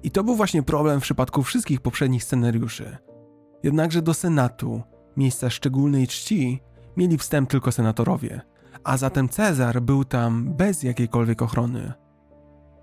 I 0.03 0.11
to 0.11 0.23
był 0.23 0.35
właśnie 0.35 0.63
problem 0.63 0.99
w 0.99 1.03
przypadku 1.03 1.43
wszystkich 1.43 1.81
poprzednich 1.81 2.23
scenariuszy. 2.23 2.97
Jednakże 3.63 4.01
do 4.01 4.13
Senatu, 4.13 4.81
miejsca 5.17 5.49
szczególnej 5.49 6.07
czci, 6.07 6.61
mieli 6.97 7.17
wstęp 7.17 7.49
tylko 7.49 7.71
senatorowie, 7.71 8.41
a 8.83 8.97
zatem 8.97 9.29
Cezar 9.29 9.81
był 9.81 10.05
tam 10.05 10.53
bez 10.53 10.83
jakiejkolwiek 10.83 11.41
ochrony. 11.41 11.93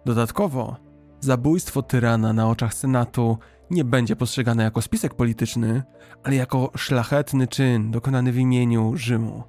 Dodatkowo, 0.05 0.77
zabójstwo 1.21 1.83
tyrana 1.83 2.33
na 2.33 2.49
oczach 2.49 2.75
Senatu 2.75 3.39
nie 3.71 3.85
będzie 3.85 4.17
postrzegane 4.17 4.63
jako 4.63 4.83
spisek 4.83 5.15
polityczny, 5.15 5.83
ale 6.25 6.37
jako 6.37 6.71
szlachetny 6.77 7.47
czyn 7.49 7.91
dokonany 7.91 8.33
w 8.33 8.39
imieniu 8.39 8.97
Rzymu. 8.97 9.43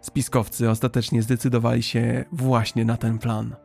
Spiskowcy 0.00 0.70
ostatecznie 0.70 1.22
zdecydowali 1.22 1.82
się 1.82 2.24
właśnie 2.32 2.84
na 2.84 2.96
ten 2.96 3.18
plan. 3.18 3.56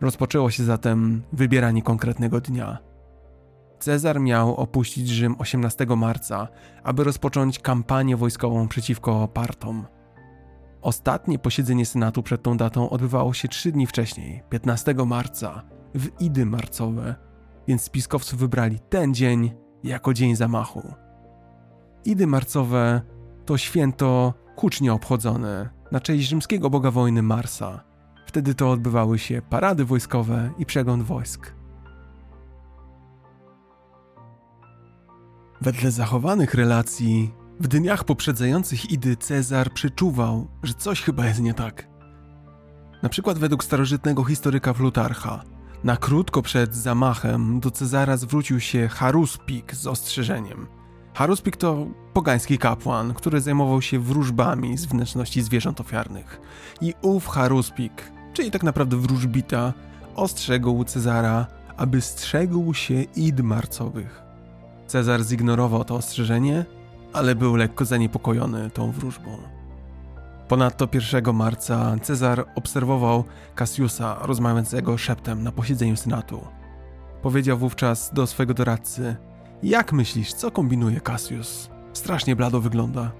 Rozpoczęło 0.00 0.50
się 0.50 0.64
zatem 0.64 1.22
wybieranie 1.32 1.82
konkretnego 1.82 2.40
dnia. 2.40 2.93
Cezar 3.78 4.20
miał 4.20 4.54
opuścić 4.56 5.08
Rzym 5.08 5.36
18 5.38 5.86
marca, 5.96 6.48
aby 6.82 7.04
rozpocząć 7.04 7.58
kampanię 7.58 8.16
wojskową 8.16 8.68
przeciwko 8.68 9.28
Partom. 9.28 9.86
Ostatnie 10.82 11.38
posiedzenie 11.38 11.86
Senatu 11.86 12.22
przed 12.22 12.42
tą 12.42 12.56
datą 12.56 12.90
odbywało 12.90 13.32
się 13.34 13.48
trzy 13.48 13.72
dni 13.72 13.86
wcześniej, 13.86 14.42
15 14.50 14.94
marca, 15.06 15.62
w 15.94 16.20
Idy 16.20 16.46
Marcowe, 16.46 17.14
więc 17.66 17.82
spiskowcy 17.82 18.36
wybrali 18.36 18.78
ten 18.88 19.14
dzień 19.14 19.52
jako 19.84 20.14
dzień 20.14 20.36
zamachu. 20.36 20.82
Idy 22.04 22.26
Marcowe 22.26 23.00
to 23.46 23.58
święto 23.58 24.34
hucznie 24.56 24.92
obchodzone 24.92 25.70
na 25.92 26.00
cześć 26.00 26.28
rzymskiego 26.28 26.70
boga 26.70 26.90
wojny 26.90 27.22
Marsa. 27.22 27.84
Wtedy 28.26 28.54
to 28.54 28.70
odbywały 28.70 29.18
się 29.18 29.42
parady 29.42 29.84
wojskowe 29.84 30.50
i 30.58 30.66
przegląd 30.66 31.02
wojsk. 31.02 31.54
Wedle 35.64 35.90
zachowanych 35.90 36.54
relacji, 36.54 37.34
w 37.60 37.68
dniach 37.68 38.04
poprzedzających 38.04 38.90
Idy 38.90 39.16
Cezar 39.16 39.72
przeczuwał, 39.72 40.48
że 40.62 40.74
coś 40.74 41.02
chyba 41.02 41.26
jest 41.26 41.40
nie 41.40 41.54
tak. 41.54 41.88
Na 43.02 43.08
przykład 43.08 43.38
według 43.38 43.64
starożytnego 43.64 44.24
historyka 44.24 44.74
Plutarcha, 44.74 45.42
na 45.84 45.96
krótko 45.96 46.42
przed 46.42 46.74
zamachem 46.74 47.60
do 47.60 47.70
Cezara 47.70 48.16
zwrócił 48.16 48.60
się 48.60 48.88
Haruspik 48.88 49.74
z 49.74 49.86
ostrzeżeniem. 49.86 50.66
Haruspik 51.14 51.56
to 51.56 51.86
pogański 52.12 52.58
kapłan, 52.58 53.14
który 53.14 53.40
zajmował 53.40 53.82
się 53.82 53.98
wróżbami 53.98 54.78
z 54.78 54.86
wnętrzności 54.86 55.42
zwierząt 55.42 55.80
ofiarnych. 55.80 56.40
I 56.80 56.94
ów 57.02 57.26
Haruspik, 57.26 58.12
czyli 58.32 58.50
tak 58.50 58.62
naprawdę 58.62 58.96
wróżbita, 58.96 59.72
ostrzegł 60.14 60.84
Cezara, 60.84 61.46
aby 61.76 62.00
strzegł 62.00 62.74
się 62.74 63.02
id 63.02 63.40
marcowych. 63.40 64.23
Cezar 64.94 65.24
zignorował 65.24 65.84
to 65.84 65.94
ostrzeżenie, 65.94 66.64
ale 67.12 67.34
był 67.34 67.56
lekko 67.56 67.84
zaniepokojony 67.84 68.70
tą 68.70 68.90
wróżbą. 68.90 69.38
Ponadto 70.48 70.88
1 71.12 71.34
marca 71.34 71.96
Cezar 72.02 72.44
obserwował 72.54 73.24
Cassiusa 73.54 74.16
rozmawiającego 74.20 74.98
szeptem 74.98 75.42
na 75.42 75.52
posiedzeniu 75.52 75.96
Senatu. 75.96 76.40
Powiedział 77.22 77.58
wówczas 77.58 78.10
do 78.12 78.26
swojego 78.26 78.54
doradcy: 78.54 79.16
Jak 79.62 79.92
myślisz, 79.92 80.32
co 80.32 80.50
kombinuje 80.50 81.00
Cassius? 81.00 81.70
Strasznie 81.92 82.36
blado 82.36 82.60
wygląda. 82.60 83.12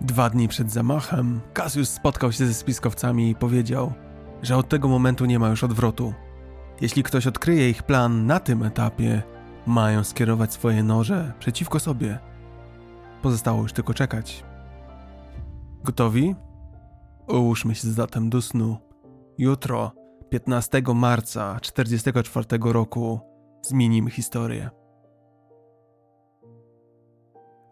Dwa 0.00 0.30
dni 0.30 0.48
przed 0.48 0.72
zamachem 0.72 1.40
Cassius 1.54 1.90
spotkał 1.90 2.32
się 2.32 2.46
ze 2.46 2.54
spiskowcami 2.54 3.30
i 3.30 3.34
powiedział, 3.34 3.92
że 4.42 4.56
od 4.56 4.68
tego 4.68 4.88
momentu 4.88 5.24
nie 5.24 5.38
ma 5.38 5.48
już 5.48 5.64
odwrotu. 5.64 6.14
Jeśli 6.80 7.02
ktoś 7.02 7.26
odkryje 7.26 7.70
ich 7.70 7.82
plan 7.82 8.26
na 8.26 8.40
tym 8.40 8.62
etapie, 8.62 9.22
mają 9.66 10.04
skierować 10.04 10.52
swoje 10.52 10.82
noże 10.82 11.32
przeciwko 11.38 11.80
sobie. 11.80 12.18
Pozostało 13.22 13.62
już 13.62 13.72
tylko 13.72 13.94
czekać. 13.94 14.44
Gotowi? 15.84 16.34
Ułóżmy 17.28 17.74
się 17.74 17.88
zatem 17.88 18.30
do 18.30 18.42
snu. 18.42 18.76
Jutro, 19.38 19.92
15 20.30 20.82
marca 20.94 21.60
44 21.60 22.46
roku, 22.60 23.20
zmienimy 23.62 24.10
historię. 24.10 24.70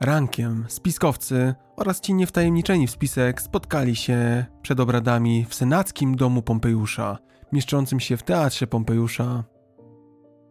Rankiem 0.01 0.65
spiskowcy 0.69 1.55
oraz 1.77 2.01
ci 2.01 2.15
niewtajemniczeni 2.15 2.87
w 2.87 2.91
spisek 2.91 3.43
spotkali 3.43 3.97
się 3.97 4.45
przed 4.63 4.81
obradami 4.81 5.47
w 5.49 5.55
senackim 5.55 6.17
domu 6.17 6.43
Pompejusza, 6.43 7.19
mieszczącym 7.53 8.01
się 8.01 8.17
w 8.17 8.23
teatrze 8.23 8.67
Pompejusza. 8.67 9.45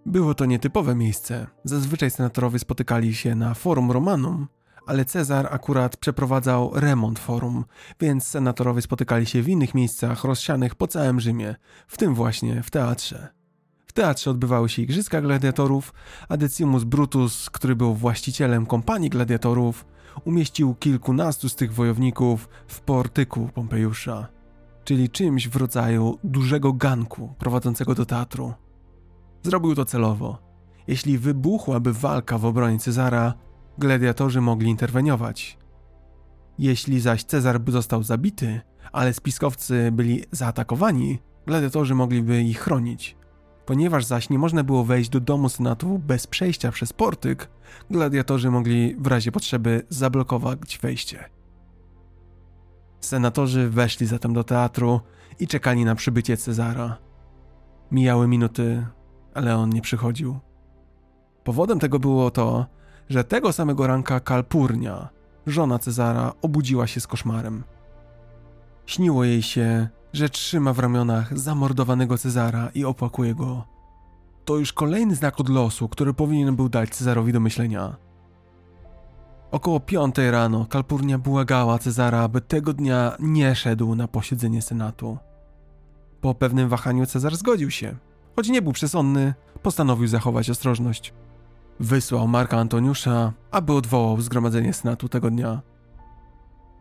Było 0.06 0.34
to 0.34 0.46
nietypowe 0.46 0.96
miejsce. 0.96 1.48
Zazwyczaj 1.64 2.12
senatorowie 2.12 2.60
spotykali 2.60 3.16
się 3.16 3.36
na 3.36 3.54
Forum 3.54 3.92
Romanum, 3.92 4.48
ale 4.88 5.06
Cezar 5.06 5.48
akurat 5.52 5.98
przeprowadzał 5.98 6.72
remont 6.76 7.20
forum, 7.20 7.66
więc 8.00 8.28
senatorowie 8.28 8.82
spotykali 8.82 9.26
się 9.26 9.42
w 9.42 9.50
innych 9.50 9.76
miejscach 9.76 10.24
rozsianych 10.24 10.76
po 10.76 10.88
całym 10.88 11.20
Rzymie, 11.20 11.56
w 11.88 11.98
tym 11.98 12.16
właśnie 12.16 12.64
w 12.64 12.72
teatrze. 12.72 13.28
W 13.86 13.94
teatrze 13.94 14.32
odbywały 14.32 14.70
się 14.70 14.82
igrzyska 14.82 15.22
gladiatorów, 15.22 15.94
a 16.30 16.38
Decimus 16.38 16.84
Brutus, 16.84 17.50
który 17.50 17.76
był 17.76 17.94
właścicielem 17.94 18.66
kompanii 18.66 19.10
gladiatorów, 19.10 19.86
umieścił 20.26 20.76
kilkunastu 20.76 21.50
z 21.50 21.56
tych 21.56 21.74
wojowników 21.74 22.50
w 22.68 22.82
portyku 22.82 23.50
Pompejusza, 23.54 24.28
czyli 24.84 25.10
czymś 25.10 25.48
w 25.48 25.56
rodzaju 25.56 26.20
dużego 26.24 26.74
ganku 26.74 27.34
prowadzącego 27.40 27.96
do 27.96 28.06
teatru. 28.06 28.54
Zrobił 29.44 29.76
to 29.76 29.86
celowo. 29.86 30.38
Jeśli 30.88 31.18
wybuchłaby 31.18 31.94
walka 31.94 32.38
w 32.38 32.46
obronie 32.46 32.80
Cezara, 32.80 33.34
gladiatorzy 33.78 34.42
mogli 34.42 34.70
interweniować. 34.70 35.58
Jeśli 36.60 37.00
zaś 37.00 37.24
Cezar 37.24 37.60
by 37.60 37.72
został 37.72 38.04
zabity, 38.04 38.62
ale 38.92 39.14
spiskowcy 39.14 39.90
byli 39.92 40.24
zaatakowani, 40.32 41.20
gladiatorzy 41.46 41.96
mogliby 41.96 42.44
ich 42.44 42.60
chronić. 42.60 43.18
Ponieważ 43.66 44.06
zaś 44.06 44.30
nie 44.30 44.40
można 44.40 44.64
było 44.64 44.84
wejść 44.84 45.10
do 45.10 45.20
domu 45.20 45.50
senatu 45.50 46.00
bez 46.00 46.28
przejścia 46.28 46.72
przez 46.72 46.94
portyk, 46.94 47.50
gladiatorzy 47.90 48.52
mogli 48.52 48.96
w 49.00 49.08
razie 49.08 49.32
potrzeby 49.32 49.86
zablokować 49.90 50.80
wejście. 50.82 51.30
Senatorzy 53.00 53.70
weszli 53.70 54.08
zatem 54.08 54.34
do 54.34 54.44
teatru 54.44 55.02
i 55.40 55.48
czekali 55.48 55.86
na 55.86 55.96
przybycie 55.96 56.38
Cezara. 56.38 56.98
Mijały 57.92 58.28
minuty, 58.28 58.86
ale 59.34 59.58
on 59.58 59.70
nie 59.70 59.82
przychodził. 59.82 60.40
Powodem 61.44 61.80
tego 61.80 62.00
było 62.00 62.32
to, 62.32 62.66
że 63.10 63.24
tego 63.24 63.54
samego 63.54 63.88
ranka 63.88 64.20
Kalpurnia, 64.20 65.10
żona 65.48 65.80
Cezara, 65.80 66.34
obudziła 66.42 66.88
się 66.88 67.00
z 67.00 67.08
koszmarem. 67.08 67.64
Śniło 68.86 69.24
jej 69.24 69.42
się, 69.42 69.88
że 70.14 70.30
trzyma 70.30 70.74
w 70.74 70.80
ramionach 70.80 71.38
zamordowanego 71.40 72.18
Cezara 72.18 72.70
i 72.76 72.86
opłakuje 72.86 73.36
go. 73.36 73.64
To 74.46 74.58
już 74.58 74.74
kolejny 74.74 75.16
znak 75.16 75.40
od 75.40 75.50
losu, 75.50 75.90
który 75.90 76.14
powinien 76.14 76.56
był 76.56 76.70
dać 76.70 76.90
Cezarowi 76.90 77.34
do 77.34 77.40
myślenia. 77.40 77.96
Około 79.52 79.80
piątej 79.80 80.32
rano 80.32 80.66
Kalpurnia 80.66 81.18
błagała 81.18 81.80
Cezara, 81.80 82.22
aby 82.22 82.42
tego 82.42 82.74
dnia 82.74 83.16
nie 83.20 83.56
szedł 83.56 83.96
na 83.96 84.08
posiedzenie 84.08 84.62
Senatu. 84.62 85.18
Po 86.22 86.36
pewnym 86.36 86.70
wahaniu 86.70 87.06
Cezar 87.06 87.36
zgodził 87.36 87.72
się. 87.72 87.96
Choć 88.36 88.50
nie 88.50 88.62
był 88.62 88.74
przesądny, 88.74 89.34
postanowił 89.62 90.08
zachować 90.08 90.50
ostrożność. 90.50 91.14
Wysłał 91.80 92.28
Marka 92.28 92.58
Antoniusza, 92.58 93.34
aby 93.52 93.74
odwołał 93.74 94.22
zgromadzenie 94.22 94.74
Senatu 94.74 95.10
tego 95.10 95.32
dnia. 95.32 95.62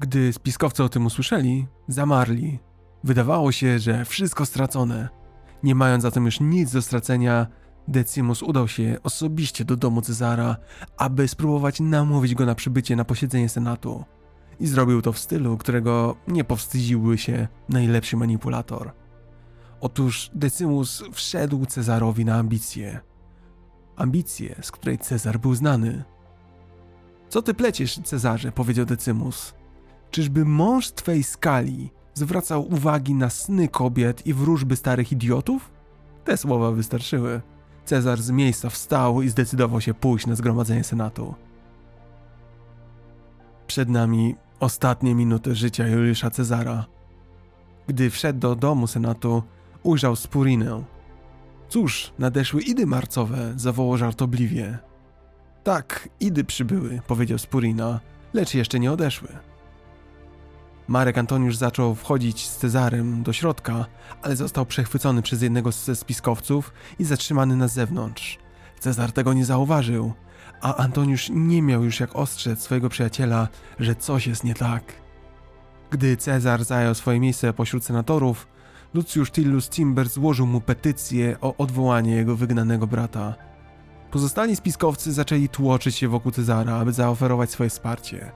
Gdy 0.00 0.32
spiskowcy 0.32 0.84
o 0.84 0.88
tym 0.88 1.06
usłyszeli, 1.06 1.66
zamarli. 1.88 2.58
Wydawało 3.04 3.52
się, 3.52 3.78
że 3.78 4.04
wszystko 4.04 4.46
stracone. 4.46 5.08
Nie 5.62 5.74
mając 5.74 6.02
zatem 6.02 6.24
już 6.24 6.40
nic 6.40 6.72
do 6.72 6.82
stracenia, 6.82 7.46
Decimus 7.88 8.42
udał 8.42 8.68
się 8.68 8.96
osobiście 9.02 9.64
do 9.64 9.76
domu 9.76 10.02
Cezara, 10.02 10.56
aby 10.96 11.28
spróbować 11.28 11.80
namówić 11.80 12.34
go 12.34 12.46
na 12.46 12.54
przybycie 12.54 12.96
na 12.96 13.04
posiedzenie 13.04 13.48
Senatu. 13.48 14.04
I 14.60 14.66
zrobił 14.66 15.02
to 15.02 15.12
w 15.12 15.18
stylu, 15.18 15.56
którego 15.56 16.16
nie 16.28 16.44
powstydziłby 16.44 17.18
się 17.18 17.48
najlepszy 17.68 18.16
manipulator. 18.16 18.92
Otóż 19.82 20.30
Decimus 20.34 21.04
wszedł 21.12 21.66
Cezarowi 21.66 22.24
na 22.24 22.36
ambicje. 22.36 23.00
Ambicje, 23.96 24.56
z 24.62 24.70
której 24.70 24.98
Cezar 24.98 25.38
był 25.38 25.54
znany. 25.54 26.04
Co 27.28 27.42
ty 27.42 27.54
pleciesz, 27.54 28.00
Cezarze? 28.04 28.52
powiedział 28.52 28.86
Decimus. 28.86 29.54
Czyżby 30.10 30.44
mąż 30.44 30.90
twej 30.90 31.22
skali 31.22 31.90
zwracał 32.14 32.72
uwagi 32.72 33.14
na 33.14 33.30
sny 33.30 33.68
kobiet 33.68 34.26
i 34.26 34.34
wróżby 34.34 34.76
starych 34.76 35.12
idiotów? 35.12 35.70
Te 36.24 36.36
słowa 36.36 36.70
wystarczyły. 36.70 37.40
Cezar 37.84 38.22
z 38.22 38.30
miejsca 38.30 38.70
wstał 38.70 39.22
i 39.22 39.28
zdecydował 39.28 39.80
się 39.80 39.94
pójść 39.94 40.26
na 40.26 40.34
zgromadzenie 40.34 40.84
senatu. 40.84 41.34
Przed 43.66 43.88
nami 43.88 44.36
ostatnie 44.60 45.14
minuty 45.14 45.54
życia 45.54 45.88
Juliusza 45.88 46.30
Cezara. 46.30 46.84
Gdy 47.86 48.10
wszedł 48.10 48.38
do 48.38 48.54
domu 48.56 48.86
senatu, 48.86 49.42
ujrzał 49.82 50.16
Spurinę. 50.16 50.84
Cóż, 51.68 52.12
nadeszły 52.18 52.62
idy 52.62 52.86
marcowe, 52.86 53.52
zawołał 53.56 53.96
żartobliwie. 53.96 54.78
Tak, 55.64 56.08
idy 56.20 56.44
przybyły, 56.44 57.00
powiedział 57.06 57.38
Spurina, 57.38 58.00
lecz 58.34 58.54
jeszcze 58.54 58.80
nie 58.80 58.92
odeszły. 58.92 59.28
Marek 60.88 61.18
Antoniusz 61.18 61.56
zaczął 61.56 61.94
wchodzić 61.94 62.48
z 62.48 62.56
Cezarem 62.56 63.22
do 63.22 63.32
środka, 63.32 63.86
ale 64.22 64.36
został 64.36 64.66
przechwycony 64.66 65.22
przez 65.22 65.42
jednego 65.42 65.72
ze 65.72 65.96
spiskowców 65.96 66.72
i 66.98 67.04
zatrzymany 67.04 67.56
na 67.56 67.68
zewnątrz. 67.68 68.38
Cezar 68.80 69.12
tego 69.12 69.32
nie 69.32 69.44
zauważył, 69.44 70.12
a 70.60 70.76
Antoniusz 70.76 71.30
nie 71.30 71.62
miał 71.62 71.84
już 71.84 72.00
jak 72.00 72.16
ostrzec 72.16 72.60
swojego 72.60 72.88
przyjaciela, 72.88 73.48
że 73.78 73.94
coś 73.94 74.26
jest 74.26 74.44
nie 74.44 74.54
tak. 74.54 74.82
Gdy 75.90 76.16
Cezar 76.16 76.64
zajął 76.64 76.94
swoje 76.94 77.20
miejsce 77.20 77.52
pośród 77.52 77.84
senatorów, 77.84 78.46
Lucius 78.94 79.30
Tillus 79.30 79.68
Timber 79.68 80.08
złożył 80.08 80.46
mu 80.46 80.60
petycję 80.60 81.36
o 81.40 81.56
odwołanie 81.56 82.14
jego 82.14 82.36
wygnanego 82.36 82.86
brata. 82.86 83.34
Pozostali 84.10 84.56
spiskowcy 84.56 85.12
zaczęli 85.12 85.48
tłoczyć 85.48 85.96
się 85.96 86.08
wokół 86.08 86.32
Cezara, 86.32 86.76
aby 86.76 86.92
zaoferować 86.92 87.50
swoje 87.50 87.70
wsparcie. 87.70 88.32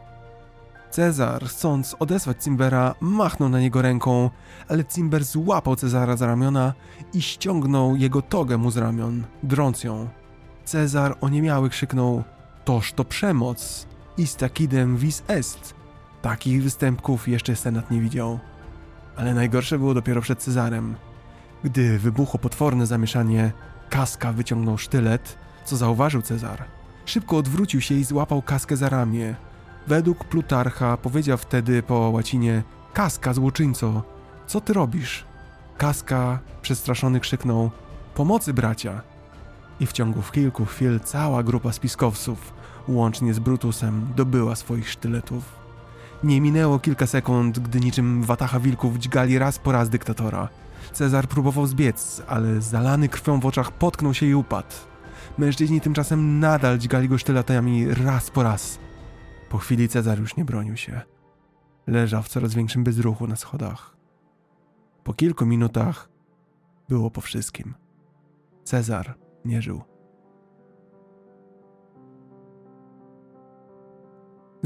Cezar, 0.90 1.44
chcąc 1.44 1.96
odesłać 1.98 2.44
Cimbera, 2.44 2.94
machnął 3.00 3.48
na 3.48 3.60
niego 3.60 3.82
ręką, 3.82 4.30
ale 4.68 4.84
Cimber 4.84 5.24
złapał 5.24 5.76
Cezara 5.76 6.16
za 6.16 6.26
ramiona 6.26 6.74
i 7.14 7.22
ściągnął 7.22 7.96
jego 7.96 8.22
togę 8.22 8.56
mu 8.58 8.70
z 8.70 8.76
ramion, 8.76 9.24
drąc 9.42 9.84
ją. 9.84 10.08
Cezar 10.64 11.16
oniemiały 11.20 11.70
krzyknął: 11.70 12.22
Toż 12.64 12.92
to 12.92 13.04
przemoc! 13.04 13.86
Istakidem 14.18 14.96
vis 14.96 15.22
est! 15.28 15.74
Takich 16.22 16.62
występków 16.62 17.28
jeszcze 17.28 17.56
Senat 17.56 17.90
nie 17.90 18.00
widział. 18.00 18.38
Ale 19.16 19.34
najgorsze 19.34 19.78
było 19.78 19.94
dopiero 19.94 20.20
przed 20.20 20.38
Cezarem. 20.38 20.94
Gdy 21.64 21.98
wybuchło 21.98 22.40
potworne 22.40 22.86
zamieszanie, 22.86 23.52
Kaska 23.90 24.32
wyciągnął 24.32 24.78
sztylet, 24.78 25.38
co 25.64 25.76
zauważył 25.76 26.22
Cezar. 26.22 26.64
Szybko 27.05 27.36
odwrócił 27.36 27.80
się 27.80 27.94
i 27.94 28.05
złapał 28.05 28.43
Kaskę 28.43 28.76
za 28.76 28.88
ramię. 28.88 29.34
Według 29.86 30.24
Plutarcha 30.24 30.97
powiedział 30.97 31.38
wtedy 31.38 31.82
po 31.82 31.94
łacinie 31.94 32.62
Kaska, 32.93 33.34
złoczyńco, 33.34 34.02
co 34.47 34.60
ty 34.60 34.72
robisz? 34.72 35.24
Kaska, 35.78 36.38
przestraszony, 36.62 37.20
krzyknął 37.20 37.70
Pomocy, 38.14 38.55
bracia! 38.55 39.02
I 39.80 39.86
w 39.86 39.93
ciągu 39.93 40.22
kilku 40.32 40.64
chwil 40.64 41.01
cała 41.01 41.43
grupa 41.43 41.72
spiskowców, 41.72 42.52
łącznie 42.88 43.34
z 43.34 43.38
Brutusem, 43.38 44.12
dobyła 44.16 44.56
swoich 44.56 44.90
sztyletów. 44.90 45.55
Nie 46.26 46.40
minęło 46.40 46.78
kilka 46.78 47.06
sekund, 47.06 47.58
gdy 47.58 47.80
niczym 47.80 48.22
watacha 48.22 48.60
wilków 48.60 48.96
dźgali 48.96 49.38
raz 49.38 49.58
po 49.58 49.72
raz 49.72 49.88
dyktatora. 49.88 50.48
Cezar 50.92 51.28
próbował 51.28 51.66
zbiec, 51.66 52.22
ale 52.28 52.60
zalany 52.60 53.08
krwią 53.08 53.40
w 53.40 53.46
oczach 53.46 53.72
potknął 53.72 54.14
się 54.14 54.26
i 54.26 54.34
upadł. 54.34 54.74
Mężczyźni 55.38 55.80
tymczasem 55.80 56.40
nadal 56.40 56.78
dźgali 56.78 57.08
go 57.08 57.18
sztyletami 57.18 57.94
raz 57.94 58.30
po 58.30 58.42
raz. 58.42 58.78
Po 59.50 59.58
chwili 59.58 59.88
Cezar 59.88 60.18
już 60.18 60.36
nie 60.36 60.44
bronił 60.44 60.76
się. 60.76 61.00
Leżał 61.86 62.22
w 62.22 62.28
coraz 62.28 62.54
większym 62.54 62.84
bezruchu 62.84 63.26
na 63.26 63.36
schodach. 63.36 63.96
Po 65.04 65.14
kilku 65.14 65.46
minutach 65.46 66.08
było 66.88 67.10
po 67.10 67.20
wszystkim. 67.20 67.74
Cezar 68.64 69.14
nie 69.44 69.62
żył. 69.62 69.95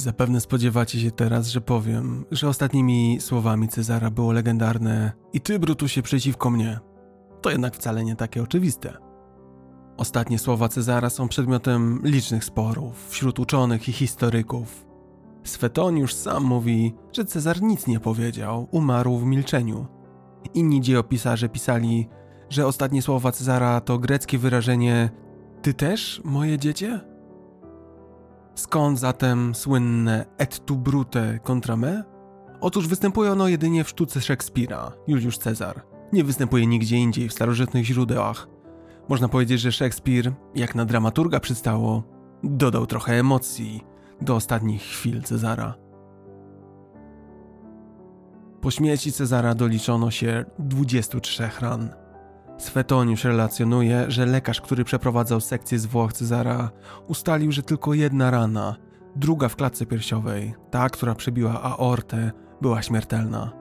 Zapewne 0.01 0.41
spodziewacie 0.41 1.01
się 1.01 1.11
teraz, 1.11 1.49
że 1.49 1.61
powiem, 1.61 2.25
że 2.31 2.49
ostatnimi 2.49 3.19
słowami 3.21 3.69
Cezara 3.69 4.11
było 4.11 4.33
legendarne 4.33 5.13
i 5.33 5.41
ty, 5.41 5.59
Brutusie, 5.59 6.03
przeciwko 6.03 6.51
mnie. 6.51 6.81
To 7.43 7.51
jednak 7.51 7.75
wcale 7.75 8.05
nie 8.05 8.17
takie 8.17 8.43
oczywiste. 8.43 8.97
Ostatnie 9.97 10.39
słowa 10.39 10.69
Cezara 10.69 11.11
są 11.11 11.29
przedmiotem 11.29 12.01
licznych 12.05 12.45
sporów 12.45 13.09
wśród 13.09 13.39
uczonych 13.39 13.89
i 13.89 13.93
historyków. 13.93 14.87
Swetoniusz 15.45 16.15
sam 16.15 16.45
mówi, 16.45 16.95
że 17.13 17.25
Cezar 17.25 17.63
nic 17.63 17.87
nie 17.87 18.01
powiedział, 18.01 18.69
umarł 18.71 19.19
w 19.19 19.25
milczeniu. 19.25 19.87
Inni 20.55 20.81
dziejopisarze 20.81 21.49
pisali, 21.49 22.09
że 22.51 22.67
ostatnie 22.67 23.03
słowa 23.03 23.33
Cezara 23.33 23.81
to 23.81 23.99
greckie 23.99 24.39
wyrażenie 24.39 25.11
Ty 25.63 25.75
też, 25.75 26.21
moje 26.25 26.59
dziecię? 26.59 27.10
Skąd 28.55 28.99
zatem 28.99 29.55
słynne 29.55 30.27
et 30.39 30.65
tu 30.65 30.77
brute 30.77 31.39
contra 31.39 31.77
me? 31.77 32.05
Otóż 32.61 32.89
występuje 32.89 33.33
ono 33.33 33.49
jedynie 33.49 33.85
w 33.85 33.89
sztuce 33.89 34.21
Szekspira, 34.21 34.93
Juliusz 35.07 35.39
Cezar. 35.39 35.83
Nie 36.13 36.25
występuje 36.25 36.67
nigdzie 36.67 36.97
indziej 36.97 37.29
w 37.29 37.33
starożytnych 37.33 37.85
źródłach. 37.85 38.49
Można 39.09 39.29
powiedzieć, 39.29 39.61
że 39.61 39.73
Szekspir, 39.73 40.33
jak 40.55 40.75
na 40.75 40.85
dramaturga 40.85 41.41
przystało, 41.41 42.03
dodał 42.43 42.87
trochę 42.87 43.15
emocji 43.15 43.85
do 44.21 44.35
ostatnich 44.35 44.83
chwil 44.83 45.23
Cezara. 45.23 45.75
Po 48.61 48.71
śmierci 48.71 49.13
Cezara 49.13 49.55
doliczono 49.55 50.11
się 50.11 50.45
23 50.59 51.51
ran. 51.61 52.00
Swetoniusz 52.61 53.25
relacjonuje, 53.25 54.05
że 54.09 54.27
lekarz, 54.27 54.61
który 54.61 54.85
przeprowadzał 54.85 55.41
sekcję 55.41 55.79
zwłok 55.79 56.13
Cezara, 56.13 56.71
ustalił, 57.09 57.53
że 57.53 57.63
tylko 57.63 57.95
jedna 57.95 58.31
rana, 58.31 58.77
druga 59.17 59.49
w 59.49 59.57
klatce 59.57 59.87
piersiowej, 59.87 60.55
ta, 60.71 60.89
która 60.89 61.15
przebiła 61.15 61.63
aortę, 61.63 62.33
była 62.61 62.83
śmiertelna. 62.83 63.53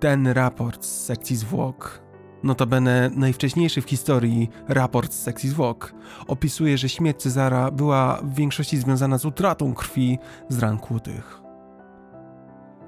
Ten 0.00 0.26
raport 0.26 0.84
z 0.84 1.04
sekcji 1.04 1.36
zwłok, 1.36 2.02
notabene 2.42 3.10
najwcześniejszy 3.14 3.82
w 3.82 3.88
historii 3.88 4.50
raport 4.68 5.12
z 5.12 5.22
sekcji 5.22 5.48
zwłok, 5.48 5.94
opisuje, 6.26 6.78
że 6.78 6.88
śmierć 6.88 7.22
Cezara 7.22 7.70
była 7.70 8.20
w 8.22 8.34
większości 8.34 8.78
związana 8.78 9.18
z 9.18 9.24
utratą 9.24 9.74
krwi 9.74 10.18
z 10.48 10.58
ran 10.58 10.78
kłutych. 10.78 11.42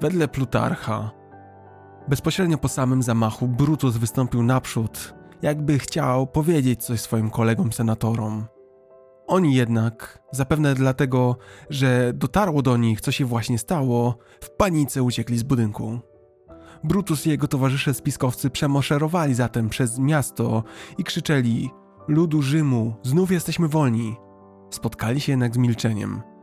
Wedle 0.01 0.29
Plutarcha, 0.29 1.11
Bezpośrednio 2.09 2.59
po 2.59 2.69
samym 2.69 3.03
zamachu 3.03 3.49
Brutus 3.49 3.97
wystąpił 3.97 4.43
naprzód, 4.43 5.15
jakby 5.43 5.79
chciał 5.79 6.27
powiedzieć 6.27 6.85
coś 6.85 7.01
swoim 7.01 7.31
kolegom 7.31 7.73
senatorom. 7.73 8.45
Oni 9.27 9.55
jednak, 9.55 10.23
zapewne 10.33 10.75
dlatego, 10.75 11.37
że 11.71 12.13
dotarło 12.15 12.63
do 12.63 12.77
nich, 12.77 13.01
co 13.01 13.13
się 13.13 13.25
właśnie 13.25 13.59
stało, 13.59 14.19
w 14.41 14.51
panice 14.51 15.03
uciekli 15.03 15.39
z 15.39 15.43
budynku. 15.43 15.99
Brutus 16.85 17.27
i 17.27 17.31
jego 17.31 17.49
towarzysze 17.49 17.95
spiskowcy 17.95 18.51
przemoszerowali 18.51 19.35
zatem 19.35 19.69
przez 19.69 19.99
miasto 19.99 20.65
i 20.99 21.05
krzyczeli: 21.05 21.71
Ludu 22.09 22.43
Rzymu, 22.43 22.95
znów 23.03 23.31
jesteśmy 23.31 23.69
wolni. 23.69 24.17
Spotkali 24.71 25.21
się 25.21 25.33
jednak 25.33 25.55
z 25.55 25.59
milczeniem. 25.59 26.34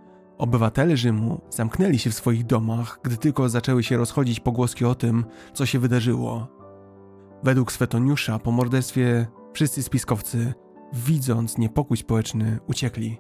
Obywatele 0.41 0.97
Rzymu 0.97 1.41
zamknęli 1.49 1.99
się 1.99 2.09
w 2.09 2.13
swoich 2.13 2.45
domach, 2.45 2.99
gdy 3.03 3.18
tylko 3.18 3.49
zaczęły 3.49 3.84
się 3.84 3.97
rozchodzić 3.97 4.39
pogłoski 4.39 4.85
o 4.85 4.95
tym, 4.95 5.26
co 5.53 5.65
się 5.65 5.80
wydarzyło. 5.80 6.47
Według 7.43 7.72
Swetoniusza 7.72 8.39
po 8.39 8.51
morderstwie 8.51 9.27
wszyscy 9.53 9.84
spiskowcy, 9.84 10.53
widząc 10.93 11.57
niepokój 11.57 11.97
społeczny, 11.97 12.59
uciekli. 12.68 13.19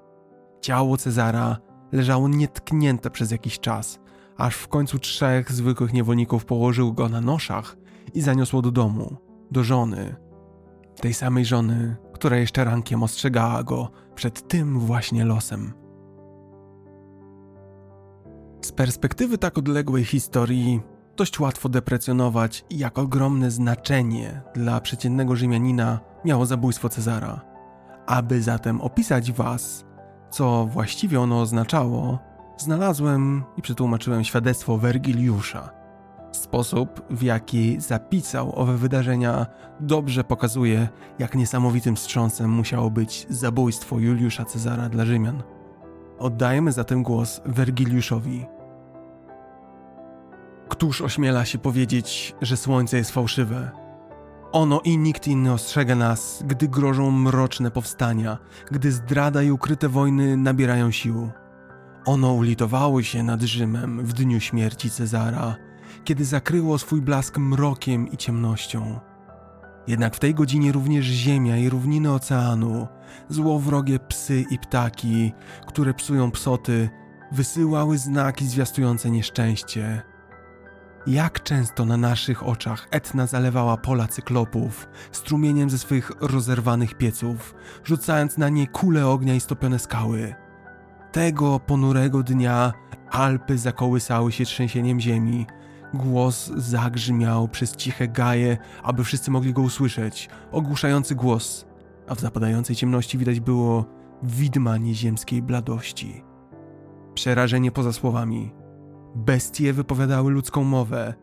Ciało 0.61 0.97
Cezara 0.97 1.57
leżało 1.91 2.27
nietknięte 2.27 3.09
przez 3.09 3.31
jakiś 3.31 3.59
czas, 3.59 3.99
aż 4.37 4.55
w 4.55 4.67
końcu 4.67 4.99
trzech 4.99 5.51
zwykłych 5.51 5.93
niewolników 5.93 6.45
położył 6.45 6.93
go 6.93 7.09
na 7.09 7.21
noszach 7.21 7.77
i 8.13 8.21
zaniosło 8.21 8.61
do 8.61 8.71
domu, 8.71 9.17
do 9.51 9.63
żony. 9.63 10.15
Tej 11.01 11.13
samej 11.13 11.45
żony, 11.45 11.95
która 12.13 12.37
jeszcze 12.37 12.63
rankiem 12.63 13.03
ostrzegała 13.03 13.63
go 13.63 13.91
przed 14.15 14.47
tym 14.47 14.79
właśnie 14.79 15.25
losem. 15.25 15.80
Z 18.61 18.71
perspektywy 18.71 19.37
tak 19.37 19.57
odległej 19.57 20.05
historii 20.05 20.81
dość 21.17 21.39
łatwo 21.39 21.69
deprecjonować, 21.69 22.65
jak 22.69 22.99
ogromne 22.99 23.51
znaczenie 23.51 24.41
dla 24.53 24.81
przeciętnego 24.81 25.35
Rzymianina 25.35 25.99
miało 26.25 26.45
zabójstwo 26.45 26.89
Cezara. 26.89 27.41
Aby 28.07 28.41
zatem 28.41 28.81
opisać 28.81 29.31
was, 29.31 29.85
co 30.29 30.65
właściwie 30.65 31.19
ono 31.21 31.41
oznaczało, 31.41 32.19
znalazłem 32.57 33.43
i 33.57 33.61
przetłumaczyłem 33.61 34.23
świadectwo 34.23 34.77
Wergiliusza. 34.77 35.69
Sposób, 36.31 37.01
w 37.09 37.21
jaki 37.23 37.79
zapisał 37.79 38.51
owe 38.55 38.77
wydarzenia, 38.77 39.45
dobrze 39.79 40.23
pokazuje, 40.23 40.89
jak 41.19 41.35
niesamowitym 41.35 41.95
wstrząsem 41.95 42.49
musiało 42.49 42.91
być 42.91 43.27
zabójstwo 43.29 43.99
Juliusza 43.99 44.45
Cezara 44.45 44.89
dla 44.89 45.05
Rzymian. 45.05 45.43
Oddajemy 46.21 46.71
zatem 46.71 47.03
głos 47.03 47.41
Wergiliuszowi. 47.45 48.45
Któż 50.69 51.01
ośmiela 51.01 51.45
się 51.45 51.57
powiedzieć, 51.57 52.35
że 52.41 52.57
słońce 52.57 52.97
jest 52.97 53.11
fałszywe? 53.11 53.71
Ono 54.51 54.81
i 54.83 54.97
nikt 54.97 55.27
inny 55.27 55.53
ostrzega 55.53 55.95
nas, 55.95 56.43
gdy 56.47 56.67
grożą 56.67 57.11
mroczne 57.11 57.71
powstania, 57.71 58.37
gdy 58.71 58.91
zdrada 58.91 59.41
i 59.41 59.51
ukryte 59.51 59.89
wojny 59.89 60.37
nabierają 60.37 60.91
sił. 60.91 61.29
Ono 62.05 62.33
ulitowało 62.33 63.01
się 63.01 63.23
nad 63.23 63.41
Rzymem 63.41 64.05
w 64.05 64.13
dniu 64.13 64.39
śmierci 64.39 64.89
Cezara, 64.89 65.55
kiedy 66.03 66.25
zakryło 66.25 66.77
swój 66.77 67.01
blask 67.01 67.37
mrokiem 67.37 68.11
i 68.11 68.17
ciemnością. 68.17 68.99
Jednak 69.87 70.15
w 70.15 70.19
tej 70.19 70.35
godzinie 70.35 70.71
również 70.71 71.05
ziemia 71.05 71.57
i 71.57 71.69
równiny 71.69 72.13
oceanu, 72.13 72.87
złowrogie 73.29 73.99
psy 73.99 74.45
i 74.49 74.59
ptaki, 74.59 75.33
które 75.67 75.93
psują 75.93 76.31
psoty, 76.31 76.89
wysyłały 77.31 77.97
znaki 77.97 78.47
zwiastujące 78.47 79.11
nieszczęście. 79.11 80.01
Jak 81.07 81.43
często 81.43 81.85
na 81.85 81.97
naszych 81.97 82.47
oczach 82.47 82.87
Etna 82.91 83.27
zalewała 83.27 83.77
pola 83.77 84.07
cyklopów 84.07 84.89
strumieniem 85.11 85.69
ze 85.69 85.77
swych 85.77 86.11
rozerwanych 86.21 86.93
pieców, 86.97 87.55
rzucając 87.83 88.37
na 88.37 88.49
nie 88.49 88.67
kule 88.67 89.07
ognia 89.07 89.35
i 89.35 89.39
stopione 89.39 89.79
skały. 89.79 90.35
Tego 91.11 91.59
ponurego 91.59 92.23
dnia 92.23 92.73
Alpy 93.09 93.57
zakołysały 93.57 94.31
się 94.31 94.45
trzęsieniem 94.45 94.99
ziemi, 94.99 95.47
Głos 95.93 96.51
zagrzmiał 96.55 97.47
przez 97.47 97.75
ciche 97.75 98.07
gaje, 98.07 98.57
aby 98.83 99.03
wszyscy 99.03 99.31
mogli 99.31 99.53
go 99.53 99.61
usłyszeć. 99.61 100.29
Ogłuszający 100.51 101.15
głos, 101.15 101.65
a 102.11 102.15
w 102.15 102.19
zapadającej 102.19 102.75
ciemności 102.75 103.17
widać 103.17 103.39
było 103.39 103.85
widma 104.23 104.77
nieziemskiej 104.77 105.41
bladości. 105.41 106.23
Przerażenie 107.13 107.71
poza 107.71 107.93
słowami. 107.93 108.51
Bestie 109.15 109.73
wypowiadały 109.73 110.31
ludzką 110.31 110.63
mowę. 110.63 111.13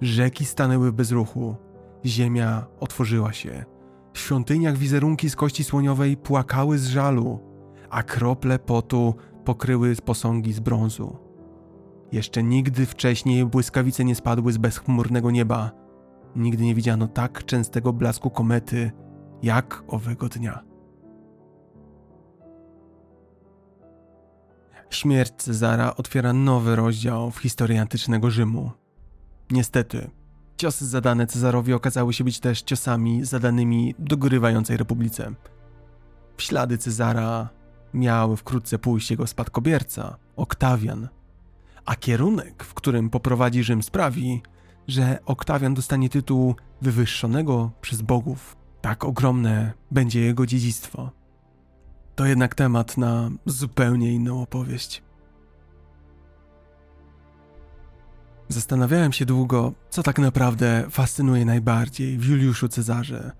Rzeki 0.00 0.44
stanęły 0.44 0.92
bez 0.92 1.12
ruchu. 1.12 1.56
Ziemia 2.04 2.66
otworzyła 2.80 3.32
się. 3.32 3.64
W 4.12 4.18
świątyniach 4.18 4.76
wizerunki 4.76 5.30
z 5.30 5.36
kości 5.36 5.64
słoniowej 5.64 6.16
płakały 6.16 6.78
z 6.78 6.86
żalu, 6.86 7.40
a 7.90 8.02
krople 8.02 8.58
potu 8.58 9.14
pokryły 9.44 9.96
posągi 9.96 10.52
z 10.52 10.60
brązu. 10.60 11.16
Jeszcze 12.12 12.42
nigdy 12.42 12.86
wcześniej 12.86 13.46
błyskawice 13.46 14.04
nie 14.04 14.14
spadły 14.14 14.52
z 14.52 14.58
bezchmurnego 14.58 15.30
nieba. 15.30 15.70
Nigdy 16.36 16.64
nie 16.64 16.74
widziano 16.74 17.08
tak 17.08 17.44
częstego 17.44 17.92
blasku 17.92 18.30
komety, 18.30 18.92
jak 19.44 19.82
owego 19.88 20.28
dnia. 20.28 20.62
Śmierć 24.90 25.32
Cezara 25.36 25.96
otwiera 25.96 26.32
nowy 26.32 26.76
rozdział 26.76 27.30
w 27.30 27.38
historii 27.38 27.78
antycznego 27.78 28.30
Rzymu. 28.30 28.70
Niestety, 29.50 30.10
ciosy 30.56 30.86
zadane 30.86 31.26
Cezarowi 31.26 31.72
okazały 31.72 32.12
się 32.12 32.24
być 32.24 32.40
też 32.40 32.62
ciosami 32.62 33.24
zadanymi 33.24 33.94
dogorywającej 33.98 34.76
republice. 34.76 35.34
W 36.36 36.42
ślady 36.42 36.78
Cezara 36.78 37.48
miał 37.94 38.36
wkrótce 38.36 38.78
pójść 38.78 39.10
jego 39.10 39.26
spadkobierca, 39.26 40.16
Oktawian, 40.36 41.08
a 41.84 41.96
kierunek, 41.96 42.64
w 42.64 42.74
którym 42.74 43.10
poprowadzi 43.10 43.64
Rzym 43.64 43.82
sprawi, 43.82 44.42
że 44.88 45.18
Oktawian 45.26 45.74
dostanie 45.74 46.08
tytuł 46.08 46.54
wywyższonego 46.82 47.70
przez 47.80 48.02
bogów. 48.02 48.63
Tak 48.84 49.04
ogromne 49.04 49.72
będzie 49.90 50.20
jego 50.20 50.46
dziedzictwo. 50.46 51.10
To 52.14 52.26
jednak 52.26 52.54
temat 52.54 52.96
na 52.96 53.30
zupełnie 53.46 54.12
inną 54.12 54.42
opowieść. 54.42 55.02
Zastanawiałem 58.48 59.12
się 59.12 59.26
długo, 59.26 59.72
co 59.90 60.02
tak 60.02 60.18
naprawdę 60.18 60.86
fascynuje 60.90 61.44
najbardziej 61.44 62.18
w 62.18 62.24
Juliuszu 62.24 62.68
Cezarze, 62.68 63.32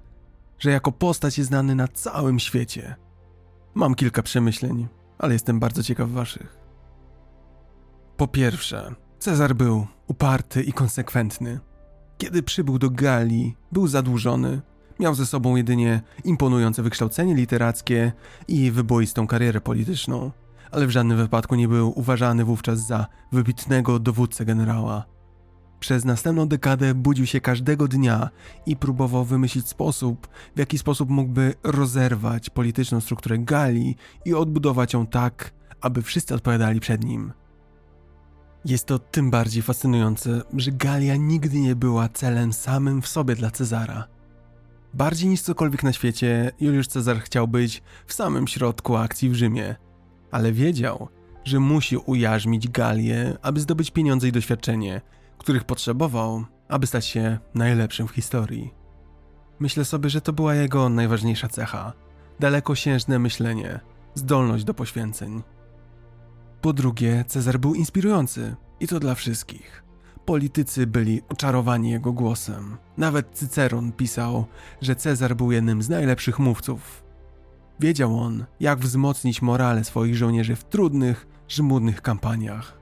że 0.59 0.71
jako 0.71 0.93
postać 0.93 1.39
jest 1.39 1.49
znany 1.49 1.75
na 1.75 1.89
całym 1.89 2.39
świecie. 2.39 2.97
Mam 3.75 3.95
kilka 3.95 4.23
przemyśleń, 4.23 4.89
ale 5.19 5.33
jestem 5.33 5.61
bardzo 5.61 5.83
ciekaw 5.83 6.11
waszych. 6.11 6.59
Po 8.17 8.29
pierwsze, 8.29 8.95
Cezar 9.19 9.55
był 9.55 9.87
uparty 10.07 10.63
i 10.63 10.73
konsekwentny. 10.73 11.61
Kiedy 12.19 12.43
przybył 12.43 12.79
do 12.79 12.91
Galii, 12.91 13.57
był 13.73 13.87
zadłużony, 13.87 14.61
miał 15.01 15.15
ze 15.15 15.27
sobą 15.27 15.57
jedynie 15.57 16.01
imponujące 16.25 16.83
wykształcenie 16.83 17.35
literackie 17.35 18.13
i 18.49 18.71
wyboistą 18.71 19.27
karierę 19.27 19.61
polityczną, 19.61 20.31
ale 20.71 20.87
w 20.87 20.91
żadnym 20.91 21.19
wypadku 21.19 21.55
nie 21.55 21.69
był 21.69 21.99
uważany 21.99 22.45
wówczas 22.45 22.87
za 22.87 23.07
wybitnego 23.33 23.99
dowódcę 23.99 24.45
generała. 24.45 25.05
Przez 25.81 26.05
następną 26.05 26.49
dekadę 26.49 26.95
budził 26.95 27.27
się 27.27 27.41
każdego 27.41 27.89
dnia 27.89 28.31
i 28.67 28.77
próbował 28.77 29.25
wymyślić 29.25 29.69
sposób, 29.69 30.29
w 30.57 30.59
jaki 30.59 30.79
sposób 30.79 31.11
mógłby 31.11 31.55
rozerwać 31.63 32.51
polityczną 32.51 33.01
strukturę 33.01 33.39
Galii 33.39 33.97
i 34.25 34.35
odbudować 34.35 34.93
ją 34.93 35.07
tak, 35.07 35.53
aby 35.81 36.03
wszyscy 36.03 36.35
odpowiadali 36.35 36.81
przed 36.81 37.05
nim– 37.05 37.33
jest 38.65 38.87
to 38.87 38.99
tym 38.99 39.31
bardziej 39.31 39.63
fascynujące, 39.63 40.43
że 40.57 40.73
Galia 40.73 41.17
nigdy 41.17 41.59
nie 41.59 41.77
była 41.77 42.09
celem 42.09 42.53
samym 42.53 43.03
w 43.03 43.09
sobie 43.09 43.37
dla 43.37 43.51
Cezara. 43.51 44.14
Bardziej 44.95 45.29
niż 45.29 45.41
cokolwiek 45.41 45.83
na 45.83 45.93
świecie, 45.93 46.53
Juliusz 46.61 46.87
Cezar 46.87 47.21
chciał 47.21 47.49
być 47.49 47.83
w 48.07 48.13
samym 48.13 48.49
środku 48.49 48.97
akcji 48.97 49.31
w 49.31 49.35
Rzymie, 49.35 49.77
ale 50.31 50.53
wiedział, 50.53 51.09
że 51.45 51.61
musi 51.61 51.97
ujarzmić 51.97 52.69
Galię, 52.69 53.37
aby 53.43 53.61
zdobyć 53.61 53.91
pieniądze 53.91 54.29
i 54.29 54.33
doświadczenie, 54.33 55.01
których 55.39 55.65
potrzebował, 55.65 56.45
aby 56.69 56.87
stać 56.87 57.07
się 57.07 57.39
najlepszym 57.55 58.09
w 58.09 58.11
historii. 58.11 58.75
Myślę 59.61 59.85
sobie, 59.85 60.11
że 60.11 60.21
to 60.21 60.33
była 60.33 60.55
jego 60.55 60.89
najważniejsza 60.89 61.49
cecha 61.49 61.93
dalekosiężne 62.41 63.19
myślenie, 63.19 63.81
zdolność 64.15 64.65
do 64.65 64.75
poświęceń. 64.75 65.43
Po 66.61 66.73
drugie, 66.73 67.25
Cezar 67.29 67.59
był 67.59 67.75
inspirujący 67.75 68.57
i 68.81 68.89
to 68.89 69.01
dla 69.01 69.15
wszystkich. 69.15 69.84
Politycy 70.27 70.87
byli 70.87 71.23
oczarowani 71.29 71.91
jego 71.91 72.13
głosem. 72.13 72.77
Nawet 72.97 73.31
Cyceron 73.33 73.93
pisał, 73.93 74.45
że 74.81 74.97
Cezar 74.97 75.37
był 75.37 75.53
jednym 75.53 75.83
z 75.83 75.89
najlepszych 75.89 76.39
mówców. 76.39 77.05
Wiedział 77.81 78.19
on, 78.19 78.45
jak 78.61 78.79
wzmocnić 78.79 79.43
morale 79.43 79.85
swoich 79.85 80.17
żołnierzy 80.17 80.57
w 80.57 80.65
trudnych, 80.65 81.27
żmudnych 81.49 82.03
kampaniach. 82.03 82.79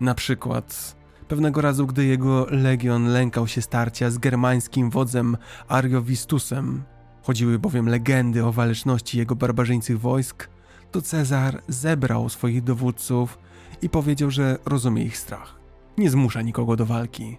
Na 0.00 0.14
przykład, 0.14 0.96
pewnego 1.28 1.60
razu, 1.60 1.86
gdy 1.86 2.04
jego 2.04 2.46
legion 2.50 3.06
lękał 3.06 3.46
się 3.46 3.62
starcia 3.62 4.10
z 4.10 4.18
germańskim 4.18 4.90
wodzem 4.90 5.36
Ariowistusem, 5.68 6.82
chodziły 7.22 7.58
bowiem 7.58 7.88
legendy 7.88 8.44
o 8.44 8.52
waleczności 8.52 9.18
jego 9.18 9.36
barbarzyńcych 9.36 10.00
wojsk, 10.00 10.48
to 10.90 11.02
Cezar 11.02 11.62
zebrał 11.68 12.28
swoich 12.28 12.62
dowódców 12.62 13.38
i 13.82 13.88
powiedział, 13.88 14.30
że 14.30 14.58
rozumie 14.64 15.04
ich 15.04 15.18
strach. 15.18 15.59
Nie 16.00 16.10
zmusza 16.10 16.42
nikogo 16.42 16.76
do 16.76 16.86
walki. 16.86 17.38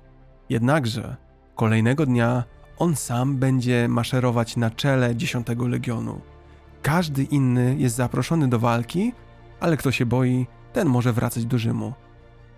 Jednakże 0.49 1.15
kolejnego 1.55 2.05
dnia 2.05 2.43
on 2.77 2.95
sam 2.95 3.37
będzie 3.37 3.87
maszerować 3.87 4.57
na 4.57 4.71
czele 4.71 5.15
10 5.15 5.47
legionu. 5.67 6.21
Każdy 6.81 7.23
inny 7.23 7.75
jest 7.77 7.95
zaproszony 7.95 8.47
do 8.47 8.59
walki, 8.59 9.13
ale 9.59 9.77
kto 9.77 9.91
się 9.91 10.05
boi, 10.05 10.47
ten 10.73 10.87
może 10.87 11.13
wracać 11.13 11.45
do 11.45 11.57
Rzymu. 11.57 11.93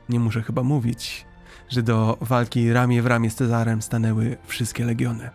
Nie 0.10 0.20
muszę 0.20 0.42
chyba 0.42 0.64
mówić, 0.64 1.26
że 1.70 1.84
do 1.84 2.18
walki 2.22 2.74
ramię 2.74 3.02
w 3.02 3.08
ramię 3.08 3.30
z 3.30 3.36
Cezarem 3.36 3.82
stanęły 3.82 4.38
wszystkie 4.46 4.86
legiony. 4.86 5.30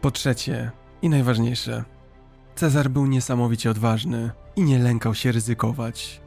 Po 0.00 0.10
trzecie 0.10 0.70
i 1.02 1.08
najważniejsze, 1.08 1.84
Cezar 2.54 2.90
był 2.90 3.06
niesamowicie 3.06 3.70
odważny 3.70 4.30
i 4.56 4.62
nie 4.62 4.78
lękał 4.78 5.14
się 5.14 5.32
ryzykować. 5.32 6.19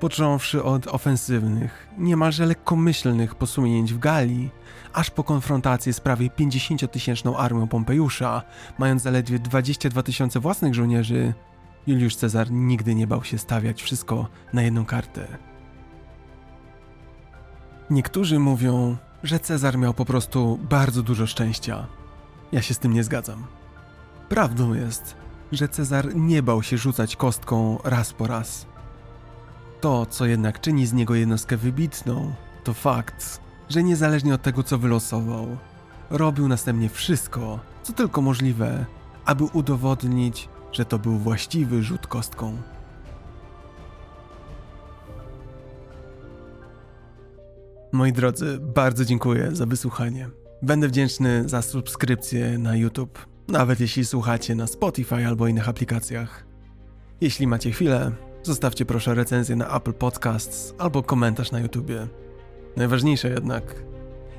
Począwszy 0.00 0.64
od 0.64 0.86
ofensywnych, 0.86 1.88
niemalże 1.98 2.46
lekkomyślnych 2.46 3.34
posunięć 3.34 3.94
w 3.94 3.98
Galii, 3.98 4.50
aż 4.92 5.10
po 5.10 5.24
konfrontację 5.24 5.92
z 5.92 6.00
prawie 6.00 6.28
50-tysięczną 6.28 7.36
armią 7.36 7.68
Pompejusza, 7.68 8.42
mając 8.78 9.02
zaledwie 9.02 9.38
22 9.38 10.02
tysiące 10.02 10.40
własnych 10.40 10.74
żołnierzy, 10.74 11.34
Juliusz 11.86 12.16
Cezar 12.16 12.50
nigdy 12.50 12.94
nie 12.94 13.06
bał 13.06 13.24
się 13.24 13.38
stawiać 13.38 13.82
wszystko 13.82 14.28
na 14.52 14.62
jedną 14.62 14.84
kartę. 14.84 15.26
Niektórzy 17.90 18.38
mówią, 18.38 18.96
że 19.22 19.40
Cezar 19.40 19.78
miał 19.78 19.94
po 19.94 20.04
prostu 20.04 20.58
bardzo 20.62 21.02
dużo 21.02 21.26
szczęścia. 21.26 21.86
Ja 22.52 22.62
się 22.62 22.74
z 22.74 22.78
tym 22.78 22.94
nie 22.94 23.04
zgadzam. 23.04 23.46
Prawdą 24.28 24.74
jest, 24.74 25.16
że 25.52 25.68
Cezar 25.68 26.14
nie 26.14 26.42
bał 26.42 26.62
się 26.62 26.78
rzucać 26.78 27.16
kostką 27.16 27.78
raz 27.84 28.12
po 28.12 28.26
raz. 28.26 28.69
To, 29.80 30.06
co 30.06 30.26
jednak 30.26 30.60
czyni 30.60 30.86
z 30.86 30.92
niego 30.92 31.14
jednostkę 31.14 31.56
wybitną, 31.56 32.32
to 32.64 32.74
fakt, 32.74 33.40
że 33.68 33.82
niezależnie 33.82 34.34
od 34.34 34.42
tego, 34.42 34.62
co 34.62 34.78
wylosował, 34.78 35.56
robił 36.10 36.48
następnie 36.48 36.88
wszystko, 36.88 37.60
co 37.82 37.92
tylko 37.92 38.22
możliwe, 38.22 38.86
aby 39.24 39.44
udowodnić, 39.44 40.48
że 40.72 40.84
to 40.84 40.98
był 40.98 41.18
właściwy 41.18 41.82
rzut 41.82 42.06
kostką. 42.06 42.56
Moi 47.92 48.12
drodzy, 48.12 48.58
bardzo 48.60 49.04
dziękuję 49.04 49.56
za 49.56 49.66
wysłuchanie. 49.66 50.28
Będę 50.62 50.88
wdzięczny 50.88 51.48
za 51.48 51.62
subskrypcję 51.62 52.58
na 52.58 52.76
YouTube, 52.76 53.26
nawet 53.48 53.80
jeśli 53.80 54.04
słuchacie 54.04 54.54
na 54.54 54.66
Spotify 54.66 55.26
albo 55.26 55.46
innych 55.46 55.68
aplikacjach. 55.68 56.46
Jeśli 57.20 57.46
macie 57.46 57.70
chwilę, 57.70 58.12
zostawcie 58.42 58.84
proszę 58.84 59.14
recenzję 59.14 59.56
na 59.56 59.76
Apple 59.76 59.92
Podcasts 59.92 60.74
albo 60.78 61.02
komentarz 61.02 61.52
na 61.52 61.60
YouTubie. 61.60 62.06
Najważniejsze 62.76 63.30
jednak, 63.30 63.82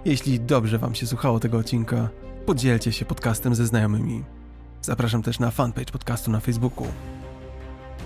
jeśli 0.05 0.39
dobrze 0.39 0.77
Wam 0.77 0.95
się 0.95 1.07
słuchało 1.07 1.39
tego 1.39 1.57
odcinka, 1.57 2.09
podzielcie 2.45 2.91
się 2.91 3.05
podcastem 3.05 3.55
ze 3.55 3.65
znajomymi. 3.65 4.23
Zapraszam 4.81 5.21
też 5.21 5.39
na 5.39 5.51
fanpage 5.51 5.91
podcastu 5.91 6.31
na 6.31 6.39
Facebooku. 6.39 6.87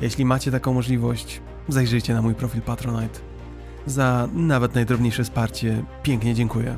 Jeśli 0.02 0.26
macie 0.26 0.52
taką 0.52 0.74
możliwość, 0.74 1.42
zajrzyjcie 1.68 2.14
na 2.14 2.22
mój 2.22 2.36
profil 2.36 2.62
Patronite. 2.62 3.20
Za 3.86 4.30
nawet 4.34 4.76
najdrobniejsze 4.76 5.24
wsparcie 5.24 5.84
pięknie 6.04 6.34
dziękuję. 6.34 6.78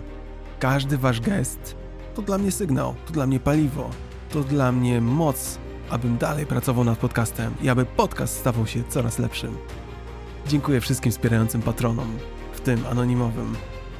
Każdy 0.59 0.97
wasz 0.97 1.21
gest 1.21 1.75
to 2.15 2.21
dla 2.21 2.37
mnie 2.37 2.51
sygnał, 2.51 2.95
to 3.05 3.13
dla 3.13 3.27
mnie 3.27 3.39
paliwo, 3.39 3.89
to 4.29 4.43
dla 4.43 4.71
mnie 4.71 5.01
moc, 5.01 5.59
abym 5.89 6.17
dalej 6.17 6.45
pracował 6.45 6.83
nad 6.83 6.97
podcastem 6.97 7.53
i 7.61 7.69
aby 7.69 7.85
podcast 7.85 8.37
stawał 8.37 8.67
się 8.67 8.83
coraz 8.83 9.19
lepszym. 9.19 9.57
Dziękuję 10.47 10.81
wszystkim 10.81 11.11
wspierającym 11.11 11.61
patronom, 11.61 12.17
w 12.53 12.61
tym 12.61 12.85
anonimowym. 12.85 13.55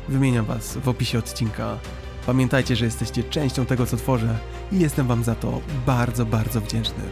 Wymieniam 0.10 0.46
was 0.46 0.78
w 0.78 0.90
opisie 0.90 1.20
odcinka. 1.20 1.78
Pamiętajcie, 2.26 2.76
że 2.76 2.86
jesteście 2.86 3.24
częścią 3.24 3.66
tego, 3.66 3.86
co 3.86 3.98
tworzę 3.98 4.38
i 4.72 4.80
jestem 4.80 5.08
wam 5.08 5.24
za 5.24 5.36
to 5.36 5.62
bardzo, 5.86 6.26
bardzo 6.26 6.62
wdzięczny. 6.62 7.04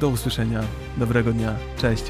Do 0.00 0.08
usłyszenia, 0.08 0.60
dobrego 0.96 1.32
dnia, 1.32 1.54
cześć. 1.76 2.04